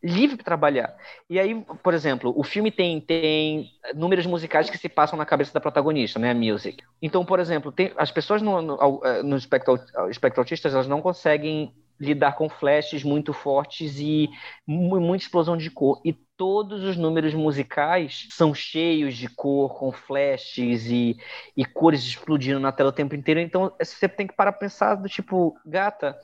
livre 0.03 0.35
para 0.35 0.43
trabalhar. 0.43 0.93
E 1.29 1.39
aí, 1.39 1.55
por 1.81 1.93
exemplo, 1.93 2.33
o 2.35 2.43
filme 2.43 2.69
tem, 2.69 2.99
tem 2.99 3.71
números 3.95 4.25
musicais 4.25 4.69
que 4.69 4.77
se 4.77 4.89
passam 4.89 5.17
na 5.17 5.25
cabeça 5.25 5.53
da 5.53 5.61
protagonista, 5.61 6.19
né, 6.19 6.31
a 6.31 6.35
music. 6.35 6.83
Então, 7.01 7.23
por 7.23 7.39
exemplo, 7.39 7.71
tem, 7.71 7.93
as 7.95 8.11
pessoas 8.11 8.41
no, 8.41 8.61
no, 8.61 9.01
no 9.23 9.37
espectro, 9.37 9.79
espectro 10.09 10.41
autistas, 10.41 10.73
elas 10.73 10.87
não 10.87 11.01
conseguem 11.01 11.73
lidar 11.99 12.33
com 12.33 12.49
flashes 12.49 13.03
muito 13.03 13.33
fortes 13.33 13.99
e 13.99 14.29
muita 14.67 15.23
explosão 15.23 15.55
de 15.55 15.69
cor. 15.69 16.01
E 16.03 16.13
todos 16.35 16.83
os 16.83 16.97
números 16.97 17.33
musicais 17.33 18.27
são 18.31 18.53
cheios 18.53 19.15
de 19.15 19.29
cor, 19.29 19.77
com 19.77 19.91
flashes 19.91 20.85
e, 20.87 21.17
e 21.55 21.65
cores 21.65 22.03
explodindo 22.03 22.59
na 22.59 22.71
tela 22.71 22.89
o 22.89 22.93
tempo 22.93 23.15
inteiro. 23.15 23.39
Então 23.39 23.73
você 23.79 24.09
tem 24.09 24.27
que 24.27 24.35
parar 24.35 24.51
para 24.51 24.59
pensar 24.59 24.95
do 24.95 25.07
tipo, 25.07 25.57
gata, 25.65 26.17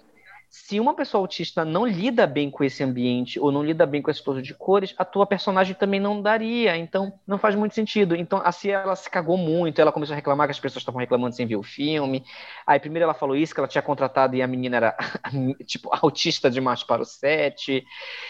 se 0.49 0.79
uma 0.79 0.95
pessoa 0.95 1.21
autista 1.21 1.63
não 1.63 1.85
lida 1.85 2.25
bem 2.25 2.49
com 2.49 2.63
esse 2.63 2.83
ambiente 2.83 3.39
ou 3.39 3.51
não 3.51 3.63
lida 3.63 3.85
bem 3.85 4.01
com 4.01 4.09
esse 4.09 4.23
todo 4.23 4.41
de 4.41 4.55
cores, 4.55 4.95
a 4.97 5.05
tua 5.05 5.27
personagem 5.27 5.75
também 5.75 5.99
não 5.99 6.23
daria. 6.23 6.75
Então, 6.75 7.13
não 7.27 7.37
faz 7.37 7.53
muito 7.53 7.75
sentido. 7.75 8.15
Então, 8.15 8.41
assim, 8.43 8.69
ela 8.69 8.95
se 8.95 9.07
cagou 9.07 9.37
muito. 9.37 9.79
Ela 9.79 9.91
começou 9.91 10.13
a 10.13 10.15
reclamar 10.15 10.47
que 10.47 10.51
as 10.51 10.59
pessoas 10.59 10.81
estavam 10.81 10.99
reclamando 10.99 11.35
sem 11.35 11.45
ver 11.45 11.55
o 11.55 11.61
filme. 11.61 12.25
Aí, 12.65 12.79
primeiro 12.79 13.03
ela 13.03 13.13
falou 13.13 13.35
isso, 13.35 13.53
que 13.53 13.59
ela 13.59 13.67
tinha 13.67 13.81
contratado 13.83 14.35
e 14.35 14.41
a 14.41 14.47
menina 14.47 14.77
era, 14.77 14.97
tipo, 15.67 15.89
autista 15.91 16.49
demais 16.49 16.81
para 16.83 17.03
o 17.03 17.05
set. 17.05 17.85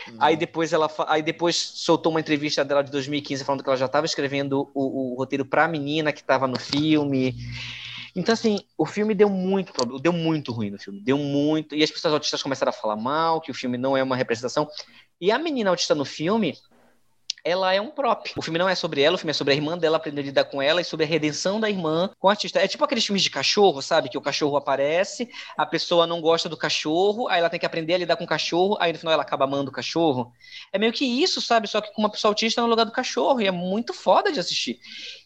Hum. 0.10 0.18
Aí, 0.20 0.36
depois 0.36 0.74
ela 0.74 0.92
aí 1.08 1.22
depois 1.22 1.56
soltou 1.56 2.12
uma 2.12 2.20
entrevista 2.20 2.66
dela 2.66 2.84
de 2.84 2.92
2015 2.92 3.46
falando 3.46 3.64
que 3.64 3.70
ela 3.70 3.78
já 3.78 3.86
estava 3.86 4.06
escrevendo 4.06 4.70
o, 4.74 5.14
o 5.14 5.16
roteiro 5.16 5.46
para 5.46 5.64
a 5.64 5.68
menina 5.70 6.12
que 6.12 6.20
estava 6.20 6.48
no 6.48 6.60
filme. 6.60 7.34
Então, 8.20 8.34
assim, 8.34 8.60
o 8.78 8.86
filme 8.86 9.16
deu 9.16 9.30
muito 9.30 9.72
problema, 9.72 10.02
deu 10.02 10.12
muito 10.12 10.52
ruim 10.52 10.70
no 10.70 10.78
filme, 10.78 11.00
deu 11.00 11.18
muito. 11.18 11.74
E 11.74 11.82
as 11.82 11.90
pessoas 11.90 12.14
autistas 12.14 12.44
começaram 12.44 12.70
a 12.70 12.74
falar 12.74 12.98
mal, 12.98 13.40
que 13.40 13.50
o 13.50 13.54
filme 13.54 13.78
não 13.78 13.96
é 13.96 14.04
uma 14.04 14.18
representação. 14.18 14.68
E 15.22 15.32
a 15.32 15.40
menina 15.40 15.70
autista 15.70 15.96
no 15.96 16.04
filme, 16.04 16.58
ela 17.44 17.74
é 17.74 17.80
um 17.80 17.92
prop. 17.92 18.32
O 18.36 18.42
filme 18.42 18.60
não 18.60 18.68
é 18.68 18.76
sobre 18.76 19.02
ela, 19.02 19.16
o 19.16 19.18
filme 19.18 19.32
é 19.32 19.34
sobre 19.34 19.54
a 19.54 19.56
irmã 19.56 19.78
dela 19.78 19.98
aprendendo 19.98 20.24
a 20.24 20.28
lidar 20.28 20.46
com 20.46 20.62
ela 20.62 20.82
e 20.82 20.84
sobre 20.84 21.06
a 21.06 21.08
redenção 21.08 21.60
da 21.60 21.70
irmã 21.70 22.10
com 22.20 22.28
o 22.28 22.30
artista. 22.30 22.60
É 22.60 22.68
tipo 22.68 22.84
aqueles 22.84 23.06
filmes 23.06 23.24
de 23.24 23.30
cachorro, 23.30 23.82
sabe? 23.82 24.10
Que 24.10 24.18
o 24.18 24.22
cachorro 24.22 24.58
aparece, 24.58 25.30
a 25.58 25.66
pessoa 25.66 26.06
não 26.06 26.22
gosta 26.22 26.50
do 26.50 26.58
cachorro, 26.58 27.28
aí 27.28 27.40
ela 27.40 27.50
tem 27.50 27.60
que 27.60 27.66
aprender 27.66 27.94
a 27.94 27.98
lidar 27.98 28.16
com 28.16 28.24
o 28.24 28.28
cachorro, 28.28 28.78
aí 28.80 28.92
no 28.92 29.00
final 29.00 29.14
ela 29.14 29.24
acaba 29.24 29.46
amando 29.46 29.70
o 29.70 29.74
cachorro. 29.74 30.32
É 30.72 30.78
meio 30.78 30.94
que 30.94 31.06
isso, 31.06 31.42
sabe? 31.42 31.68
Só 31.68 31.82
que 31.82 31.94
com 31.94 32.02
uma 32.02 32.10
pessoa 32.10 32.32
autista 32.32 32.62
no 32.62 32.68
lugar 32.68 32.86
do 32.86 32.92
cachorro, 32.92 33.42
e 33.42 33.48
é 33.48 33.52
muito 33.52 33.94
foda 33.94 34.32
de 34.32 34.40
assistir. 34.40 34.80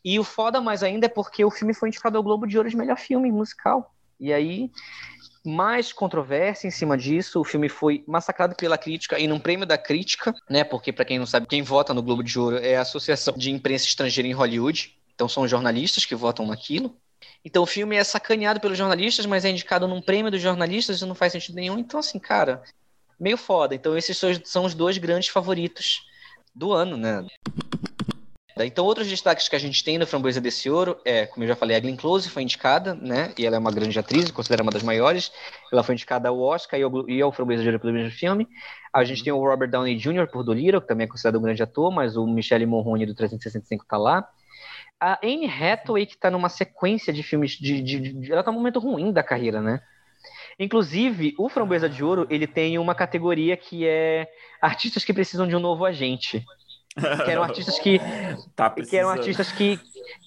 E 0.04 0.20
o 0.20 0.24
foda 0.24 0.62
mais 0.62 0.84
ainda 0.84 1.06
é 1.06 1.10
porque 1.10 1.44
o 1.44 1.52
filme 1.52 1.74
foi 1.74 1.90
indicado 1.90 2.18
ao 2.18 2.24
Globo 2.24 2.46
de 2.46 2.58
Ouro 2.58 2.70
de 2.70 2.78
melhor 2.78 2.98
filme 2.98 3.32
musical. 3.32 3.94
E 4.20 4.32
aí 4.32 4.72
mais 5.46 5.92
controvérsia 5.92 6.68
em 6.68 6.72
cima 6.72 6.98
disso. 6.98 7.40
O 7.40 7.44
filme 7.44 7.68
foi 7.68 8.04
massacrado 8.08 8.56
pela 8.56 8.78
crítica 8.78 9.20
e 9.20 9.28
num 9.28 9.40
prêmio 9.40 9.66
da 9.66 9.78
crítica, 9.78 10.34
né? 10.50 10.64
Porque, 10.64 10.94
para 10.94 11.06
quem 11.06 11.20
não 11.20 11.26
sabe, 11.26 11.48
quem 11.48 11.62
vota 11.62 11.94
no 11.94 12.02
Globo 12.02 12.24
de 12.24 12.40
Ouro 12.40 12.58
é 12.58 12.78
a 12.78 12.82
Associação 12.82 13.34
de 13.36 13.52
Imprensa 13.52 13.86
Estrangeira 13.86 14.28
em 14.28 14.34
Hollywood. 14.34 14.98
Então, 15.14 15.28
são 15.28 15.48
jornalistas 15.48 16.06
que 16.06 16.16
votam 16.16 16.48
naquilo. 16.48 16.96
Então, 17.46 17.64
o 17.64 17.68
filme 17.68 17.96
é 17.96 18.04
sacaneado 18.04 18.60
pelos 18.60 18.78
jornalistas, 18.78 19.26
mas 19.26 19.46
é 19.46 19.50
indicado 19.50 19.88
num 19.88 20.02
prêmio 20.02 20.32
dos 20.32 20.42
jornalistas 20.42 21.02
e 21.02 21.06
não 21.06 21.16
faz 21.16 21.32
sentido 21.34 21.56
nenhum. 21.56 21.78
Então, 21.78 22.00
assim, 22.00 22.20
cara, 22.20 22.64
meio 23.20 23.38
foda. 23.38 23.76
Então, 23.76 23.98
esses 23.98 24.20
são 24.46 24.66
os 24.66 24.74
dois 24.74 24.98
grandes 24.98 25.30
favoritos 25.30 26.08
do 26.56 26.72
ano, 26.72 26.98
né? 26.98 27.26
Então, 28.56 28.86
outros 28.86 29.08
destaques 29.08 29.50
que 29.50 29.56
a 29.56 29.60
gente 29.60 29.84
tem 29.84 29.98
no 29.98 30.06
Framboesa 30.06 30.40
desse 30.40 30.70
Ouro 30.70 30.98
é, 31.04 31.26
como 31.26 31.44
eu 31.44 31.48
já 31.48 31.56
falei, 31.56 31.76
a 31.76 31.80
Glenn 31.80 31.96
Close 31.96 32.30
foi 32.30 32.44
indicada, 32.44 32.94
né? 32.94 33.34
E 33.38 33.46
ela 33.46 33.56
é 33.56 33.60
uma 33.60 33.72
grande 33.72 33.98
atriz, 33.98 34.30
considerada 34.30 34.62
uma 34.62 34.72
das 34.72 34.84
maiores. 34.84 35.32
Ela 35.72 35.82
foi 35.82 35.96
indicada 35.96 36.30
ao 36.30 36.40
Oscar 36.40 36.80
e 36.80 36.84
ao, 36.84 37.10
e 37.10 37.22
ao 37.22 37.32
Framboesa 37.32 37.64
de 37.64 37.70
Ouro 37.70 37.80
pelo 37.80 37.94
mesmo 37.94 38.12
filme. 38.12 38.48
A 38.94 39.04
gente 39.04 39.24
tem 39.24 39.34
o 39.34 39.40
Robert 39.40 39.72
Downey 39.72 39.96
Jr. 39.98 40.28
por 40.32 40.44
Dolittle, 40.44 40.82
que 40.82 40.88
também 40.88 41.06
é 41.06 41.08
considerado 41.08 41.40
um 41.40 41.42
grande 41.42 41.64
ator, 41.64 41.92
mas 41.92 42.16
o 42.16 42.28
Michelle 42.28 42.66
Mulroney 42.66 43.08
do 43.08 43.16
365 43.16 43.86
tá 43.88 43.98
lá. 43.98 44.28
A 45.00 45.20
Anne 45.24 45.48
Hathaway, 45.48 46.06
que 46.06 46.16
tá 46.16 46.30
numa 46.30 46.48
sequência 46.48 47.12
de 47.12 47.24
filmes 47.24 47.52
de, 47.52 47.82
de, 47.82 48.00
de, 48.00 48.32
ela 48.32 48.44
tá 48.44 48.52
num 48.52 48.58
momento 48.60 48.80
ruim 48.80 49.12
da 49.12 49.24
carreira, 49.24 49.62
né? 49.62 49.82
Inclusive, 50.60 51.34
o 51.40 51.50
Framboesa 51.50 51.90
de 51.90 52.04
Ouro, 52.04 52.28
ele 52.30 52.46
tem 52.46 52.78
uma 52.78 52.94
categoria 52.94 53.58
que 53.58 53.88
é 53.88 54.28
artistas 54.62 55.04
que 55.04 55.12
precisam 55.12 55.48
de 55.48 55.56
um 55.56 55.60
novo 55.60 55.84
agente 55.84 56.46
que 56.96 57.32
eram 57.32 57.44
artistas 57.44 57.80
que, 57.80 58.00
tá 58.56 58.70
que 58.70 58.96
eram 58.96 59.10
artistas 59.10 59.52
que, 59.52 59.80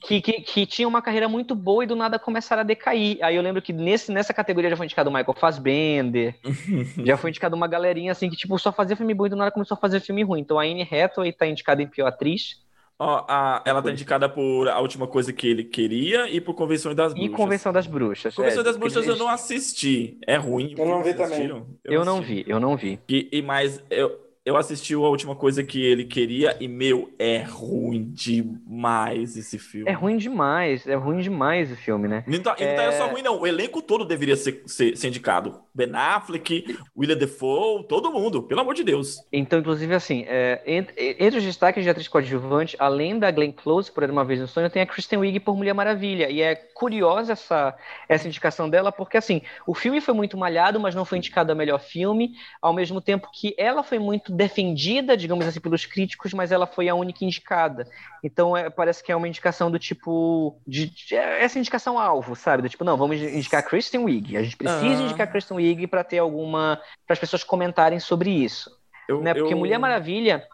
que, 0.06 0.20
que, 0.20 0.32
que, 0.40 0.66
tinham 0.66 0.88
uma 0.88 1.00
carreira 1.00 1.28
muito 1.28 1.54
boa 1.54 1.84
e 1.84 1.86
do 1.86 1.94
nada 1.94 2.18
começaram 2.18 2.60
a 2.60 2.64
decair. 2.64 3.18
Aí 3.22 3.36
eu 3.36 3.42
lembro 3.42 3.62
que 3.62 3.72
nesse, 3.72 4.10
nessa 4.10 4.34
categoria 4.34 4.70
já 4.70 4.76
foi 4.76 4.86
indicado 4.86 5.10
o 5.10 5.12
Michael 5.12 5.36
Fassbender, 5.38 6.34
já 7.04 7.16
foi 7.16 7.30
indicado 7.30 7.54
uma 7.54 7.68
galerinha 7.68 8.12
assim 8.12 8.28
que 8.28 8.36
tipo 8.36 8.58
só 8.58 8.72
fazia 8.72 8.96
filme 8.96 9.14
bom 9.14 9.26
e 9.26 9.30
do 9.30 9.36
nada 9.36 9.50
começou 9.50 9.76
a 9.76 9.80
fazer 9.80 10.00
filme 10.00 10.22
ruim. 10.22 10.40
Então 10.40 10.58
a 10.58 10.64
Anne 10.64 10.82
Hathaway 10.82 11.32
tá 11.32 11.46
indicada 11.46 11.82
em 11.82 11.86
pior 11.86 12.08
atriz. 12.08 12.64
Oh, 12.98 13.22
a, 13.28 13.62
ela 13.66 13.82
tá 13.82 13.90
indicada 13.90 14.26
por 14.26 14.70
A 14.70 14.80
Última 14.80 15.06
Coisa 15.06 15.30
Que 15.30 15.46
Ele 15.46 15.64
Queria 15.64 16.30
e 16.30 16.40
por 16.40 16.54
Convenção 16.54 16.94
das 16.94 17.12
Bruxas. 17.12 17.30
E 17.30 17.36
Convenção 17.36 17.72
das 17.72 17.86
Bruxas. 17.86 18.34
Convenção 18.34 18.62
é, 18.62 18.64
das 18.64 18.76
Bruxas 18.78 19.06
eu 19.06 19.16
não 19.16 19.28
assisti. 19.28 20.16
É 20.26 20.36
ruim. 20.36 20.74
Eu 20.76 20.86
não 20.86 21.02
vi 21.02 21.12
também. 21.12 21.46
Eu, 21.46 21.66
eu 21.84 22.04
não, 22.06 22.16
não 22.16 22.22
vi, 22.22 22.44
eu 22.46 22.58
não 22.58 22.74
vi. 22.74 22.98
E, 23.06 23.28
e 23.30 23.42
mais, 23.42 23.82
eu, 23.90 24.18
eu 24.46 24.56
assisti 24.56 24.94
a 24.94 24.98
última 24.98 25.34
coisa 25.34 25.64
que 25.64 25.84
ele 25.84 26.04
queria 26.04 26.56
e, 26.60 26.68
meu, 26.68 27.12
é 27.18 27.42
ruim 27.42 28.04
demais 28.12 29.36
esse 29.36 29.58
filme. 29.58 29.90
É 29.90 29.92
ruim 29.92 30.16
demais, 30.16 30.86
é 30.86 30.94
ruim 30.94 31.18
demais 31.18 31.72
o 31.72 31.74
filme, 31.74 32.06
né? 32.06 32.22
Não 32.28 32.38
tá, 32.38 32.54
é... 32.56 32.68
não 32.68 32.76
tá 32.76 32.92
só 32.92 33.08
ruim, 33.08 33.22
não. 33.22 33.40
O 33.40 33.44
elenco 33.44 33.82
todo 33.82 34.04
deveria 34.04 34.36
ser, 34.36 34.62
ser, 34.64 34.96
ser, 34.96 35.08
indicado. 35.08 35.60
Ben 35.76 35.94
Affleck, 35.94 36.78
William 36.96 37.18
Defoe, 37.18 37.84
todo 37.86 38.10
mundo, 38.10 38.42
pelo 38.42 38.62
amor 38.62 38.74
de 38.74 38.82
Deus. 38.82 39.16
Então, 39.30 39.58
inclusive, 39.58 39.94
assim, 39.94 40.24
é, 40.26 40.62
entre, 40.66 41.16
entre, 41.18 41.38
os 41.38 41.44
destaques 41.44 41.84
de 41.84 41.90
atriz 41.90 42.08
coadjuvante, 42.08 42.74
além 42.78 43.18
da 43.18 43.30
Glenn 43.30 43.52
Close, 43.52 43.92
por 43.92 44.02
Uma 44.08 44.24
Vez 44.24 44.40
no 44.40 44.48
Sonho, 44.48 44.70
tem 44.70 44.80
a 44.80 44.86
Kristen 44.86 45.18
Wiig 45.18 45.40
por 45.40 45.54
Mulher 45.54 45.74
Maravilha. 45.74 46.30
E 46.30 46.40
é 46.40 46.54
curiosa 46.54 47.34
essa, 47.34 47.76
essa 48.08 48.26
indicação 48.26 48.70
dela, 48.70 48.90
porque, 48.90 49.18
assim, 49.18 49.42
o 49.66 49.74
filme 49.74 50.00
foi 50.00 50.14
muito 50.14 50.38
malhado, 50.38 50.80
mas 50.80 50.94
não 50.94 51.04
foi 51.04 51.18
indicado 51.18 51.52
a 51.52 51.54
melhor 51.54 51.78
filme, 51.78 52.32
ao 52.62 52.72
mesmo 52.72 53.00
tempo 53.02 53.28
que 53.30 53.54
ela 53.58 53.82
foi 53.82 53.98
muito 53.98 54.32
defendida, 54.32 55.14
digamos 55.14 55.46
assim, 55.46 55.60
pelos 55.60 55.84
críticos, 55.84 56.32
mas 56.32 56.52
ela 56.52 56.66
foi 56.66 56.88
a 56.88 56.94
única 56.94 57.22
indicada. 57.22 57.86
Então 58.24 58.56
é, 58.56 58.70
parece 58.70 59.04
que 59.04 59.12
é 59.12 59.16
uma 59.16 59.28
indicação 59.28 59.70
do 59.70 59.78
tipo. 59.78 60.58
De, 60.66 60.86
de, 60.86 61.14
é 61.14 61.44
essa 61.44 61.58
indicação 61.58 61.98
alvo, 61.98 62.34
sabe? 62.34 62.62
Do 62.62 62.68
tipo, 62.68 62.82
não, 62.82 62.96
vamos 62.96 63.18
indicar 63.20 63.64
Kristen 63.64 64.04
Wiig. 64.04 64.36
A 64.36 64.42
gente 64.42 64.56
precisa 64.56 64.84
uhum. 64.84 65.04
indicar 65.04 65.30
Kristen 65.30 65.56
Wiig 65.56 65.65
para 65.88 66.04
ter 66.04 66.18
alguma. 66.18 66.80
para 67.06 67.14
as 67.14 67.18
pessoas 67.18 67.42
comentarem 67.42 67.98
sobre 67.98 68.30
isso. 68.30 68.70
Eu, 69.08 69.20
né? 69.20 69.34
Porque 69.34 69.54
eu... 69.54 69.58
Mulher 69.58 69.78
Maravilha. 69.78 70.46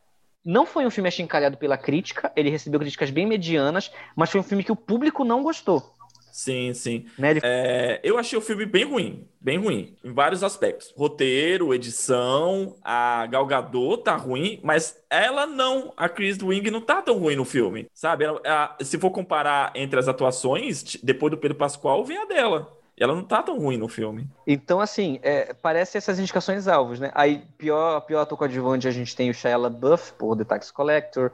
Não 0.44 0.66
foi 0.66 0.84
um 0.84 0.90
filme 0.90 1.06
achincalhado 1.06 1.56
pela 1.56 1.78
crítica, 1.78 2.32
ele 2.34 2.50
recebeu 2.50 2.80
críticas 2.80 3.10
bem 3.10 3.24
medianas, 3.24 3.92
mas 4.16 4.28
foi 4.28 4.40
um 4.40 4.44
filme 4.44 4.64
que 4.64 4.72
o 4.72 4.76
público 4.76 5.24
não 5.24 5.40
gostou. 5.40 5.94
Sim, 6.32 6.72
sim. 6.72 7.04
Né? 7.18 7.34
É, 7.42 8.00
eu 8.02 8.16
achei 8.16 8.38
o 8.38 8.42
filme 8.42 8.64
bem 8.64 8.84
ruim, 8.84 9.28
bem 9.38 9.58
ruim, 9.58 9.94
em 10.02 10.12
vários 10.12 10.42
aspectos. 10.42 10.92
Roteiro, 10.96 11.74
edição, 11.74 12.74
a 12.82 13.26
Gal 13.26 13.44
Gadot 13.44 14.02
tá 14.02 14.16
ruim, 14.16 14.58
mas 14.62 15.04
ela 15.10 15.46
não, 15.46 15.92
a 15.94 16.08
Chris 16.08 16.42
Wing 16.42 16.70
não 16.70 16.80
tá 16.80 17.02
tão 17.02 17.18
ruim 17.18 17.36
no 17.36 17.44
filme, 17.44 17.86
sabe? 17.92 18.24
Ela, 18.24 18.40
ela, 18.42 18.76
se 18.80 18.98
for 18.98 19.10
comparar 19.10 19.72
entre 19.74 20.00
as 20.00 20.08
atuações, 20.08 20.96
depois 21.02 21.30
do 21.30 21.36
Pedro 21.36 21.58
Pascoal, 21.58 22.02
vem 22.02 22.16
a 22.16 22.24
dela. 22.24 22.81
Ela 22.98 23.14
não 23.14 23.24
tá 23.24 23.42
tão 23.42 23.58
ruim 23.58 23.76
no 23.76 23.88
filme. 23.88 24.28
Então, 24.46 24.80
assim, 24.80 25.18
é, 25.22 25.54
parece 25.54 25.98
essas 25.98 26.18
indicações 26.18 26.68
alvos, 26.68 27.00
né? 27.00 27.10
Aí, 27.14 27.42
pior, 27.56 28.00
pior 28.02 28.20
ator 28.20 28.38
coadjuvante, 28.38 28.86
a 28.86 28.90
gente 28.90 29.16
tem 29.16 29.30
o 29.30 29.34
Shia 29.34 29.56
LaBeouf, 29.56 30.12
por 30.12 30.36
The 30.36 30.44
Tax 30.44 30.70
Collector 30.70 31.32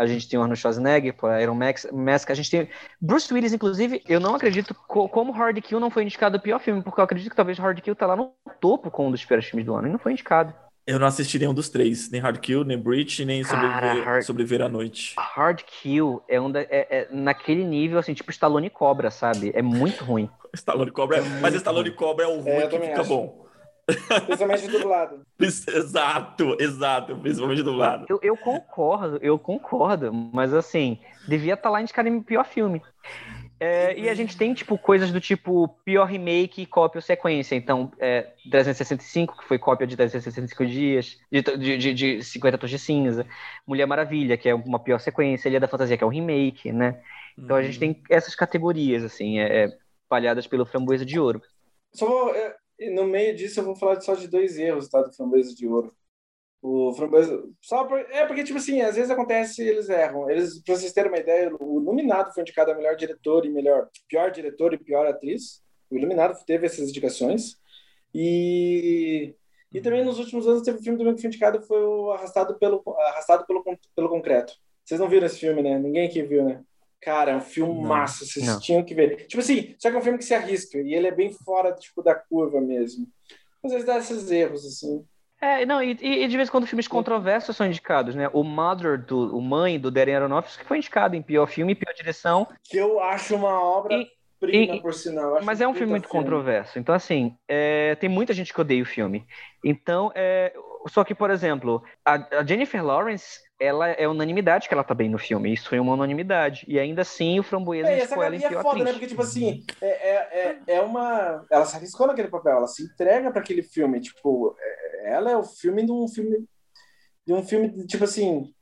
a 0.00 0.06
gente 0.06 0.28
tem 0.28 0.38
o 0.38 0.42
Arnold 0.42 0.58
Schwarzenegger, 0.58 1.14
por 1.14 1.30
Iron 1.38 1.54
Mask, 1.54 2.30
a 2.30 2.34
gente 2.34 2.50
tem 2.50 2.68
Bruce 2.98 3.32
Willis, 3.32 3.52
inclusive, 3.52 4.02
eu 4.08 4.18
não 4.18 4.34
acredito 4.34 4.74
co 4.74 5.08
como 5.08 5.30
Hard 5.30 5.60
Kill 5.60 5.78
não 5.78 5.90
foi 5.90 6.04
indicado 6.04 6.38
o 6.38 6.40
pior 6.40 6.58
filme, 6.58 6.82
porque 6.82 7.00
eu 7.00 7.04
acredito 7.04 7.30
que 7.30 7.36
talvez 7.36 7.58
Hard 7.58 7.78
Kill 7.80 7.94
tá 7.94 8.06
lá 8.06 8.16
no 8.16 8.32
topo 8.60 8.90
com 8.90 9.08
um 9.08 9.10
dos 9.10 9.24
piores 9.24 9.44
filmes 9.44 9.66
do 9.66 9.74
ano, 9.74 9.88
e 9.88 9.90
não 9.90 9.98
foi 9.98 10.12
indicado. 10.12 10.54
Eu 10.90 10.98
não 10.98 11.06
assisti 11.06 11.38
nenhum 11.38 11.54
dos 11.54 11.68
três, 11.68 12.10
nem 12.10 12.20
Hard 12.20 12.38
Kill, 12.38 12.64
nem 12.64 12.76
Breach, 12.76 13.24
nem 13.24 13.44
Sobreviver, 13.44 14.04
Hard... 14.04 14.22
Sobreviver 14.24 14.62
à 14.62 14.68
Noite. 14.68 15.14
Hard 15.16 15.62
Kill 15.62 16.20
é, 16.28 16.40
um 16.40 16.50
da, 16.50 16.62
é, 16.62 16.68
é, 16.68 17.08
naquele 17.12 17.62
nível, 17.64 17.96
assim, 17.96 18.12
tipo 18.12 18.32
Stallone 18.32 18.68
Cobra, 18.68 19.08
sabe? 19.08 19.52
É 19.54 19.62
muito 19.62 20.02
ruim. 20.02 20.28
Stallone 20.52 20.90
Cobra, 20.90 21.18
é, 21.18 21.20
mas 21.40 21.54
Stallone 21.54 21.92
Cobra 21.92 22.24
é 22.24 22.28
o 22.28 22.40
ruim 22.40 22.54
é, 22.54 22.66
que 22.66 22.80
fica 22.80 23.02
acho. 23.02 23.08
bom. 23.08 23.46
Principalmente 24.26 24.66
dublado. 24.66 25.22
Exato, 25.38 26.56
exato, 26.58 27.16
principalmente 27.16 27.62
dublado. 27.62 28.06
Eu, 28.08 28.18
eu 28.22 28.36
concordo, 28.36 29.18
eu 29.22 29.38
concordo, 29.38 30.12
mas 30.12 30.52
assim, 30.52 30.98
devia 31.28 31.54
estar 31.54 31.62
tá 31.64 31.70
lá 31.70 31.80
indicado 31.80 32.08
em 32.08 32.20
pior 32.20 32.44
filme. 32.44 32.82
É, 33.62 33.94
e 33.98 34.08
a 34.08 34.14
gente 34.14 34.38
tem, 34.38 34.54
tipo, 34.54 34.78
coisas 34.78 35.12
do 35.12 35.20
tipo 35.20 35.68
pior 35.84 36.06
remake, 36.06 36.64
cópia 36.64 36.96
ou 36.98 37.02
sequência. 37.02 37.54
Então, 37.54 37.92
é, 37.98 38.22
365, 38.50 39.36
que 39.36 39.44
foi 39.44 39.58
cópia 39.58 39.86
de 39.86 39.96
365 39.96 40.66
dias, 40.66 41.18
de, 41.30 41.42
de, 41.42 41.76
de, 41.76 41.94
de 41.94 42.24
50 42.24 42.56
Tons 42.56 42.70
de 42.70 42.78
Cinza. 42.78 43.26
Mulher 43.66 43.84
Maravilha, 43.84 44.38
que 44.38 44.48
é 44.48 44.54
uma 44.54 44.78
pior 44.78 44.98
sequência. 44.98 45.50
Ilha 45.50 45.60
da 45.60 45.68
Fantasia, 45.68 45.98
que 45.98 46.02
é 46.02 46.06
um 46.06 46.10
remake, 46.10 46.72
né? 46.72 47.02
Então 47.36 47.54
uhum. 47.54 47.62
a 47.62 47.62
gente 47.62 47.74
uhum. 47.74 47.92
tem 47.92 48.02
essas 48.08 48.34
categorias, 48.34 49.04
assim, 49.04 49.38
é, 49.38 49.64
é, 49.64 49.78
palhadas 50.08 50.46
pelo 50.46 50.64
Framboesa 50.64 51.04
de 51.04 51.20
Ouro. 51.20 51.42
Só 51.92 52.06
vou, 52.06 52.34
é, 52.34 52.56
e 52.78 52.88
no 52.88 53.04
meio 53.04 53.36
disso 53.36 53.60
eu 53.60 53.64
vou 53.64 53.76
falar 53.76 54.00
só 54.00 54.14
de 54.14 54.26
dois 54.26 54.56
erros, 54.56 54.88
tá? 54.88 55.02
Do 55.02 55.12
Framboesa 55.12 55.54
de 55.54 55.66
Ouro. 55.66 55.94
O 56.62 56.92
Framboesa... 56.92 57.42
Só 57.60 57.84
por... 57.84 57.98
É 57.98 58.26
porque, 58.26 58.44
tipo 58.44 58.58
assim, 58.58 58.80
às 58.82 58.96
vezes 58.96 59.10
acontece 59.10 59.62
e 59.62 59.68
eles 59.68 59.88
erram. 59.88 60.30
Eles, 60.30 60.62
pra 60.62 60.76
vocês 60.76 60.92
terem 60.92 61.10
uma 61.10 61.18
ideia, 61.18 61.50
o 61.58 61.80
Iluminado 61.80 62.32
foi 62.34 62.42
indicado 62.42 62.70
a 62.70 62.74
melhor 62.74 62.96
diretor 62.96 63.46
e 63.46 63.50
melhor... 63.50 63.88
Pior 64.08 64.30
diretor 64.30 64.74
e 64.74 64.78
pior 64.78 65.06
atriz. 65.06 65.62
O 65.90 65.96
Iluminado 65.96 66.38
teve 66.44 66.66
essas 66.66 66.88
indicações. 66.88 67.56
E... 68.14 69.34
E 69.72 69.80
também 69.80 70.04
nos 70.04 70.18
últimos 70.18 70.48
anos 70.48 70.62
teve 70.62 70.78
um 70.78 70.82
filme 70.82 70.98
também 70.98 71.14
que 71.14 71.20
foi 71.20 71.28
indicado, 71.28 71.62
foi 71.62 71.82
o 71.82 72.10
Arrastado 72.10 72.58
pelo, 72.58 72.82
Arrastado 73.06 73.46
pelo, 73.46 73.62
pelo 73.94 74.08
Concreto. 74.08 74.52
Vocês 74.84 74.98
não 74.98 75.08
viram 75.08 75.26
esse 75.26 75.38
filme, 75.38 75.62
né? 75.62 75.78
Ninguém 75.78 76.08
aqui 76.08 76.22
viu, 76.22 76.44
né? 76.44 76.64
Cara, 77.00 77.30
é 77.32 77.36
um 77.36 77.40
filme 77.40 77.80
massa, 77.80 78.26
vocês 78.26 78.44
não. 78.44 78.60
tinham 78.60 78.84
que 78.84 78.94
ver. 78.94 79.26
Tipo 79.26 79.40
assim, 79.40 79.74
só 79.78 79.88
que 79.88 79.96
é 79.96 79.98
um 79.98 80.02
filme 80.02 80.18
que 80.18 80.24
se 80.24 80.34
arrisca 80.34 80.78
e 80.78 80.92
ele 80.92 81.06
é 81.06 81.12
bem 81.12 81.32
fora 81.32 81.72
tipo, 81.72 82.02
da 82.02 82.14
curva 82.14 82.60
mesmo. 82.60 83.06
Às 83.64 83.70
vezes 83.70 83.86
dá 83.86 83.98
esses 83.98 84.30
erros, 84.30 84.66
assim. 84.66 85.04
É, 85.40 85.64
não, 85.64 85.82
e, 85.82 85.92
e 85.92 86.28
de 86.28 86.36
vez 86.36 86.48
em 86.48 86.52
quando 86.52 86.66
filmes 86.66 86.86
controversos 86.86 87.56
são 87.56 87.66
indicados, 87.66 88.14
né? 88.14 88.28
O 88.32 88.44
Mother, 88.44 89.02
do, 89.02 89.34
o 89.34 89.40
Mãe, 89.40 89.80
do 89.80 89.90
Darren 89.90 90.16
Aronofsky, 90.16 90.64
foi 90.64 90.76
indicado 90.76 91.16
em 91.16 91.22
pior 91.22 91.46
filme 91.46 91.72
e 91.72 91.74
pior 91.74 91.94
direção. 91.94 92.46
Que 92.62 92.76
eu 92.76 93.00
acho 93.00 93.36
uma 93.36 93.58
obra 93.58 93.94
e, 93.94 94.10
prima, 94.38 94.76
e, 94.76 94.82
por 94.82 94.92
sinal. 94.92 95.38
Mas 95.42 95.62
é 95.62 95.66
um 95.66 95.72
filme 95.72 95.92
muito 95.92 96.08
filme. 96.08 96.24
controverso. 96.24 96.78
Então, 96.78 96.94
assim, 96.94 97.34
é, 97.48 97.94
tem 97.94 98.08
muita 98.08 98.34
gente 98.34 98.52
que 98.52 98.60
odeia 98.60 98.82
o 98.82 98.86
filme. 98.86 99.24
Então, 99.64 100.12
é, 100.14 100.52
só 100.88 101.04
que, 101.04 101.14
por 101.14 101.30
exemplo, 101.30 101.82
a, 102.04 102.44
Jennifer 102.46 102.84
Lawrence, 102.84 103.40
ela 103.60 103.88
é 103.88 104.08
unanimidade 104.08 104.68
que 104.68 104.74
ela 104.74 104.84
tá 104.84 104.94
bem 104.94 105.08
no 105.08 105.18
filme. 105.18 105.52
Isso 105.52 105.68
foi 105.68 105.78
uma 105.78 105.92
unanimidade. 105.92 106.64
E 106.66 106.78
ainda 106.78 107.02
assim, 107.02 107.38
o 107.38 107.42
Framboesa 107.42 107.90
É, 107.90 108.00
essa 108.00 108.14
ela 108.14 108.34
em 108.34 108.42
é 108.42 108.48
pior 108.48 108.62
foda, 108.62 108.76
né? 108.76 108.82
atriz. 108.82 108.94
Porque, 108.96 109.06
tipo 109.08 109.22
assim, 109.22 109.64
é, 109.80 109.86
é, 109.86 110.14
é, 110.16 110.74
é 110.76 110.80
uma. 110.80 111.44
Ela 111.50 111.66
se 111.66 111.76
arriscou 111.76 112.06
naquele 112.06 112.28
papel, 112.28 112.56
ela 112.56 112.66
se 112.66 112.82
entrega 112.84 113.30
pra 113.30 113.40
aquele 113.40 113.62
filme. 113.62 114.00
Tipo, 114.00 114.56
é- 114.58 115.12
ela 115.12 115.30
é 115.30 115.36
o 115.36 115.44
filme 115.44 115.84
de 115.84 115.92
um 115.92 116.08
filme. 116.08 116.46
De 117.26 117.34
um 117.34 117.42
filme, 117.42 117.86
tipo 117.86 118.04
assim, 118.04 118.52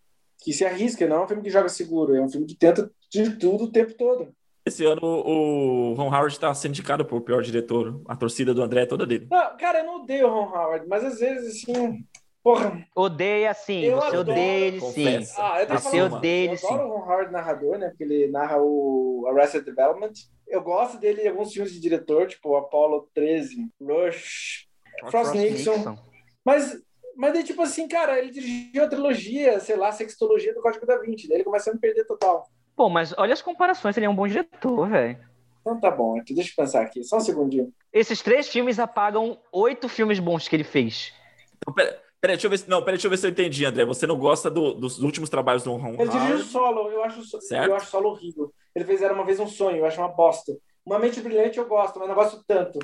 que 0.42 0.52
se 0.52 0.64
arrisca, 0.64 1.06
não 1.06 1.16
é 1.16 1.24
um 1.24 1.28
filme 1.28 1.42
que 1.42 1.50
joga 1.50 1.68
seguro, 1.68 2.14
é 2.14 2.20
um 2.20 2.28
filme 2.28 2.46
que 2.46 2.56
tenta 2.56 2.90
de 3.10 3.36
tudo 3.38 3.64
o 3.64 3.72
tempo 3.72 3.94
todo. 3.94 4.34
Esse 4.68 4.84
ano 4.84 5.00
o 5.02 5.94
Ron 5.94 6.08
Howard 6.08 6.34
está 6.34 6.52
sendo 6.54 6.72
indicado 6.72 7.04
por 7.04 7.20
pior 7.22 7.42
diretor. 7.42 8.00
A 8.06 8.14
torcida 8.14 8.52
do 8.54 8.62
André 8.62 8.82
é 8.82 8.86
toda 8.86 9.06
dele. 9.06 9.26
Não, 9.30 9.56
cara, 9.56 9.80
eu 9.80 9.84
não 9.84 10.02
odeio 10.02 10.26
o 10.26 10.30
Ron 10.30 10.54
Howard, 10.54 10.86
mas 10.86 11.04
às 11.04 11.18
vezes, 11.18 11.62
assim. 11.62 12.04
Porra. 12.42 12.86
Odeia 12.94 13.52
sim, 13.52 13.80
Eu 13.82 13.96
você 13.96 14.06
adoro, 14.06 14.30
odeia 14.30 14.66
ele 14.66 14.80
sim. 14.80 15.18
Ah, 15.36 15.62
eu 15.62 15.78
Você 15.78 16.00
odeia 16.02 16.44
ele 16.44 16.52
Eu 16.52 16.56
sim. 16.58 16.66
adoro 16.66 16.88
o 16.88 16.98
Ron 16.98 17.04
Howard 17.04 17.32
narrador, 17.32 17.78
né? 17.78 17.88
Porque 17.88 18.04
ele 18.04 18.28
narra 18.28 18.58
o 18.60 19.26
Arrested 19.28 19.64
Development. 19.64 20.12
Eu 20.46 20.62
gosto 20.62 20.98
dele 20.98 21.22
em 21.22 21.28
alguns 21.28 21.52
filmes 21.52 21.72
de 21.72 21.80
diretor, 21.80 22.26
tipo 22.26 22.56
Apollo 22.56 23.08
13, 23.14 23.68
Rush, 23.80 24.66
Frost 25.10 25.34
Nixon. 25.34 25.98
Mas, 26.44 26.80
mas 27.16 27.32
daí, 27.34 27.44
tipo 27.44 27.60
assim, 27.60 27.86
cara, 27.88 28.18
ele 28.18 28.30
dirigiu 28.30 28.84
a 28.84 28.88
trilogia, 28.88 29.60
sei 29.60 29.76
lá, 29.76 29.88
a 29.88 29.92
sextologia 29.92 30.54
do 30.54 30.62
Código 30.62 30.86
da 30.86 30.98
Vinci. 30.98 31.28
Daí 31.28 31.38
ele 31.38 31.44
começa 31.44 31.70
a 31.70 31.74
me 31.74 31.80
perder 31.80 32.06
total. 32.06 32.46
Pô, 32.78 32.88
mas 32.88 33.12
olha 33.18 33.32
as 33.34 33.42
comparações, 33.42 33.96
ele 33.96 34.06
é 34.06 34.08
um 34.08 34.14
bom 34.14 34.28
diretor, 34.28 34.88
velho. 34.88 35.18
Então 35.62 35.80
tá 35.80 35.90
bom, 35.90 36.16
então 36.16 36.32
deixa 36.36 36.52
eu 36.52 36.64
pensar 36.64 36.80
aqui. 36.82 37.02
Só 37.02 37.16
um 37.16 37.20
segundinho. 37.20 37.72
Esses 37.92 38.22
três 38.22 38.48
filmes 38.48 38.78
apagam 38.78 39.36
oito 39.52 39.88
filmes 39.88 40.20
bons 40.20 40.46
que 40.46 40.54
ele 40.54 40.62
fez. 40.62 41.12
Então, 41.56 41.74
pera, 41.74 42.00
pera, 42.20 42.34
deixa 42.34 42.46
eu 42.46 42.50
ver 42.52 42.58
se, 42.58 42.70
não, 42.70 42.78
pera, 42.80 42.92
deixa 42.92 43.08
eu 43.08 43.10
ver 43.10 43.16
se 43.16 43.26
eu 43.26 43.30
entendi, 43.32 43.64
André. 43.64 43.84
Você 43.84 44.06
não 44.06 44.16
gosta 44.16 44.48
do- 44.48 44.74
dos 44.74 45.00
últimos 45.00 45.28
trabalhos 45.28 45.64
do 45.64 45.74
Ron 45.74 45.96
Ele 45.98 46.08
dirigiu 46.08 46.38
solo, 46.38 46.88
eu 46.88 47.02
acho, 47.02 47.20
Certo. 47.40 47.68
eu 47.68 47.74
acho 47.74 47.86
solo 47.90 48.10
horrível. 48.10 48.52
Ele 48.76 48.84
fez 48.84 49.02
Era 49.02 49.12
Uma 49.12 49.24
Vez 49.24 49.40
um 49.40 49.48
Sonho, 49.48 49.78
eu 49.78 49.84
acho 49.84 50.00
uma 50.00 50.06
bosta. 50.08 50.52
Uma 50.86 51.00
Mente 51.00 51.20
Brilhante 51.20 51.58
eu 51.58 51.66
gosto, 51.66 51.98
mas 51.98 52.06
não 52.08 52.14
gosto 52.14 52.44
tanto. 52.46 52.78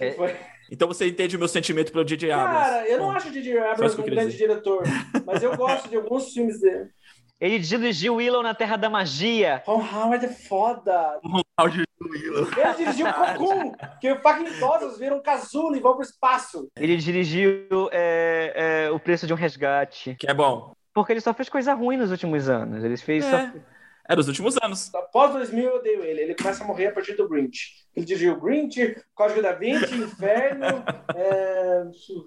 É. 0.00 0.12
foi- 0.12 0.34
Então 0.70 0.88
você 0.88 1.06
entende 1.06 1.36
o 1.36 1.38
meu 1.38 1.48
sentimento 1.48 1.92
pelo 1.92 2.04
J.J. 2.04 2.30
Abrams. 2.30 2.64
Cara, 2.70 2.88
eu 2.88 2.98
não 2.98 3.06
Bom, 3.08 3.12
acho 3.12 3.28
o 3.28 3.32
J.J. 3.32 3.52
Só 3.58 3.70
Abrams 3.72 4.00
um 4.00 4.04
grande 4.04 4.36
diretor, 4.36 4.82
mas 5.26 5.42
eu 5.42 5.54
gosto 5.56 5.88
de 5.90 5.96
alguns 5.96 6.32
filmes 6.32 6.60
dele. 6.60 6.88
Ele 7.40 7.60
dirigiu 7.60 8.16
Willow 8.16 8.42
na 8.42 8.52
Terra 8.52 8.76
da 8.76 8.90
Magia. 8.90 9.62
Ron 9.64 9.80
Howard 9.80 10.26
é 10.26 10.28
foda. 10.28 11.20
Howard 11.56 11.84
do 12.00 12.08
Willow. 12.08 12.48
Ele 12.56 12.74
dirigiu 12.74 13.06
Cocoon, 13.12 13.72
que 14.00 14.14
fucking 14.16 14.46
idosos 14.46 14.98
viram 14.98 15.18
um 15.18 15.22
casulo 15.22 15.76
e 15.76 15.80
vão 15.80 15.94
pro 15.94 16.02
espaço. 16.02 16.68
Ele 16.76 16.96
dirigiu 16.96 17.88
é, 17.92 18.86
é, 18.86 18.90
O 18.90 18.98
Preço 18.98 19.24
de 19.24 19.32
um 19.32 19.36
Resgate. 19.36 20.16
Que 20.16 20.28
é 20.28 20.34
bom. 20.34 20.72
Porque 20.92 21.12
ele 21.12 21.20
só 21.20 21.32
fez 21.32 21.48
coisa 21.48 21.74
ruim 21.74 21.96
nos 21.96 22.10
últimos 22.10 22.48
anos. 22.48 22.82
Ele 22.82 22.96
fez 22.96 23.24
só... 23.24 23.36
É, 23.36 23.52
é 24.08 24.16
dos 24.16 24.26
últimos 24.26 24.56
anos. 24.60 24.92
Após 24.92 25.32
2000 25.34 25.64
eu 25.64 25.76
odeio 25.76 26.02
ele. 26.02 26.22
Ele 26.22 26.34
começa 26.34 26.64
a 26.64 26.66
morrer 26.66 26.86
a 26.88 26.92
partir 26.92 27.14
do 27.14 27.28
Grinch. 27.28 27.86
Ele 27.94 28.04
dirigiu 28.04 28.40
Grinch, 28.40 28.96
Código 29.14 29.42
da 29.42 29.52
Vinci, 29.52 29.94
Inferno, 29.94 30.82
é, 31.14 31.84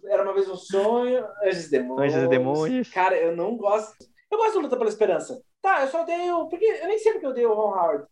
Era 0.07 0.23
Uma 0.23 0.33
Vez 0.33 0.47
um 0.47 0.55
Sonho, 0.55 1.25
Anjos 1.43 1.65
e 1.65 1.71
Demônios. 1.71 2.13
Anjos 2.13 2.25
e 2.25 2.29
Demônios. 2.29 2.89
Cara, 2.91 3.17
eu 3.17 3.35
não 3.35 3.57
gosto. 3.57 4.09
Eu 4.31 4.37
gosto 4.37 4.53
do 4.53 4.59
Luta 4.61 4.77
pela 4.77 4.89
Esperança. 4.89 5.41
Tá, 5.61 5.81
eu 5.81 5.87
só 5.87 6.03
odeio... 6.03 6.47
Porque 6.47 6.65
eu 6.65 6.87
nem 6.87 6.97
sei 6.97 7.11
porque 7.13 7.25
eu 7.25 7.31
odeio 7.31 7.51
o 7.51 7.55
Ron 7.55 7.75
Howard. 7.75 8.05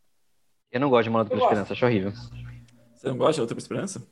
Eu 0.72 0.80
não 0.80 0.90
gosto 0.90 1.04
de 1.06 1.10
Malandro 1.10 1.34
Eu 1.34 1.38
pela 1.40 1.50
gosto. 1.50 1.54
Esperança, 1.64 1.74
acho 1.74 1.86
horrível. 1.86 2.12
Você 2.94 3.08
não 3.08 3.18
gosta 3.18 3.34
de 3.36 3.42
Outra 3.42 3.58
Esperança? 3.58 4.08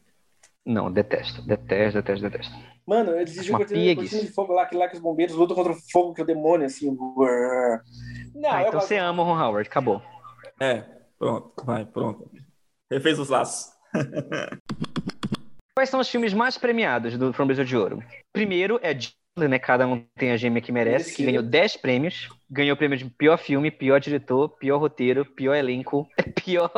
Não, 0.66 0.92
detesto, 0.92 1.42
detesto, 1.44 2.02
detesto, 2.02 2.30
detesto. 2.30 2.54
Mano, 2.86 3.12
dirigiu 3.24 3.54
Uma 3.54 3.60
Cortina, 3.60 3.80
piegues. 3.80 4.10
Cortina 4.10 4.30
de 4.30 4.34
Fogo 4.34 4.54
lá, 4.54 4.66
que 4.66 4.76
lá 4.76 4.88
que 4.90 4.96
os 4.96 5.02
bombeiros 5.02 5.36
lutam 5.36 5.56
contra 5.56 5.72
o 5.74 5.78
fogo, 5.92 6.14
que 6.14 6.22
é 6.22 6.24
o 6.24 6.28
demônio, 6.28 6.66
assim. 6.66 6.94
brrr. 6.94 7.82
Não, 8.36 8.50
Ah, 8.52 8.56
eu 8.56 8.68
então 8.68 8.72
gosto. 8.74 8.88
você 8.88 8.98
ama 8.98 9.24
o 9.24 9.26
Ron 9.26 9.40
Howard, 9.40 9.70
acabou. 9.70 10.02
É, 10.60 10.84
pronto, 11.20 11.54
vai, 11.66 11.86
pronto. 11.86 12.30
Refez 12.92 13.20
os 13.20 13.30
laços. 13.30 13.72
Quais 15.76 15.90
são 15.90 16.00
os 16.00 16.10
filmes 16.10 16.34
mais 16.34 16.58
premiados 16.58 17.18
do 17.18 17.32
Framboesa 17.32 17.64
de 17.64 17.78
Ouro? 17.78 18.04
Primeiro 18.34 18.80
é 18.82 18.94
né? 19.38 19.60
Cada 19.60 19.86
um 19.86 20.04
tem 20.16 20.32
a 20.32 20.38
gêmea 20.38 20.62
que 20.62 20.72
merece, 20.72 21.16
que 21.16 21.26
ganhou 21.26 21.44
10 21.44 21.78
prêmios. 21.78 22.30
Ganhou 22.50 22.74
o 22.74 22.78
prêmio 22.78 22.98
de 22.98 23.06
pior 23.06 23.38
filme, 23.38 23.70
pior 23.70 24.00
diretor, 24.00 24.50
pior 24.50 24.78
roteiro, 24.78 25.26
pior 25.26 25.54
elenco, 25.54 26.08
pior 26.44 26.72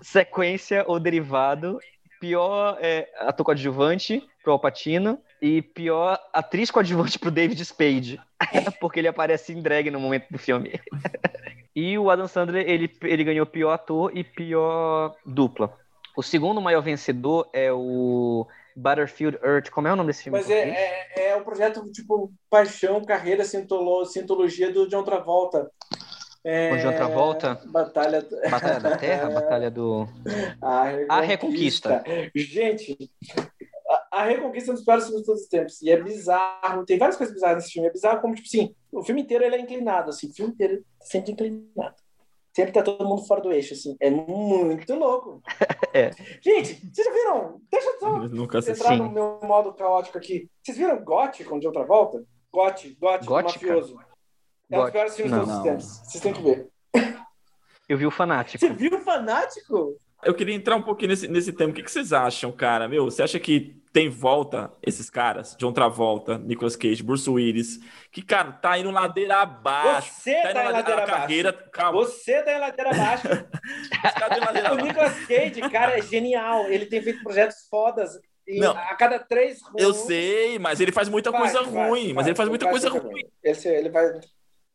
sequência 0.00 0.84
ou 0.86 1.00
derivado, 1.00 1.78
pior 2.20 2.78
é, 2.80 3.08
ator 3.18 3.44
coadjuvante 3.44 4.22
pro 4.42 4.52
Alpatino 4.52 5.18
e 5.42 5.60
pior 5.60 6.18
atriz 6.32 6.70
coadjuvante 6.70 7.18
pro 7.18 7.30
David 7.30 7.62
Spade. 7.64 8.20
Porque 8.80 9.00
ele 9.00 9.08
aparece 9.08 9.52
em 9.52 9.60
drag 9.60 9.90
no 9.90 9.98
momento 9.98 10.26
do 10.30 10.38
filme. 10.38 10.80
E 11.76 11.98
o 11.98 12.08
Adam 12.08 12.28
Sandler, 12.28 12.68
ele, 12.68 12.88
ele 13.02 13.24
ganhou 13.24 13.44
pior 13.44 13.72
ator 13.72 14.16
e 14.16 14.22
pior 14.22 15.16
dupla. 15.26 15.76
O 16.16 16.22
segundo 16.22 16.60
maior 16.60 16.80
vencedor 16.80 17.48
é 17.52 17.72
o 17.72 18.46
Battlefield 18.74 19.38
Earth. 19.42 19.70
Como 19.70 19.88
é 19.88 19.92
o 19.92 19.96
nome 19.96 20.08
desse 20.08 20.24
filme? 20.24 20.38
Mas 20.38 20.50
é, 20.50 20.70
é, 21.16 21.28
é 21.28 21.36
o 21.36 21.44
projeto, 21.44 21.82
tipo, 21.92 22.32
Paixão, 22.50 23.04
Carreira, 23.04 23.44
Sintolo, 23.44 24.04
Sintologia 24.06 24.72
do 24.72 24.88
John 24.88 25.04
Travolta. 25.04 25.70
É... 26.44 26.70
Com 26.70 26.76
John 26.76 26.92
Travolta? 26.96 27.60
Batalha... 27.66 28.26
Batalha 28.50 28.80
da 28.80 28.96
Terra? 28.98 29.30
Batalha 29.30 29.70
do. 29.70 30.06
A 30.60 30.90
A 31.08 31.20
Reconquista. 31.20 32.02
Gente, 32.34 33.10
a, 33.88 34.20
a 34.20 34.24
Reconquista 34.24 34.70
é 34.70 34.72
um 34.72 34.74
dos 34.76 34.84
piores 34.84 35.04
filmes 35.04 35.22
de 35.22 35.26
todos 35.26 35.42
os 35.42 35.48
tempos. 35.48 35.82
E 35.82 35.90
é 35.90 36.02
bizarro. 36.02 36.84
Tem 36.84 36.98
várias 36.98 37.16
coisas 37.16 37.34
bizarras 37.34 37.62
nesse 37.62 37.72
filme. 37.72 37.88
É 37.88 37.92
bizarro 37.92 38.20
como, 38.20 38.34
tipo 38.34 38.46
assim, 38.46 38.74
o 38.92 39.02
filme 39.02 39.22
inteiro 39.22 39.44
ele 39.44 39.56
é 39.56 39.60
inclinado, 39.60 40.10
assim. 40.10 40.28
O 40.28 40.34
filme 40.34 40.52
inteiro 40.52 40.84
tá 40.98 41.06
sempre 41.06 41.32
inclinado. 41.32 41.94
Sempre 42.54 42.72
tá 42.72 42.82
todo 42.82 43.04
mundo 43.04 43.26
fora 43.26 43.40
do 43.40 43.52
eixo, 43.52 43.74
assim. 43.74 43.96
É 44.00 44.10
muito 44.10 44.94
louco. 44.94 45.42
É. 45.96 46.10
Gente, 46.40 46.74
vocês 46.92 47.06
já 47.06 47.12
viram? 47.12 47.60
Deixa 47.70 47.88
eu 47.88 47.98
só 48.00 48.16
Eu 48.16 48.28
nunca 48.28 48.58
entrar 48.58 48.96
no 48.96 49.08
meu 49.08 49.38
modo 49.44 49.72
caótico 49.72 50.18
aqui. 50.18 50.50
Vocês 50.60 50.76
viram 50.76 51.04
Gotti 51.04 51.44
com 51.44 51.56
de 51.60 51.68
outra 51.68 51.84
volta? 51.84 52.24
Gotti, 52.52 52.96
Gotti, 53.00 53.24
do 53.24 53.28
Gótica? 53.28 53.66
mafioso. 53.66 53.96
É 54.68 54.76
um 54.76 54.82
dos 54.82 54.90
piores 54.90 55.14
filmes 55.14 55.32
de 55.32 55.38
Não, 55.38 55.44
todos 55.44 55.52
os 55.52 55.64
não. 55.64 55.70
tempos. 55.70 56.00
Vocês 56.04 56.20
têm 56.20 56.32
que 56.32 56.42
ver. 56.42 56.68
Eu 57.88 57.96
vi 57.96 58.06
o 58.06 58.10
Fanático. 58.10 58.58
Você 58.58 58.72
viu 58.72 58.96
o 58.96 59.00
Fanático? 59.02 59.96
Eu 60.24 60.34
queria 60.34 60.56
entrar 60.56 60.74
um 60.74 60.82
pouquinho 60.82 61.10
nesse, 61.10 61.28
nesse 61.28 61.52
tema. 61.52 61.70
O 61.70 61.74
que, 61.74 61.82
que 61.84 61.90
vocês 61.92 62.12
acham, 62.12 62.50
cara? 62.50 62.88
Meu, 62.88 63.04
você 63.04 63.22
acha 63.22 63.38
que 63.38 63.80
tem 63.94 64.08
volta 64.08 64.72
esses 64.82 65.08
caras? 65.08 65.54
John 65.56 65.72
Travolta, 65.72 66.36
Nicolas 66.36 66.74
Cage, 66.74 67.00
Bruce 67.00 67.30
Willis, 67.30 67.78
que, 68.10 68.20
cara, 68.22 68.50
tá 68.50 68.76
indo 68.76 68.90
ladeira 68.90 69.36
abaixo. 69.36 70.12
Você 70.12 70.34
tá 70.42 70.50
em 70.50 70.72
ladeira 70.72 71.00
a 71.00 71.04
abaixo. 71.04 71.20
carreira. 71.20 71.52
Calma, 71.72 71.98
Você 72.00 72.42
tá 72.42 72.52
em 72.56 72.58
ladeira 72.58 72.90
abaixo. 72.90 73.28
ladeira 74.20 74.50
o 74.50 74.72
abaixo. 74.74 74.84
Nicolas 74.84 75.26
Cage, 75.26 75.60
cara, 75.70 75.96
é 75.96 76.02
genial. 76.02 76.64
Ele 76.66 76.86
tem 76.86 77.00
feito 77.00 77.22
projetos 77.22 77.68
fodas. 77.70 78.10
E 78.46 78.58
Não. 78.58 78.72
a 78.76 78.94
cada 78.96 79.18
três 79.20 79.60
Eu 79.78 79.94
sei, 79.94 80.58
mas 80.58 80.80
ele 80.80 80.90
faz 80.92 81.08
muita 81.08 81.32
coisa 81.32 81.62
ruim. 81.62 82.12
mas 82.12 82.26
ele 82.26 82.36
faz 82.36 82.48
muita 82.48 82.68
coisa 82.68 82.90
ruim. 82.90 83.22
Esse, 83.44 83.68
ele 83.68 83.88
vai. 83.90 84.06
Ele 84.06 84.20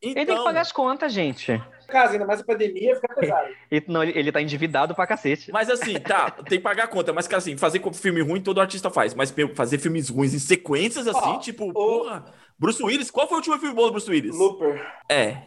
tem 0.02 0.26
que 0.26 0.32
Então, 0.32 0.44
pagar 0.46 0.62
as 0.62 0.72
contas, 0.72 1.12
gente. 1.12 1.62
Caso, 1.90 2.14
ainda 2.14 2.26
mais 2.26 2.40
a 2.40 2.44
pandemia, 2.44 2.96
fica 2.96 3.14
pesado. 3.16 3.50
Ele, 3.70 3.86
não, 3.90 4.04
ele, 4.04 4.18
ele 4.18 4.32
tá 4.32 4.42
endividado 4.42 4.96
pra 4.96 5.08
cacete. 5.08 5.52
Mas 5.52 5.70
assim, 5.70 6.00
tá, 6.00 6.32
tem 6.32 6.58
que 6.58 6.64
pagar 6.64 6.86
a 6.86 6.88
conta. 6.88 7.12
Mas, 7.12 7.28
cara, 7.28 7.40
assim, 7.40 7.58
fazer 7.58 7.82
filme 7.94 8.22
ruim 8.22 8.42
todo 8.42 8.62
artista 8.62 8.90
faz. 8.90 9.14
Mas 9.14 9.34
fazer 9.56 9.78
filmes 9.80 10.10
ruins 10.10 10.34
em 10.34 10.40
sequências 10.40 11.08
assim, 11.08 11.20
Ó, 11.22 11.38
tipo, 11.40 11.72
porra. 11.74 12.26
Bruce 12.58 12.82
Willis, 12.84 13.10
qual 13.10 13.28
foi 13.28 13.36
o 13.36 13.40
último 13.40 13.58
filme 13.58 13.74
bom 13.76 13.86
do 13.86 13.92
Bruce 13.92 14.10
Willis? 14.10 14.36
Looper. 14.36 14.86
É, 15.10 15.44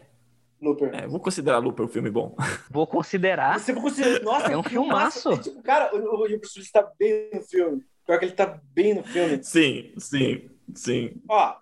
Looper. 0.60 0.90
é, 0.94 1.06
vou 1.06 1.20
considerar 1.20 1.58
Looper 1.58 1.84
um 1.84 1.88
filme 1.88 2.10
bom. 2.10 2.34
Vou 2.70 2.86
considerar. 2.86 3.58
Você 3.58 3.72
considera. 3.74 4.22
Nossa, 4.24 4.52
É 4.52 4.56
um 4.56 4.62
filmaço. 4.62 5.28
massa. 5.30 5.42
Tipo, 5.42 5.62
cara, 5.62 5.94
o, 5.94 5.98
o, 5.98 6.24
o 6.24 6.38
Bruce 6.38 6.58
Willis 6.58 6.70
tá 6.72 6.88
bem 6.98 7.30
no 7.34 7.42
filme. 7.42 7.82
Pior 8.06 8.18
que 8.18 8.24
ele 8.24 8.32
tá 8.32 8.58
bem 8.74 8.94
no 8.94 9.04
filme. 9.04 9.42
Sim, 9.44 9.92
sim, 9.98 10.48
sim. 10.74 11.12
Ó, 11.28 11.54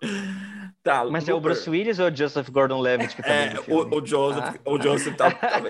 Tá, 0.83 1.05
Mas 1.05 1.29
é 1.29 1.31
o 1.31 1.35
Looper. 1.35 1.51
Bruce 1.51 1.69
Willis 1.69 1.99
ou 1.99 2.07
o 2.07 2.15
Joseph 2.15 2.49
Gordon-Levitt 2.49 3.15
que 3.15 3.21
tá 3.21 3.29
É, 3.29 3.53
o, 3.67 3.99
o 3.99 4.03
Joseph, 4.03 4.43
Ah. 4.43 4.59
o 4.71 4.81
Joseph 4.81 5.15
tá, 5.15 5.29
tá- 5.31 5.61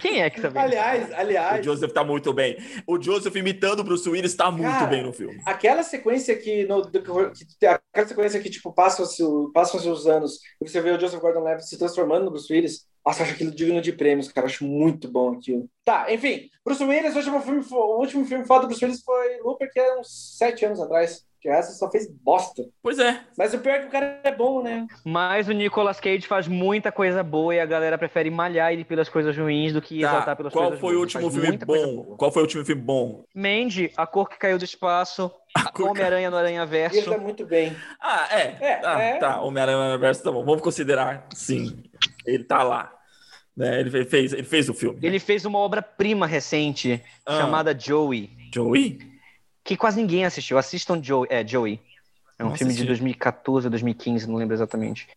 Quem 0.00 0.22
é 0.22 0.30
que 0.30 0.40
tá 0.40 0.50
bem? 0.50 0.62
aliás, 0.62 1.10
o 1.10 1.14
aliás, 1.16 1.64
Joseph 1.64 1.92
tá 1.92 2.04
muito 2.04 2.32
bem. 2.32 2.56
O 2.86 3.02
Joseph 3.02 3.34
imitando 3.34 3.80
o 3.80 3.84
Bruce 3.84 4.08
Willis 4.08 4.36
tá 4.36 4.48
muito 4.50 4.70
Cara, 4.70 4.86
bem 4.86 5.02
no 5.02 5.12
filme. 5.12 5.40
aquela 5.44 5.82
sequência 5.82 6.36
que, 6.36 6.64
no, 6.66 6.88
que 6.88 7.66
aquela 7.66 8.06
sequência 8.06 8.40
que 8.40 8.48
tipo 8.48 8.72
passam-se 8.72 9.20
o- 9.22 9.50
passam-se 9.52 9.88
os 9.88 10.06
anos 10.06 10.38
e 10.62 10.68
você 10.68 10.80
vê 10.80 10.92
o 10.92 11.00
Joseph 11.00 11.20
Gordon-Levitt 11.20 11.68
se 11.68 11.76
transformando 11.76 12.26
no 12.26 12.30
Bruce 12.30 12.52
Willis, 12.52 12.86
Nossa, 13.04 13.24
acho 13.24 13.32
aquilo 13.32 13.50
digno 13.52 13.80
de 13.80 13.92
prêmios, 13.92 14.30
cara. 14.30 14.46
Acho 14.46 14.64
muito 14.64 15.08
bom 15.10 15.32
aquilo. 15.32 15.68
Tá, 15.86 16.12
enfim. 16.12 16.50
Bruce 16.64 16.82
Willis, 16.82 17.14
o 17.14 17.18
último 17.18 17.40
filme, 17.40 17.64
o 17.70 18.00
último 18.00 18.24
filme 18.24 18.44
foda 18.44 18.62
do 18.62 18.66
Bruce 18.66 18.84
Willis 18.84 19.02
foi 19.04 19.38
Looper, 19.38 19.70
que 19.72 19.78
é 19.78 19.96
uns 19.96 20.36
sete 20.36 20.64
anos 20.64 20.80
atrás. 20.80 21.24
Que 21.40 21.48
essa 21.48 21.70
só 21.74 21.88
fez 21.88 22.10
bosta. 22.10 22.64
Pois 22.82 22.98
é. 22.98 23.20
Mas 23.38 23.54
o 23.54 23.60
pior 23.60 23.74
é 23.76 23.78
que 23.80 23.86
o 23.86 23.90
cara 23.90 24.18
é 24.24 24.34
bom, 24.34 24.62
né? 24.62 24.84
Mas 25.04 25.46
o 25.46 25.52
Nicolas 25.52 26.00
Cage 26.00 26.26
faz 26.26 26.48
muita 26.48 26.90
coisa 26.90 27.22
boa 27.22 27.54
e 27.54 27.60
a 27.60 27.66
galera 27.66 27.96
prefere 27.96 28.30
malhar 28.30 28.72
ele 28.72 28.84
pelas 28.84 29.08
coisas 29.08 29.36
ruins 29.36 29.72
do 29.72 29.80
que 29.80 30.00
Tá, 30.00 30.08
exaltar 30.08 30.36
pelas 30.36 30.52
Qual 30.52 30.64
coisas 30.64 30.80
foi 30.80 30.96
o 30.96 30.98
último 31.00 31.30
filme 31.30 31.56
bom? 31.58 32.16
Qual 32.16 32.32
foi 32.32 32.42
o 32.42 32.46
último 32.46 32.64
filme 32.64 32.82
bom? 32.82 33.22
Mandy, 33.32 33.92
A 33.96 34.06
Cor 34.08 34.28
que 34.28 34.38
Caiu 34.38 34.58
do 34.58 34.64
Espaço, 34.64 35.30
Homem-Aranha 35.78 36.30
no 36.30 36.36
Aranha 36.36 36.62
E 36.62 36.62
ele 36.62 36.66
Verso. 36.66 37.10
tá 37.10 37.18
muito 37.18 37.46
bem. 37.46 37.76
Ah, 38.00 38.26
é. 38.32 38.56
É, 38.60 38.80
ah, 38.82 39.00
é. 39.00 39.18
Tá, 39.18 39.40
Homem-Aranha 39.40 39.98
Verso 39.98 40.24
tá 40.24 40.32
bom. 40.32 40.44
Vamos 40.44 40.62
considerar, 40.62 41.28
sim. 41.32 41.80
Ele 42.26 42.42
tá 42.42 42.64
lá. 42.64 42.95
Né? 43.56 43.80
Ele 43.80 44.04
fez, 44.04 44.32
ele 44.32 44.42
fez 44.42 44.68
o 44.68 44.74
filme. 44.74 44.98
Ele 45.02 45.18
fez 45.18 45.44
uma 45.44 45.58
obra-prima 45.58 46.26
recente 46.26 47.02
Ah. 47.24 47.38
chamada 47.40 47.76
Joey, 47.78 48.30
Joey? 48.52 48.98
que 49.64 49.76
quase 49.76 49.96
ninguém 50.00 50.24
assistiu. 50.24 50.58
Assistam 50.58 51.02
Joey. 51.02 51.26
É, 51.30 51.46
Joey. 51.46 51.80
É 52.38 52.44
um 52.44 52.50
Não 52.50 52.56
filme 52.56 52.72
de 52.72 52.78
assisti. 52.80 52.86
2014 52.88 53.66
ou 53.66 53.70
2015, 53.70 54.28
não 54.28 54.36
lembro 54.36 54.54
exatamente. 54.54 55.08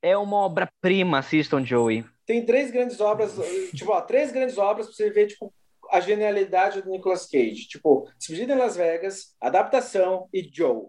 É 0.00 0.16
uma 0.16 0.38
obra-prima, 0.38 1.18
assistam 1.18 1.62
Joey. 1.64 2.04
Tem 2.26 2.44
três 2.46 2.70
grandes 2.70 2.98
obras, 3.00 3.34
tipo, 3.74 3.92
ó, 3.92 4.00
três 4.00 4.32
grandes 4.32 4.56
obras 4.56 4.86
pra 4.86 4.94
você 4.96 5.10
ver, 5.10 5.26
tipo, 5.26 5.52
a 5.90 6.00
genialidade 6.00 6.80
do 6.80 6.90
Nicolas 6.90 7.26
Cage. 7.26 7.68
Tipo, 7.68 8.08
Despedida 8.18 8.54
em 8.54 8.58
Las 8.58 8.74
Vegas, 8.76 9.34
Adaptação 9.40 10.28
e 10.32 10.48
Joe. 10.50 10.86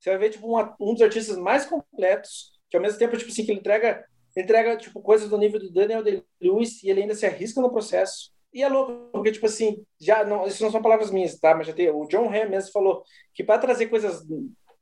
Você 0.00 0.10
vai 0.10 0.18
ver, 0.18 0.30
tipo, 0.30 0.46
uma- 0.48 0.74
um 0.80 0.94
dos 0.94 1.02
artistas 1.02 1.36
mais 1.36 1.66
completos, 1.66 2.52
que 2.70 2.76
ao 2.76 2.82
mesmo 2.82 2.98
tempo, 2.98 3.16
tipo 3.16 3.30
assim, 3.30 3.44
que 3.44 3.50
ele 3.52 3.60
entrega, 3.60 4.02
entrega, 4.40 4.76
tipo, 4.76 5.00
coisas 5.00 5.28
do 5.28 5.38
nível 5.38 5.60
do 5.60 5.70
Daniel 5.70 6.02
Day-Lewis 6.02 6.82
e 6.82 6.90
ele 6.90 7.02
ainda 7.02 7.14
se 7.14 7.26
arrisca 7.26 7.60
no 7.60 7.70
processo. 7.70 8.30
E 8.52 8.62
é 8.62 8.68
louco, 8.68 9.10
porque, 9.12 9.32
tipo 9.32 9.46
assim, 9.46 9.84
já 10.00 10.24
não, 10.24 10.46
isso 10.46 10.62
não 10.62 10.70
são 10.70 10.80
palavras 10.80 11.10
minhas, 11.10 11.38
tá? 11.38 11.54
Mas 11.54 11.66
já 11.66 11.72
tem, 11.72 11.90
o 11.90 12.06
John 12.06 12.28
Hamm 12.28 12.48
mesmo 12.48 12.72
falou 12.72 13.02
que 13.34 13.44
para 13.44 13.58
trazer 13.58 13.86
coisas 13.86 14.24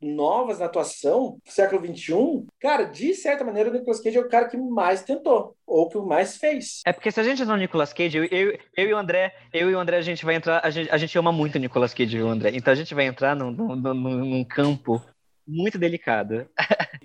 novas 0.01 0.59
na 0.59 0.67
atuação, 0.67 1.39
século 1.45 1.85
XXI, 1.85 2.45
cara, 2.61 2.85
de 2.85 3.15
certa 3.15 3.45
maneira, 3.45 3.71
o 3.71 3.73
Nicolas 3.73 4.01
Cage 4.01 4.19
é 4.19 4.21
o 4.21 4.29
cara 4.29 4.49
que 4.49 4.57
mais 4.57 5.03
tentou, 5.03 5.57
ou 5.67 5.89
que 5.89 5.99
mais 5.99 6.37
fez. 6.37 6.83
É 6.87 6.93
porque 6.93 7.11
se 7.11 7.21
a 7.21 7.23
gente 7.23 7.43
entrar 7.43 7.55
no 7.55 7.61
Nicolas 7.61 7.93
Cage, 7.93 8.19
eu, 8.19 8.25
eu, 8.25 8.59
eu 8.77 8.89
e 8.89 8.95
o 8.95 8.97
André, 8.97 9.35
eu 9.53 9.71
e 9.71 9.75
o 9.75 9.79
André, 9.79 9.97
a 9.97 10.03
gente 10.03 10.25
vai 10.25 10.35
entrar. 10.35 10.61
A 10.63 10.71
gente, 10.71 10.91
a 10.91 10.97
gente 10.97 11.19
ama 11.19 11.33
muito 11.33 11.57
o 11.57 11.59
Nicolas 11.59 11.95
Cage 11.95 12.17
e 12.17 12.23
o 12.23 12.29
André. 12.29 12.51
Então 12.55 12.73
a 12.73 12.77
gente 12.77 12.95
vai 12.95 13.07
entrar 13.07 13.35
num, 13.35 13.51
num, 13.51 13.75
num, 13.75 13.95
num 13.95 14.45
campo 14.45 15.03
muito 15.47 15.79
delicado. 15.79 16.49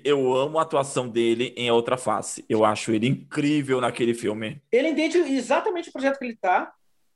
Eu 0.04 0.34
amo 0.36 0.58
a 0.60 0.64
atuação 0.64 1.08
dele 1.08 1.54
em 1.56 1.70
A 1.70 1.74
Outra 1.74 1.98
Face. 1.98 2.44
Eu 2.50 2.66
acho 2.66 2.92
ele 2.92 3.08
incrível 3.08 3.80
naquele 3.80 4.14
filme. 4.14 4.62
Ele 4.72 4.90
entende 4.90 5.18
exatamente 5.18 5.90
o 5.90 5.92
projeto 5.92 6.18
que 6.18 6.26
ele 6.26 6.36
tá, 6.36 6.72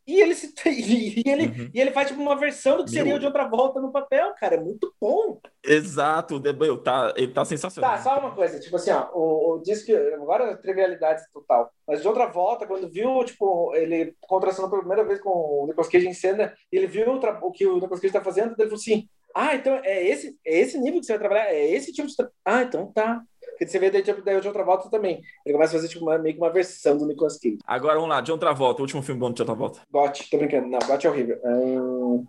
e 0.08 0.22
ele, 0.22 0.36
se, 0.36 0.54
e 0.70 1.24
ele, 1.28 1.48
Uhum. 1.48 1.70
e 1.74 1.82
ele 1.82 1.90
faz 1.90 2.10
tipo, 2.10 2.22
uma 2.22 2.36
versão 2.36 2.78
do 2.78 2.84
que 2.86 2.92
seria 2.92 3.06
Meu. 3.06 3.16
o 3.16 3.20
de 3.20 3.26
outra 3.26 3.48
volta 3.48 3.82
no 3.82 3.92
papel, 3.92 4.36
cara. 4.40 4.54
É 4.56 4.60
muito 4.60 4.94
bom. 5.02 5.40
Exato. 5.64 6.40
de- 6.40 6.54
meu, 6.54 6.78
tá, 6.78 7.12
ele 7.18 7.34
tá 7.34 7.44
sensacional. 7.44 7.90
Tá, 7.90 7.98
só 8.04 8.20
uma 8.20 8.30
coisa, 8.36 8.60
tipo 8.60 8.76
assim, 8.76 8.92
ó, 8.92 9.10
o, 9.16 9.56
o 9.56 9.62
diz 9.64 9.82
que 9.84 9.96
agora 9.96 10.56
trivialidade 10.58 11.24
total, 11.34 11.72
mas 11.88 12.04
de 12.04 12.08
outra 12.08 12.28
volta, 12.28 12.68
quando 12.68 12.88
viu, 12.88 13.24
tipo, 13.26 13.74
ele 13.76 14.14
contracionou 14.22 14.70
pela 14.70 14.84
primeira 14.84 15.04
vez 15.04 15.20
com 15.20 15.30
o 15.32 15.66
Nicolas 15.66 15.90
Cage 15.90 16.08
em 16.08 16.14
cena, 16.14 16.54
e 16.72 16.78
ele 16.78 16.86
viu 16.86 17.10
o, 17.10 17.20
o 17.48 17.52
que 17.52 17.66
o 17.66 17.76
Nicolas 17.80 18.00
Cage 18.00 18.14
tá 18.14 18.22
fazendo, 18.24 18.50
ele 18.50 18.56
falou 18.70 18.76
assim: 18.76 19.10
"Ah, 19.36 19.56
então 19.56 19.80
é 19.84 20.08
esse, 20.08 20.38
é 20.46 20.60
esse 20.60 20.80
nível 20.80 21.00
que 21.00 21.06
você 21.06 21.14
vai 21.14 21.20
trabalhar, 21.20 21.54
é 21.54 21.72
esse 21.72 21.92
tipo 21.92 22.08
de 22.08 22.16
tra... 22.16 22.30
Ah, 22.44 22.64
então 22.64 22.92
tá." 22.94 23.22
Porque 23.52 23.68
você 23.68 23.80
vê 23.80 23.90
daí, 23.90 24.02
tipo, 24.02 24.22
daí 24.22 24.40
de 24.42 24.48
outra 24.48 24.64
volta 24.64 24.90
também. 24.90 25.22
Ele 25.46 25.54
começa 25.54 25.76
a 25.76 25.80
fazer 25.80 25.88
tipo 25.88 26.04
uma, 26.04 26.18
meio 26.18 26.36
que 26.36 26.42
uma 26.42 26.52
versão 26.52 26.98
do 26.98 27.08
Nicolas 27.08 27.40
Cage. 27.40 27.58
Agora 27.66 27.96
vamos 27.96 28.10
lá, 28.10 28.20
John 28.22 28.38
Travolta, 28.38 28.82
o 28.82 28.84
último 28.84 29.02
filme 29.02 29.20
bom 29.20 29.32
do 29.32 29.36
John 29.36 29.46
Travolta. 29.46 29.82
Got, 29.92 30.30
tô 30.30 30.38
brincando. 30.38 30.68
Não, 30.68 30.80
Got 30.80 31.06
é 31.06 31.10
horrível. 31.10 31.40
Hum, 31.46 32.26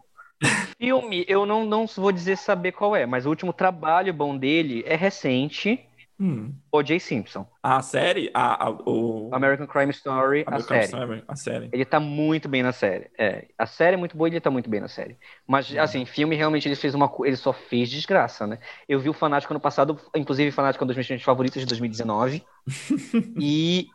Filme, 0.78 1.24
eu 1.26 1.46
não, 1.46 1.64
não 1.64 1.86
vou 1.86 2.12
dizer 2.12 2.36
saber 2.36 2.72
qual 2.72 2.94
é, 2.94 3.06
mas 3.06 3.24
o 3.24 3.30
último 3.30 3.52
trabalho 3.52 4.12
bom 4.12 4.36
dele 4.36 4.84
é 4.86 4.94
recente. 4.94 5.85
Hum. 6.18 6.54
O.J. 6.72 6.98
Simpson. 6.98 7.46
A 7.62 7.82
série? 7.82 8.30
A, 8.32 8.66
a, 8.68 8.70
o... 8.70 9.28
American 9.34 9.66
Crime 9.66 9.90
Story, 9.90 10.44
a 10.46 10.50
American 10.50 10.76
série. 10.80 10.86
Story, 10.86 11.24
A 11.28 11.36
série. 11.36 11.68
Ele 11.72 11.84
tá 11.84 12.00
muito 12.00 12.48
bem 12.48 12.62
na 12.62 12.72
série. 12.72 13.10
É, 13.18 13.48
a 13.58 13.66
série 13.66 13.94
é 13.94 13.96
muito 13.98 14.16
boa 14.16 14.26
e 14.28 14.32
ele 14.32 14.40
tá 14.40 14.50
muito 14.50 14.70
bem 14.70 14.80
na 14.80 14.88
série. 14.88 15.18
Mas, 15.46 15.70
Uhum. 15.70 15.80
assim, 15.80 16.06
filme 16.06 16.34
realmente 16.34 16.66
ele 16.66 16.74
fez 16.76 16.94
uma 16.94 17.12
ele 17.24 17.36
só 17.36 17.52
fez 17.52 17.90
desgraça, 17.90 18.46
né? 18.46 18.58
Eu 18.88 18.98
vi 18.98 19.10
o 19.10 19.12
Fanático 19.12 19.52
ano 19.52 19.60
passado, 19.60 20.00
inclusive 20.14 20.50
Fanático 20.50 20.82
é 20.82 20.84
um 20.84 20.88
dos 20.88 20.96
meus 20.96 21.06
filmes 21.06 21.22
favoritos 21.24 21.60
de 21.60 21.66
2019. 21.66 22.42
e, 23.38 23.86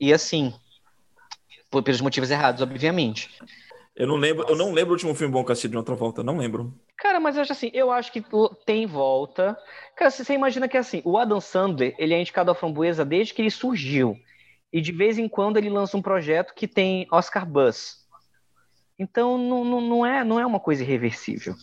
e 0.00 0.12
assim, 0.12 0.54
por- 1.70 1.82
pelos 1.82 2.00
motivos 2.00 2.30
errados, 2.30 2.62
obviamente. 2.62 3.30
Eu 3.96 4.06
não 4.06 4.16
lembro, 4.16 4.46
eu 4.48 4.54
não 4.54 4.72
lembro 4.72 4.90
o 4.90 4.94
último 4.94 5.14
filme 5.14 5.32
bom 5.32 5.42
que 5.44 5.50
eu 5.50 5.52
assisti 5.54 5.66
de 5.68 5.74
John 5.76 5.82
Travolta, 5.82 6.22
não 6.22 6.38
lembro. 6.38 6.72
Cara, 6.98 7.20
mas 7.20 7.36
eu 7.36 7.42
acho 7.42 7.52
assim, 7.52 7.70
eu 7.72 7.92
acho 7.92 8.10
que 8.10 8.22
tem 8.66 8.84
volta. 8.84 9.56
Cara, 9.96 10.10
você 10.10 10.34
imagina 10.34 10.68
que 10.68 10.76
assim, 10.76 11.00
o 11.04 11.16
Adam 11.16 11.40
Sandler, 11.40 11.94
ele 11.96 12.12
é 12.12 12.20
indicado 12.20 12.50
à 12.50 12.54
framboesa 12.54 13.04
desde 13.04 13.32
que 13.32 13.40
ele 13.40 13.50
surgiu. 13.50 14.18
E 14.72 14.80
de 14.80 14.90
vez 14.90 15.16
em 15.16 15.28
quando 15.28 15.56
ele 15.56 15.70
lança 15.70 15.96
um 15.96 16.02
projeto 16.02 16.52
que 16.54 16.66
tem 16.66 17.06
Oscar 17.12 17.46
Buzz. 17.46 18.04
Então 18.98 19.38
não, 19.38 19.64
não, 19.64 19.80
não, 19.80 20.04
é, 20.04 20.24
não 20.24 20.40
é 20.40 20.44
uma 20.44 20.58
coisa 20.58 20.82
irreversível. 20.82 21.54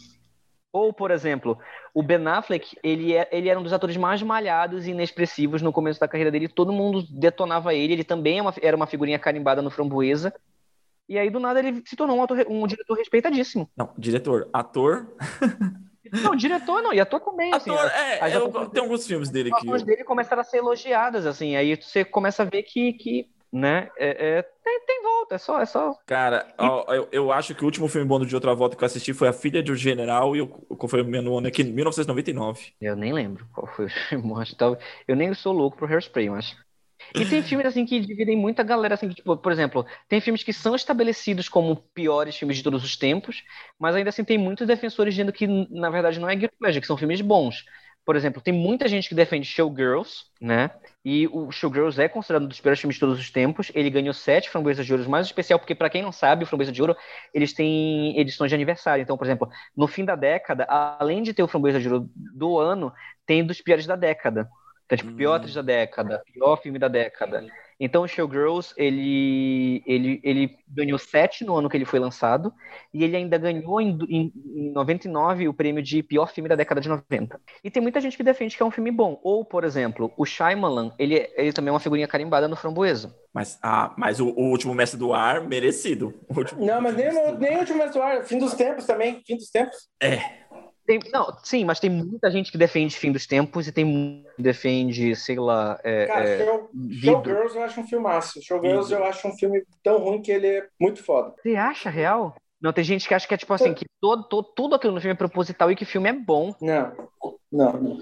Ou, 0.72 0.94
por 0.94 1.12
exemplo, 1.12 1.58
o 1.94 2.02
Ben 2.02 2.26
Affleck, 2.28 2.78
ele, 2.82 3.14
é, 3.14 3.28
ele 3.32 3.50
era 3.50 3.60
um 3.60 3.64
dos 3.64 3.74
atores 3.74 3.98
mais 3.98 4.22
malhados 4.22 4.88
e 4.88 4.92
inexpressivos 4.92 5.62
no 5.62 5.72
começo 5.72 6.00
da 6.00 6.08
carreira 6.08 6.32
dele. 6.32 6.48
Todo 6.48 6.74
mundo 6.74 7.06
detonava 7.10 7.74
ele. 7.74 7.94
Ele 7.94 8.04
também 8.04 8.40
é 8.40 8.44
era 8.62 8.76
uma 8.76 8.88
figurinha 8.88 9.20
carimbada 9.20 9.62
no 9.62 9.70
Framboesa. 9.70 10.34
E 11.08 11.18
aí, 11.18 11.30
do 11.30 11.40
nada, 11.40 11.60
ele 11.60 11.84
se 11.86 11.96
tornou 11.96 12.18
um, 12.18 12.24
ator- 12.24 12.46
um 12.50 12.66
diretor 12.66 12.96
respeitadíssimo. 12.98 13.70
Não, 13.78 13.94
diretor, 13.98 14.50
ator. 14.52 15.08
Não, 16.12 16.36
diretor 16.36 16.82
não, 16.84 16.94
e 16.94 17.00
ator 17.00 17.20
também. 17.20 17.52
assim, 17.54 17.72
Ator, 17.72 17.86
as- 17.88 17.94
é, 17.96 18.24
as 18.24 18.34
eu- 18.36 18.70
tem 18.70 18.82
alguns 18.84 19.08
filmes 19.08 19.30
dele 19.30 19.50
as 19.52 19.60
que. 19.60 19.68
atuações 19.68 19.84
dele 19.84 20.04
começaram 20.04 20.42
a 20.42 20.44
ser 20.44 20.58
elogiadas, 20.58 21.26
assim, 21.26 21.56
aí 21.56 21.76
você 21.76 22.06
começa 22.06 22.44
a 22.44 22.46
ver 22.46 22.62
que, 22.64 22.94
que 22.94 23.28
né, 23.52 23.90
é, 23.98 24.38
é- 24.38 24.42
tem, 24.64 24.80
tem 24.86 25.02
volta, 25.02 25.36
é 25.36 25.38
só, 25.40 25.60
é 25.62 25.66
só. 25.66 25.96
Cara, 26.06 26.54
ó, 26.60 26.94
eu, 26.94 27.08
eu 27.12 27.32
acho 27.32 27.56
que 27.56 27.64
o 27.64 27.66
último 27.66 27.88
filme 27.88 28.08
bom 28.08 28.20
do 28.20 28.26
John 28.26 28.40
Travolta 28.40 28.76
que 28.76 28.84
eu 28.84 28.86
assisti 28.86 29.14
foi 29.14 29.28
A 29.28 29.34
Filha 29.34 29.64
de 29.64 29.72
um 29.72 29.76
General 29.76 30.36
e 30.36 30.40
eu, 30.40 30.48
qual 30.48 30.88
foi 30.88 31.02
o 31.02 31.06
meu 31.06 31.38
ano 31.38 31.48
aqui? 31.48 31.64
1999. 31.64 32.74
Eu 32.80 32.96
nem 32.96 33.12
lembro 33.14 33.48
qual 33.54 33.68
foi 33.68 33.86
o 33.86 33.90
filme, 33.90 34.34
talvez- 34.58 34.84
eu 35.08 35.16
nem 35.16 35.34
sou 35.34 35.54
louco 35.54 35.78
pro 35.78 35.88
Hairspray, 35.88 36.30
mas... 36.30 36.56
E 37.14 37.26
tem 37.26 37.44
filmes, 37.44 37.68
assim, 37.68 37.86
que 37.86 38.00
dividem 38.00 38.36
muita 38.36 38.64
galera, 38.64 38.96
assim, 38.96 39.10
que, 39.10 39.16
tipo, 39.16 39.36
por 39.38 39.52
exemplo, 39.52 39.86
tem 40.08 40.20
filmes 40.22 40.44
que 40.44 40.54
são 40.54 40.76
estabelecidos 40.76 41.48
como 41.48 41.76
piores 41.94 42.36
filmes 42.36 42.58
de 42.58 42.64
todos 42.64 42.84
os 42.84 42.96
tempos, 42.98 43.44
mas 43.78 43.96
ainda 43.96 44.10
assim 44.10 44.24
tem 44.24 44.38
muitos 44.38 44.66
defensores 44.66 45.14
dizendo 45.14 45.32
que, 45.32 45.48
na 45.48 45.90
verdade, 45.90 46.20
não 46.20 46.30
é 46.30 46.36
guilty 46.36 46.56
pleasure, 46.58 46.82
que 46.82 46.88
são 46.88 46.98
filmes 46.98 47.22
bons. 47.22 47.66
Por 48.06 48.16
exemplo, 48.16 48.40
tem 48.40 48.54
muita 48.54 48.88
gente 48.88 49.10
que 49.10 49.16
defende 49.16 49.48
Showgirls, 49.48 50.26
né? 50.40 50.70
E 51.04 51.28
o 51.28 51.52
Showgirls 51.52 52.00
é 52.00 52.08
considerado 52.08 52.44
um 52.44 52.48
dos 52.48 52.62
piores 52.62 52.80
filmes 52.80 52.98
de 52.98 53.00
todos 53.00 53.20
os 53.20 53.32
tempos. 53.32 53.72
Ele 53.74 53.90
ganhou 53.90 54.14
sete 54.14 54.48
framboesas 54.48 54.86
de 54.86 54.94
ouro, 54.94 55.10
mais 55.10 55.26
especial, 55.26 55.58
porque, 55.58 55.74
para 55.74 55.90
quem 55.90 56.04
não 56.04 56.12
sabe, 56.12 56.44
o 56.44 56.48
Framboesa 56.48 56.72
de 56.72 56.82
Ouro, 56.82 56.96
eles 57.34 57.52
têm 57.52 58.20
edições 58.20 58.50
de 58.50 58.56
aniversário. 58.56 59.02
Então, 59.02 59.18
por 59.18 59.26
exemplo, 59.26 59.50
no 59.76 59.88
fim 59.88 60.06
da 60.06 60.16
década, 60.16 60.66
além 60.66 61.24
de 61.24 61.34
ter 61.34 61.42
o 61.42 61.48
Framboesa 61.48 61.80
de 61.80 61.90
Ouro 61.90 62.08
do 62.14 62.60
ano, 62.60 62.94
tem 63.26 63.44
dos 63.44 63.60
piores 63.60 63.88
da 63.88 63.96
década. 63.96 64.48
Então, 64.86 64.98
tipo, 64.98 65.12
pior 65.14 65.32
Hum. 65.34 65.36
atriz 65.36 65.54
da 65.56 65.62
década, 65.62 66.24
pior 66.34 66.58
filme 66.62 66.78
da 66.80 66.88
década. 66.88 67.46
Então, 67.78 68.04
o 68.04 68.08
Showgirls, 68.08 68.74
ele, 68.78 69.84
ele, 69.86 70.22
ele 70.24 70.58
ganhou 70.66 70.98
sete 70.98 71.44
no 71.44 71.58
ano 71.58 71.70
que 71.70 71.76
ele 71.76 71.84
foi 71.84 72.00
lançado, 72.00 72.54
e 72.94 73.04
ele 73.04 73.18
ainda 73.18 73.38
ganhou 73.38 73.82
em, 73.82 73.98
em, 74.08 74.32
em 74.56 74.72
99 74.72 75.50
o 75.50 75.54
prêmio 75.54 75.84
de 75.84 76.02
pior 76.02 76.28
filme 76.32 76.48
da 76.48 76.56
década 76.56 76.80
de 76.80 76.88
90. 76.88 77.38
E 77.64 77.70
tem 77.70 77.82
muita 77.82 78.00
gente 78.00 78.16
que 78.16 78.24
defende 78.24 78.56
que 78.56 78.64
é 78.64 78.66
um 78.66 78.72
filme 78.72 78.92
bom. 78.92 79.20
Ou, 79.24 79.44
por 79.44 79.66
exemplo, 79.66 80.14
o 80.16 80.26
Shyamalan, 80.26 80.94
ele, 80.98 81.30
ele 81.36 81.52
também 81.52 81.68
é 81.70 81.74
uma 81.74 81.80
figurinha 81.82 82.08
carimbada 82.08 82.48
no 82.48 82.56
Framboesa. 82.56 83.14
Mas, 83.34 83.60
ah, 83.62 83.94
mas 83.98 84.22
o, 84.22 84.30
o 84.30 84.50
último 84.52 84.74
Mestre 84.74 84.98
do 84.98 85.14
Ar, 85.14 85.42
merecido. 85.46 86.14
O 86.30 86.38
último- 86.40 86.66
Não, 86.66 86.80
mas 86.80 86.96
nem, 86.96 87.10
o- 87.10 87.38
nem 87.38 87.58
o 87.58 87.60
último 87.60 87.80
Mestuário, 87.80 88.24
fim 88.24 88.38
dos 88.38 88.54
tempos 88.54 88.86
também, 88.86 89.22
fim 89.28 89.36
dos 89.36 89.50
tempos. 89.50 89.90
Tem- 90.86 91.00
não, 91.12 91.36
sim, 91.44 91.66
mas 91.66 91.80
tem 91.80 91.90
muita 91.90 92.30
gente 92.30 92.52
que 92.52 92.58
defende 92.58 92.96
Fim 92.96 93.12
dos 93.12 93.26
Tempos 93.26 93.68
e 93.68 93.72
tem 93.72 93.84
muita 93.84 94.30
que 94.36 94.42
defende, 94.42 95.16
sei 95.16 95.38
lá, 95.38 95.80
é, 95.84 96.06
Cara, 96.06 96.30
é, 96.30 96.46
Show. 96.46 96.70
Showgirls 96.92 97.56
eu 97.56 97.64
acho 97.64 97.82
um 97.82 97.88
filmaço. 97.88 98.42
Showgirls 98.42 98.92
eu 98.92 99.04
acho 99.04 99.28
um 99.28 99.36
filme 99.36 99.64
tão 99.82 99.98
ruim 99.98 100.22
que 100.22 100.32
ele 100.32 100.48
é 100.48 100.68
muito 100.80 101.04
foda. 101.04 101.34
Você 101.42 101.56
acha 101.56 101.90
real? 101.90 102.36
Não, 102.62 102.72
tem 102.72 102.84
gente 102.84 103.08
que 103.08 103.14
acha 103.14 103.28
que 103.28 103.34
é 103.34 103.38
tipo 103.38 103.54
assim, 103.54 103.74
que 103.74 103.86
todo, 104.00 104.24
todo, 104.24 104.54
tudo 104.56 104.76
aquilo 104.76 104.94
no 104.94 105.02
filme 105.02 105.14
é 105.14 105.18
proposital 105.18 105.72
e 105.72 105.76
que 105.76 105.84
o 105.84 105.88
filme 105.88 106.10
é 106.10 106.14
bom. 106.14 106.54
Não, 106.62 107.10
não. 107.52 107.74
não. 107.74 107.98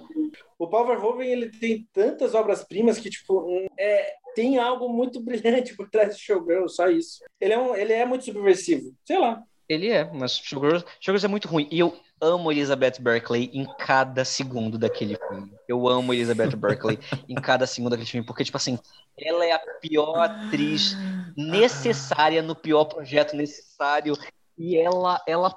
O 0.58 0.68
Paul 0.68 0.88
Verhoeven, 0.88 1.30
ele 1.30 1.50
tem 1.50 1.88
tantas 1.92 2.34
obras-primas 2.34 2.98
que, 2.98 3.10
tipo, 3.10 3.42
hum, 3.42 3.68
é, 3.78 4.14
tem 4.36 4.58
algo 4.58 4.88
muito 4.88 5.20
brilhante 5.24 5.76
por 5.76 5.90
trás 5.90 6.16
de 6.16 6.22
Showgirls, 6.22 6.76
só 6.76 6.88
isso. 6.90 7.24
Ele 7.40 7.54
é, 7.54 7.60
um, 7.60 7.76
ele 7.76 7.94
é 7.94 8.06
muito 8.06 8.26
subversivo. 8.26 8.94
Sei 9.06 9.18
lá. 9.18 9.42
Ele 9.68 9.90
é, 9.90 10.10
mas 10.12 10.38
Showgirls, 10.38 10.86
Showgirls 11.00 11.26
é 11.26 11.30
muito 11.30 11.48
ruim. 11.48 11.68
E 11.72 11.80
eu 11.80 11.94
amo 12.24 12.52
Elizabeth 12.52 13.00
Berkley 13.00 13.50
em 13.54 13.66
cada 13.78 14.24
segundo 14.24 14.78
daquele 14.78 15.18
filme. 15.28 15.52
Eu 15.68 15.88
amo 15.88 16.14
Elizabeth 16.14 16.56
Berkley 16.56 16.98
em 17.28 17.36
cada 17.36 17.68
segundo 17.68 17.92
daquele 17.92 18.10
filme, 18.10 18.26
porque, 18.26 18.46
tipo 18.46 18.56
assim, 18.56 18.80
ela 19.20 19.46
é 19.46 19.52
a 19.52 19.60
pior 19.82 20.18
atriz 20.18 20.96
necessária 21.36 22.42
no 22.42 22.56
pior 22.56 22.86
projeto 22.86 23.36
necessário. 23.36 24.16
E 24.58 24.78
ela, 24.78 25.22
ela, 25.28 25.56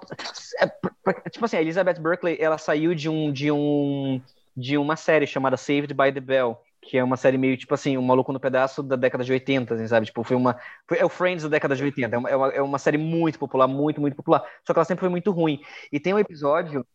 é, 0.58 1.30
tipo 1.30 1.44
assim, 1.44 1.56
a 1.56 1.62
Elizabeth 1.62 2.00
Berkley, 2.00 2.36
ela 2.40 2.58
saiu 2.58 2.94
de 2.94 3.08
um, 3.08 3.32
de 3.32 3.52
um, 3.52 4.20
de 4.56 4.76
uma 4.76 4.96
série 4.96 5.26
chamada 5.26 5.56
Saved 5.56 5.94
by 5.94 6.12
the 6.12 6.20
Bell, 6.20 6.60
que 6.88 6.96
é 6.98 7.04
uma 7.04 7.16
série 7.16 7.36
meio, 7.38 7.56
tipo 7.56 7.74
assim, 7.74 7.96
um 7.98 8.02
maluco 8.02 8.32
no 8.32 8.40
pedaço 8.40 8.82
da 8.82 8.96
década 8.96 9.24
de 9.24 9.32
80, 9.32 9.74
assim, 9.74 9.86
sabe? 9.88 10.06
Tipo, 10.06 10.22
foi 10.24 10.36
uma. 10.36 10.56
Foi, 10.88 10.98
é 10.98 11.04
o 11.04 11.08
Friends 11.08 11.42
da 11.44 11.48
década 11.50 11.74
de 11.76 11.82
80. 11.84 12.16
É 12.16 12.18
é 12.32 12.36
uma, 12.36 12.48
é 12.50 12.62
uma 12.62 12.78
série 12.78 12.98
muito 12.98 13.38
popular, 13.38 13.66
muito, 13.66 14.00
muito 14.00 14.16
popular. 14.16 14.40
Só 14.66 14.72
que 14.72 14.78
ela 14.78 14.84
sempre 14.84 15.00
foi 15.00 15.08
muito 15.08 15.30
ruim. 15.32 15.60
E 15.92 15.98
tem 16.00 16.14
um 16.14 16.18
episódio 16.18 16.86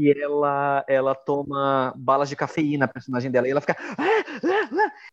que 0.00 0.18
ela, 0.18 0.82
ela 0.88 1.14
toma 1.14 1.92
balas 1.94 2.30
de 2.30 2.36
cafeína, 2.36 2.86
a 2.86 2.88
personagem 2.88 3.30
dela, 3.30 3.46
e 3.46 3.50
ela 3.50 3.60
fica. 3.60 3.76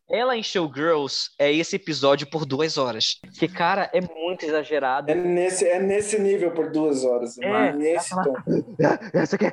Ela 0.10 0.38
em 0.38 0.44
Showgirls 0.44 1.32
é 1.38 1.52
esse 1.52 1.76
episódio 1.76 2.30
por 2.30 2.46
duas 2.46 2.78
horas. 2.78 3.20
Que, 3.38 3.48
cara, 3.48 3.90
é 3.94 4.00
muito 4.00 4.46
exagerado. 4.46 5.12
É 5.12 5.16
nesse, 5.16 5.68
é 5.68 5.80
nesse 5.80 6.18
nível 6.20 6.52
por 6.52 6.72
duas 6.72 7.04
horas. 7.04 7.38
É, 7.40 7.74
nesse 7.74 8.10
tom. 8.12 8.34
Essa 9.14 9.36
aqui, 9.36 9.46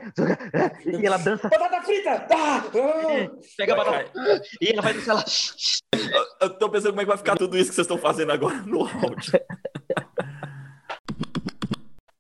e 0.87 1.05
ela 1.07 1.17
dança. 1.17 1.49
Batata 1.49 1.83
frita! 1.83 2.27
Ah, 2.31 2.63
Pega 3.57 3.73
a 3.73 3.77
batata. 3.77 4.11
E 4.61 4.71
ela 4.71 4.83
vai 4.83 4.95
dançar 4.95 5.17
ela. 5.17 5.25
Eu 6.41 6.51
tô 6.59 6.71
pensando 6.71 6.91
como 6.91 7.01
é 7.01 7.05
que 7.05 7.09
vai 7.09 7.19
ficar 7.19 7.37
tudo 7.37 7.57
isso 7.59 7.71
que 7.71 7.75
vocês 7.75 7.85
estão 7.85 7.99
fazendo 7.99 8.31
agora 8.31 8.57
no 8.63 8.81
áudio. 8.81 9.33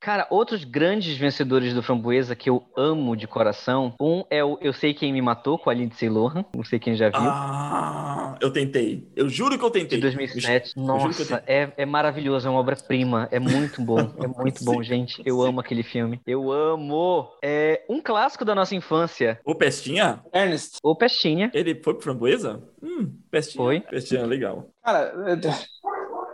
Cara, 0.04 0.26
outros 0.28 0.64
grandes 0.64 1.16
vencedores 1.16 1.72
do 1.72 1.82
Framboesa 1.82 2.36
que 2.36 2.50
eu 2.50 2.62
amo 2.76 3.16
de 3.16 3.26
coração. 3.26 3.94
Um 3.98 4.22
é 4.28 4.44
o 4.44 4.58
Eu 4.60 4.74
Sei 4.74 4.92
Quem 4.92 5.10
Me 5.10 5.22
Matou, 5.22 5.58
com 5.58 5.70
a 5.70 5.72
Lindsay 5.72 6.10
Lohan. 6.10 6.44
Não 6.54 6.62
sei 6.62 6.78
quem 6.78 6.94
já 6.94 7.08
viu. 7.08 7.20
Ah, 7.22 8.36
eu 8.38 8.52
tentei. 8.52 9.08
Eu 9.16 9.30
juro 9.30 9.58
que 9.58 9.64
eu 9.64 9.70
tentei. 9.70 9.96
De 9.96 10.02
2007. 10.02 10.74
Nossa, 10.76 11.42
é, 11.46 11.72
é 11.74 11.86
maravilhoso. 11.86 12.46
É 12.46 12.50
uma 12.50 12.60
obra-prima. 12.60 13.28
É 13.30 13.38
muito 13.38 13.80
bom. 13.80 13.94
É 14.22 14.26
muito 14.26 14.62
bom, 14.62 14.82
gente. 14.82 15.22
Eu 15.24 15.40
sim. 15.40 15.48
amo 15.48 15.60
aquele 15.60 15.82
filme. 15.82 16.20
Eu 16.26 16.52
amo. 16.52 17.30
É 17.42 17.82
um 17.88 18.02
clássico 18.02 18.44
da 18.44 18.54
nossa 18.54 18.74
infância. 18.74 19.40
O 19.42 19.54
Pestinha? 19.54 20.22
Ernest. 20.34 20.76
O 20.82 20.94
Pestinha. 20.94 21.50
Ele 21.54 21.74
foi 21.82 21.94
pro 21.94 22.02
Framboesa? 22.02 22.62
Hum, 22.82 23.10
Pestinha. 23.30 23.64
Foi. 23.64 23.80
Pestinha, 23.80 24.26
legal. 24.26 24.68
Cara, 24.82 25.14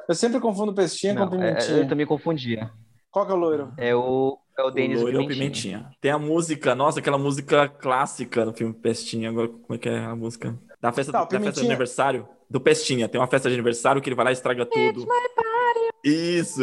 eu 0.09 0.15
sempre 0.17 0.41
confundo 0.41 0.75
Pestinha 0.75 1.15
Não, 1.15 1.29
com 1.29 1.37
Pimentinha. 1.37 1.79
É, 1.79 1.83
eu 1.83 1.89
também 1.89 2.05
confundia. 2.05 2.69
Qual 3.11 3.27
que 3.27 3.33
é 3.33 3.35
o 3.35 3.39
loiro? 3.39 3.73
É 3.77 3.95
o, 3.95 4.39
é 4.57 4.63
o 4.63 4.71
Denis 4.71 5.01
o 5.01 5.03
loiro 5.03 5.19
Pimentinha. 5.19 5.25
É 5.25 5.27
o 5.27 5.39
Pimentinha. 5.39 5.91
Tem 6.01 6.11
a 6.13 6.19
música, 6.19 6.75
nossa, 6.75 7.01
aquela 7.01 7.19
música 7.19 7.69
clássica 7.69 8.45
do 8.45 8.53
filme 8.53 8.73
Pestinha. 8.73 9.31
Agora, 9.31 9.49
como 9.49 9.75
é 9.75 9.79
que 9.79 9.89
é 9.89 9.99
a 9.99 10.15
música? 10.15 10.57
Da 10.81 10.93
festa, 10.93 11.13
Não, 11.13 11.27
da 11.27 11.41
festa 11.41 11.61
de 11.61 11.67
aniversário. 11.67 12.29
Do 12.49 12.61
Pestinha. 12.61 13.09
Tem 13.09 13.21
uma 13.21 13.27
festa 13.27 13.49
de 13.49 13.55
aniversário 13.55 14.01
que 14.01 14.09
ele 14.09 14.17
vai 14.17 14.27
lá 14.27 14.31
e 14.31 14.35
estraga 14.35 14.65
tudo. 14.65 15.07
Isso. 16.05 16.63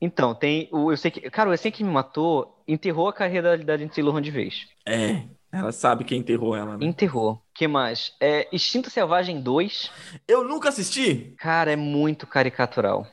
Então, 0.00 0.34
tem 0.34 0.68
o 0.72 0.90
Eu 0.90 0.96
Sei 0.96 1.10
Que... 1.10 1.30
Cara, 1.30 1.50
o 1.50 1.52
Eu 1.52 1.58
Sei 1.58 1.70
Que 1.70 1.84
Me 1.84 1.90
Matou 1.90 2.62
enterrou 2.66 3.08
a 3.08 3.12
carreira 3.12 3.56
da, 3.56 3.64
da 3.64 3.76
Lindsay 3.76 4.02
Lohan 4.02 4.22
de 4.22 4.30
vez. 4.30 4.66
É. 4.86 5.24
Ela 5.52 5.72
sabe 5.72 6.04
quem 6.04 6.20
enterrou 6.20 6.54
ela, 6.54 6.76
né? 6.76 6.86
Enterrou. 6.86 7.42
Que 7.60 7.68
mais? 7.68 8.14
É, 8.18 8.48
Instinto 8.50 8.88
Selvagem 8.88 9.38
2. 9.42 9.90
Eu 10.26 10.42
nunca 10.44 10.70
assisti. 10.70 11.34
Cara, 11.36 11.70
é 11.70 11.76
muito 11.76 12.26
caricatural. 12.26 13.06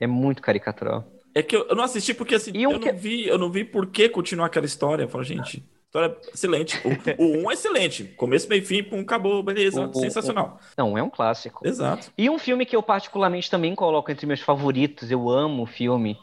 É 0.00 0.06
muito 0.06 0.40
caricatural. 0.40 1.04
É 1.34 1.42
que 1.42 1.54
eu, 1.54 1.66
eu 1.68 1.76
não 1.76 1.84
assisti 1.84 2.14
porque 2.14 2.34
assim, 2.36 2.52
um 2.66 2.72
eu 2.72 2.80
que- 2.80 2.90
não 2.90 2.98
vi, 2.98 3.26
eu 3.26 3.36
não 3.36 3.50
vi 3.50 3.64
por 3.64 3.86
que 3.88 4.08
continuar 4.08 4.46
aquela 4.46 4.64
história. 4.64 5.02
Eu 5.02 5.10
falo, 5.10 5.22
gente, 5.24 5.62
história 5.84 6.16
excelente. 6.32 6.80
O, 7.18 7.22
o 7.22 7.42
um 7.44 7.50
é 7.50 7.52
excelente. 7.52 8.04
Começo, 8.16 8.48
meio, 8.48 8.64
fim, 8.64 8.82
pum, 8.82 9.00
acabou, 9.00 9.42
beleza. 9.42 9.82
O- 9.86 9.90
o- 9.90 9.94
Sensacional. 10.00 10.58
Não, 10.74 10.96
é 10.96 11.02
um 11.02 11.10
clássico. 11.10 11.68
Exato. 11.68 12.10
E 12.16 12.30
um 12.30 12.38
filme 12.38 12.64
que 12.64 12.74
eu 12.74 12.82
particularmente 12.82 13.50
também 13.50 13.74
coloco 13.74 14.10
entre 14.10 14.24
meus 14.26 14.40
favoritos, 14.40 15.10
eu 15.10 15.28
amo 15.28 15.64
o 15.64 15.66
filme, 15.66 16.16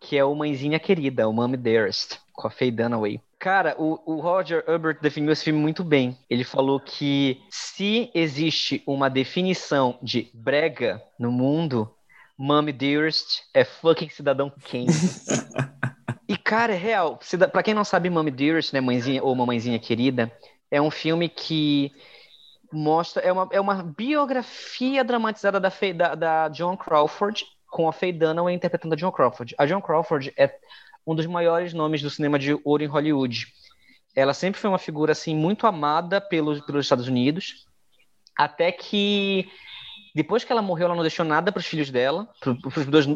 que 0.00 0.16
é 0.16 0.24
o 0.24 0.36
Mãezinha 0.36 0.78
Querida, 0.78 1.28
o 1.28 1.32
Mommy 1.32 1.56
Dearest, 1.56 2.20
com 2.32 2.46
a 2.46 2.50
Faye 2.50 2.70
Dunaway. 2.70 3.20
Cara, 3.42 3.74
o, 3.76 4.00
o 4.06 4.20
Roger 4.20 4.62
Ebert 4.68 5.00
definiu 5.02 5.32
esse 5.32 5.42
filme 5.42 5.58
muito 5.58 5.82
bem. 5.82 6.16
Ele 6.30 6.44
falou 6.44 6.78
que 6.78 7.42
se 7.50 8.08
existe 8.14 8.84
uma 8.86 9.10
definição 9.10 9.98
de 10.00 10.30
brega 10.32 11.02
no 11.18 11.32
mundo, 11.32 11.92
Mommy 12.38 12.72
Dearest 12.72 13.42
é 13.52 13.64
fucking 13.64 14.10
Cidadão 14.10 14.50
Kane. 14.70 14.86
E, 16.28 16.36
cara, 16.36 16.72
é 16.72 16.78
real. 16.78 17.18
Pra 17.50 17.62
quem 17.62 17.74
não 17.74 17.84
sabe, 17.84 18.08
Mommy 18.08 18.30
Dearest, 18.30 18.72
né, 18.72 18.80
mãezinha 18.80 19.22
ou 19.22 19.34
Mamãezinha 19.34 19.78
Querida, 19.78 20.32
é 20.70 20.80
um 20.80 20.90
filme 20.90 21.28
que 21.28 21.92
mostra. 22.72 23.22
É 23.22 23.30
uma, 23.30 23.48
é 23.50 23.60
uma 23.60 23.82
biografia 23.82 25.04
dramatizada 25.04 25.60
da, 25.60 25.70
da, 25.94 26.14
da 26.14 26.48
John 26.48 26.74
Crawford, 26.74 27.44
com 27.68 27.86
a 27.86 27.92
Faye 27.92 28.14
Dunaway 28.14 28.54
interpretando 28.54 28.94
a 28.94 28.96
John 28.96 29.12
Crawford. 29.12 29.54
A 29.58 29.66
John 29.66 29.82
Crawford 29.82 30.32
é 30.38 30.54
um 31.06 31.14
dos 31.14 31.26
maiores 31.26 31.72
nomes 31.72 32.02
do 32.02 32.10
cinema 32.10 32.38
de 32.38 32.58
ouro 32.64 32.82
em 32.82 32.86
Hollywood. 32.86 33.46
Ela 34.14 34.34
sempre 34.34 34.60
foi 34.60 34.68
uma 34.68 34.78
figura 34.78 35.12
assim 35.12 35.34
muito 35.34 35.66
amada 35.66 36.20
pelos, 36.20 36.60
pelos 36.60 36.84
Estados 36.84 37.08
Unidos, 37.08 37.66
até 38.36 38.70
que 38.70 39.48
depois 40.14 40.44
que 40.44 40.52
ela 40.52 40.62
morreu, 40.62 40.86
ela 40.86 40.94
não 40.94 41.02
deixou 41.02 41.24
nada 41.24 41.50
para 41.50 41.60
os 41.60 41.66
filhos 41.66 41.90
dela, 41.90 42.28
para 42.40 42.52
os 42.52 42.86
dois, 42.86 43.06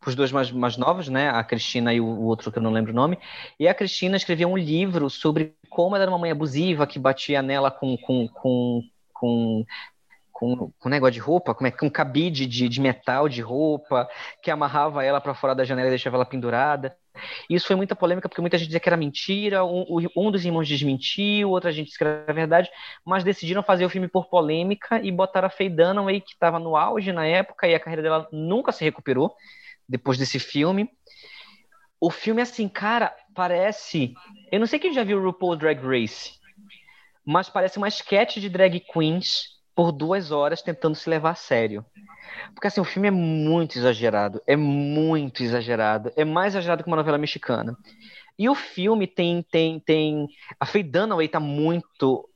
pros 0.00 0.14
dois 0.14 0.30
mais, 0.30 0.50
mais 0.50 0.76
novos, 0.76 1.08
né? 1.08 1.30
A 1.30 1.42
Cristina 1.42 1.94
e 1.94 2.00
o, 2.00 2.04
o 2.04 2.24
outro 2.24 2.52
que 2.52 2.58
eu 2.58 2.62
não 2.62 2.72
lembro 2.72 2.92
o 2.92 2.94
nome. 2.94 3.18
E 3.58 3.66
a 3.66 3.74
Cristina 3.74 4.16
escreveu 4.16 4.48
um 4.48 4.58
livro 4.58 5.08
sobre 5.08 5.54
como 5.70 5.94
ela 5.94 6.04
era 6.04 6.10
uma 6.10 6.18
mãe 6.18 6.30
abusiva 6.30 6.86
que 6.86 6.98
batia 6.98 7.40
nela 7.40 7.70
com 7.70 7.96
com, 7.96 8.28
com, 8.28 8.82
com 9.14 9.64
com, 10.42 10.72
com 10.76 10.88
negócio 10.88 11.12
de 11.12 11.20
roupa, 11.20 11.54
como 11.54 11.68
é 11.68 11.70
com 11.70 11.88
cabide 11.88 12.46
de, 12.46 12.68
de 12.68 12.80
metal 12.80 13.28
de 13.28 13.40
roupa, 13.40 14.08
que 14.42 14.50
amarrava 14.50 15.04
ela 15.04 15.20
para 15.20 15.34
fora 15.34 15.54
da 15.54 15.62
janela 15.62 15.86
e 15.86 15.90
deixava 15.90 16.16
ela 16.16 16.26
pendurada. 16.26 16.96
Isso 17.48 17.64
foi 17.64 17.76
muita 17.76 17.94
polêmica 17.94 18.28
porque 18.28 18.40
muita 18.40 18.58
gente 18.58 18.66
dizia 18.66 18.80
que 18.80 18.88
era 18.88 18.96
mentira, 18.96 19.64
um, 19.64 20.04
um 20.16 20.32
dos 20.32 20.44
irmãos 20.44 20.66
desmentiu, 20.66 21.50
outra 21.50 21.70
gente 21.70 21.86
disse 21.86 21.98
que 21.98 22.02
era 22.02 22.32
verdade, 22.32 22.68
mas 23.06 23.22
decidiram 23.22 23.62
fazer 23.62 23.84
o 23.84 23.88
filme 23.88 24.08
por 24.08 24.28
polêmica 24.28 25.00
e 25.00 25.12
botaram 25.12 25.46
a 25.46 25.50
Faye 25.50 25.70
Dunaway, 25.70 26.20
que 26.20 26.32
estava 26.32 26.58
no 26.58 26.74
auge 26.74 27.12
na 27.12 27.24
época 27.24 27.68
e 27.68 27.74
a 27.76 27.78
carreira 27.78 28.02
dela 28.02 28.28
nunca 28.32 28.72
se 28.72 28.82
recuperou 28.82 29.32
depois 29.88 30.18
desse 30.18 30.40
filme. 30.40 30.90
O 32.00 32.10
filme, 32.10 32.42
assim, 32.42 32.68
cara, 32.68 33.14
parece. 33.32 34.12
Eu 34.50 34.58
não 34.58 34.66
sei 34.66 34.80
quem 34.80 34.92
já 34.92 35.04
viu 35.04 35.20
o 35.20 35.24
RuPaul 35.24 35.54
Drag 35.54 35.80
Race, 35.80 36.32
mas 37.24 37.48
parece 37.48 37.78
uma 37.78 37.86
sketch 37.86 38.38
de 38.38 38.48
drag 38.48 38.80
queens 38.80 39.51
por 39.74 39.92
duas 39.92 40.30
horas 40.30 40.62
tentando 40.62 40.94
se 40.94 41.08
levar 41.08 41.30
a 41.30 41.34
sério. 41.34 41.84
Porque 42.54 42.66
assim, 42.68 42.80
o 42.80 42.84
filme 42.84 43.08
é 43.08 43.10
muito 43.10 43.78
exagerado, 43.78 44.42
é 44.46 44.56
muito 44.56 45.42
exagerado, 45.42 46.12
é 46.16 46.24
mais 46.24 46.54
exagerado 46.54 46.82
que 46.84 46.90
uma 46.90 46.96
novela 46.96 47.18
mexicana. 47.18 47.76
E 48.38 48.48
o 48.48 48.54
filme 48.54 49.06
tem 49.06 49.42
tem 49.42 49.80
tem 49.80 50.28
a 50.60 50.66
Faye 50.66 50.84
Dunaway 50.84 51.28
tá 51.28 51.40
muito 51.40 52.28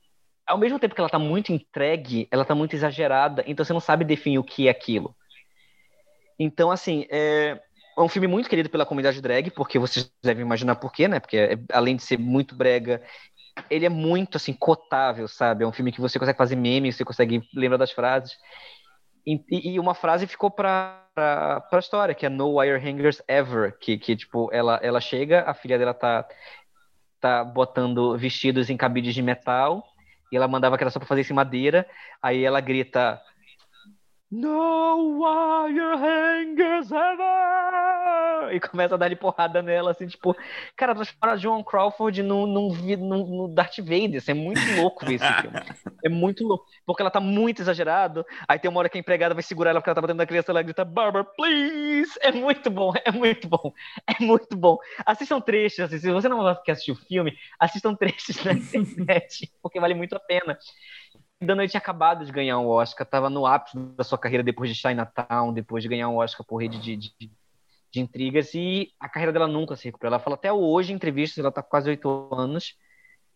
ao 0.47 0.57
mesmo 0.57 0.79
tempo 0.79 0.95
que 0.95 1.01
ela 1.01 1.09
tá 1.09 1.19
muito 1.19 1.53
entregue, 1.53 2.27
ela 2.31 2.45
tá 2.45 2.55
muito 2.55 2.75
exagerada, 2.75 3.43
então 3.47 3.65
você 3.65 3.73
não 3.73 3.79
sabe 3.81 4.05
definir 4.05 4.39
o 4.39 4.43
que 4.43 4.67
é 4.67 4.71
aquilo. 4.71 5.15
Então 6.39 6.71
assim, 6.71 7.05
é 7.09 7.59
é 7.97 8.01
um 8.01 8.07
filme 8.07 8.27
muito 8.27 8.47
querido 8.47 8.69
pela 8.69 8.85
comunidade 8.85 9.19
drag, 9.19 9.49
porque 9.49 9.79
vocês 9.79 10.11
devem 10.23 10.45
imaginar 10.45 10.75
por 10.75 10.91
quê, 10.93 11.07
né? 11.07 11.19
Porque 11.19 11.35
é- 11.35 11.57
além 11.73 11.95
de 11.95 12.03
ser 12.03 12.19
muito 12.19 12.53
brega, 12.55 13.01
ele 13.69 13.85
é 13.85 13.89
muito 13.89 14.37
assim 14.37 14.53
cotável, 14.53 15.27
sabe? 15.27 15.63
É 15.63 15.67
um 15.67 15.71
filme 15.71 15.91
que 15.91 16.01
você 16.01 16.19
consegue 16.19 16.37
fazer 16.37 16.55
meme, 16.55 16.91
você 16.91 17.05
consegue 17.05 17.41
lembrar 17.53 17.77
das 17.77 17.91
frases. 17.91 18.37
E, 19.25 19.43
e- 19.49 19.79
uma 19.79 19.93
frase 19.93 20.25
ficou 20.25 20.49
pra, 20.49 21.05
pra, 21.13 21.61
pra 21.61 21.79
história, 21.79 22.15
que 22.15 22.25
é 22.25 22.29
No 22.29 22.59
Wire 22.59 22.77
Hangers 22.77 23.21
Ever, 23.27 23.77
que, 23.77 23.97
que 23.97 24.15
tipo, 24.15 24.49
ela, 24.53 24.79
ela 24.81 25.01
chega, 25.01 25.41
a 25.41 25.53
filha 25.53 25.77
dela 25.77 25.93
tá, 25.93 26.25
tá 27.19 27.43
botando 27.43 28.17
vestidos 28.17 28.69
em 28.69 28.77
cabides 28.77 29.13
de 29.13 29.21
metal, 29.21 29.83
e 30.31 30.37
ela 30.37 30.47
mandava 30.47 30.77
que 30.77 30.83
era 30.83 30.91
só 30.91 30.99
pra 30.99 31.07
fazer 31.07 31.21
isso 31.21 31.33
em 31.33 31.35
madeira, 31.35 31.85
aí 32.21 32.43
ela 32.43 32.61
grita 32.61 33.21
No 34.31 35.19
wire 35.19 35.95
hangers 35.97 36.91
ever! 36.91 37.76
E 38.57 38.59
começa 38.59 38.95
a 38.95 38.97
dar-lhe 38.97 39.15
porrada 39.15 39.61
nela, 39.61 39.91
assim, 39.91 40.07
tipo, 40.07 40.35
cara, 40.75 40.95
transforma 40.95 41.33
a 41.33 41.37
Joan 41.37 41.63
Crawford 41.63 42.23
num, 42.23 42.47
num, 42.47 42.71
vi- 42.71 42.95
num, 42.95 43.25
no 43.25 43.47
Darth 43.47 43.77
Vader. 43.77 44.15
Isso 44.15 44.31
é 44.31 44.33
muito 44.33 44.61
louco 44.75 45.05
ver 45.05 45.15
esse 45.15 45.33
filme. 45.41 45.57
É 46.05 46.09
muito 46.09 46.45
louco. 46.45 46.65
Porque 46.85 47.01
ela 47.01 47.09
tá 47.09 47.19
muito 47.19 47.61
exagerado. 47.61 48.25
Aí 48.47 48.59
tem 48.59 48.69
uma 48.69 48.79
hora 48.79 48.87
que 48.87 48.97
a 48.97 49.01
empregada 49.01 49.33
vai 49.33 49.43
segurar 49.43 49.71
ela 49.71 49.81
porque 49.81 49.89
ela 49.89 49.95
tá 49.95 50.01
batendo 50.01 50.17
na 50.17 50.25
criança, 50.25 50.51
ela 50.51 50.61
grita, 50.61 50.85
Barbara, 50.85 51.23
please! 51.23 52.11
É 52.21 52.31
muito 52.31 52.69
bom, 52.69 52.93
é 53.03 53.11
muito 53.11 53.47
bom, 53.47 53.73
é 54.05 54.23
muito 54.23 54.55
bom. 54.55 54.77
Assistam 55.05 55.41
trechos, 55.41 55.79
assim, 55.79 55.97
se 55.97 56.11
você 56.11 56.29
não 56.29 56.55
quer 56.63 56.73
assistir 56.73 56.91
o 56.91 56.95
filme, 56.95 57.35
assistam 57.59 57.95
trechos 57.95 58.43
na 58.43 58.53
internet, 58.53 59.51
porque 59.61 59.79
vale 59.79 59.95
muito 59.95 60.15
a 60.15 60.19
pena. 60.19 60.57
Dunham 61.41 61.61
ele 61.61 61.69
tinha 61.69 61.79
acabado 61.79 62.25
de 62.25 62.31
ganhar 62.31 62.57
um 62.59 62.67
Oscar, 62.67 63.05
estava 63.05 63.29
no 63.29 63.45
ápice 63.45 63.77
da 63.95 64.03
sua 64.03 64.17
carreira 64.17 64.43
depois 64.43 64.69
de 64.69 64.75
Chinatown, 64.75 65.53
depois 65.53 65.83
de 65.83 65.89
ganhar 65.89 66.09
um 66.09 66.17
Oscar 66.17 66.45
por 66.45 66.57
rede 66.57 66.79
de, 66.79 66.95
de, 66.95 67.31
de 67.97 68.03
intrigas, 68.03 68.53
e 68.53 68.91
a 68.99 69.09
carreira 69.09 69.33
dela 69.33 69.47
nunca 69.47 69.75
se 69.75 69.85
recuperou. 69.85 70.13
Ela 70.13 70.23
fala 70.23 70.35
até 70.35 70.51
hoje 70.51 70.91
em 70.91 70.95
entrevistas, 70.95 71.37
ela 71.39 71.49
está 71.49 71.61
com 71.61 71.69
quase 71.69 71.89
oito 71.89 72.29
anos, 72.33 72.75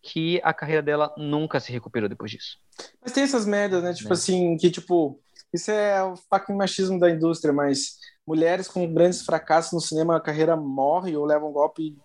que 0.02 0.42
a 0.44 0.54
carreira 0.54 0.82
dela 0.82 1.14
nunca 1.18 1.60
se 1.60 1.72
recuperou 1.72 2.10
depois 2.10 2.32
disso. 2.32 2.58
Mas 3.02 3.12
tem 3.12 3.24
essas 3.24 3.46
merdas, 3.46 3.84
né? 3.84 3.94
Tipo 3.94 4.10
é. 4.10 4.14
assim, 4.14 4.58
que 4.58 4.72
tipo, 4.72 5.20
isso 5.54 5.70
é 5.70 6.04
o 6.04 6.16
fucking 6.16 6.56
machismo 6.56 7.00
da 7.00 7.10
indústria, 7.10 7.54
mas 7.54 7.98
mulheres 8.26 8.68
com 8.68 8.92
grandes 8.92 9.24
fracassos 9.24 9.74
no 9.74 9.82
cinema, 9.82 10.16
a 10.16 10.22
carreira 10.22 10.56
morre 10.56 11.16
ou 11.16 11.26
leva 11.26 11.46
um 11.46 11.52
golpe 11.52 11.96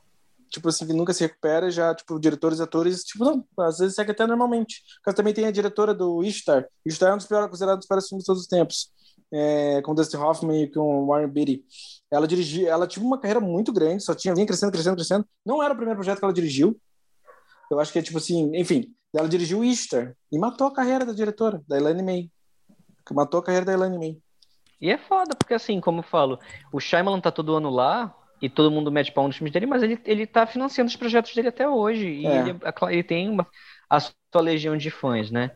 tipo 0.48 0.68
assim, 0.68 0.86
que 0.86 0.92
nunca 0.92 1.12
se 1.12 1.24
recupera, 1.24 1.70
já, 1.70 1.94
tipo, 1.94 2.18
diretores 2.18 2.60
atores, 2.60 3.02
tipo, 3.02 3.24
não, 3.24 3.44
às 3.60 3.78
vezes 3.78 3.94
segue 3.94 4.12
até 4.12 4.26
normalmente. 4.26 4.82
Porque 5.02 5.16
também 5.16 5.34
tem 5.34 5.46
a 5.46 5.50
diretora 5.50 5.94
do 5.94 6.22
Ishtar. 6.22 6.66
Ishtar 6.84 7.10
é 7.10 7.14
um 7.14 7.16
dos 7.16 7.26
piores, 7.26 7.48
considerados 7.48 7.84
os 7.84 7.88
piores 7.88 8.08
filmes 8.08 8.22
de 8.22 8.26
todos 8.26 8.42
os 8.42 8.48
tempos. 8.48 8.90
É, 9.32 9.82
com 9.82 9.94
Dustin 9.94 10.19
Hoffman 10.19 10.62
e 10.62 10.73
com 10.73 11.07
Warren 11.07 11.28
Beatty. 11.28 11.65
Ela 12.11 12.28
dirigiu, 12.28 12.69
ela 12.69 12.86
tinha 12.86 13.05
uma 13.05 13.19
carreira 13.19 13.40
muito 13.40 13.73
grande, 13.73 14.03
só 14.03 14.15
tinha 14.15 14.35
vinha 14.35 14.47
crescendo, 14.47 14.70
crescendo, 14.70 14.94
crescendo. 14.94 15.27
Não 15.44 15.62
era 15.62 15.73
o 15.74 15.77
primeiro 15.77 15.98
projeto 15.98 16.19
que 16.19 16.24
ela 16.24 16.35
dirigiu. 16.35 16.78
Eu 17.70 17.81
acho 17.81 17.93
que 17.93 17.98
é 17.98 18.03
tipo 18.03 18.19
assim, 18.19 18.53
enfim, 18.55 18.94
ela 19.15 19.28
dirigiu 19.28 19.65
Ishtar 19.65 20.15
e 20.31 20.39
matou 20.39 20.69
a 20.69 20.73
carreira 20.73 21.05
da 21.05 21.12
diretora, 21.12 21.61
da 21.66 21.77
Elaine 21.77 22.03
May. 22.03 22.31
Matou 23.12 23.40
a 23.40 23.43
carreira 23.43 23.66
da 23.66 23.73
Elaine 23.73 23.98
May. 23.98 24.19
E 24.81 24.90
é 24.90 24.98
foda, 24.98 25.35
porque 25.35 25.55
assim, 25.55 25.81
como 25.81 26.01
eu 26.01 26.05
falo, 26.05 26.39
o 26.73 26.78
Shyamalan 26.78 27.20
tá 27.20 27.32
todo 27.32 27.57
ano 27.57 27.70
lá, 27.70 28.15
e 28.40 28.48
todo 28.48 28.70
mundo 28.70 28.93
mete 28.93 29.12
pau 29.12 29.27
nos 29.27 29.36
filmes 29.36 29.53
dele, 29.53 29.66
mas 29.66 29.82
ele, 29.82 29.98
ele 30.05 30.27
tá 30.27 30.47
financiando 30.47 30.89
os 30.89 30.97
projetos 30.97 31.35
dele 31.35 31.48
até 31.48 31.69
hoje. 31.69 32.07
E 32.07 32.27
é. 32.27 32.40
ele, 32.40 32.59
ele, 32.90 33.03
tem 33.03 33.31
uma, 33.31 33.47
a 33.89 34.01
sua 34.01 34.40
legião 34.40 34.77
de 34.77 34.90
fãs, 34.90 35.31
né? 35.31 35.53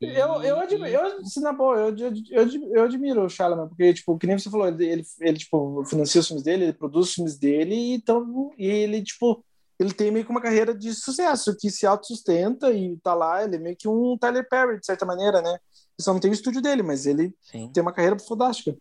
Eu, 0.00 0.42
eu, 0.42 0.60
admiro, 0.60 0.86
eu, 0.86 1.24
se 1.24 1.40
na 1.40 1.52
boa, 1.52 1.76
eu, 1.76 1.96
eu, 2.30 2.48
eu, 2.72 2.84
admiro 2.84 3.24
o 3.24 3.28
Shyamalan, 3.28 3.66
porque, 3.66 3.92
tipo, 3.94 4.16
que 4.16 4.28
nem 4.28 4.38
você 4.38 4.48
falou, 4.48 4.68
ele, 4.68 5.04
ele, 5.20 5.38
tipo, 5.38 5.84
financia 5.84 6.20
os 6.20 6.26
filmes 6.28 6.44
dele, 6.44 6.64
ele 6.64 6.72
produz 6.72 7.08
os 7.08 7.14
filmes 7.14 7.36
dele, 7.36 7.74
e, 7.74 7.94
então, 7.94 8.52
e 8.56 8.64
ele, 8.64 9.02
tipo, 9.02 9.44
ele 9.78 9.92
tem 9.92 10.12
meio 10.12 10.24
que 10.24 10.30
uma 10.30 10.40
carreira 10.40 10.72
de 10.72 10.94
sucesso, 10.94 11.56
que 11.56 11.68
se 11.68 11.84
autossustenta 11.84 12.70
e 12.70 12.96
tá 12.98 13.12
lá, 13.12 13.42
ele 13.42 13.56
é 13.56 13.58
meio 13.58 13.76
que 13.76 13.88
um 13.88 14.16
Tyler 14.16 14.48
Perry, 14.48 14.78
de 14.78 14.86
certa 14.86 15.04
maneira, 15.04 15.42
né? 15.42 15.50
Ele 15.50 15.58
só 16.00 16.12
não 16.12 16.20
tem 16.20 16.30
o 16.30 16.34
estúdio 16.34 16.62
dele, 16.62 16.82
mas 16.82 17.04
ele 17.04 17.34
Sim. 17.42 17.70
tem 17.72 17.82
uma 17.82 17.92
carreira 17.92 18.16
fantástica. 18.20 18.76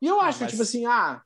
E 0.00 0.06
eu 0.06 0.20
acho, 0.20 0.40
mas... 0.40 0.50
tipo 0.50 0.62
assim, 0.62 0.86
ah, 0.86 1.20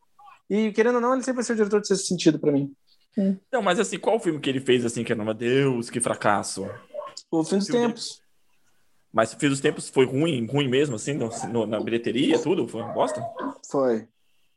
e 0.48 0.72
querendo 0.72 0.96
ou 0.96 1.00
não, 1.00 1.14
ele 1.14 1.22
sempre 1.22 1.36
vai 1.36 1.44
ser 1.44 1.52
o 1.52 1.56
diretor 1.56 1.80
de 1.80 1.88
sexto 1.88 2.06
sentido 2.06 2.38
para 2.38 2.52
mim. 2.52 2.74
É. 3.16 3.34
Não, 3.52 3.62
mas 3.62 3.78
assim, 3.78 3.98
qual 3.98 4.18
filme 4.18 4.40
que 4.40 4.50
ele 4.50 4.60
fez 4.60 4.84
assim 4.84 5.04
que 5.04 5.12
era, 5.12 5.24
meu 5.24 5.34
Deus, 5.34 5.88
que 5.88 6.00
fracasso? 6.00 6.68
O 7.30 7.44
Fim 7.44 7.58
dos 7.58 7.68
Tempos. 7.68 8.23
Mas 9.14 9.32
o 9.32 9.38
Fim 9.38 9.48
dos 9.48 9.60
Tempos 9.60 9.88
foi 9.88 10.04
ruim, 10.04 10.44
ruim 10.44 10.68
mesmo, 10.68 10.96
assim, 10.96 11.12
no, 11.12 11.30
no, 11.48 11.66
na 11.66 11.78
bilheteria, 11.78 12.36
tudo? 12.36 12.66
Foi 12.66 12.82
uma 12.82 12.92
bosta? 12.92 13.24
Foi. 13.70 14.08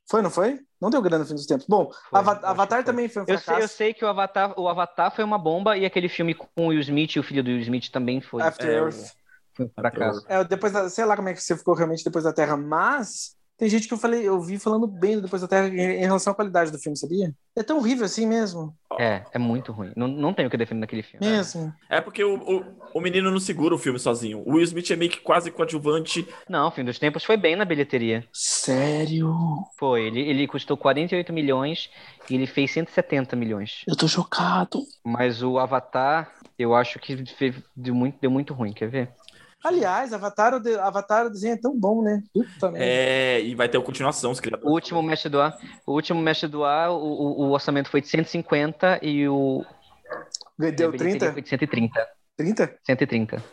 Foi, 0.09 0.21
não 0.23 0.31
foi? 0.31 0.59
Não 0.81 0.89
deu 0.89 0.99
grana 0.99 1.19
no 1.19 1.29
fim 1.29 1.35
dos 1.35 1.45
tempos. 1.45 1.67
Bom, 1.67 1.91
foi, 2.09 2.19
Avatar, 2.19 2.49
Avatar 2.49 2.83
também 2.83 3.07
foi 3.07 3.21
um 3.21 3.25
fracasso. 3.25 3.51
Eu 3.51 3.55
sei, 3.55 3.63
eu 3.63 3.67
sei 3.67 3.93
que 3.93 4.03
o 4.03 4.07
Avatar, 4.07 4.59
o 4.59 4.67
Avatar 4.67 5.13
foi 5.15 5.23
uma 5.23 5.37
bomba 5.37 5.77
e 5.77 5.85
aquele 5.85 6.09
filme 6.09 6.33
com 6.33 6.47
o 6.55 6.67
Will 6.67 6.79
Smith 6.79 7.15
e 7.15 7.19
o 7.19 7.23
filho 7.23 7.43
do 7.43 7.51
Will 7.51 7.59
Smith 7.59 7.91
também 7.91 8.19
foi. 8.19 8.41
After 8.41 8.67
é, 8.67 8.79
Earth. 8.79 9.11
Foi 9.53 9.65
um 9.65 9.69
fracasso. 9.69 10.25
É, 10.27 10.43
depois 10.43 10.73
da, 10.73 10.89
sei 10.89 11.05
lá 11.05 11.15
como 11.15 11.29
é 11.29 11.33
que 11.33 11.43
você 11.43 11.55
ficou 11.55 11.75
realmente 11.75 12.03
depois 12.03 12.23
da 12.23 12.33
Terra, 12.33 12.57
mas 12.57 13.35
tem 13.57 13.67
gente 13.67 13.87
que 13.87 13.93
eu 13.93 13.97
falei, 13.97 14.27
eu 14.27 14.39
vi 14.39 14.59
falando 14.59 14.85
bem 14.85 15.19
depois 15.19 15.41
da 15.41 15.47
Terra 15.47 15.67
em 15.67 16.01
relação 16.01 16.31
à 16.31 16.35
qualidade 16.35 16.71
do 16.71 16.77
filme, 16.77 16.95
sabia? 16.95 17.33
É 17.55 17.63
tão 17.63 17.79
horrível 17.79 18.05
assim 18.05 18.27
mesmo. 18.27 18.71
É, 18.99 19.23
é 19.33 19.39
muito 19.39 19.71
ruim. 19.71 19.91
Não, 19.95 20.07
não 20.07 20.31
tem 20.31 20.45
o 20.45 20.49
que 20.49 20.57
defender 20.57 20.81
naquele 20.81 21.01
filme. 21.01 21.25
Mesmo. 21.25 21.73
É 21.89 21.99
porque 21.99 22.23
o, 22.23 22.35
o, 22.35 22.63
o, 22.93 23.01
menino 23.01 23.31
não 23.31 23.39
segura 23.39 23.73
o 23.73 23.77
filme 23.79 23.97
sozinho. 23.97 24.43
O 24.45 24.53
Will 24.53 24.63
Smith 24.63 24.91
é 24.91 24.95
meio 24.95 25.09
que 25.09 25.19
quase 25.19 25.49
coadjuvante. 25.49 26.27
Não, 26.47 26.67
o 26.67 26.71
Fim 26.71 26.85
dos 26.85 26.99
Tempos 26.99 27.23
foi 27.23 27.35
bem 27.35 27.55
na 27.55 27.65
bilheteria. 27.65 28.23
Sério? 28.31 29.33
Foi. 29.79 30.03
Ele, 30.03 30.21
ele 30.21 30.47
custou 30.47 30.77
48 30.77 31.33
milhões 31.33 31.89
e 32.29 32.35
ele 32.35 32.45
fez 32.45 32.71
170 32.71 33.35
milhões. 33.35 33.81
Eu 33.87 33.95
tô 33.95 34.07
chocado. 34.07 34.83
Mas 35.03 35.41
o 35.41 35.57
Avatar, 35.57 36.31
eu 36.59 36.75
acho 36.75 36.99
que 36.99 37.23
deu 37.75 37.95
muito, 37.95 38.19
deu 38.21 38.29
muito 38.29 38.53
ruim. 38.53 38.71
Quer 38.71 38.89
ver? 38.89 39.09
Aliás, 39.63 40.13
Avatar, 40.13 40.53
o, 40.53 40.59
de, 40.59 40.75
Avatar, 40.75 41.25
o 41.25 41.29
desenho 41.29 41.55
é 41.55 41.57
tão 41.57 41.77
bom, 41.77 42.01
né? 42.01 42.21
Puta 42.33 42.71
é, 42.75 43.41
e 43.41 43.55
vai 43.55 43.67
ter 43.67 43.77
a 43.77 43.81
continuação, 43.81 44.31
os 44.31 44.39
criadores. 44.39 44.69
O 44.69 44.73
último 44.73 45.01
mestre 45.01 45.29
do 45.29 45.41
ar, 45.41 45.57
o 45.85 45.93
último 45.93 46.21
mestre 46.21 46.47
do 46.47 46.63
ar, 46.63 46.91
o, 46.91 46.95
o, 46.95 47.47
o 47.47 47.51
orçamento 47.51 47.89
foi 47.89 48.01
de 48.01 48.07
150 48.07 48.99
e 49.01 49.27
o. 49.27 49.65
Deu 50.57 50.91
30? 50.91 51.33
Foi 51.33 51.41
de 51.41 51.49
130. 51.49 52.07
30? 52.37 52.79
130. 52.83 53.43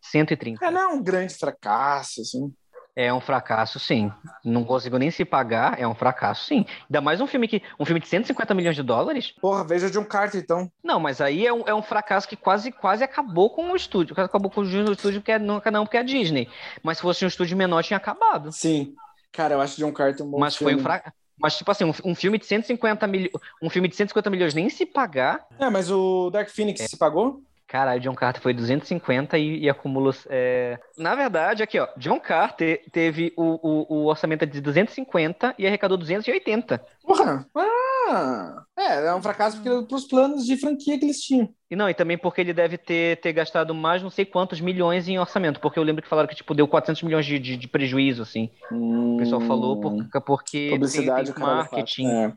130. 0.00 0.64
É, 0.64 0.70
não 0.70 0.80
é 0.80 0.88
um 0.88 1.02
grande 1.02 1.34
fracasso, 1.34 2.20
assim. 2.20 2.52
É 2.96 3.12
um 3.12 3.20
fracasso, 3.20 3.78
sim. 3.78 4.10
Não 4.42 4.64
consigo 4.64 4.96
nem 4.96 5.10
se 5.10 5.22
pagar, 5.22 5.78
é 5.78 5.86
um 5.86 5.94
fracasso, 5.94 6.46
sim. 6.46 6.64
Ainda 6.88 7.02
mais 7.02 7.20
um 7.20 7.26
filme 7.26 7.46
que. 7.46 7.62
Um 7.78 7.84
filme 7.84 8.00
de 8.00 8.08
150 8.08 8.54
milhões 8.54 8.74
de 8.74 8.82
dólares. 8.82 9.34
Porra, 9.38 9.62
veja 9.64 9.90
de 9.90 9.98
um 9.98 10.04
Carter, 10.04 10.40
então. 10.40 10.72
Não, 10.82 10.98
mas 10.98 11.20
aí 11.20 11.46
é 11.46 11.52
um, 11.52 11.62
é 11.66 11.74
um 11.74 11.82
fracasso 11.82 12.26
que 12.26 12.36
quase, 12.36 12.72
quase 12.72 13.04
acabou 13.04 13.50
com 13.50 13.70
o 13.70 13.76
estúdio. 13.76 14.18
Acabou 14.18 14.50
com 14.50 14.62
o 14.62 14.64
estúdio, 14.64 15.20
porque 15.20 15.32
é, 15.32 15.38
não, 15.38 15.60
não 15.70 15.84
porque 15.84 15.98
é 15.98 16.00
a 16.00 16.02
Disney. 16.02 16.48
Mas 16.82 16.96
se 16.96 17.02
fosse 17.02 17.22
um 17.22 17.28
estúdio 17.28 17.54
menor, 17.54 17.84
tinha 17.84 17.98
acabado. 17.98 18.50
Sim. 18.50 18.94
Cara, 19.30 19.54
eu 19.54 19.60
acho 19.60 19.76
John 19.76 19.92
Carter 19.92 20.24
um 20.24 20.30
bom 20.30 20.38
Mas 20.38 20.56
filme. 20.56 20.72
foi 20.72 20.80
um 20.80 20.82
fracasso. 20.82 21.14
Mas, 21.38 21.58
tipo 21.58 21.70
assim, 21.70 21.84
um, 21.84 21.92
um, 22.02 22.14
filme 22.14 22.38
de 22.38 22.46
150 22.46 23.06
milhões. 23.06 23.30
Um 23.60 23.68
filme 23.68 23.88
de 23.88 23.96
150 23.96 24.30
milhões 24.30 24.54
nem 24.54 24.70
se 24.70 24.86
pagar. 24.86 25.46
É, 25.58 25.68
mas 25.68 25.90
o 25.90 26.30
Dark 26.30 26.48
Phoenix 26.48 26.80
é. 26.80 26.88
se 26.88 26.96
pagou? 26.96 27.42
Caralho, 27.68 28.00
John 28.00 28.14
Carter 28.14 28.40
foi 28.40 28.54
250 28.54 29.36
e, 29.38 29.64
e 29.64 29.68
acumula. 29.68 30.14
É... 30.28 30.78
Na 30.96 31.16
verdade, 31.16 31.62
aqui, 31.62 31.78
ó, 31.80 31.88
John 31.96 32.20
Carter 32.20 32.82
teve 32.92 33.32
o, 33.36 33.42
o, 33.42 33.86
o, 33.88 34.06
orçamento 34.06 34.46
de 34.46 34.60
250 34.60 35.54
e 35.58 35.66
arrecadou 35.66 35.98
280. 35.98 36.80
Porra! 37.02 37.44
Ah! 37.56 38.62
É, 38.78 39.06
é 39.06 39.14
um 39.14 39.20
fracasso 39.20 39.60
para 39.60 39.96
os 39.96 40.04
planos 40.04 40.46
de 40.46 40.56
franquia 40.56 40.96
que 40.96 41.04
eles 41.04 41.20
tinham. 41.20 41.48
E 41.68 41.74
não, 41.74 41.90
e 41.90 41.94
também 41.94 42.16
porque 42.16 42.40
ele 42.40 42.52
deve 42.52 42.78
ter, 42.78 43.20
ter 43.20 43.32
gastado 43.32 43.74
mais 43.74 44.00
não 44.00 44.10
sei 44.10 44.24
quantos 44.24 44.60
milhões 44.60 45.08
em 45.08 45.18
orçamento, 45.18 45.58
porque 45.58 45.76
eu 45.76 45.82
lembro 45.82 46.02
que 46.02 46.08
falaram 46.08 46.28
que 46.28 46.36
tipo, 46.36 46.54
deu 46.54 46.68
400 46.68 47.02
milhões 47.02 47.26
de, 47.26 47.36
de, 47.40 47.56
de 47.56 47.66
prejuízo, 47.66 48.22
assim. 48.22 48.48
Hum... 48.70 49.16
O 49.16 49.18
pessoal 49.18 49.40
falou 49.40 49.80
por, 49.80 50.22
porque 50.24 50.68
Publicidade, 50.70 51.32
tem, 51.32 51.34
tem 51.34 51.44
marketing. 51.44 52.06
É. 52.06 52.32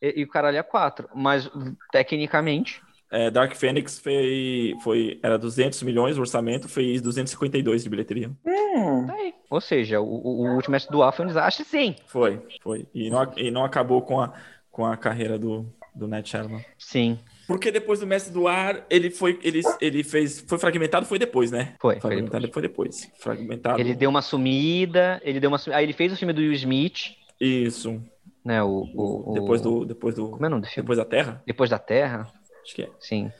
E, 0.00 0.20
e 0.20 0.24
o 0.24 0.28
caralho 0.28 0.58
é 0.58 0.62
4. 0.62 1.08
Mas, 1.12 1.50
tecnicamente, 1.90 2.80
é, 3.10 3.30
Dark 3.30 3.54
Phoenix 3.54 3.98
foi, 3.98 4.76
foi, 4.82 5.18
era 5.22 5.36
200 5.36 5.82
milhões, 5.82 6.16
o 6.16 6.20
orçamento 6.20 6.68
fez 6.68 7.02
252 7.02 7.82
de 7.82 7.90
bilheteria. 7.90 8.30
Hum. 8.46 9.06
Tá 9.06 9.16
Ou 9.50 9.60
seja, 9.60 10.00
o, 10.00 10.06
o 10.06 10.54
último 10.54 10.72
mestre 10.72 10.92
do 10.92 11.02
ar 11.02 11.12
foi 11.12 11.24
um 11.24 11.28
desastre, 11.28 11.64
sim. 11.64 11.96
Foi, 12.06 12.40
foi. 12.62 12.86
E 12.94 13.10
não, 13.10 13.32
e 13.36 13.50
não 13.50 13.64
acabou 13.64 14.02
com 14.02 14.20
a, 14.20 14.32
com 14.70 14.86
a 14.86 14.96
carreira 14.96 15.38
do, 15.38 15.66
do 15.94 16.06
Ned 16.06 16.28
Sherman. 16.28 16.64
Sim. 16.78 17.18
Porque 17.48 17.72
depois 17.72 17.98
do 17.98 18.06
Mestre 18.06 18.32
do 18.32 18.46
Ar, 18.46 18.86
ele 18.88 19.10
foi, 19.10 19.36
ele, 19.42 19.60
ele 19.80 20.04
fez, 20.04 20.38
foi 20.46 20.56
fragmentado, 20.56 21.04
foi 21.04 21.18
depois, 21.18 21.50
né? 21.50 21.74
Foi. 21.80 21.98
Fragmentado 21.98 22.48
foi 22.52 22.62
depois. 22.62 23.00
Foi 23.00 23.06
depois. 23.06 23.22
Fragmentado. 23.22 23.80
Ele 23.80 23.92
deu 23.92 24.08
uma 24.08 24.22
sumida, 24.22 25.20
ele 25.24 25.40
deu 25.40 25.50
uma 25.50 25.58
Aí 25.72 25.84
ele 25.84 25.92
fez 25.92 26.12
o 26.12 26.16
filme 26.16 26.32
do 26.32 26.40
Will 26.40 26.52
Smith. 26.52 27.16
Isso. 27.40 28.00
Né, 28.44 28.62
o, 28.62 28.86
o, 28.94 29.34
depois 29.34 29.60
do, 29.60 29.84
depois 29.84 30.14
do. 30.14 30.28
Como 30.28 30.44
é 30.44 30.46
o 30.46 30.50
nome 30.50 30.62
do 30.62 30.68
filme? 30.68 30.84
Depois 30.84 30.98
da 30.98 31.04
Terra. 31.04 31.42
Depois 31.44 31.70
da 31.70 31.78
Terra. 31.78 32.32
Acho 32.62 32.74
que 32.74 32.82
é. 32.82 32.90
Sim. 32.98 33.32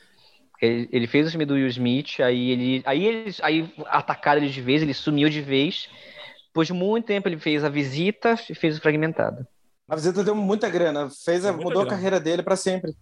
Ele, 0.60 0.88
ele 0.92 1.06
fez 1.06 1.26
o 1.26 1.30
filme 1.30 1.46
do 1.46 1.54
Will 1.54 1.68
Smith, 1.68 2.20
aí 2.20 2.50
ele, 2.50 2.82
aí 2.84 3.06
eles, 3.06 3.40
aí 3.42 3.72
atacaram 3.86 4.42
ele 4.42 4.50
de 4.50 4.60
vez, 4.60 4.82
ele 4.82 4.92
sumiu 4.92 5.28
de 5.30 5.40
vez. 5.40 5.88
Depois 6.46 6.66
de 6.66 6.74
muito 6.74 7.06
tempo 7.06 7.28
ele 7.28 7.38
fez 7.38 7.64
a 7.64 7.68
visita 7.68 8.38
e 8.48 8.54
fez 8.54 8.76
o 8.76 8.80
fragmentado. 8.80 9.46
A 9.88 9.96
visita 9.96 10.22
deu 10.22 10.34
muita 10.34 10.68
grana, 10.68 11.08
fez 11.24 11.44
a, 11.44 11.52
mudou 11.52 11.70
grana. 11.70 11.86
a 11.86 11.90
carreira 11.90 12.20
dele 12.20 12.42
para 12.42 12.56
sempre. 12.56 12.94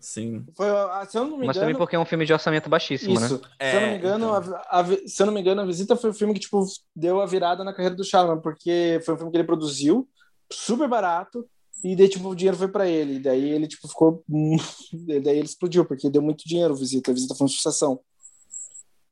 Sim. 0.00 0.44
Foi, 0.56 0.66
se 1.08 1.18
eu 1.18 1.22
não 1.22 1.30
me 1.30 1.34
engano, 1.36 1.46
Mas 1.46 1.56
também 1.56 1.74
porque 1.74 1.96
é 1.96 1.98
um 1.98 2.04
filme 2.04 2.24
de 2.24 2.32
orçamento 2.32 2.68
baixíssimo, 2.68 3.14
isso. 3.14 3.34
né? 3.34 3.48
É, 3.58 3.70
se 3.70 3.76
eu 3.76 3.80
não 3.80 3.88
me 3.88 3.96
engano, 3.96 4.38
então... 4.38 4.62
a, 4.70 4.80
a, 4.80 4.84
se 4.84 5.22
eu 5.22 5.26
não 5.26 5.32
me 5.32 5.40
engano, 5.40 5.60
a 5.60 5.66
visita 5.66 5.96
foi 5.96 6.10
o 6.10 6.14
filme 6.14 6.34
que 6.34 6.40
tipo 6.40 6.64
deu 6.94 7.20
a 7.20 7.26
virada 7.26 7.64
na 7.64 7.72
carreira 7.72 7.96
do 7.96 8.04
Shyamalan, 8.04 8.40
porque 8.40 9.00
foi 9.04 9.14
um 9.14 9.16
filme 9.16 9.32
que 9.32 9.38
ele 9.38 9.46
produziu, 9.46 10.08
super 10.50 10.88
barato, 10.88 11.44
e 11.82 11.94
daí, 11.94 12.08
tipo, 12.08 12.28
o 12.28 12.34
dinheiro 12.34 12.56
foi 12.56 12.68
para 12.68 12.88
ele. 12.88 13.14
E 13.14 13.20
daí 13.20 13.50
ele, 13.50 13.66
tipo, 13.66 13.86
ficou. 13.88 14.24
daí 15.22 15.38
ele 15.38 15.46
explodiu, 15.46 15.84
porque 15.84 16.10
deu 16.10 16.22
muito 16.22 16.44
dinheiro 16.46 16.74
a 16.74 16.76
visita. 16.76 17.10
A 17.10 17.14
visita 17.14 17.34
foi 17.34 17.44
uma 17.44 17.50
sucessão. 17.50 18.00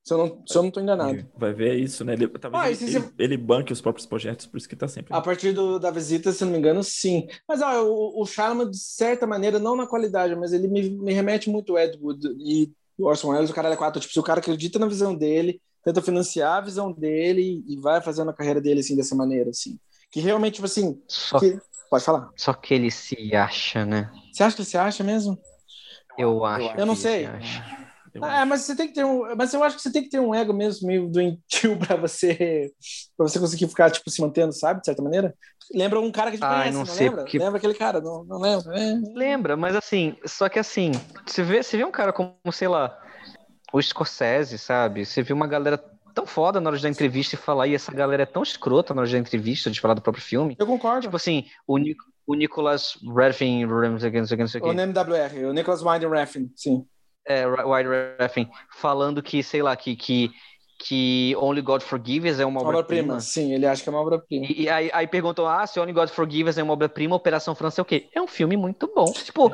Se 0.03 0.15
eu 0.15 0.19
não, 0.19 0.43
se 0.47 0.57
eu 0.57 0.63
não 0.63 0.71
tô 0.71 0.81
enganado. 0.81 1.27
Vai 1.37 1.53
ver 1.53 1.75
isso, 1.75 2.05
né? 2.05 2.13
Ele, 2.13 2.29
talvez 2.29 2.63
ah, 2.63 2.85
ele, 2.85 2.97
ele, 2.97 3.13
ele, 3.19 3.37
banque 3.37 3.73
os 3.73 3.81
próprios 3.81 4.07
projetos, 4.07 4.47
por 4.47 4.57
isso 4.57 4.69
que 4.69 4.77
tá 4.77 4.87
sempre. 4.87 5.13
A 5.13 5.21
partir 5.21 5.53
do, 5.53 5.81
da 5.81 5.91
visita, 5.91 6.31
se 6.31 6.45
eu 6.45 6.47
não 6.47 6.53
me 6.53 6.61
engano, 6.61 6.85
sim. 6.85 7.27
Mas 7.49 7.61
ó, 7.61 7.85
o, 7.85 8.23
o 8.23 8.25
Sharma, 8.25 8.65
de 8.65 8.79
certa 8.79 9.27
maneira, 9.27 9.59
não 9.59 9.75
na 9.75 9.85
qualidade, 9.85 10.37
mas 10.37 10.53
ele 10.53 10.69
me, 10.69 10.91
me 10.91 11.13
remete 11.13 11.51
muito 11.51 11.73
ao 11.73 11.79
Ed 11.81 11.99
Wood 12.01 12.37
e 12.39 12.71
o 12.97 13.07
Orson 13.07 13.31
Welles, 13.31 13.51
o 13.51 13.55
cara 13.55 13.69
é 13.69 13.77
quatro. 13.77 14.01
Tipo, 14.01 14.13
se 14.13 14.21
o 14.21 14.23
cara 14.23 14.39
acredita 14.39 14.79
na 14.79 14.87
visão 14.87 15.13
dele, 15.13 15.61
tenta 15.85 16.01
financiar 16.01 16.59
a 16.59 16.61
visão 16.61 16.93
dele 16.93 17.65
e 17.67 17.77
vai 17.77 18.01
fazendo 18.01 18.31
a 18.31 18.35
carreira 18.35 18.61
dele 18.61 18.81
assim, 18.81 18.95
dessa 18.95 19.17
maneira, 19.17 19.51
assim. 19.51 19.77
Que 20.11 20.21
realmente, 20.21 20.55
tipo 20.55 20.67
assim. 20.67 21.01
Só... 21.09 21.41
Que... 21.41 21.59
Pode 21.91 22.05
falar. 22.05 22.31
Só 22.37 22.53
que 22.53 22.75
ele 22.75 22.91
se 22.91 23.35
acha, 23.35 23.85
né? 23.87 24.11
Você 24.33 24.43
acha 24.43 24.57
que 24.57 24.63
ele 24.63 24.69
se 24.69 24.77
acha 24.79 25.05
mesmo? 25.05 25.39
Eu 26.19 26.45
acho. 26.45 26.75
Eu 26.77 26.87
não 26.87 26.97
sei. 26.97 27.29
Ah, 28.23 28.47
mas 28.47 28.63
você 28.63 28.75
tem 28.75 28.89
que 28.89 28.95
ter 28.95 29.05
um. 29.05 29.37
Mas 29.37 29.53
eu 29.53 29.63
acho 29.63 29.77
que 29.77 29.83
você 29.83 29.93
tem 29.93 30.03
que 30.03 30.09
ter 30.09 30.19
um 30.19 30.35
ego 30.35 30.53
mesmo 30.55 30.87
meio 30.87 31.07
doentio 31.09 31.79
pra 31.79 31.97
você. 31.97 32.73
pra 33.17 33.29
você 33.29 33.39
conseguir 33.39 33.69
ficar, 33.69 33.91
tipo, 33.91 34.11
se 34.11 34.21
mantendo, 34.23 34.53
sabe? 34.53 34.81
De 34.81 34.87
certa 34.87 35.03
maneira. 35.03 35.35
Lembra 35.75 36.01
um 36.01 36.11
cara 36.13 36.31
que 36.31 36.37
a 36.37 36.39
gente 36.39 36.47
Ai, 36.47 36.55
conhece, 36.71 36.73
não 36.73 36.79
não, 36.81 36.87
sei, 36.87 37.09
lembra? 37.09 37.23
porque- 37.25 37.39
Lembra 37.39 37.59
aquele 37.59 37.75
cara? 37.75 38.01
Não, 38.01 38.25
não 38.25 38.39
lembra? 38.39 38.79
É. 38.81 38.95
Lembra, 39.15 39.57
mas 39.57 39.75
assim, 39.77 40.17
só 40.25 40.49
que 40.49 40.59
assim, 40.61 40.93
você 41.27 41.43
vê, 41.43 41.63
você 41.63 41.77
vê 41.77 41.85
um 41.85 41.91
cara 41.91 42.13
como, 42.13 42.35
sei 42.53 42.69
lá, 42.69 42.97
o 43.73 43.83
Scorsese, 43.83 44.59
sabe? 44.59 45.05
Você 45.05 45.23
vê 45.23 45.33
uma 45.33 45.47
galera 45.49 45.77
tão 46.17 46.27
foda 46.27 46.59
na 46.61 46.71
hora 46.71 46.79
da 46.81 46.89
entrevista 46.89 47.35
e 47.35 47.39
falar, 47.39 47.67
e 47.69 47.75
essa 47.75 47.93
galera 47.93 48.23
é 48.23 48.27
tão 48.27 48.43
escrota 48.43 48.95
na 48.95 49.03
hora 49.03 49.11
da 49.11 49.19
entrevista 49.19 49.71
de 49.71 49.79
falar 49.81 49.93
do 49.95 50.01
próprio 50.01 50.25
filme. 50.25 50.57
Eu 50.59 50.67
concordo. 50.67 51.03
Tipo 51.03 51.17
assim, 51.17 51.45
o, 51.67 51.77
Nic 51.77 51.99
o 52.27 52.35
Nicholas 52.35 52.99
Refn, 53.15 53.67
não 53.67 53.99
sei 54.01 54.09
o 54.09 54.13
que, 54.13 54.19
não 54.19 54.27
sei 54.27 54.35
o 54.35 54.39
que, 54.39 54.43
não 54.43 54.49
sei 54.49 54.61
o 54.63 54.73
NMWR, 54.73 55.45
o 55.49 55.53
Nicholas 55.53 55.83
Winding 55.83 56.09
Refn, 56.09 56.47
sim. 56.57 56.85
é, 57.27 57.47
Wide 57.47 57.89
Refn, 58.19 58.47
falando 58.81 59.23
que, 59.23 59.43
sei 59.43 59.63
lá, 59.63 59.77
que, 59.77 59.95
que, 59.95 60.31
que 60.79 61.35
Only 61.39 61.61
God 61.63 61.83
Forgives 61.83 62.41
é 62.41 62.47
uma 62.47 62.61
Obra-prima, 62.63 63.15
obra-prima. 63.15 63.21
sim, 63.21 63.53
ele 63.53 63.67
acha 63.67 63.83
que 63.83 63.89
é 63.89 63.93
uma 63.93 64.01
obra-prima. 64.01 64.47
E, 64.47 64.63
e 64.63 64.69
aí, 64.69 64.91
aí 64.93 65.07
perguntam, 65.07 65.47
ah, 65.47 65.67
se 65.67 65.79
Only 65.79 65.93
God 65.93 66.09
Forgives 66.09 66.57
é 66.59 66.63
uma 66.63 66.73
obra-prima, 66.73 67.15
Operação 67.15 67.55
França 67.55 67.81
é 67.81 67.83
o 67.83 67.85
quê? 67.85 68.09
É 68.15 68.21
um 68.23 68.27
filme 68.27 68.57
muito 68.57 68.91
bom. 68.95 69.05
Tipo, 69.13 69.53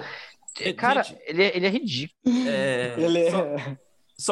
É, 0.60 0.72
cara, 0.72 1.02
ele, 1.26 1.42
é, 1.42 1.56
ele 1.56 1.66
é 1.66 1.70
ridículo. 1.70 2.14
É, 2.48 2.94
Ele 2.98 3.18
é. 3.26 3.30
só 3.30 3.44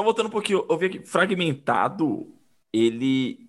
voltando 0.05 0.27
um 0.27 0.31
pouquinho, 0.31 0.65
eu 0.69 0.79
vi 0.79 0.87
aqui, 0.87 1.01
Fragmentado, 1.07 2.33
ele 2.73 3.49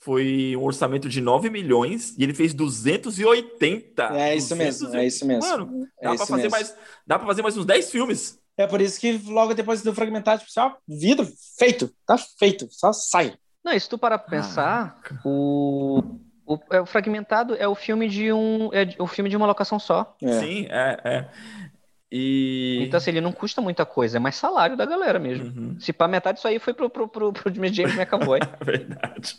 foi 0.00 0.54
um 0.56 0.62
orçamento 0.62 1.08
de 1.08 1.20
9 1.20 1.50
milhões 1.50 2.14
e 2.16 2.22
ele 2.22 2.32
fez 2.32 2.54
280. 2.54 4.02
É 4.16 4.36
isso 4.36 4.54
mesmo, 4.56 4.86
200 4.86 4.94
é 4.94 5.06
isso 5.06 5.26
mesmo. 5.26 5.50
Mano, 5.50 5.88
É 6.00 6.04
dá, 6.04 6.10
pra 6.10 6.14
isso 6.14 6.26
fazer 6.26 6.42
mesmo. 6.42 6.50
mais, 6.50 6.76
dá 7.06 7.18
pra 7.18 7.26
fazer 7.26 7.42
mais 7.42 7.56
uns 7.56 7.66
10 7.66 7.90
filmes. 7.90 8.38
É 8.56 8.66
por 8.66 8.80
isso 8.80 8.98
que 9.00 9.18
logo 9.26 9.54
depois 9.54 9.82
do 9.82 9.94
fragmentado, 9.94 10.40
tipo, 10.40 10.50
assim, 10.50 10.68
ó, 10.68 10.76
vida, 10.88 11.28
feito, 11.58 11.90
tá 12.06 12.16
feito, 12.38 12.66
só 12.70 12.92
sai. 12.92 13.34
Não, 13.64 13.72
e 13.72 13.80
se 13.80 13.88
tu 13.88 13.98
parar 13.98 14.18
pra 14.18 14.30
pensar, 14.30 15.00
o, 15.24 16.02
o, 16.46 16.58
é, 16.70 16.80
o 16.80 16.86
Fragmentado 16.86 17.54
é 17.56 17.68
o 17.68 17.74
filme 17.74 18.08
de 18.08 18.32
um 18.32 18.70
é 18.72 18.96
o 18.98 19.06
filme 19.06 19.28
de 19.28 19.36
uma 19.36 19.46
locação 19.46 19.78
só. 19.78 20.16
É. 20.22 20.40
Sim, 20.40 20.66
é, 20.70 21.00
é. 21.04 21.28
E. 22.10 22.78
Então, 22.82 22.98
assim, 22.98 23.10
ele 23.10 23.20
não 23.20 23.32
custa 23.32 23.60
muita 23.60 23.84
coisa, 23.84 24.16
é 24.16 24.20
mais 24.20 24.36
salário 24.36 24.76
da 24.76 24.86
galera 24.86 25.18
mesmo. 25.18 25.46
Uhum, 25.46 25.80
Se 25.80 25.92
pá, 25.92 26.08
metade 26.08 26.36
disso 26.36 26.48
aí 26.48 26.58
foi 26.58 26.72
pro, 26.72 26.88
pro, 26.88 27.08
pro, 27.08 27.32
pro 27.32 27.52
James 27.54 27.94
McAvoy. 27.96 28.40
é 28.60 28.64
verdade. 28.64 29.36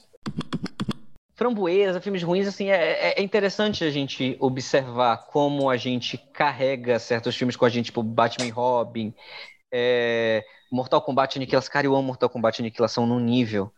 Framboesa, 1.35 2.01
filmes 2.01 2.21
ruins, 2.21 2.47
assim, 2.47 2.69
é, 2.69 3.11
é- 3.13 3.19
é 3.19 3.23
interessante 3.23 3.83
a 3.85 3.89
gente 3.89 4.35
observar 4.41 5.25
como 5.27 5.69
a 5.69 5.77
gente 5.77 6.17
carrega 6.33 6.99
certos 6.99 7.35
filmes 7.35 7.55
com 7.55 7.63
a 7.65 7.69
gente, 7.69 7.85
tipo 7.85 8.03
Batman 8.03 8.45
e 8.47 8.49
Robin, 8.49 9.13
é, 9.71 10.43
Mortal 10.71 11.01
Kombat 11.01 11.35
e 11.35 11.39
Aniquilação. 11.39 11.71
Cara, 11.71 11.87
eu 11.87 11.95
amo 11.95 12.03
Mortal 12.07 12.29
Kombat 12.29 12.59
e 12.59 12.61
Aniquilação 12.63 13.05
num 13.05 13.19
nível 13.19 13.71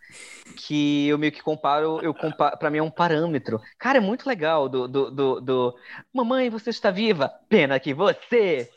que 0.56 1.08
eu 1.08 1.18
meio 1.18 1.32
que 1.32 1.42
comparo, 1.42 2.00
eu 2.04 2.14
comparo, 2.14 2.58
pra 2.58 2.70
mim 2.70 2.78
é 2.80 2.84
um 2.84 2.92
parâmetro. 2.92 3.60
Cara, 3.80 3.98
é 3.98 4.02
muito 4.02 4.28
legal 4.28 4.68
do, 4.68 4.88
do, 4.88 5.10
do, 5.12 5.42
do 5.42 5.76
Mamãe, 6.14 6.50
você 6.50 6.70
está 6.70 6.92
viva? 6.92 7.30
Pena 7.50 7.80
que 7.80 7.94
você 7.94 8.70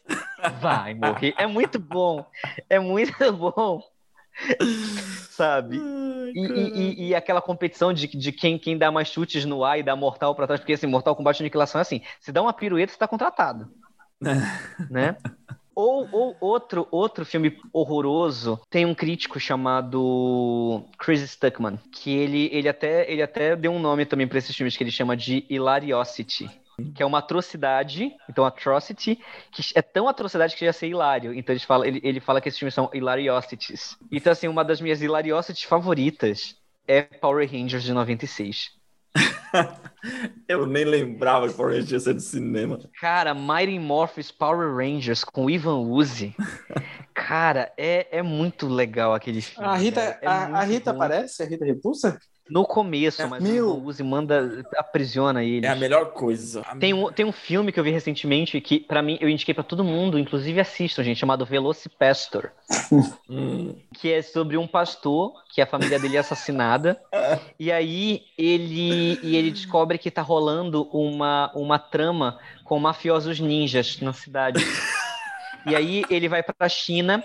vai 0.60 0.94
morrer. 0.94 1.34
É 1.36 1.46
muito 1.46 1.78
bom, 1.78 2.24
é 2.70 2.78
muito 2.78 3.12
bom. 3.32 3.82
Sabe? 5.30 5.76
E, 6.34 6.40
e- 6.40 6.80
e- 6.80 7.08
e 7.08 7.14
aquela 7.14 7.40
competição 7.42 7.92
de, 7.92 8.06
de 8.08 8.32
quem, 8.32 8.58
quem 8.58 8.76
dá 8.78 8.90
mais 8.90 9.08
chutes 9.08 9.44
no 9.44 9.64
ar 9.64 9.78
e 9.78 9.82
dá 9.82 9.94
mortal 9.94 10.34
pra 10.34 10.46
trás, 10.46 10.60
porque 10.60 10.72
assim, 10.72 10.86
Mortal 10.86 11.14
Kombat 11.16 11.42
Aniquilação 11.42 11.78
é 11.80 11.82
assim, 11.82 12.00
se 12.20 12.32
dá 12.32 12.42
uma 12.42 12.52
pirueta, 12.52 12.92
você 12.92 12.98
tá 12.98 13.06
contratado. 13.08 13.68
né? 14.90 15.16
Ou, 15.74 16.08
ou 16.12 16.36
outro, 16.40 16.86
outro 16.90 17.24
filme 17.24 17.58
horroroso, 17.72 18.60
tem 18.70 18.86
um 18.86 18.94
crítico 18.94 19.40
chamado 19.40 20.84
Chris 20.98 21.20
Stuckman, 21.22 21.78
que 21.90 22.14
ele, 22.14 22.48
ele, 22.52 22.68
até, 22.68 23.10
ele 23.10 23.22
até 23.22 23.56
deu 23.56 23.72
um 23.72 23.78
nome 23.78 24.06
também 24.06 24.26
pra 24.26 24.38
esses 24.38 24.54
filmes 24.54 24.76
que 24.76 24.84
ele 24.84 24.90
chama 24.90 25.16
de 25.16 25.44
Hilariosity. 25.48 26.48
Que 26.92 27.04
é 27.04 27.06
uma 27.06 27.18
atrocidade, 27.18 28.12
então 28.28 28.44
atrocity, 28.44 29.20
que 29.52 29.62
é 29.76 29.82
tão 29.82 30.08
atrocidade 30.08 30.56
que 30.56 30.64
já 30.64 30.72
ser 30.72 30.88
hilário. 30.88 31.32
Então 31.32 31.52
ele 31.52 31.64
fala, 31.64 31.86
ele, 31.86 32.00
ele 32.02 32.18
fala 32.18 32.40
que 32.40 32.48
esses 32.48 32.58
filmes 32.58 32.74
são 32.74 32.90
hilariosities. 32.92 33.96
Então, 34.10 34.32
assim, 34.32 34.48
uma 34.48 34.64
das 34.64 34.80
minhas 34.80 35.00
hilariosities 35.00 35.62
favoritas 35.62 36.56
é 36.86 37.02
Power 37.02 37.48
Rangers 37.48 37.84
de 37.84 37.92
96. 37.92 38.72
Eu 40.48 40.66
nem 40.66 40.84
lembrava 40.84 41.48
que 41.48 41.54
Power 41.54 41.72
Rangers 41.72 41.90
ia 41.92 42.00
ser 42.00 42.14
do 42.14 42.20
cinema. 42.20 42.78
Cara, 43.00 43.34
Mighty 43.34 43.78
Morphs 43.78 44.30
Power 44.30 44.74
Rangers 44.76 45.24
com 45.24 45.48
Ivan 45.48 45.78
Uzi. 45.78 46.34
Cara, 47.14 47.72
é, 47.76 48.18
é 48.18 48.22
muito 48.22 48.66
legal 48.68 49.14
aquele 49.14 49.40
filme. 49.40 49.66
A 49.66 49.74
Rita, 49.76 50.00
cara. 50.00 50.18
É 50.20 50.26
a, 50.26 50.58
a 50.58 50.64
Rita 50.64 50.92
bom. 50.92 50.98
aparece? 50.98 51.42
A 51.42 51.46
Rita 51.46 51.64
repulsa? 51.64 52.18
No 52.48 52.66
começo, 52.66 53.26
mas 53.26 53.42
Meu. 53.42 53.70
o 53.70 53.84
Uzi 53.84 54.02
manda, 54.02 54.66
aprisiona 54.76 55.42
ele. 55.42 55.64
É 55.64 55.70
a 55.70 55.76
melhor 55.76 56.12
coisa. 56.12 56.62
Tem 56.78 56.92
um, 56.92 57.10
tem 57.10 57.24
um 57.24 57.32
filme 57.32 57.72
que 57.72 57.80
eu 57.80 57.84
vi 57.84 57.90
recentemente 57.90 58.60
que, 58.60 58.80
pra 58.80 59.00
mim, 59.00 59.16
eu 59.18 59.30
indiquei 59.30 59.54
pra 59.54 59.64
todo 59.64 59.82
mundo, 59.82 60.18
inclusive 60.18 60.60
assistam, 60.60 61.02
gente, 61.02 61.18
chamado 61.18 61.44
Velocipastor. 61.46 62.50
Hum, 63.28 63.74
que 63.94 64.12
é 64.12 64.20
sobre 64.20 64.56
um 64.56 64.66
pastor 64.66 65.32
que 65.52 65.60
a 65.60 65.66
família 65.66 65.98
dele 65.98 66.16
é 66.16 66.20
assassinada 66.20 67.00
e 67.58 67.72
aí 67.72 68.22
ele 68.36 69.18
e 69.22 69.36
ele 69.36 69.50
descobre 69.50 69.98
que 69.98 70.10
tá 70.10 70.20
rolando 70.20 70.84
uma, 70.92 71.50
uma 71.54 71.78
trama 71.78 72.38
com 72.62 72.78
mafiosos 72.78 73.40
ninjas 73.40 73.98
na 74.00 74.12
cidade 74.12 74.62
e 75.66 75.74
aí 75.74 76.04
ele 76.10 76.28
vai 76.28 76.42
pra 76.42 76.68
China 76.68 77.24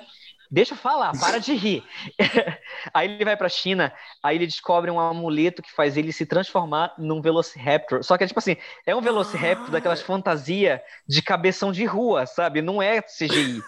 Deixa 0.52 0.74
eu 0.74 0.78
falar, 0.78 1.12
para 1.20 1.38
de 1.38 1.54
rir. 1.54 1.84
aí 2.94 3.12
ele 3.12 3.24
vai 3.24 3.38
pra 3.38 3.48
China, 3.48 3.94
aí 4.24 4.36
ele 4.36 4.48
descobre 4.48 4.90
um 4.90 5.00
amuleto 5.00 5.62
que 5.62 5.72
faz 5.72 5.96
ele 5.96 6.12
se 6.12 6.26
transformar 6.26 6.94
num 6.98 7.22
Velociraptor. 7.22 8.04
Só 8.04 8.18
que 8.18 8.24
é 8.24 8.28
tipo 8.28 8.40
assim, 8.40 8.58
é 8.86 8.96
um 8.96 9.02
Velociraptor 9.02 9.70
daquelas 9.70 10.02
fantasia 10.02 10.82
de 11.08 11.22
cabeção 11.22 11.72
de 11.72 11.86
rua, 11.86 12.26
sabe? 12.26 12.62
Não 12.64 12.82
é 12.82 13.00
CGI. 13.02 13.62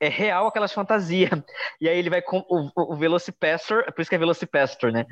É 0.00 0.08
real 0.08 0.46
aquelas 0.46 0.72
fantasias. 0.72 1.30
E 1.80 1.88
aí 1.88 1.98
ele 1.98 2.08
vai 2.08 2.22
com 2.22 2.38
o, 2.48 2.70
o 2.92 2.96
Velocipastor, 2.96 3.84
por 3.92 4.00
isso 4.00 4.08
que 4.08 4.14
é 4.14 4.18
Velocipastor, 4.18 4.92
né? 4.92 5.04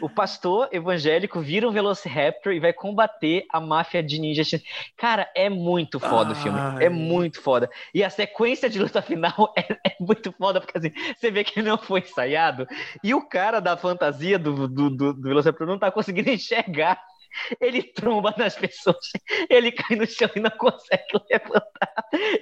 O 0.00 0.08
pastor 0.08 0.68
evangélico 0.70 1.40
vira 1.40 1.68
um 1.68 1.72
Velociraptor 1.72 2.52
e 2.52 2.60
vai 2.60 2.72
combater 2.72 3.46
a 3.50 3.60
máfia 3.60 4.02
de 4.02 4.18
ninjas. 4.20 4.50
Cara, 4.96 5.28
é 5.34 5.48
muito 5.48 5.98
foda 5.98 6.32
o 6.32 6.34
filme. 6.36 6.58
Ai. 6.58 6.84
É 6.84 6.88
muito 6.88 7.40
foda. 7.40 7.70
E 7.94 8.04
a 8.04 8.10
sequência 8.10 8.68
de 8.68 8.78
luta 8.78 9.02
final 9.02 9.52
é, 9.56 9.72
é 9.88 9.96
muito 9.98 10.32
foda, 10.32 10.60
porque 10.60 10.78
assim, 10.78 10.92
você 11.16 11.30
vê 11.30 11.42
que 11.42 11.62
não 11.62 11.78
foi 11.78 12.00
ensaiado. 12.00 12.66
E 13.02 13.14
o 13.14 13.26
cara 13.26 13.60
da 13.60 13.76
fantasia 13.76 14.38
do, 14.38 14.68
do, 14.68 14.90
do, 14.90 15.14
do 15.14 15.22
Velociraptor 15.22 15.66
não 15.66 15.78
tá 15.78 15.90
conseguindo 15.90 16.30
enxergar. 16.30 17.02
Ele 17.60 17.82
tromba 17.82 18.34
nas 18.36 18.56
pessoas, 18.56 19.10
ele 19.48 19.70
cai 19.72 19.96
no 19.96 20.06
chão 20.06 20.28
e 20.34 20.40
não 20.40 20.50
consegue 20.50 21.04
levantar. 21.30 21.94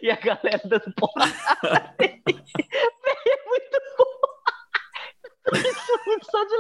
E 0.02 0.10
a 0.10 0.16
galera 0.16 0.60
dando 0.64 0.92
porrada. 0.96 1.94
É 2.00 2.08
muito 3.46 3.78
bom. 3.98 5.58
Isso 5.58 6.30
só 6.30 6.44
de 6.44 6.54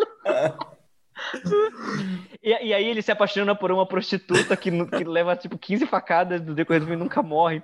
e, 2.42 2.50
e 2.50 2.74
aí 2.74 2.84
ele 2.86 3.02
se 3.02 3.10
apaixona 3.10 3.54
por 3.54 3.72
uma 3.72 3.86
prostituta 3.86 4.56
que, 4.56 4.70
que 4.86 5.04
leva 5.04 5.34
tipo 5.36 5.58
15 5.58 5.86
facadas 5.86 6.40
do 6.40 6.54
decorrer 6.54 6.80
do 6.80 6.86
filme 6.86 7.00
e 7.00 7.04
nunca 7.04 7.22
morre. 7.22 7.62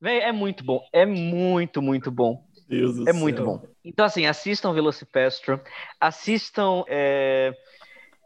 Véi, 0.00 0.20
é 0.20 0.32
muito 0.32 0.64
bom. 0.64 0.80
É 0.92 1.06
muito, 1.06 1.80
muito 1.80 2.10
bom. 2.10 2.44
Deus 2.68 3.06
É 3.06 3.12
muito 3.12 3.36
céu. 3.38 3.46
bom. 3.46 3.62
Então, 3.84 4.04
assim, 4.04 4.26
assistam 4.26 4.72
Velocipastor, 4.72 5.60
assistam. 6.00 6.84
é, 6.88 7.52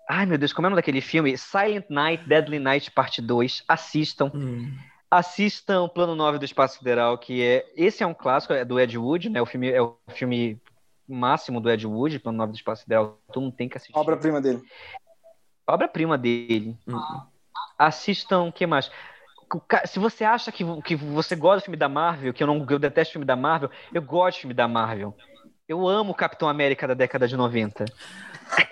Ai, 0.09 0.27
meu 0.27 0.37
Deus, 0.37 0.53
como 0.53 0.67
é 0.67 0.69
o 0.69 0.71
nome 0.71 0.81
daquele 0.81 1.01
filme? 1.01 1.37
Silent 1.37 1.87
Night, 1.89 2.29
Deadly 2.29 2.59
Night, 2.59 2.91
parte 2.91 3.23
2. 3.23 3.65
Assistam. 3.67 4.31
Hum. 4.35 4.77
Assistam 5.11 5.89
Plano 5.89 6.15
9 6.17 6.39
do 6.39 6.45
Espaço 6.45 6.79
Sideral, 6.79 7.17
que 7.17 7.43
é. 7.43 7.65
Esse 7.77 8.03
é 8.03 8.07
um 8.07 8.15
clássico, 8.15 8.53
é 8.53 8.65
do 8.65 8.79
Ed 8.81 8.99
Wood, 8.99 9.31
né? 9.31 9.41
O 9.41 9.47
filme 9.47 9.71
é 9.71 9.81
o 9.81 9.97
filme 10.09 10.61
máximo 11.09 11.61
do 11.61 11.71
Ed 11.71 11.87
Wood, 11.87 12.19
Plano 12.19 12.39
9 12.39 12.53
do 12.53 12.57
Espaço 12.57 12.83
Sideral. 12.83 13.19
Todo 13.33 13.43
mundo 13.45 13.55
tem 13.55 13.69
que 13.69 13.77
assistir. 13.77 13.97
Obra-prima 13.97 14.41
dele. 14.41 14.63
Obra-prima 15.67 16.19
dele. 16.19 16.77
Hum. 16.87 17.01
Assistam, 17.79 18.43
o 18.43 18.53
que 18.53 18.67
mais? 18.67 18.91
Se 19.87 19.99
você 19.99 20.25
acha 20.25 20.51
que, 20.51 20.65
que 20.83 20.97
você 20.97 21.37
gosta 21.37 21.61
do 21.61 21.65
filme 21.65 21.77
da 21.77 21.89
Marvel, 21.89 22.35
que 22.35 22.43
eu 22.43 22.47
não 22.47 22.67
eu 22.69 22.79
detesto 22.79 23.13
filme 23.13 23.27
da 23.27 23.37
Marvel, 23.37 23.71
eu 23.93 24.03
gosto 24.03 24.37
de 24.37 24.41
filme 24.43 24.55
da 24.55 24.67
Marvel. 24.67 25.17
Eu 25.67 25.89
amo 25.89 26.13
o 26.13 26.15
Capitão 26.15 26.49
América 26.49 26.87
da 26.87 26.93
década 26.95 27.27
de 27.27 27.37
90. 27.37 27.87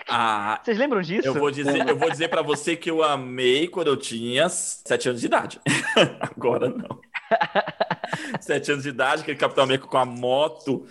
Ah, 0.07 0.59
Vocês 0.63 0.77
lembram 0.77 1.01
disso? 1.01 1.27
eu 1.27 1.33
vou 1.33 1.49
dizer, 1.49 1.87
eu 1.89 1.97
vou 1.97 2.09
dizer 2.09 2.27
para 2.27 2.43
você 2.43 2.75
que 2.75 2.89
eu 2.89 3.03
amei 3.03 3.67
quando 3.67 3.87
eu 3.87 3.97
tinha 3.97 4.47
sete 4.47 5.09
anos 5.09 5.19
de 5.21 5.25
idade. 5.27 5.59
Agora 6.21 6.69
não. 6.69 6.99
Sete 8.39 8.71
anos 8.71 8.83
de 8.83 8.89
idade, 8.89 9.23
aquele 9.23 9.37
Capitão 9.37 9.63
América 9.63 9.87
com 9.87 9.97
a 9.97 10.05
moto. 10.05 10.85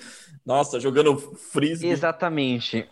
Nossa, 0.44 0.80
jogando 0.80 1.16
frisbee. 1.16 1.88
Exatamente. 1.88 2.88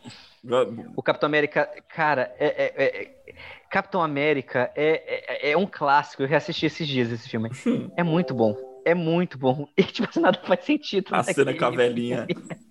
O 0.95 1.03
Capitão 1.03 1.27
América, 1.27 1.69
cara, 1.89 2.33
é, 2.39 2.47
é- 2.47 2.75
é- 2.85 3.03
é- 3.03 3.35
Capitão 3.69 4.03
América 4.03 4.71
é, 4.77 5.49
é, 5.49 5.51
é 5.51 5.57
um 5.57 5.67
clássico. 5.67 6.23
Eu 6.23 6.29
reassisti 6.29 6.67
esses 6.67 6.87
dias 6.87 7.11
esse 7.11 7.29
filme. 7.29 7.51
É 7.97 8.05
muito 8.05 8.33
bom. 8.33 8.55
É 8.85 8.95
muito 8.95 9.37
bom. 9.37 9.67
E, 9.77 9.83
tipo, 9.83 10.21
nada 10.21 10.41
faz 10.45 10.65
sentido. 10.65 11.09
A 11.13 11.23
cena 11.25 11.53
com 11.53 11.65
a 11.65 11.71
velhinha. 11.71 12.27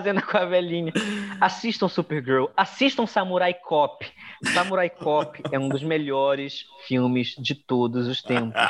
cena 0.00 0.22
com 0.22 0.36
a 0.36 0.44
velhinha. 0.44 0.92
Assistam 1.40 1.88
Supergirl, 1.88 2.46
assistam 2.56 3.06
Samurai 3.06 3.54
Cop. 3.54 4.06
Samurai 4.54 4.88
Cop 4.88 5.42
é 5.50 5.58
um 5.58 5.68
dos 5.68 5.82
melhores 5.82 6.64
filmes 6.86 7.34
de 7.38 7.54
todos 7.54 8.06
os 8.06 8.22
tempos. 8.22 8.60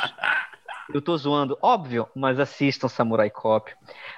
Eu 0.93 1.01
tô 1.01 1.15
zoando, 1.15 1.57
óbvio, 1.61 2.07
mas 2.15 2.39
assistam 2.39 2.87
Samurai 2.87 3.29
Cop. 3.29 3.71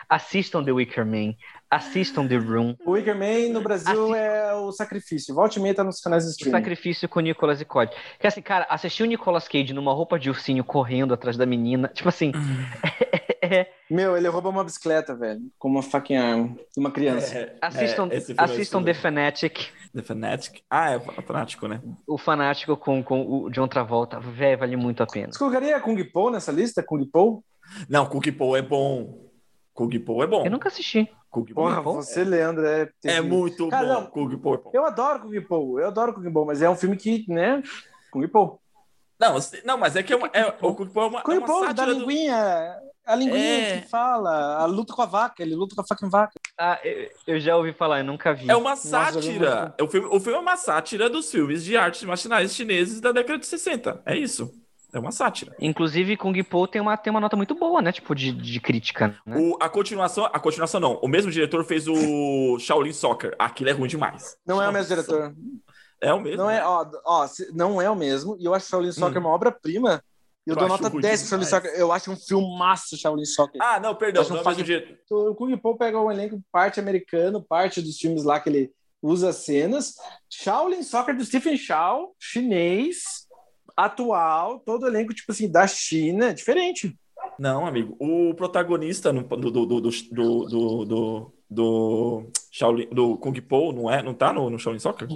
Assistam 0.09 0.63
The 0.63 0.71
Wicker 0.71 1.05
Man. 1.05 1.35
Assistam 1.69 2.27
The 2.27 2.37
Room. 2.37 2.75
O 2.85 2.91
Wicker 2.91 3.15
Man 3.15 3.53
no 3.53 3.61
Brasil 3.61 4.13
Assi... 4.13 4.19
é 4.19 4.53
o 4.53 4.71
sacrifício. 4.71 5.35
Volte 5.35 5.59
e 5.59 5.61
meia 5.61 5.75
tá 5.75 5.83
nos 5.83 5.99
canais 5.99 6.23
de 6.23 6.31
streaming. 6.31 6.55
O 6.55 6.59
sacrifício 6.59 7.09
com 7.09 7.19
o 7.19 7.21
Nicolas 7.21 7.59
e 7.61 7.65
Cody. 7.65 7.91
Que 8.19 8.27
assim, 8.27 8.41
cara, 8.41 8.65
assistir 8.69 9.03
o 9.03 9.05
Nicolas 9.05 9.47
Cage 9.47 9.73
numa 9.73 9.93
roupa 9.93 10.17
de 10.17 10.29
ursinho 10.29 10.63
correndo 10.63 11.13
atrás 11.13 11.37
da 11.37 11.45
menina, 11.45 11.89
tipo 11.89 12.09
assim. 12.09 12.31
é... 13.11 13.24
Meu, 13.89 14.17
ele 14.17 14.27
rouba 14.27 14.49
uma 14.49 14.63
bicicleta, 14.63 15.15
velho, 15.15 15.41
com 15.57 15.67
uma 15.69 15.81
fucking 15.81 16.15
arma 16.15 16.55
de 16.73 16.79
uma 16.79 16.91
criança. 16.91 17.37
É, 17.37 17.57
assistam 17.61 18.09
é, 18.11 18.17
assistam 18.37 18.83
The 18.83 18.93
Fanatic. 18.93 19.71
The 19.93 20.01
Fanatic? 20.01 20.61
Ah, 20.69 20.91
é 20.91 20.97
o 20.97 21.21
fanático, 21.21 21.67
né? 21.67 21.81
O 22.07 22.17
fanático 22.17 22.75
com, 22.75 23.03
com 23.03 23.21
o 23.21 23.49
John 23.49 23.67
Travolta, 23.67 24.19
velho, 24.19 24.57
vale 24.57 24.75
muito 24.75 25.03
a 25.03 25.07
pena. 25.07 25.31
Você 25.31 25.39
colocaria 25.39 25.79
Kung 25.79 26.03
Po 26.03 26.29
nessa 26.29 26.51
lista? 26.51 26.83
Kung 26.83 27.05
Po? 27.05 27.43
Não, 27.89 28.05
Kung 28.05 28.31
Po 28.31 28.55
é 28.55 28.61
bom. 28.61 29.25
Kung 29.73 29.99
Po 29.99 30.23
é 30.23 30.27
bom. 30.27 30.45
Eu 30.45 30.51
nunca 30.51 30.69
assisti. 30.69 31.09
Kung 31.29 31.45
Porra, 31.45 31.81
Po? 31.81 31.93
você, 31.93 32.21
é... 32.21 32.23
Leandro, 32.23 32.65
é... 32.65 32.89
É 33.03 33.21
muito 33.21 33.67
Cara, 33.67 33.85
bom. 33.85 33.93
Não, 33.93 34.05
Kung 34.07 34.37
Po 34.37 34.53
é 34.53 34.57
bom. 34.57 34.71
Eu 34.73 34.85
adoro 34.85 35.19
Kung 35.21 35.41
Po, 35.41 35.79
eu 35.79 35.87
adoro 35.87 36.13
Kung 36.13 36.31
Po, 36.31 36.45
mas 36.45 36.61
é 36.61 36.69
um 36.69 36.75
filme 36.75 36.95
que, 36.95 37.25
né... 37.27 37.61
Kung 38.11 38.27
Po. 38.27 38.59
Não, 39.19 39.37
não, 39.63 39.77
mas 39.77 39.95
é 39.95 40.03
que 40.03 40.13
é, 40.13 40.15
uma, 40.15 40.29
é 40.33 40.45
o 40.61 40.73
Kung 40.73 40.89
Po 40.89 41.01
é 41.01 41.05
uma, 41.05 41.21
Kung 41.21 41.35
é 41.35 41.39
uma 41.39 41.73
da 41.73 41.85
linguinha... 41.85 42.77
Do... 42.81 42.95
A 43.05 43.15
linguinha 43.15 43.37
é... 43.37 43.81
que 43.81 43.87
fala, 43.87 44.57
a 44.57 44.65
luta 44.65 44.91
com 44.91 45.01
a 45.01 45.05
vaca, 45.05 45.43
ele 45.43 45.53
luta 45.55 45.75
com 45.75 45.81
a 45.81 45.85
fucking 45.85 46.09
vaca. 46.09 46.33
Ah, 46.57 46.79
eu 47.27 47.39
já 47.39 47.55
ouvi 47.55 47.71
falar, 47.71 47.99
eu 47.99 48.03
nunca 48.03 48.33
vi. 48.33 48.49
É 48.49 48.55
uma 48.55 48.75
sátira. 48.75 49.55
Nossa, 49.55 49.75
o, 49.83 49.87
filme, 49.87 50.07
o 50.07 50.19
filme 50.19 50.37
é 50.37 50.41
uma 50.41 50.57
sátira 50.57 51.07
dos 51.07 51.29
filmes 51.29 51.63
de 51.63 51.77
artes 51.77 52.03
marciais 52.03 52.55
chineses 52.55 52.99
da 52.99 53.11
década 53.11 53.37
de 53.37 53.45
60. 53.45 54.01
É 54.07 54.17
isso. 54.17 54.51
É 54.91 54.99
uma 54.99 55.11
sátira. 55.11 55.53
Inclusive, 55.59 56.15
Kung 56.15 56.41
Po 56.43 56.67
tem 56.67 56.81
uma, 56.81 56.95
tem 56.95 57.11
uma 57.11 57.19
nota 57.19 57.35
muito 57.35 57.53
boa, 57.53 57.81
né? 57.81 57.91
Tipo, 57.91 58.15
de, 58.15 58.31
de 58.31 58.59
crítica. 58.61 59.15
Né? 59.25 59.37
O, 59.37 59.57
a 59.61 59.67
continuação, 59.67 60.25
a 60.25 60.39
continuação 60.39 60.79
não. 60.79 60.93
O 61.01 61.07
mesmo 61.07 61.29
diretor 61.29 61.63
fez 61.65 61.85
o 61.87 62.57
Shaolin 62.59 62.93
Soccer. 62.93 63.35
Aquilo 63.37 63.69
é 63.69 63.73
ruim 63.73 63.89
demais. 63.89 64.37
Não 64.47 64.55
Nossa. 64.55 64.67
é 64.67 64.69
o 64.69 64.73
mesmo 64.73 64.87
diretor. 64.87 65.35
É 66.05 66.13
o 66.13 66.21
mesmo. 66.21 66.37
Não 66.37 66.49
é, 66.49 66.65
ó, 66.65 66.85
ó, 67.05 67.27
não 67.53 67.81
é 67.81 67.89
o 67.89 67.95
mesmo. 67.95 68.37
E 68.39 68.45
eu 68.45 68.53
acho 68.53 68.69
Shaolin 68.69 68.91
Soccer 68.91 69.17
hum. 69.17 69.21
uma 69.21 69.29
obra-prima. 69.29 70.03
Eu, 70.45 70.53
eu 70.53 70.59
dou 70.59 70.67
nota 70.67 70.89
10 70.89 71.21
pro 71.21 71.29
Shaolin 71.29 71.45
Soccer. 71.45 71.71
Eu 71.71 71.91
acho 71.91 72.11
um 72.11 72.15
filme 72.15 72.57
massa 72.57 72.95
Shaolin 72.95 73.25
Soccer. 73.25 73.59
Ah, 73.61 73.79
não, 73.79 73.95
perdão. 73.95 74.23
Não, 74.29 74.39
um 74.39 74.53
diretor. 74.53 75.31
O 75.31 75.35
Kung 75.35 75.57
Po 75.57 75.75
pega 75.75 75.99
um 75.99 76.11
elenco 76.11 76.39
parte 76.51 76.79
americano, 76.79 77.41
parte 77.43 77.81
dos 77.81 77.97
filmes 77.97 78.23
lá 78.23 78.39
que 78.39 78.49
ele 78.49 78.71
usa 79.01 79.33
cenas. 79.33 79.95
Shaolin 80.29 80.83
Soccer 80.83 81.17
do 81.17 81.25
Stephen 81.25 81.57
Chow, 81.57 82.15
chinês 82.19 83.25
atual, 83.75 84.59
todo 84.59 84.87
elenco, 84.87 85.13
tipo 85.13 85.31
assim, 85.31 85.51
da 85.51 85.67
China, 85.67 86.33
diferente. 86.33 86.97
Não, 87.37 87.65
amigo. 87.65 87.97
O 87.99 88.33
protagonista 88.35 89.11
do, 89.11 89.23
do, 89.23 89.51
do, 89.51 89.65
do, 89.65 89.91
do, 90.11 90.85
do, 90.85 91.33
do, 91.49 92.29
Shaolin, 92.51 92.87
do 92.91 93.17
Kung 93.17 93.39
Po, 93.41 93.71
não, 93.71 93.89
é, 93.89 94.01
não 94.01 94.13
tá 94.13 94.33
no, 94.33 94.49
no 94.49 94.59
Shaolin 94.59 94.79
Soccer? 94.79 95.07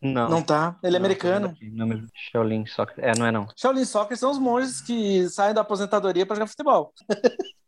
Não. 0.00 0.28
Não 0.28 0.42
tá. 0.42 0.78
Ele 0.82 0.96
é 0.96 0.98
não, 0.98 1.06
americano. 1.06 1.56
Não, 1.62 2.06
Shaolin 2.30 2.66
Soccer. 2.66 3.04
É, 3.04 3.16
não 3.16 3.26
é 3.26 3.32
não. 3.32 3.48
Shaolin 3.56 3.84
Soccer 3.84 4.16
são 4.16 4.30
os 4.30 4.38
monges 4.38 4.80
que 4.80 5.28
saem 5.28 5.54
da 5.54 5.62
aposentadoria 5.62 6.26
para 6.26 6.36
jogar 6.36 6.46
futebol. 6.46 6.92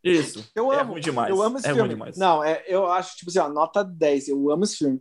Isso. 0.04 0.48
eu 0.54 0.72
é 0.72 0.80
amo. 0.80 0.90
É 0.90 0.92
ruim 0.92 1.00
demais. 1.00 1.30
Eu 1.30 1.42
amo 1.42 1.58
esse 1.58 1.68
é 1.68 1.74
filme. 1.74 1.88
demais. 1.88 2.16
Não, 2.16 2.44
é, 2.44 2.62
eu 2.66 2.86
acho, 2.90 3.16
tipo 3.16 3.30
assim, 3.30 3.38
ó, 3.38 3.48
nota 3.48 3.82
10. 3.82 4.28
Eu 4.28 4.50
amo 4.50 4.64
esse 4.64 4.76
filme. 4.76 5.00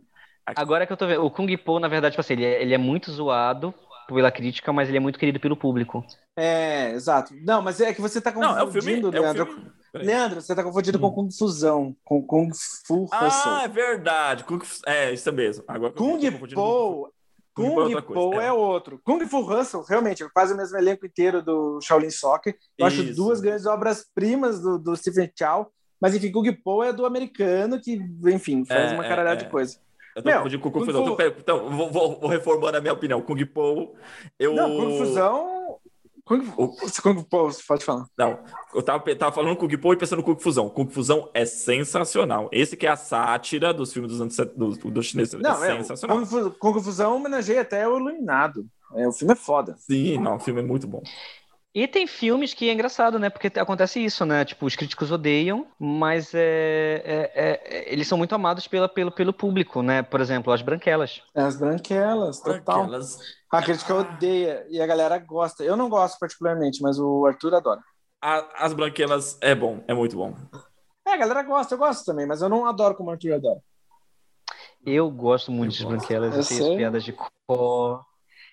Agora 0.56 0.86
que 0.86 0.92
eu 0.92 0.96
tô 0.96 1.06
vendo, 1.06 1.24
o 1.24 1.30
Kung 1.30 1.54
Po, 1.58 1.78
na 1.78 1.88
verdade, 1.88 2.14
tipo 2.14 2.20
assim, 2.20 2.32
ele 2.32 2.44
é, 2.44 2.62
ele 2.62 2.74
é 2.74 2.78
muito 2.78 3.12
zoado 3.12 3.74
pela 4.14 4.30
crítica, 4.30 4.72
mas 4.72 4.88
ele 4.88 4.96
é 4.98 5.00
muito 5.00 5.18
querido 5.18 5.38
pelo 5.38 5.56
público. 5.56 6.04
É, 6.36 6.92
exato. 6.92 7.34
Não, 7.42 7.60
mas 7.60 7.80
é 7.80 7.92
que 7.92 8.00
você 8.00 8.20
tá 8.20 8.32
confundindo, 8.32 8.54
não, 8.54 8.68
é 8.68 8.72
filme, 8.72 9.02
Leandro. 9.02 9.42
É 9.42 9.46
filme... 9.46 9.72
Leandro, 9.94 10.40
você 10.40 10.54
tá 10.54 10.62
confundindo 10.62 10.98
hum. 10.98 11.00
com 11.00 11.10
Confusão, 11.12 11.96
com 12.04 12.22
Kung 12.22 12.50
Fu 12.86 13.04
Hustle. 13.04 13.52
Ah, 13.52 13.62
é 13.64 13.68
verdade. 13.68 14.44
Kung... 14.44 14.60
É, 14.86 15.12
isso 15.12 15.32
mesmo. 15.32 15.64
Agora, 15.68 15.92
Kung 15.92 16.18
Po... 16.54 17.12
Kung 17.54 17.92
é 17.92 18.00
Po 18.00 18.40
é. 18.40 18.46
é 18.46 18.52
outro. 18.52 19.00
Kung 19.04 19.26
Fu 19.26 19.38
Hustle, 19.40 19.84
realmente, 19.88 20.24
faz 20.32 20.52
o 20.52 20.56
mesmo 20.56 20.78
elenco 20.78 21.04
inteiro 21.04 21.42
do 21.42 21.80
Shaolin 21.82 22.10
Soccer. 22.10 22.56
Eu 22.78 22.86
isso. 22.86 23.02
acho 23.02 23.14
duas 23.14 23.40
grandes 23.40 23.66
obras-primas 23.66 24.60
do, 24.60 24.78
do 24.78 24.96
Stephen 24.96 25.30
Chow. 25.36 25.70
Mas, 26.00 26.14
enfim, 26.14 26.30
Kung 26.30 26.52
Po 26.52 26.84
é 26.84 26.92
do 26.92 27.04
americano 27.04 27.80
que, 27.80 28.00
enfim, 28.26 28.64
faz 28.64 28.92
é, 28.92 28.94
uma 28.94 29.02
caralhada 29.02 29.42
é, 29.42 29.44
de 29.44 29.50
coisa. 29.50 29.78
Eu 30.18 30.22
tô 30.22 30.30
confundindo 30.30 30.62
com 30.62 30.70
confusão. 30.70 31.16
Fu... 31.16 31.22
Então, 31.38 31.70
vou, 31.70 31.90
vou, 31.90 32.20
vou, 32.20 32.30
reformando 32.30 32.76
a 32.76 32.80
minha 32.80 32.92
opinião. 32.92 33.20
Kung 33.20 33.44
Po, 33.46 33.94
eu... 34.38 34.54
Não, 34.54 34.76
confusão... 34.76 35.78
Kung, 36.24 36.44
o... 36.58 36.68
Kung 37.02 37.22
Po, 37.22 37.44
você 37.44 37.62
pode 37.66 37.84
falar. 37.84 38.06
Não, 38.16 38.38
eu 38.74 38.82
tava, 38.82 39.16
tava 39.16 39.32
falando 39.32 39.56
Kung 39.56 39.74
Po 39.78 39.92
e 39.94 39.96
pensando 39.96 40.22
Kung 40.22 40.38
Fusão. 40.38 40.68
Kung 40.68 40.90
Fusão 40.90 41.30
é 41.32 41.46
sensacional. 41.46 42.50
Esse 42.52 42.76
que 42.76 42.86
é 42.86 42.90
a 42.90 42.96
sátira 42.96 43.72
dos 43.72 43.92
filmes 43.92 44.12
dos 44.12 44.20
anos 44.20 44.36
do, 44.54 44.90
do 44.90 45.02
chinês. 45.02 45.32
É 45.32 45.38
não, 45.38 45.64
é 45.64 45.76
sensacional. 45.78 46.26
Kung, 46.26 46.50
Kung 46.50 46.82
Fusão 46.82 47.16
homenageia 47.16 47.62
até 47.62 47.88
o 47.88 47.96
Iluminado. 47.96 48.66
É, 48.94 49.06
o 49.06 49.12
filme 49.12 49.32
é 49.32 49.36
foda. 49.36 49.74
Sim, 49.78 50.18
não, 50.18 50.36
o 50.36 50.40
filme 50.40 50.60
é 50.60 50.64
muito 50.64 50.86
bom. 50.86 51.02
E 51.74 51.86
tem 51.86 52.06
filmes 52.06 52.54
que 52.54 52.68
é 52.68 52.72
engraçado, 52.72 53.18
né? 53.18 53.28
Porque 53.28 53.46
acontece 53.58 54.02
isso, 54.02 54.24
né? 54.24 54.44
Tipo, 54.44 54.66
os 54.66 54.74
críticos 54.74 55.12
odeiam, 55.12 55.66
mas 55.78 56.34
é, 56.34 57.02
é, 57.04 57.30
é, 57.34 57.92
eles 57.92 58.08
são 58.08 58.16
muito 58.16 58.34
amados 58.34 58.66
pela, 58.66 58.88
pelo, 58.88 59.12
pelo 59.12 59.32
público, 59.32 59.82
né? 59.82 60.02
Por 60.02 60.20
exemplo, 60.20 60.52
As 60.52 60.62
Branquelas. 60.62 61.22
É, 61.34 61.42
As 61.42 61.56
Branquelas, 61.56 62.40
total. 62.40 62.78
Branquelas. 62.80 63.18
A 63.52 63.62
crítica 63.62 63.94
odeia 63.94 64.66
e 64.70 64.80
a 64.80 64.86
galera 64.86 65.18
gosta. 65.18 65.62
Eu 65.62 65.76
não 65.76 65.88
gosto 65.88 66.18
particularmente, 66.18 66.82
mas 66.82 66.98
o 66.98 67.26
Arthur 67.26 67.54
adora. 67.54 67.80
A, 68.22 68.64
As 68.64 68.72
Branquelas 68.72 69.38
é 69.40 69.54
bom, 69.54 69.84
é 69.86 69.94
muito 69.94 70.16
bom. 70.16 70.34
É, 71.06 71.12
a 71.12 71.16
galera 71.16 71.42
gosta, 71.42 71.74
eu 71.74 71.78
gosto 71.78 72.04
também, 72.04 72.26
mas 72.26 72.40
eu 72.40 72.48
não 72.48 72.66
adoro 72.66 72.94
como 72.94 73.10
o 73.10 73.12
Arthur 73.12 73.34
adora. 73.34 73.60
Eu 74.84 75.10
gosto 75.10 75.52
muito 75.52 75.74
de 75.74 75.84
Branquelas, 75.84 76.34
eu, 76.34 76.40
eu 76.40 76.64
tenho 76.64 76.76
piadas 76.78 77.04
de 77.04 77.12
cor. 77.12 78.07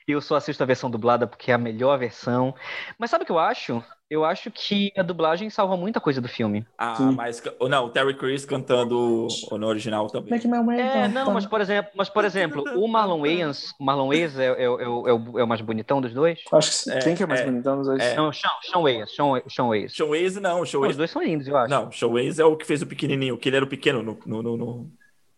Eu 0.07 0.22
só 0.22 0.36
assisto 0.36 0.61
a 0.61 0.65
versão 0.65 0.90
dublada 0.90 1.26
porque 1.26 1.52
é 1.52 1.53
a 1.56 1.57
melhor 1.57 1.98
versão. 1.98 2.53
Mas 2.98 3.10
sabe 3.10 3.23
o 3.23 3.26
que 3.26 3.32
eu 3.32 3.40
acho? 3.40 3.84
Eu 4.07 4.23
acho 4.23 4.52
que 4.52 4.94
a 4.95 5.02
dublagem 5.02 5.49
salva 5.49 5.76
muita 5.76 5.99
coisa 5.99 6.22
do 6.22 6.27
filme. 6.27 6.64
Ah, 6.77 6.94
Sim. 6.94 7.11
mas 7.15 7.41
não, 7.68 7.86
o 7.86 7.90
Terry 7.90 8.14
Crews 8.14 8.45
cantando 8.45 9.27
no 9.52 9.68
original 9.68 10.06
também. 10.07 10.40
É, 10.80 11.07
não, 11.07 11.34
mas 11.34 11.48
por 11.48 11.60
exemplo, 11.60 11.91
mas 11.95 12.07
por 12.07 12.23
exemplo, 12.23 12.64
o 12.76 12.88
Marlon 12.88 13.22
Wayans, 13.22 13.73
o 13.80 13.84
Marlon 13.84 14.10
Wayans 14.10 14.38
é, 14.38 14.45
é, 14.45 14.64
é, 14.64 14.69
o, 14.69 15.40
é 15.40 15.44
o 15.44 15.48
mais 15.48 15.61
bonitão 15.61 15.99
dos 15.99 16.14
dois? 16.14 16.40
Acho 16.53 16.84
que 16.84 16.91
é, 16.91 16.99
quem 16.99 17.15
que 17.15 17.23
é 17.23 17.26
mais 17.26 17.41
é, 17.41 17.45
bonitão 17.45 17.77
dos 17.77 17.88
dois? 17.88 18.03
É. 18.03 18.15
Não, 18.15 18.32
Sean, 18.32 18.52
Sean 18.61 18.82
Wayans, 18.84 19.15
Sean, 19.15 19.41
Sean 19.49 19.68
Wayans. 19.69 19.95
Sean 19.95 20.07
Wayans 20.07 20.36
não, 20.36 20.65
Sean 20.65 20.80
Wayans. 20.82 20.91
Os 20.91 20.98
dois 20.98 21.10
são 21.10 21.23
lindos, 21.23 21.48
eu 21.48 21.57
acho. 21.57 21.72
Não, 21.72 21.91
Sean 21.91 22.10
Wayans 22.10 22.38
é 22.38 22.45
o 22.45 22.56
que 22.56 22.65
fez 22.65 22.84
o 22.84 22.86
pequenininho, 22.86 23.40
que 23.40 23.49
ele 23.49 23.56
era 23.56 23.65
o 23.65 23.68
pequeno 23.68 24.03
no, 24.03 24.19
no, 24.23 24.44
no, 24.44 24.56
no 24.56 24.91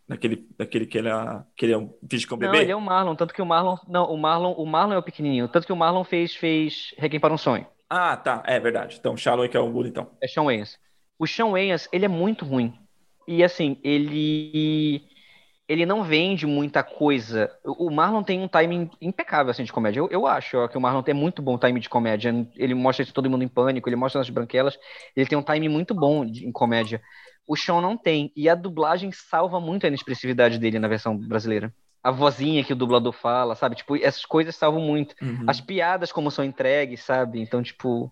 naquele, 0.07 0.47
naquele 0.57 0.85
que 0.85 0.97
ele, 0.97 1.09
é, 1.09 1.43
que 1.55 1.65
ele 1.65 1.73
é 1.73 1.77
um 1.77 1.93
finge 2.09 2.25
que 2.25 2.33
é 2.33 2.35
um 2.35 2.39
bebê? 2.39 2.53
Não, 2.53 2.61
ele 2.61 2.71
é 2.71 2.75
o 2.75 2.81
Marlon, 2.81 3.15
tanto 3.15 3.33
que 3.33 3.41
o 3.41 3.45
Marlon, 3.45 3.77
não, 3.87 4.05
o 4.05 4.17
Marlon, 4.17 4.53
o 4.53 4.65
Marlon 4.65 4.93
é 4.93 4.97
o 4.97 5.03
pequenininho, 5.03 5.47
tanto 5.47 5.67
que 5.67 5.73
o 5.73 5.77
Marlon 5.77 6.03
fez 6.03 6.35
fez 6.35 6.93
Requiem 6.97 7.19
para 7.19 7.33
um 7.33 7.37
sonho. 7.37 7.65
Ah, 7.89 8.17
tá, 8.17 8.43
é 8.45 8.59
verdade. 8.59 8.97
Então, 8.99 9.15
Shallow 9.15 9.47
que 9.47 9.55
é 9.55 9.59
o 9.59 9.69
bonitão. 9.69 10.11
É 10.21 10.27
Sean 10.27 10.43
Wayans. 10.43 10.77
O 11.17 11.25
Sean 11.25 11.51
Wayans, 11.51 11.87
ele 11.91 12.05
é 12.05 12.09
muito 12.09 12.45
ruim. 12.45 12.73
E 13.27 13.43
assim, 13.43 13.79
ele 13.83 15.03
ele 15.67 15.85
não 15.85 16.01
vende 16.03 16.45
muita 16.45 16.81
coisa. 16.81 17.51
O 17.63 17.89
Marlon 17.89 18.23
tem 18.23 18.39
um 18.39 18.47
timing 18.47 18.89
impecável 19.01 19.51
assim 19.51 19.65
de 19.65 19.73
comédia. 19.73 19.99
Eu, 19.99 20.07
eu 20.09 20.25
acho 20.25 20.57
ó, 20.57 20.67
que 20.67 20.77
o 20.77 20.81
Marlon 20.81 21.03
tem 21.03 21.13
muito 21.13 21.41
bom 21.41 21.57
timing 21.57 21.81
de 21.81 21.89
comédia. 21.89 22.33
Ele 22.55 22.73
mostra 22.73 23.03
isso 23.03 23.13
todo 23.13 23.29
mundo 23.29 23.43
em 23.43 23.49
pânico, 23.49 23.89
ele 23.89 23.97
mostra 23.97 24.19
nas 24.19 24.29
branquelas. 24.29 24.79
Ele 25.15 25.27
tem 25.27 25.37
um 25.37 25.43
timing 25.43 25.67
muito 25.67 25.93
bom 25.93 26.25
de, 26.25 26.47
em 26.47 26.51
comédia 26.53 27.01
o 27.47 27.55
Sean 27.55 27.81
não 27.81 27.97
tem. 27.97 28.31
E 28.35 28.49
a 28.49 28.55
dublagem 28.55 29.11
salva 29.11 29.59
muito 29.59 29.85
a 29.85 29.87
inexpressividade 29.87 30.59
dele 30.59 30.77
na 30.77 30.87
versão 30.87 31.17
brasileira. 31.17 31.73
A 32.03 32.11
vozinha 32.11 32.63
que 32.63 32.73
o 32.73 32.75
dublador 32.75 33.13
fala, 33.13 33.55
sabe? 33.55 33.75
Tipo, 33.75 33.95
essas 33.95 34.25
coisas 34.25 34.55
salvam 34.55 34.81
muito. 34.81 35.15
Uhum. 35.21 35.45
As 35.47 35.59
piadas 35.59 36.11
como 36.11 36.29
são 36.29 36.45
entregues, 36.45 37.03
sabe? 37.03 37.39
Então, 37.39 37.63
tipo, 37.63 38.11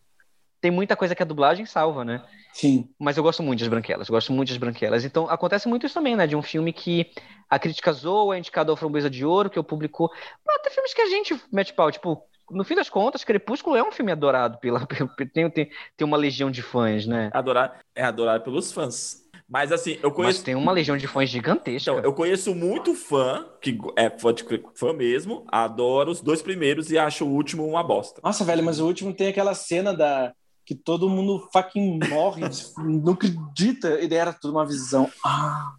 tem 0.66 0.72
muita 0.72 0.96
coisa 0.96 1.14
que 1.14 1.22
a 1.22 1.26
dublagem 1.26 1.66
salva, 1.66 2.04
né? 2.04 2.24
Sim. 2.52 2.90
Mas 2.98 3.18
eu 3.18 3.24
gosto 3.24 3.44
muito 3.44 3.60
das 3.60 3.68
branquelas, 3.68 4.10
gosto 4.10 4.34
muito 4.34 4.50
das 4.50 4.58
branquelas. 4.58 5.06
Então, 5.06 5.30
acontece 5.30 5.68
muito 5.68 5.86
isso 5.86 5.94
também, 5.94 6.16
né? 6.16 6.26
De 6.26 6.36
um 6.36 6.42
filme 6.42 6.74
que 6.74 7.12
a 7.50 7.60
crítica 7.60 7.94
zoa, 7.94 8.36
é 8.36 8.40
indicado 8.40 8.72
ao 8.72 8.78
Framboesa 8.78 9.10
de 9.10 9.24
Ouro, 9.24 9.50
que 9.50 9.60
o 9.60 9.64
público... 9.64 10.10
Até 10.48 10.72
filmes 10.72 10.94
que 10.94 11.02
a 11.02 11.10
gente 11.10 11.40
mete 11.52 11.74
pau, 11.74 11.92
tipo, 11.92 12.24
no 12.50 12.64
fim 12.64 12.76
das 12.76 12.90
contas, 12.90 13.24
Crepúsculo 13.24 13.76
é 13.76 13.84
um 13.84 13.92
filme 13.92 14.12
adorado 14.12 14.58
pela... 14.58 14.80
Tem, 15.34 15.50
tem, 15.50 15.70
tem 15.96 16.08
uma 16.08 16.18
legião 16.18 16.50
de 16.50 16.62
fãs, 16.62 17.06
né? 17.06 17.30
Adorar, 17.34 17.80
é 17.94 18.04
adorado 18.04 18.44
pelos 18.44 18.72
fãs. 18.72 19.25
Mas 19.48 19.72
assim, 19.72 20.00
eu 20.02 20.12
conheço. 20.12 20.40
Mas 20.40 20.44
tem 20.44 20.56
uma 20.56 20.72
legião 20.72 20.98
de 20.98 21.08
fãs 21.08 21.30
gigantesca. 21.30 21.92
Então, 21.92 22.04
eu 22.04 22.14
conheço 22.14 22.56
muito 22.56 22.96
fã, 22.96 23.46
que 23.62 23.78
é 23.96 24.10
fã, 24.10 24.34
de, 24.34 24.44
fã 24.74 24.92
mesmo, 24.92 25.46
adoro 25.48 26.10
os 26.12 26.20
dois 26.20 26.42
primeiros 26.42 26.90
e 26.90 26.98
acho 26.98 27.26
o 27.26 27.30
último 27.32 27.66
uma 27.68 27.84
bosta. 27.84 28.20
Nossa, 28.24 28.44
velho, 28.44 28.64
mas 28.64 28.80
o 28.80 28.88
último 28.88 29.14
tem 29.14 29.28
aquela 29.28 29.54
cena 29.54 29.94
da. 29.94 30.34
Que 30.66 30.74
todo 30.74 31.08
mundo 31.08 31.48
fucking 31.54 32.00
morre, 32.10 32.42
não 32.80 33.14
acredita, 33.14 34.02
e 34.02 34.08
daí 34.08 34.18
era 34.18 34.34
tudo 34.34 34.54
uma 34.56 34.66
visão. 34.66 35.12
Ah. 35.24 35.72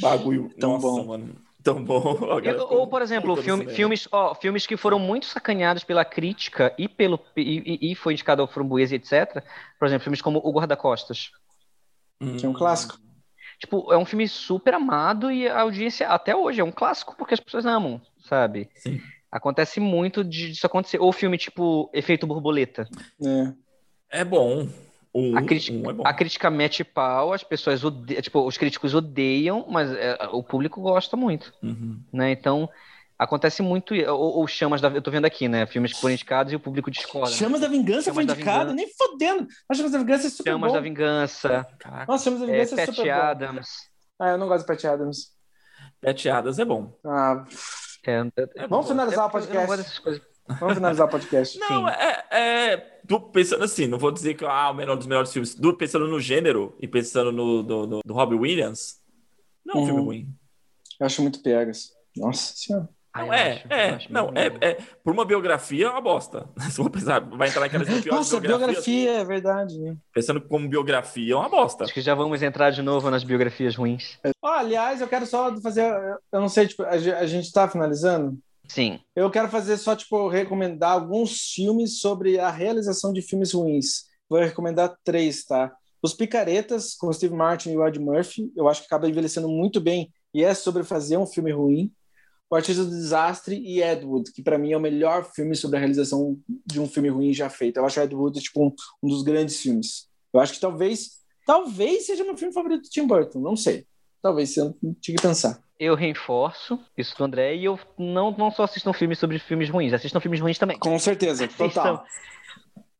Bagulho. 0.00 0.50
Tão 0.60 0.72
Nossa, 0.72 0.86
bom. 0.86 1.04
mano. 1.04 1.34
Tão 1.62 1.82
bom. 1.82 2.18
Agora 2.30 2.62
Ou, 2.64 2.86
por 2.86 3.00
exemplo, 3.00 3.34
filme- 3.36 3.70
filmes, 3.70 4.06
ó, 4.12 4.34
filmes 4.34 4.66
que 4.66 4.76
foram 4.76 4.98
muito 4.98 5.24
sacaneados 5.24 5.82
pela 5.82 6.04
crítica 6.04 6.74
e 6.76 6.86
pelo 6.86 7.18
e, 7.34 7.78
e- 7.82 7.92
e 7.92 7.94
foi 7.94 8.12
indicado 8.12 8.42
ao 8.42 8.48
Framboesa, 8.48 8.94
etc. 8.94 9.42
Por 9.78 9.86
exemplo, 9.86 10.04
filmes 10.04 10.20
como 10.20 10.42
O 10.44 10.52
Guarda-Costas. 10.52 11.30
Hum. 12.20 12.36
Que 12.36 12.44
é 12.44 12.48
um 12.48 12.52
clássico. 12.52 12.98
Tipo, 13.58 13.92
é 13.92 13.96
um 13.98 14.04
filme 14.04 14.28
super 14.28 14.74
amado 14.74 15.30
e 15.30 15.48
a 15.48 15.60
audiência 15.62 16.08
até 16.08 16.34
hoje 16.34 16.60
é 16.60 16.64
um 16.64 16.72
clássico 16.72 17.14
porque 17.16 17.34
as 17.34 17.40
pessoas 17.40 17.64
amam, 17.66 18.00
sabe? 18.20 18.68
Sim. 18.74 19.00
Acontece 19.30 19.80
muito 19.80 20.22
de- 20.22 20.50
disso 20.50 20.66
acontecer. 20.66 20.98
Ou 21.00 21.12
filme 21.12 21.36
tipo 21.38 21.90
Efeito 21.92 22.26
Borboleta. 22.26 22.88
É. 24.10 24.20
É 24.20 24.24
bom. 24.24 24.68
Um, 25.16 25.36
A 25.36 25.42
crítica, 25.42 25.76
um 25.78 25.90
é 25.90 25.94
a 26.08 26.12
crítica 26.12 26.50
mete 26.50 26.82
pau, 26.82 27.32
as 27.32 27.44
pessoas 27.44 27.84
odeiam, 27.84 28.20
tipo, 28.20 28.44
os 28.44 28.56
críticos 28.58 28.94
odeiam, 28.94 29.64
mas 29.68 29.92
é, 29.92 30.18
o 30.32 30.42
público 30.42 30.80
gosta 30.80 31.16
muito, 31.16 31.52
Uhum. 31.62 32.00
né? 32.12 32.32
Então, 32.32 32.68
acontece 33.18 33.62
muito, 33.62 33.94
ou, 33.94 34.38
ou 34.38 34.46
Chamas 34.46 34.80
da, 34.80 34.88
eu 34.88 35.00
tô 35.02 35.10
vendo 35.10 35.24
aqui, 35.24 35.48
né? 35.48 35.66
Filmes 35.66 35.92
que 35.92 36.00
foram 36.00 36.14
indicados 36.14 36.52
e 36.52 36.56
o 36.56 36.60
público 36.60 36.90
discorda. 36.90 37.30
né? 37.30 37.36
Chamas 37.36 37.60
da 37.60 37.68
Vingança 37.68 38.02
Chamas 38.02 38.14
foi 38.14 38.24
indicado, 38.24 38.70
Vingança. 38.70 38.74
nem 38.74 38.88
fodendo. 38.96 39.46
Mas 39.68 39.78
Chamas 39.78 39.92
da 39.92 39.98
Vingança 39.98 40.26
é 40.26 40.30
super 40.30 40.50
Chamas 40.52 40.68
bom. 40.70 40.74
da 40.76 40.80
Vingança, 40.80 41.66
Caraca. 41.78 42.12
Nossa, 42.12 42.24
Chamas 42.24 42.40
da 42.40 42.46
é, 42.46 42.50
Vingança 42.52 42.74
é, 42.80 42.86
Pat 42.86 42.94
super 42.94 43.14
bom. 43.14 43.20
Adams. 43.20 43.68
Ah, 44.18 44.28
eu 44.30 44.38
não 44.38 44.48
gosto 44.48 44.60
de 44.60 44.66
Pat 44.66 44.84
Adams. 44.84 45.34
Pet 46.00 46.28
Adams 46.28 46.58
é 46.58 46.64
bom. 46.64 46.98
Ah, 47.04 47.44
É, 48.06 48.12
É 48.12 48.66
Vamos 48.68 48.68
bom. 48.68 48.82
finalizar 48.92 49.18
o 49.18 49.20
eu 49.20 49.24
não 49.24 49.30
podcast. 49.30 49.66
gosto 49.66 49.76
dessas 49.82 49.98
coisas. 49.98 50.22
vamos 50.60 50.74
finalizar 50.74 51.06
o 51.06 51.10
podcast. 51.10 51.58
Não, 51.60 51.88
Sim. 51.88 51.94
é, 51.94 52.24
é. 52.30 52.76
Tô 53.08 53.18
pensando 53.20 53.64
assim, 53.64 53.86
não 53.86 53.98
vou 53.98 54.10
dizer 54.10 54.34
que 54.34 54.44
ah, 54.44 54.70
o 54.70 54.74
melhor 54.74 54.96
dos 54.96 55.06
melhores 55.06 55.32
filmes. 55.32 55.54
Do, 55.54 55.74
pensando 55.76 56.06
no 56.06 56.20
gênero 56.20 56.74
e 56.80 56.86
pensando 56.88 57.32
no 57.32 57.62
do, 57.62 57.86
do, 57.86 58.00
do 58.04 58.14
Robbie 58.14 58.34
Williams, 58.36 58.98
não 59.64 59.74
é 59.74 59.76
um 59.76 59.80
Uhum. 59.80 59.86
filme 59.86 60.00
ruim. 60.02 60.28
Eu 61.00 61.06
acho 61.06 61.22
muito 61.22 61.42
pegas. 61.42 61.90
Nossa 62.16 62.54
senhora. 62.56 62.88
Ah, 63.16 63.20
Não, 63.20 63.26
eu 63.28 63.32
é, 63.32 63.52
acho, 63.52 63.72
é, 63.72 63.98
não, 64.10 64.32
é, 64.34 64.46
é. 64.60 64.78
Por 65.04 65.12
uma 65.12 65.24
biografia 65.24 65.86
é 65.86 65.88
uma 65.90 66.00
bosta. 66.00 66.48
Se 66.68 66.72
for 66.72 66.90
pensar, 66.90 67.20
vai 67.20 67.48
entrar 67.48 67.60
naquelas 67.60 67.86
piores 67.86 68.06
Nossa, 68.06 68.40
biografias. 68.40 68.84
biografia, 68.84 69.10
é 69.20 69.24
verdade. 69.24 69.78
né? 69.78 69.96
Pensando 70.12 70.40
como 70.40 70.68
biografia 70.68 71.32
é 71.32 71.36
uma 71.36 71.48
bosta. 71.48 71.84
Acho 71.84 71.94
que 71.94 72.00
já 72.00 72.12
vamos 72.14 72.42
entrar 72.42 72.70
de 72.70 72.82
novo 72.82 73.08
nas 73.12 73.22
biografias 73.22 73.76
ruins. 73.76 74.18
Ó, 74.42 74.48
aliás, 74.48 75.00
eu 75.00 75.06
quero 75.06 75.26
só 75.26 75.56
fazer. 75.60 75.84
Eu 76.32 76.40
não 76.40 76.48
sei, 76.48 76.66
tipo, 76.66 76.82
a 76.82 76.88
a 76.90 77.26
gente 77.26 77.52
tá 77.52 77.68
finalizando. 77.68 78.36
Sim. 78.66 78.98
Eu 79.14 79.30
quero 79.30 79.48
fazer 79.48 79.76
só, 79.76 79.94
tipo, 79.94 80.26
recomendar 80.28 80.90
alguns 80.92 81.52
filmes 81.54 82.00
sobre 82.00 82.40
a 82.40 82.50
realização 82.50 83.12
de 83.12 83.22
filmes 83.22 83.52
ruins. 83.52 84.06
Vou 84.28 84.40
recomendar 84.40 84.92
três, 85.04 85.44
tá? 85.44 85.70
Os 86.02 86.14
Picaretas, 86.14 86.94
com 86.96 87.12
Steve 87.12 87.34
Martin 87.34 87.70
e 87.70 87.76
Rod 87.76 87.96
Murphy. 87.98 88.50
Eu 88.56 88.68
acho 88.68 88.80
que 88.80 88.86
acaba 88.86 89.08
envelhecendo 89.08 89.48
muito 89.48 89.80
bem 89.80 90.10
e 90.34 90.42
é 90.42 90.52
sobre 90.52 90.82
fazer 90.82 91.16
um 91.16 91.26
filme 91.26 91.52
ruim. 91.52 91.92
O 92.54 92.56
Artista 92.56 92.84
do 92.84 92.90
Desastre 92.90 93.56
e 93.58 93.82
Ed 93.82 94.04
Wood, 94.06 94.30
que 94.30 94.40
para 94.40 94.56
mim 94.56 94.70
é 94.70 94.76
o 94.76 94.80
melhor 94.80 95.24
filme 95.24 95.56
sobre 95.56 95.76
a 95.76 95.80
realização 95.80 96.38
de 96.64 96.80
um 96.80 96.86
filme 96.86 97.08
ruim 97.08 97.32
já 97.34 97.50
feito. 97.50 97.78
Eu 97.78 97.84
acho 97.84 97.98
Ed 97.98 98.14
Wood, 98.14 98.38
tipo, 98.40 98.64
um, 98.64 98.72
um 99.02 99.08
dos 99.08 99.24
grandes 99.24 99.60
filmes. 99.60 100.06
Eu 100.32 100.38
acho 100.38 100.52
que 100.52 100.60
talvez, 100.60 101.14
talvez 101.44 102.06
seja 102.06 102.22
meu 102.22 102.36
filme 102.36 102.54
favorito 102.54 102.82
do 102.82 102.88
Tim 102.88 103.08
Burton. 103.08 103.40
Não 103.40 103.56
sei. 103.56 103.88
Talvez, 104.22 104.56
eu 104.56 104.72
tinha 105.00 105.16
que 105.16 105.22
pensar. 105.22 105.58
Eu 105.80 105.96
reforço 105.96 106.78
isso 106.96 107.18
do 107.18 107.24
André 107.24 107.56
e 107.56 107.64
eu 107.64 107.76
não, 107.98 108.30
não 108.30 108.52
só 108.52 108.62
assistam 108.62 108.92
filmes 108.92 109.18
sobre 109.18 109.40
filmes 109.40 109.68
ruins, 109.68 109.92
assistam 109.92 110.20
filmes 110.20 110.40
ruins 110.40 110.56
também. 110.56 110.78
Com 110.78 110.96
certeza, 110.96 111.46
Assistam, 111.46 111.66
total. 111.68 112.04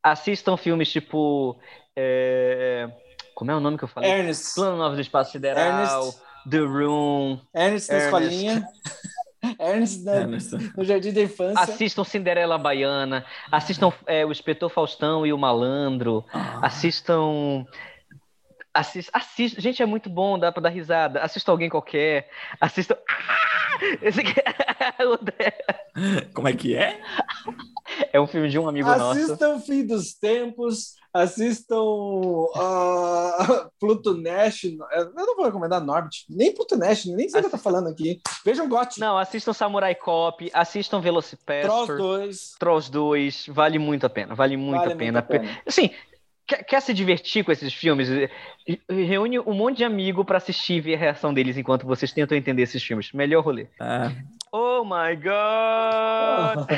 assistam 0.02 0.56
filmes 0.56 0.90
tipo. 0.90 1.56
é, 1.94 2.88
Como 3.36 3.52
é 3.52 3.54
o 3.56 3.60
nome 3.60 3.78
que 3.78 3.84
eu 3.84 3.88
falei? 3.88 4.10
Ernest. 4.10 4.56
Plano 4.56 4.76
Novo 4.78 4.96
do 4.96 5.00
Espaço 5.00 5.30
Sideral, 5.30 5.64
Ernest. 5.64 6.18
The 6.50 6.58
Room. 6.58 7.38
Ernest 7.54 7.88
na 7.92 7.98
Ernest. 7.98 8.04
escolinha. 8.34 8.66
Ernest 9.58 10.04
na- 10.04 10.14
É, 10.14 10.26
nessa- 10.26 10.58
no 10.76 10.84
Jardim 10.84 11.12
da 11.12 11.22
Infância. 11.22 11.60
Assistam 11.62 12.04
Cinderela 12.04 12.56
Baiana. 12.58 13.24
Assistam 13.50 13.92
é, 14.06 14.24
O 14.24 14.32
Inspetor 14.32 14.68
Faustão 14.70 15.26
e 15.26 15.32
o 15.32 15.38
Malandro. 15.38 16.24
Ah, 16.32 16.60
Assistam. 16.62 17.66
Assist, 18.74 19.08
assist, 19.12 19.60
gente, 19.60 19.82
é 19.82 19.86
muito 19.86 20.10
bom, 20.10 20.36
dá 20.36 20.50
pra 20.50 20.62
dar 20.62 20.68
risada. 20.68 21.20
Assista 21.20 21.50
alguém 21.50 21.68
qualquer. 21.70 22.28
Assistam. 22.60 22.96
Ah! 23.08 23.64
Esse 24.02 24.20
aqui 24.20 24.34
é. 24.40 26.24
Como 26.34 26.48
é 26.48 26.52
que 26.52 26.74
é? 26.74 27.00
É 28.12 28.20
um 28.20 28.26
filme 28.26 28.48
de 28.48 28.58
um 28.58 28.68
amigo 28.68 28.88
nosso. 28.88 29.18
Assistam 29.18 29.60
Fim 29.60 29.86
dos 29.86 30.14
Tempos. 30.14 30.94
Assistam 31.12 31.76
ah, 32.56 33.68
Pluto 33.78 34.14
Nash. 34.16 34.64
Eu 34.64 35.12
não 35.14 35.36
vou 35.36 35.44
recomendar 35.44 35.80
Norbit. 35.80 36.24
Nem 36.28 36.52
Pluto 36.52 36.76
Nash, 36.76 37.04
nem 37.04 37.28
sei 37.28 37.38
o 37.38 37.42
que 37.42 37.46
eu 37.46 37.50
tô 37.52 37.58
falando 37.58 37.88
aqui. 37.88 38.20
Vejam 38.44 38.68
Got. 38.68 38.98
Não, 38.98 39.16
assistam 39.16 39.52
Samurai 39.52 39.94
Cop, 39.94 40.50
assistam 40.52 41.00
Trolls 41.00 41.04
Velocipastor, 41.04 41.96
2. 41.96 42.54
Trolls 42.58 42.90
2, 42.90 43.46
vale 43.48 43.78
muito 43.78 44.04
a 44.06 44.10
pena, 44.10 44.34
vale 44.34 44.56
muito 44.56 44.80
Vale 44.80 44.92
a 44.92 44.96
pena. 44.96 45.20
muito 45.20 45.36
a 45.36 45.38
pena. 45.38 45.60
Assim, 45.64 45.90
quer, 46.46 46.62
quer 46.64 46.80
se 46.80 46.94
divertir 46.94 47.44
com 47.44 47.52
esses 47.52 47.72
filmes? 47.72 48.08
Reúne 48.88 49.38
um 49.40 49.54
monte 49.54 49.78
de 49.78 49.84
amigo 49.84 50.24
pra 50.24 50.38
assistir 50.38 50.74
e 50.74 50.80
ver 50.80 50.94
a 50.94 50.98
reação 50.98 51.32
deles 51.34 51.56
enquanto 51.56 51.86
vocês 51.86 52.12
tentam 52.12 52.36
entender 52.36 52.62
esses 52.62 52.82
filmes. 52.82 53.12
Melhor 53.12 53.44
rolê. 53.44 53.66
Ah, 53.80 54.12
Oh 54.52 54.84
my 54.84 55.16
god! 55.16 56.68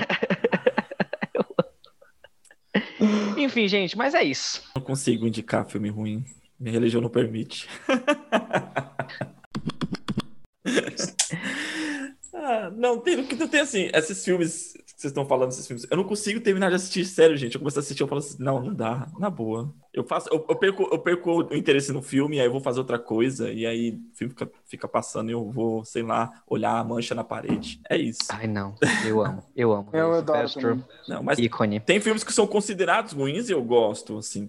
Enfim, 3.36 3.68
gente, 3.68 3.96
mas 3.96 4.14
é 4.14 4.22
isso. 4.24 4.62
não 4.74 4.82
consigo 4.82 5.26
indicar 5.26 5.68
filme 5.68 5.90
ruim. 5.90 6.24
Minha 6.58 6.72
religião 6.72 7.02
não 7.02 7.10
permite. 7.10 7.68
Ah, 12.38 12.70
não, 12.70 13.00
tem, 13.00 13.16
não 13.16 13.48
tem 13.48 13.60
assim, 13.60 13.90
esses 13.92 14.24
filmes 14.24 14.74
vocês 14.96 15.10
estão 15.10 15.26
falando, 15.26 15.50
esses 15.50 15.66
filmes, 15.66 15.86
eu 15.90 15.96
não 15.96 16.04
consigo 16.04 16.40
terminar 16.40 16.70
de 16.70 16.76
assistir, 16.76 17.04
sério, 17.04 17.36
gente. 17.36 17.54
Eu 17.54 17.60
começo 17.60 17.78
a 17.78 17.80
assistir, 17.80 18.02
eu 18.02 18.08
falo 18.08 18.18
assim, 18.18 18.42
não, 18.42 18.62
não 18.62 18.74
dá, 18.74 19.06
na 19.18 19.28
boa. 19.28 19.70
Eu 19.92 20.02
faço, 20.04 20.26
eu, 20.32 20.44
eu 20.48 20.56
perco, 20.56 20.88
eu 20.90 20.98
perco 20.98 21.42
o 21.42 21.54
interesse 21.54 21.92
no 21.92 22.00
filme, 22.00 22.40
aí 22.40 22.46
eu 22.46 22.52
vou 22.52 22.62
fazer 22.62 22.78
outra 22.80 22.98
coisa, 22.98 23.52
e 23.52 23.66
aí 23.66 23.90
o 23.90 24.16
filme 24.16 24.32
fica, 24.32 24.50
fica 24.64 24.88
passando 24.88 25.28
e 25.28 25.34
eu 25.34 25.50
vou, 25.50 25.84
sei 25.84 26.02
lá, 26.02 26.30
olhar 26.46 26.78
a 26.78 26.84
mancha 26.84 27.14
na 27.14 27.22
parede. 27.22 27.78
É 27.90 27.96
isso. 27.98 28.20
Ai, 28.30 28.46
não. 28.46 28.74
Eu 29.06 29.22
amo. 29.22 29.42
Eu 29.54 29.72
amo. 29.74 29.90
Eu 29.92 30.14
adoro. 30.14 30.82
Não, 31.06 31.22
mas 31.22 31.38
ícone. 31.38 31.78
tem 31.78 32.00
filmes 32.00 32.24
que 32.24 32.32
são 32.32 32.46
considerados 32.46 33.12
ruins 33.12 33.50
e 33.50 33.52
eu 33.52 33.62
gosto, 33.62 34.18
assim. 34.18 34.46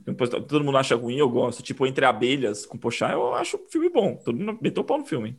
Todo 0.47 0.63
mundo 0.63 0.77
acha 0.77 0.95
ruim, 0.95 1.17
eu 1.17 1.29
gosto. 1.29 1.61
Tipo, 1.61 1.85
Entre 1.85 2.05
Abelhas 2.05 2.65
com 2.65 2.77
Pochá, 2.77 3.11
eu 3.11 3.33
acho 3.35 3.57
o 3.57 3.69
filme 3.69 3.89
bom. 3.89 4.15
Todo 4.15 4.37
mundo 4.37 4.57
meteu 4.61 4.81
o 4.81 4.85
pau 4.85 4.97
no 4.97 5.05
filme. 5.05 5.37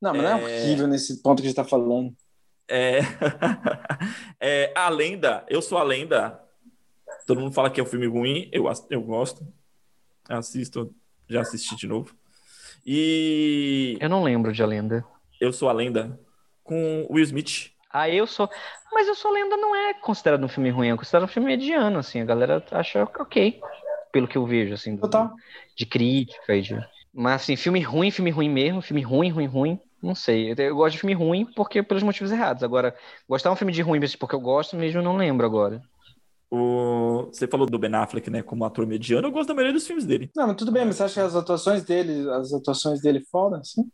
Não, 0.00 0.12
mas 0.12 0.22
não 0.22 0.30
é 0.30 0.34
horrível 0.34 0.86
nesse 0.86 1.22
ponto 1.22 1.40
que 1.40 1.46
a 1.46 1.50
gente 1.50 1.56
tá 1.56 1.64
falando. 1.64 2.14
É... 2.68 3.00
é, 4.40 4.72
A 4.74 4.88
Lenda, 4.88 5.44
Eu 5.48 5.60
Sou 5.62 5.78
a 5.78 5.82
Lenda. 5.82 6.40
Todo 7.26 7.40
mundo 7.40 7.52
fala 7.52 7.70
que 7.70 7.80
é 7.80 7.82
um 7.82 7.86
filme 7.86 8.06
ruim, 8.06 8.48
eu, 8.52 8.64
eu 8.90 9.00
gosto. 9.02 9.46
Assisto, 10.28 10.94
já 11.28 11.40
assisti 11.42 11.76
de 11.76 11.86
novo. 11.86 12.14
E 12.86 13.96
Eu 14.00 14.08
não 14.08 14.22
lembro 14.22 14.52
de 14.52 14.62
A 14.62 14.66
Lenda. 14.66 15.04
Eu 15.40 15.52
Sou 15.52 15.68
a 15.68 15.72
Lenda 15.72 16.18
com 16.62 17.06
Will 17.10 17.24
Smith. 17.24 17.70
Ah, 17.90 18.08
eu 18.10 18.26
sou. 18.26 18.48
Mas 18.92 19.06
Eu 19.08 19.14
Sou 19.14 19.30
a 19.30 19.34
Lenda 19.34 19.56
não 19.56 19.74
é 19.74 19.94
considerado 19.94 20.44
um 20.44 20.48
filme 20.48 20.70
ruim, 20.70 20.88
é 20.90 20.96
considerado 20.96 21.24
um 21.24 21.32
filme 21.32 21.48
mediano, 21.48 21.98
assim. 21.98 22.20
A 22.20 22.24
galera 22.24 22.64
acha 22.70 23.04
ok, 23.04 23.60
pelo 24.12 24.28
que 24.28 24.36
eu 24.36 24.46
vejo, 24.46 24.74
assim. 24.74 24.94
do- 24.96 25.02
Total. 25.02 25.32
De 25.76 25.86
crítica 25.86 26.54
e 26.54 26.62
de. 26.62 26.78
Mas, 27.12 27.42
assim, 27.42 27.56
filme 27.56 27.80
ruim, 27.80 28.10
filme 28.10 28.30
ruim 28.30 28.50
mesmo, 28.50 28.82
filme 28.82 29.02
ruim, 29.02 29.30
ruim, 29.30 29.46
ruim. 29.46 29.80
Não 30.04 30.14
sei. 30.14 30.52
Eu, 30.52 30.56
eu 30.56 30.76
gosto 30.76 30.92
de 30.92 31.00
filme 31.00 31.14
ruim 31.14 31.46
porque 31.56 31.82
pelos 31.82 32.02
motivos 32.02 32.30
errados. 32.30 32.62
Agora, 32.62 32.94
gostar 33.28 33.48
de 33.48 33.54
um 33.54 33.56
filme 33.56 33.72
de 33.72 33.80
ruim 33.80 33.98
mesmo 33.98 34.18
porque 34.18 34.34
eu 34.34 34.40
gosto 34.40 34.76
mesmo, 34.76 35.00
eu 35.00 35.04
não 35.04 35.16
lembro 35.16 35.46
agora. 35.46 35.82
O... 36.50 37.28
Você 37.32 37.48
falou 37.48 37.66
do 37.66 37.78
Ben 37.78 37.94
Affleck, 37.94 38.30
né, 38.30 38.42
como 38.42 38.64
ator 38.64 38.86
mediano. 38.86 39.26
Eu 39.26 39.32
gosto 39.32 39.48
da 39.48 39.54
maioria 39.54 39.72
dos 39.72 39.86
filmes 39.86 40.04
dele. 40.04 40.30
Não, 40.36 40.48
mas 40.48 40.56
tudo 40.56 40.70
bem, 40.70 40.84
mas 40.84 40.96
você 40.96 41.04
acha 41.04 41.14
que 41.14 41.20
as 41.20 41.34
atuações 41.34 41.82
dele, 41.82 42.30
as 42.30 42.52
atuações 42.52 43.00
dele 43.00 43.24
foda, 43.30 43.58
assim? 43.58 43.90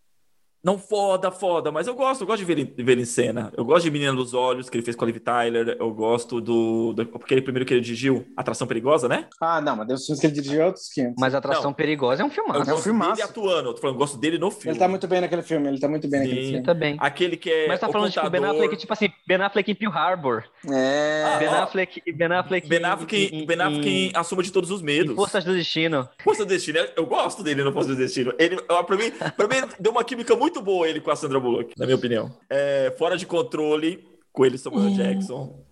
Não 0.63 0.77
foda, 0.79 1.31
foda, 1.31 1.73
mas 1.73 1.87
eu 1.87 1.95
gosto, 1.95 2.21
eu 2.21 2.27
gosto 2.27 2.41
de 2.41 2.45
ver, 2.45 2.59
ele- 2.59 2.75
ver 2.85 2.93
ele 2.93 3.03
em 3.03 3.07
cena. 3.07 3.51
Eu 3.57 3.65
gosto 3.65 3.85
de 3.85 3.91
Menina 3.91 4.13
dos 4.13 4.35
Olhos, 4.35 4.69
que 4.69 4.77
ele 4.77 4.85
fez 4.85 4.95
com 4.95 5.05
a 5.05 5.07
Liv 5.07 5.19
Tyler. 5.19 5.77
Eu 5.81 5.91
gosto 5.91 6.39
do, 6.41 6.93
do. 6.93 7.03
Aquele 7.17 7.41
primeiro 7.41 7.65
que 7.65 7.73
ele 7.73 7.81
dirigiu, 7.81 8.27
Atração 8.37 8.67
Perigosa, 8.67 9.09
né? 9.09 9.27
Ah, 9.41 9.61
não, 9.61 9.77
mas 9.77 9.91
os 9.91 10.05
filmes 10.07 10.21
que 10.21 10.27
ele 10.27 10.35
dirigiu 10.35 10.61
é 10.63 10.67
outros 10.67 10.89
500. 10.93 11.15
Mas 11.19 11.35
Atração 11.35 11.73
Perigosa 11.73 12.23
é 12.23 12.25
um 12.25 12.29
Eu 12.29 12.33
filmaço. 12.35 12.71
É 12.71 12.75
um 12.75 12.79
filmaço. 12.79 13.13
dele 13.17 13.23
atuando. 13.23 13.69
Eu 13.71 13.75
tô 13.75 13.81
falando, 13.81 13.95
eu 13.97 13.99
gosto 13.99 14.19
dele 14.19 14.37
no 14.39 14.51
filme. 14.51 14.73
Ele 14.73 14.79
tá 14.79 14.87
muito 14.89 15.09
bem 15.09 15.21
naquele 15.23 15.43
filme, 15.43 15.67
ele 15.69 15.81
tá 15.81 15.89
muito 15.89 16.09
bem 16.09 16.21
naquele 16.21 16.43
Sim. 16.43 16.49
filme. 16.51 16.63
Tá 16.67 16.75
bem. 16.75 16.97
Aquele 17.01 17.37
que 17.39 17.51
é. 17.51 17.67
Mas 17.67 17.81
tá 17.81 17.89
o 17.89 17.93
falando, 17.93 18.11
tipo, 18.13 18.29
Ben 18.29 18.41
contador. 18.43 18.61
Affleck, 18.63 18.77
tipo 18.81 18.93
assim, 18.93 19.09
Ben 19.27 19.41
Affleck 19.41 19.71
em 19.71 19.75
Pearl 19.75 19.93
Harbor. 19.97 20.45
É. 20.71 21.25
Ah, 21.27 21.39
Ben. 21.39 21.49
Affleck, 21.49 22.03
Ben 22.13 22.33
Affleck, 22.33 22.69
Ben 22.69 22.85
Affleck, 22.85 23.17
em, 23.17 23.43
em, 23.43 23.47
ben 23.47 23.61
Affleck 23.61 23.89
em 23.89 24.13
A 24.15 24.23
Soma 24.23 24.43
de 24.43 24.53
Todos 24.53 24.71
os 24.71 24.83
em 24.83 24.85
Medos. 24.85 25.15
Forças 25.17 25.43
do 25.43 25.55
Destino. 25.55 26.07
Força 26.23 26.45
do 26.45 26.49
Destino, 26.49 26.79
eu 26.97 27.07
gosto 27.07 27.43
dele 27.43 27.65
no 27.65 27.73
Força 27.73 27.89
do 27.91 27.97
Destino. 27.97 28.35
Ele, 28.39 28.57
pra, 28.61 28.97
mim, 28.97 29.11
pra 29.37 29.49
mim, 29.49 29.67
deu 29.79 29.93
uma 29.93 30.05
química 30.05 30.37
muito 30.37 30.50
boa 30.61 30.89
ele 30.89 31.01
com 31.01 31.11
a 31.11 31.17
Sandra 31.17 31.39
Bullock, 31.39 31.75
na 31.79 31.87
minha 31.87 31.97
opinião. 31.97 32.37
É, 32.49 32.95
Fora 32.99 33.17
de 33.17 33.27
Controle, 33.27 34.09
com 34.33 34.45
ele 34.45 34.59
Samuel 34.59 34.91
Jackson. 34.95 35.65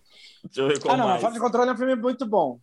Deixa 0.44 0.60
eu 0.60 0.68
ver 0.68 0.80
qual 0.80 0.94
Ah, 0.94 0.96
não, 0.96 1.06
mais. 1.06 1.20
Fora 1.20 1.32
de 1.32 1.40
Controle 1.40 1.70
é 1.70 1.72
um 1.72 1.76
filme 1.76 1.96
muito 1.96 2.26
bom. 2.26 2.60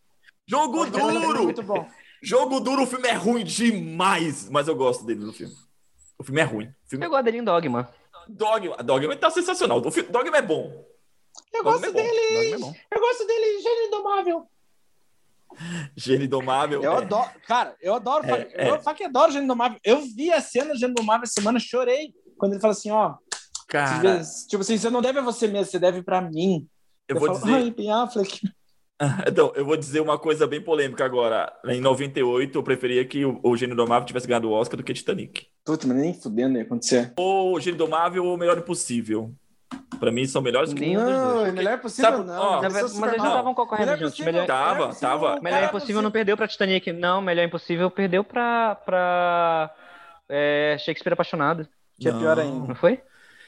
Jogo 0.48 0.86
é 0.86 0.90
Duro! 0.90 1.44
Muito 1.44 1.64
bom. 1.64 1.88
Jogo 2.22 2.60
Duro, 2.60 2.84
o 2.84 2.88
filme 2.88 3.08
é 3.08 3.14
ruim 3.14 3.44
demais, 3.44 4.50
mas 4.50 4.68
eu 4.68 4.76
gosto 4.76 5.06
dele 5.06 5.26
no 5.26 5.34
filme. 5.34 5.54
O 6.18 6.24
filme 6.24 6.42
é 6.42 6.44
ruim. 6.44 6.66
O 6.66 6.90
filme... 6.90 7.06
Eu 7.06 7.10
gosto 7.10 7.24
dele 7.24 7.40
em 7.40 7.44
Dogma. 7.44 7.90
Dogma, 8.28 8.78
Dogma 8.78 9.16
tá 9.16 9.30
sensacional. 9.30 9.86
O 9.86 9.92
filme... 9.92 10.10
Dogma 10.10 10.38
é 10.38 10.42
bom. 10.42 10.86
Eu 11.54 11.64
Dogma 11.64 11.72
gosto 11.72 11.86
é 11.86 11.92
bom. 11.92 12.00
dele. 12.00 12.52
Dogma 12.52 12.56
é 12.56 12.60
bom. 12.60 12.76
Eu 12.92 13.00
gosto 13.00 13.28
dele, 13.28 13.62
Gênio 13.62 13.88
Indomável. 13.88 14.48
Gênio 15.96 16.26
Indomável. 16.26 16.82
Eu 16.84 16.94
é. 16.94 16.98
adoro, 16.98 17.30
cara, 17.48 17.76
eu 17.82 17.94
adoro, 17.96 18.26
É, 18.26 18.70
eu 18.70 18.76
é. 18.76 18.80
falo 18.80 18.98
que 18.98 19.04
adoro 19.04 19.32
Gênio 19.32 19.46
Indomável. 19.46 19.80
Eu 19.84 20.02
vi 20.02 20.32
a 20.32 20.42
cena 20.42 20.74
do 20.74 20.80
Gênio 20.80 20.92
Indomável 20.92 21.24
essa 21.24 21.34
semana, 21.34 21.60
chorei. 21.60 22.14
Quando 22.38 22.54
ele 22.54 22.62
fala 22.62 22.74
assim, 22.74 22.92
ó, 22.92 23.16
Cara, 23.68 24.22
tipo 24.48 24.62
assim, 24.62 24.78
você 24.78 24.90
não 24.90 25.02
deve 25.02 25.20
a 25.20 25.22
você 25.22 25.48
mesmo, 25.48 25.66
você 25.72 25.80
deve 25.80 26.04
pra 26.04 26.22
mim. 26.22 26.68
eu 27.08 27.18
vou 27.20 27.28
falo, 27.28 27.40
dizer. 27.40 27.54
ai, 27.54 27.72
Ben 27.72 27.92
Affleck. 27.92 28.42
Então, 29.28 29.52
eu 29.58 29.66
vou 29.66 29.76
dizer 29.76 30.00
uma 30.00 30.18
coisa 30.18 30.48
bem 30.48 30.62
polêmica 30.62 31.04
agora. 31.04 31.52
Em 31.66 31.82
98, 31.82 32.58
eu 32.58 32.64
preferia 32.64 33.04
que 33.04 33.26
o, 33.26 33.42
o 33.44 33.58
Gênio 33.58 33.74
Indomável 33.74 34.06
tivesse 34.08 34.26
ganhado 34.26 34.48
o 34.50 34.54
Oscar 34.54 34.78
do 34.78 34.86
que 34.86 34.94
Titanic. 34.94 35.48
Puta, 35.66 35.86
mas 35.86 35.98
nem 35.98 36.14
fudendo 36.14 36.58
ia 36.58 36.64
acontecer. 36.64 37.12
Ou 37.18 37.56
o 37.56 37.60
Gênio 37.60 37.76
Indomável 37.76 38.24
ou 38.24 38.36
o 38.36 38.38
Melhor 38.38 38.58
Impossível. 38.58 39.36
Pra 40.00 40.12
mim, 40.12 40.26
são 40.26 40.42
melhores 40.42 40.74
que 40.74 40.80
Nenhum 40.82 41.04
dos 41.04 41.14
dois. 41.14 41.18
Não, 41.36 41.46
é 41.46 41.52
melhor 41.52 41.80
possível 41.80 42.12
Sabe- 42.12 42.24
não. 42.26 42.42
ó, 42.42 42.62
Mas 42.62 42.76
eles 42.76 42.94
não 43.00 43.10
estavam 43.16 43.54
concorrendo 43.54 43.86
Melhor 43.92 43.98
juntos. 44.00 44.12
possível, 44.14 44.34
Melhor, 44.34 44.48
Tava, 44.48 44.74
melhor 44.74 44.88
possível, 44.90 45.10
tava. 45.10 45.40
o 45.40 45.44
Melhor 45.44 45.64
Impossível 45.64 45.96
não 45.96 46.02
possível- 46.02 46.12
perdeu 46.12 46.38
pra 46.38 46.48
Titanic. 46.48 46.92
Não, 46.94 47.22
Melhor 47.22 47.44
Impossível 47.46 47.90
perdeu 47.90 48.24
pra, 48.24 48.76
pra 48.76 49.72
é, 50.30 50.76
Shakespeare 50.80 51.14
Apaixonado. 51.14 51.68
Que 52.00 52.10
é 52.10 52.12
Não. 52.12 52.20
pior 52.20 52.38
ainda. 52.40 52.68
Não 52.68 52.76
foi? 52.76 53.00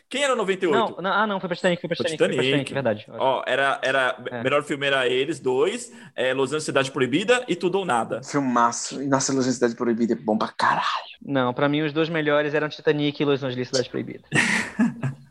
Quem 0.09 0.23
era 0.23 0.31
o 0.31 0.37
98? 0.37 0.73
Não, 0.95 1.01
não, 1.01 1.11
ah, 1.11 1.27
não, 1.27 1.37
foi 1.37 1.49
pra 1.49 1.55
Titanic, 1.57 1.81
foi 1.81 1.87
pra 1.89 1.97
Foi 1.97 2.05
Titanic, 2.05 2.17
foi 2.17 2.27
pra 2.37 2.43
Titanic. 2.45 2.65
Titanic, 2.69 2.73
verdade. 2.73 3.21
Ó, 3.21 3.43
era, 3.45 3.77
era 3.83 4.15
É. 4.31 4.41
melhor 4.41 4.63
filme 4.63 4.87
era 4.87 5.05
eles 5.05 5.37
dois, 5.37 5.91
é, 6.15 6.33
Los 6.33 6.51
Angeles 6.51 6.63
Cidade 6.63 6.91
Proibida 6.91 7.43
e 7.45 7.57
Tudo 7.57 7.79
ou 7.79 7.83
Nada. 7.85 8.21
Filmaço. 8.23 9.03
E 9.03 9.05
Nossa, 9.05 9.33
Luz 9.33 9.45
Cidade 9.47 9.75
Proibida 9.75 10.13
é 10.13 10.15
bom 10.15 10.37
pra 10.37 10.47
caralho. 10.47 10.85
Não, 11.21 11.53
pra 11.53 11.67
mim 11.67 11.81
os 11.81 11.91
dois 11.91 12.07
melhores 12.07 12.53
eram 12.53 12.69
Titanic 12.69 13.21
e 13.21 13.25
Los 13.25 13.43
Angeles 13.43 13.67
Cidade 13.67 13.89
Proibida. 13.89 14.23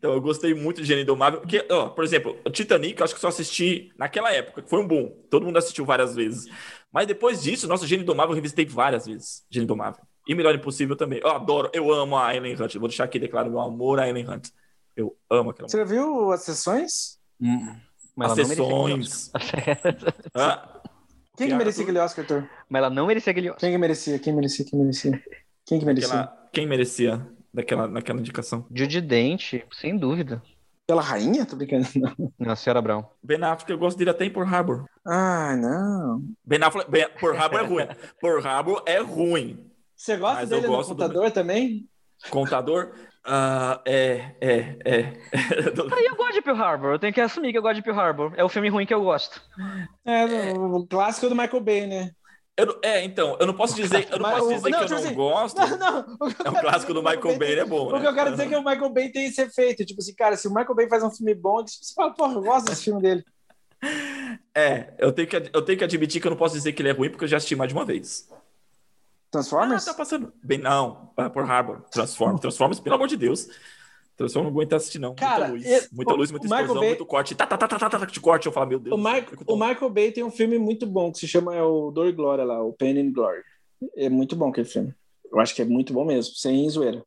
Então 0.00 0.14
eu 0.14 0.20
gostei 0.22 0.54
muito 0.54 0.80
de 0.80 0.86
Gênio 0.88 1.02
Indomável, 1.02 1.40
porque, 1.42 1.62
ó, 1.70 1.90
por 1.90 2.02
exemplo, 2.02 2.34
Titanic 2.50 2.98
eu 2.98 3.04
acho 3.04 3.14
que 3.14 3.20
só 3.20 3.28
assisti 3.28 3.92
naquela 3.98 4.32
época, 4.32 4.62
que 4.62 4.70
foi 4.70 4.80
um 4.80 4.88
boom. 4.88 5.10
Todo 5.28 5.44
mundo 5.44 5.58
assistiu 5.58 5.84
várias 5.84 6.14
vezes. 6.14 6.46
Mas 6.90 7.06
depois 7.06 7.42
disso, 7.42 7.68
nosso 7.68 7.86
Gênio 7.86 8.02
Indomável 8.04 8.30
eu 8.30 8.36
revisitei 8.36 8.64
várias 8.64 9.04
vezes. 9.04 9.44
Gênio 9.50 9.64
Indomável. 9.64 10.00
E 10.26 10.34
Melhor 10.34 10.54
Impossível 10.54 10.96
também. 10.96 11.20
Eu 11.22 11.28
adoro, 11.28 11.68
eu 11.74 11.92
amo 11.92 12.16
a 12.16 12.34
Ellen 12.34 12.54
Hunt. 12.58 12.76
Vou 12.76 12.88
deixar 12.88 13.04
aqui 13.04 13.18
declaro 13.18 13.50
meu 13.50 13.60
amor 13.60 14.00
a 14.00 14.08
Ellen 14.08 14.26
Hunt. 14.26 14.48
Eu 14.96 15.14
amo 15.28 15.50
aquela 15.50 15.68
Você 15.68 15.76
já 15.76 15.84
viu 15.84 16.32
as 16.32 16.44
sessões? 16.44 17.18
Mas 18.16 18.38
As 18.38 18.46
sessões. 18.48 19.30
Ah, 20.34 20.80
Quem 21.36 21.46
que 21.48 21.52
Que 21.52 21.58
merecia 21.58 21.82
aquele 21.82 21.98
Oscar, 21.98 22.22
Arthur? 22.24 22.48
Mas 22.70 22.78
ela 22.80 22.90
não 22.90 23.06
merecia 23.06 23.30
aquele 23.32 23.48
Oscar. 23.50 23.60
Quem 23.60 23.72
que 23.72 23.78
merecia? 23.78 24.18
Quem 24.18 24.32
merecia? 24.32 24.64
Quem 24.64 24.78
merecia? 24.78 25.22
Quem 25.66 25.78
que 25.78 25.84
merecia? 25.84 26.08
aquela- 26.20 26.48
quem 26.52 26.66
merecia 26.66 27.26
daquela, 27.52 27.86
daquela 27.88 28.20
indicação? 28.20 28.66
Judy 28.72 29.00
Dent, 29.00 29.54
sem 29.72 29.96
dúvida. 29.96 30.42
Pela 30.86 31.02
rainha? 31.02 31.46
Tô 31.46 31.54
brincando. 31.56 31.86
Não, 32.38 32.50
a 32.52 32.56
senhora 32.56 32.82
Brown. 32.82 33.04
Ben 33.22 33.40
Affleck, 33.42 33.70
eu 33.70 33.78
gosto 33.78 33.96
dele 33.96 34.10
até 34.10 34.24
em 34.24 34.30
Pearl 34.30 34.48
Harbor. 34.52 34.84
Ah, 35.06 35.54
não. 35.56 36.22
Ben 36.44 36.60
Affleck, 36.62 36.90
ben, 36.90 37.08
Pearl 37.20 37.36
Harbor 37.36 37.60
é 37.60 37.62
ruim. 37.64 37.86
Pearl 38.20 38.46
Harbor 38.46 38.82
é 38.86 38.98
ruim. 38.98 39.70
Você 39.94 40.16
gosta 40.16 40.46
dele 40.46 40.66
no 40.66 40.72
gosto 40.74 40.94
do- 40.94 41.30
também? 41.30 41.86
Contador, 42.28 42.92
ah, 43.24 43.80
é, 43.86 44.34
é, 44.40 44.78
é. 44.84 45.12
Aí 45.32 46.06
eu 46.06 46.16
gosto 46.16 46.34
de 46.34 46.42
Pearl 46.42 46.60
Harbor, 46.60 46.92
eu 46.92 46.98
tenho 46.98 47.12
que 47.14 47.20
assumir 47.20 47.52
que 47.52 47.58
eu 47.58 47.62
gosto 47.62 47.76
de 47.76 47.82
Pearl 47.82 47.98
Harbor. 48.00 48.32
É 48.36 48.42
o 48.44 48.48
filme 48.48 48.68
ruim 48.68 48.84
que 48.84 48.92
eu 48.92 49.02
gosto. 49.02 49.40
É, 50.04 50.52
o 50.52 50.86
clássico 50.86 51.28
do 51.28 51.36
Michael 51.36 51.62
Bay, 51.62 51.86
né? 51.86 52.10
Eu 52.60 52.78
é, 52.82 53.04
então, 53.04 53.36
eu 53.40 53.46
não 53.46 53.54
posso 53.54 53.74
dizer, 53.74 54.08
eu 54.10 54.18
não 54.18 54.30
posso 54.30 54.48
dizer 54.54 54.70
não, 54.70 54.78
que 54.78 54.84
eu 54.84 54.88
tipo 54.88 55.00
não 55.00 55.06
assim, 55.06 55.14
gosto. 55.14 55.56
Não, 55.58 55.78
não. 55.78 56.00
O 56.20 56.28
É 56.44 56.50
um 56.50 56.60
clássico 56.60 56.92
dizer 56.92 56.94
do 56.94 57.02
Michael 57.02 57.38
Bay, 57.38 57.50
ele 57.52 57.60
é 57.60 57.64
bom, 57.64 57.88
O 57.88 57.92
né? 57.92 58.00
que 58.00 58.06
eu 58.06 58.14
quero 58.14 58.30
dizer 58.32 58.42
é 58.44 58.48
que 58.48 58.56
o 58.56 58.64
Michael 58.64 58.90
Bay 58.90 59.08
tem 59.10 59.26
esse 59.26 59.40
efeito. 59.40 59.84
Tipo 59.84 60.00
assim, 60.00 60.14
cara, 60.14 60.36
se 60.36 60.46
o 60.46 60.50
Michael 60.50 60.74
Bay 60.74 60.88
faz 60.88 61.02
um 61.02 61.10
filme 61.10 61.34
bom, 61.34 61.64
você 61.66 61.94
fala, 61.94 62.12
porra, 62.12 62.34
eu 62.34 62.42
gosto 62.42 62.66
desse 62.66 62.84
filme 62.84 63.00
dele. 63.00 63.24
É, 64.54 64.92
eu 64.98 65.10
tenho, 65.10 65.26
que, 65.26 65.36
eu 65.36 65.62
tenho 65.62 65.78
que 65.78 65.84
admitir 65.84 66.20
que 66.20 66.26
eu 66.26 66.30
não 66.30 66.36
posso 66.36 66.54
dizer 66.54 66.72
que 66.72 66.82
ele 66.82 66.90
é 66.90 66.92
ruim 66.92 67.08
porque 67.08 67.24
eu 67.24 67.28
já 67.28 67.38
assisti 67.38 67.56
mais 67.56 67.68
de 67.68 67.74
uma 67.74 67.84
vez. 67.84 68.28
Ah, 68.30 68.36
Transformers? 69.30 69.84
tá 69.84 69.94
passando. 69.94 70.32
Bem, 70.42 70.58
não, 70.58 71.12
ah, 71.16 71.30
Pearl 71.30 71.50
Harbor, 71.50 71.80
Transformers, 71.90 72.40
Transformers, 72.40 72.80
pelo 72.80 72.96
amor 72.96 73.08
de 73.08 73.16
Deus. 73.16 73.48
Transformers 74.20 74.52
não 74.52 74.60
aguento 74.60 74.72
assistir, 74.74 74.98
não. 74.98 75.14
Cara, 75.14 75.48
muita 75.48 75.52
luz, 75.68 75.84
e- 75.84 75.88
muita 75.94 76.12
luz, 76.14 76.30
muita 76.30 76.46
explosão, 76.46 76.74
Bay- 76.76 76.88
muito 76.88 77.06
corte. 77.06 77.34
Tá, 77.34 77.46
tá, 77.46 77.56
tá, 77.56 77.66
tá, 77.68 77.78
tá, 77.78 77.90
tá, 77.98 78.04
de 78.04 78.20
corte. 78.20 78.46
Eu 78.46 78.52
falo, 78.52 78.68
meu 78.68 78.78
Deus. 78.78 78.94
O, 78.94 78.98
Michael, 78.98 79.26
o 79.46 79.56
Michael 79.56 79.90
Bay 79.90 80.12
tem 80.12 80.22
um 80.24 80.30
filme 80.30 80.58
muito 80.58 80.86
bom 80.86 81.10
que 81.10 81.18
se 81.18 81.26
chama 81.28 81.54
é 81.56 81.62
o 81.62 81.90
Dor 81.90 82.06
e 82.08 82.12
Glória 82.12 82.44
lá, 82.44 82.62
o 82.62 82.72
Pain 82.72 82.98
and 82.98 83.12
Glory. 83.12 83.42
É 83.96 84.08
muito 84.08 84.36
bom 84.36 84.48
aquele 84.50 84.66
filme. 84.68 84.94
Eu 85.32 85.40
acho 85.40 85.54
que 85.54 85.62
é 85.62 85.64
muito 85.64 85.92
bom 85.92 86.04
mesmo, 86.04 86.34
sem 86.34 86.68
zoeira. 86.68 87.02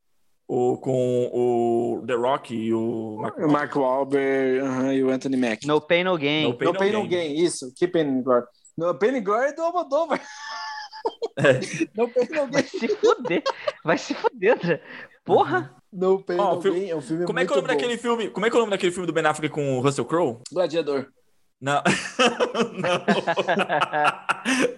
O, 0.47 0.77
com 0.77 1.29
o 1.33 2.03
The 2.05 2.15
Rock 2.15 2.53
e 2.53 2.73
o 2.73 3.17
Mark 3.21 3.37
O 3.39 3.47
Mark 3.51 3.75
Wahlberg 3.75 4.59
aham, 4.59 4.93
e 4.93 5.03
o 5.03 5.09
Anthony 5.09 5.37
Mack. 5.37 5.65
No 5.65 5.79
Pain 5.79 6.03
No 6.03 6.17
Gain. 6.17 6.43
No 6.43 6.53
Pain, 6.57 6.67
no 6.67 6.73
Pain 6.79 6.91
No 6.91 7.07
Gain, 7.07 7.35
isso. 7.35 7.73
Que 7.75 7.87
Pain 7.87 8.07
and 8.07 8.21
Glory. 8.23 8.45
No 8.77 8.93
Pain 8.97 9.15
and 9.17 9.23
Glory 9.23 9.45
é 9.49 9.53
do 9.53 9.61
Almodóvar. 9.61 10.19
É. 11.37 11.53
No 11.97 12.07
Pain 12.07 12.27
No 12.29 12.47
Vai 12.51 12.61
Gain. 12.63 12.67
se 12.67 12.87
fuder. 12.87 13.43
Vai 13.83 13.97
se 13.97 14.13
fuder, 14.13 14.53
André. 14.53 14.81
Porra. 15.25 15.75
No 15.93 16.23
Pain 16.23 16.37
Ó, 16.39 16.55
No 16.55 16.61
filme- 16.61 16.79
Gain 16.79 16.89
é 16.89 16.95
um 16.95 17.01
filme 17.01 17.25
Como 17.25 17.39
é 17.39 17.45
que 17.45 17.51
é 17.51 17.55
o 17.55 17.57
muito 17.57 17.67
nome 17.67 17.75
bom. 17.75 17.81
daquele 17.81 17.97
filme? 18.01 18.29
Como 18.29 18.45
é 18.45 18.49
que 18.49 18.55
é 18.55 18.57
o 18.57 18.61
nome 18.61 18.71
daquele 18.71 18.91
filme 18.91 19.05
do 19.07 19.13
Ben 19.13 19.25
Affleck 19.25 19.53
com 19.53 19.77
o 19.77 19.81
Russell 19.81 20.05
Crowe? 20.05 20.39
Gladiador. 20.51 21.07
Não. 21.61 21.81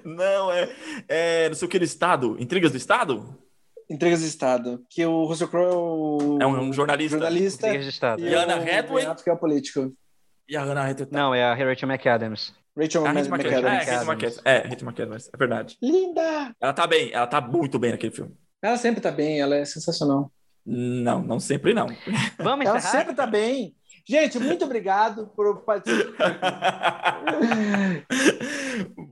não. 0.04 0.16
não, 0.16 0.52
é, 0.52 0.70
é. 1.08 1.50
Não 1.50 1.56
sei 1.56 1.68
o 1.68 1.72
que 1.72 1.80
do 1.80 1.86
Estado. 1.86 2.36
Intrigas 2.40 2.72
do 2.72 2.78
Estado? 2.78 3.38
Entregas 3.90 4.20
de 4.22 4.28
Estado. 4.28 4.84
Que 4.90 5.06
o 5.06 5.26
Russell 5.26 5.48
Crowe 5.48 5.66
é 5.72 5.76
o... 5.76 6.38
É 6.42 6.48
um, 6.48 6.60
um 6.70 6.74
jornalista. 6.74 7.18
jornalista. 7.18 7.68
Intrigas 7.68 7.86
de 7.86 7.92
Estado. 7.92 8.22
E 8.24 8.30
E 8.30 8.34
Anna 8.36 8.58
o 8.58 8.62
Hathaway? 8.62 9.04
Ben 9.04 9.12
Affleck 9.12 9.30
é 9.30 9.34
o 9.34 9.38
político. 9.38 9.94
E 10.50 10.58
a 10.58 10.64
Hannah 10.64 10.90
Hathaway. 10.90 11.10
tá- 11.10 11.18
Não, 11.18 11.34
é 11.36 11.44
a 11.44 11.54
Rachel 11.54 11.88
McAdams. 11.90 12.54
Rachel 12.78 13.06
A 13.06 13.12
Rachel 13.12 13.32
McAdams. 13.32 13.56
É, 13.56 13.70
McAdams. 13.70 13.86
Rachel 13.86 14.06
McAdams. 14.06 14.42
É, 14.46 14.58
Rachel 14.68 14.88
McAdams. 14.90 15.30
É 15.34 15.38
verdade. 15.38 15.78
Linda! 15.82 16.56
Ela 16.60 16.74
tá 16.74 16.88
bem. 16.88 17.12
Ela 17.14 17.28
tá 17.28 17.40
muito 17.42 17.80
bem 17.80 17.92
naquele 17.92 18.12
filme. 18.14 18.34
Ela 18.62 18.78
sempre 18.78 19.00
tá 19.02 19.12
bem, 19.12 19.40
ela 19.40 19.56
é 19.56 19.66
sensacional. 19.66 20.32
Não, 20.66 21.22
não 21.22 21.40
sempre 21.40 21.74
não. 21.74 21.88
Vamos 22.40 22.66
Ela 22.66 22.78
encerrar? 22.78 22.92
sempre 22.92 23.14
tá 23.14 23.28
bem. 23.28 23.76
Gente, 24.08 24.38
muito 24.40 24.66
obrigado 24.66 25.28
por 25.36 25.62
participar. 25.62 27.24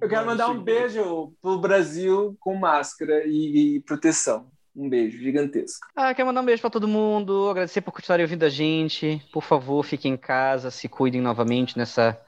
Eu 0.02 0.10
quero 0.10 0.26
mandar 0.26 0.50
um 0.50 0.62
beijo 0.62 1.34
pro 1.42 1.58
Brasil 1.58 2.38
com 2.40 2.56
máscara 2.56 3.24
e, 3.26 3.78
e 3.78 3.80
proteção. 3.82 4.52
Um 4.76 4.90
beijo 4.90 5.18
gigantesco. 5.20 5.88
Ah, 5.96 6.14
quero 6.14 6.28
mandar 6.28 6.42
um 6.42 6.46
beijo 6.46 6.62
pra 6.62 6.70
todo 6.70 6.88
mundo, 6.88 7.50
agradecer 7.50 7.82
por 7.82 7.92
continuarem 7.92 8.24
ouvindo 8.24 8.44
a 8.44 8.50
gente. 8.50 9.22
Por 9.32 9.44
favor, 9.44 9.84
fiquem 9.84 10.14
em 10.14 10.18
casa, 10.18 10.70
se 10.72 10.88
cuidem 10.88 11.22
novamente 11.22 11.78
nessa, 11.78 12.20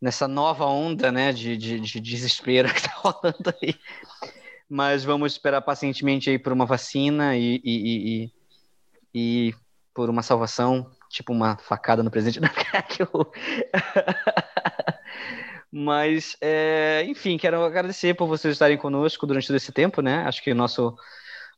nessa 0.00 0.28
nova 0.28 0.66
onda 0.66 1.10
né, 1.10 1.32
de, 1.32 1.56
de, 1.56 1.80
de 1.80 2.00
desespero 2.00 2.72
que 2.72 2.82
tá 2.82 2.92
rolando 2.96 3.54
aí. 3.62 3.74
Mas 4.68 5.04
vamos 5.04 5.32
esperar 5.32 5.60
pacientemente 5.60 6.30
aí 6.30 6.38
por 6.38 6.52
uma 6.52 6.66
vacina 6.66 7.36
e, 7.36 7.60
e, 7.64 8.30
e, 9.14 9.48
e- 9.48 9.54
por 9.94 10.10
uma 10.10 10.22
salvação, 10.22 10.90
tipo 11.08 11.32
uma 11.32 11.56
facada 11.56 12.02
no 12.02 12.10
presente 12.10 12.40
da 12.40 12.50
Mas, 15.70 16.36
é, 16.40 17.04
enfim, 17.06 17.36
quero 17.36 17.62
agradecer 17.64 18.14
por 18.14 18.26
vocês 18.26 18.52
estarem 18.52 18.76
conosco 18.76 19.26
durante 19.26 19.46
todo 19.46 19.56
esse 19.56 19.72
tempo, 19.72 20.00
né? 20.00 20.24
Acho 20.24 20.42
que 20.42 20.50
o 20.52 20.54
nosso 20.54 20.96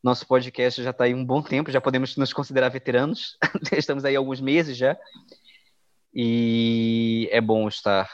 nosso 0.03 0.27
podcast 0.27 0.83
já 0.83 0.91
está 0.91 1.05
aí 1.05 1.15
um 1.15 1.25
bom 1.25 1.43
tempo, 1.43 1.71
já 1.71 1.81
podemos 1.81 2.17
nos 2.17 2.33
considerar 2.33 2.69
veteranos. 2.69 3.37
Estamos 3.73 4.05
aí 4.05 4.15
alguns 4.15 4.41
meses 4.41 4.77
já. 4.77 4.97
E 6.15 7.29
é 7.33 7.41
bom 7.41 7.69
estar 7.69 8.09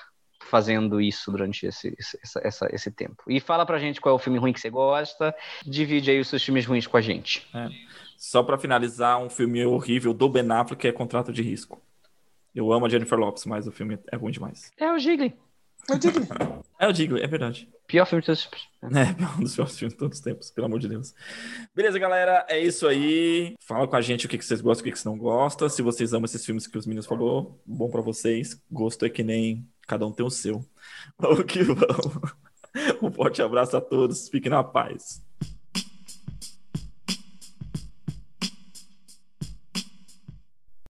fazendo 0.53 1.01
isso 1.01 1.31
durante 1.33 1.65
esse, 1.65 1.97
esse, 1.99 2.19
essa- 2.43 2.69
esse 2.71 2.91
tempo. 2.91 3.23
E 3.27 3.41
fala 3.41 3.65
pra 3.65 3.79
gente 3.79 4.03
qual 4.03 4.13
é 4.13 4.17
o 4.17 4.19
filme 4.19 4.39
ruim 4.39 4.53
que 4.53 4.61
você 4.61 4.69
gosta. 4.69 5.35
Divide 5.65 6.11
aí 6.11 6.21
os 6.21 6.29
seus 6.29 6.43
filmes 6.45 6.67
ruins 6.67 6.87
com 6.87 6.99
a 6.99 7.01
gente. 7.01 7.49
Só 8.19 8.43
pra 8.43 8.59
finalizar, 8.59 9.19
um 9.19 9.31
filme 9.31 9.65
horrível 9.65 10.13
do 10.13 10.29
Ben 10.29 10.49
Affleck 10.53 10.87
é 10.87 10.93
Contrato 10.93 11.33
de 11.33 11.41
Risco. 11.43 11.81
Eu 12.55 12.71
amo 12.71 12.85
a 12.85 12.89
Jennifer 12.91 13.19
Lopes, 13.19 13.47
mas 13.47 13.67
o 13.67 13.73
filme 13.73 13.99
é 14.13 14.17
ruim 14.17 14.31
demais. 14.31 14.71
É 14.77 14.93
o 14.93 14.99
Gigli. 14.99 15.35
Eu 15.89 15.99
digo, 15.99 16.21
É, 16.79 16.87
eu 16.87 16.93
digo, 16.93 17.17
é 17.19 17.27
verdade. 17.27 17.69
Pior 17.89 18.05
filme 18.07 18.21
de 18.21 18.27
todos 18.27 18.41
os 18.45 18.47
tempos. 18.47 18.69
É, 18.83 19.25
um 19.41 19.43
dos 19.43 19.55
piores 19.55 19.77
filmes 19.79 19.95
de 19.95 19.99
todos 19.99 20.19
os 20.19 20.23
tempos, 20.23 20.51
pelo 20.51 20.67
amor 20.67 20.79
de 20.79 20.87
Deus. 20.89 21.13
Beleza, 21.75 21.99
galera, 21.99 22.47
é 22.49 22.61
isso 22.61 22.87
aí. 22.87 23.55
Fala 23.67 23.89
com 23.89 23.97
a 23.97 24.01
gente 24.01 24.27
o 24.27 24.29
que 24.29 24.39
que 24.39 24.45
vocês 24.45 24.61
gostam 24.61 24.81
e 24.81 24.83
o 24.83 24.85
que 24.85 24.93
que 24.93 24.99
vocês 24.99 25.13
não 25.13 25.19
gostam. 25.19 25.69
Se 25.69 25.83
vocês 25.83 26.13
amam 26.13 26.27
esses 26.27 26.45
filmes 26.47 26.67
que 26.69 26.79
os 26.79 26.87
meninos 26.87 27.07
falou, 27.07 27.61
bom 27.67 27.91
pra 27.91 28.01
vocês. 28.01 28.63
Gosto 28.71 29.05
é 29.05 29.11
que 29.11 29.25
nem 29.25 29.67
cada 29.93 30.07
um 30.07 30.13
tem 30.13 30.25
o 30.25 30.31
seu. 30.31 30.65
Vamos 31.19 31.45
que 31.45 31.63
vamos. 31.63 32.33
Um 33.03 33.13
forte 33.13 33.43
abraço 33.43 33.77
a 33.77 33.81
todos, 33.81 34.27
fiquem 34.31 34.51
na 34.51 34.65
paz. 34.65 35.23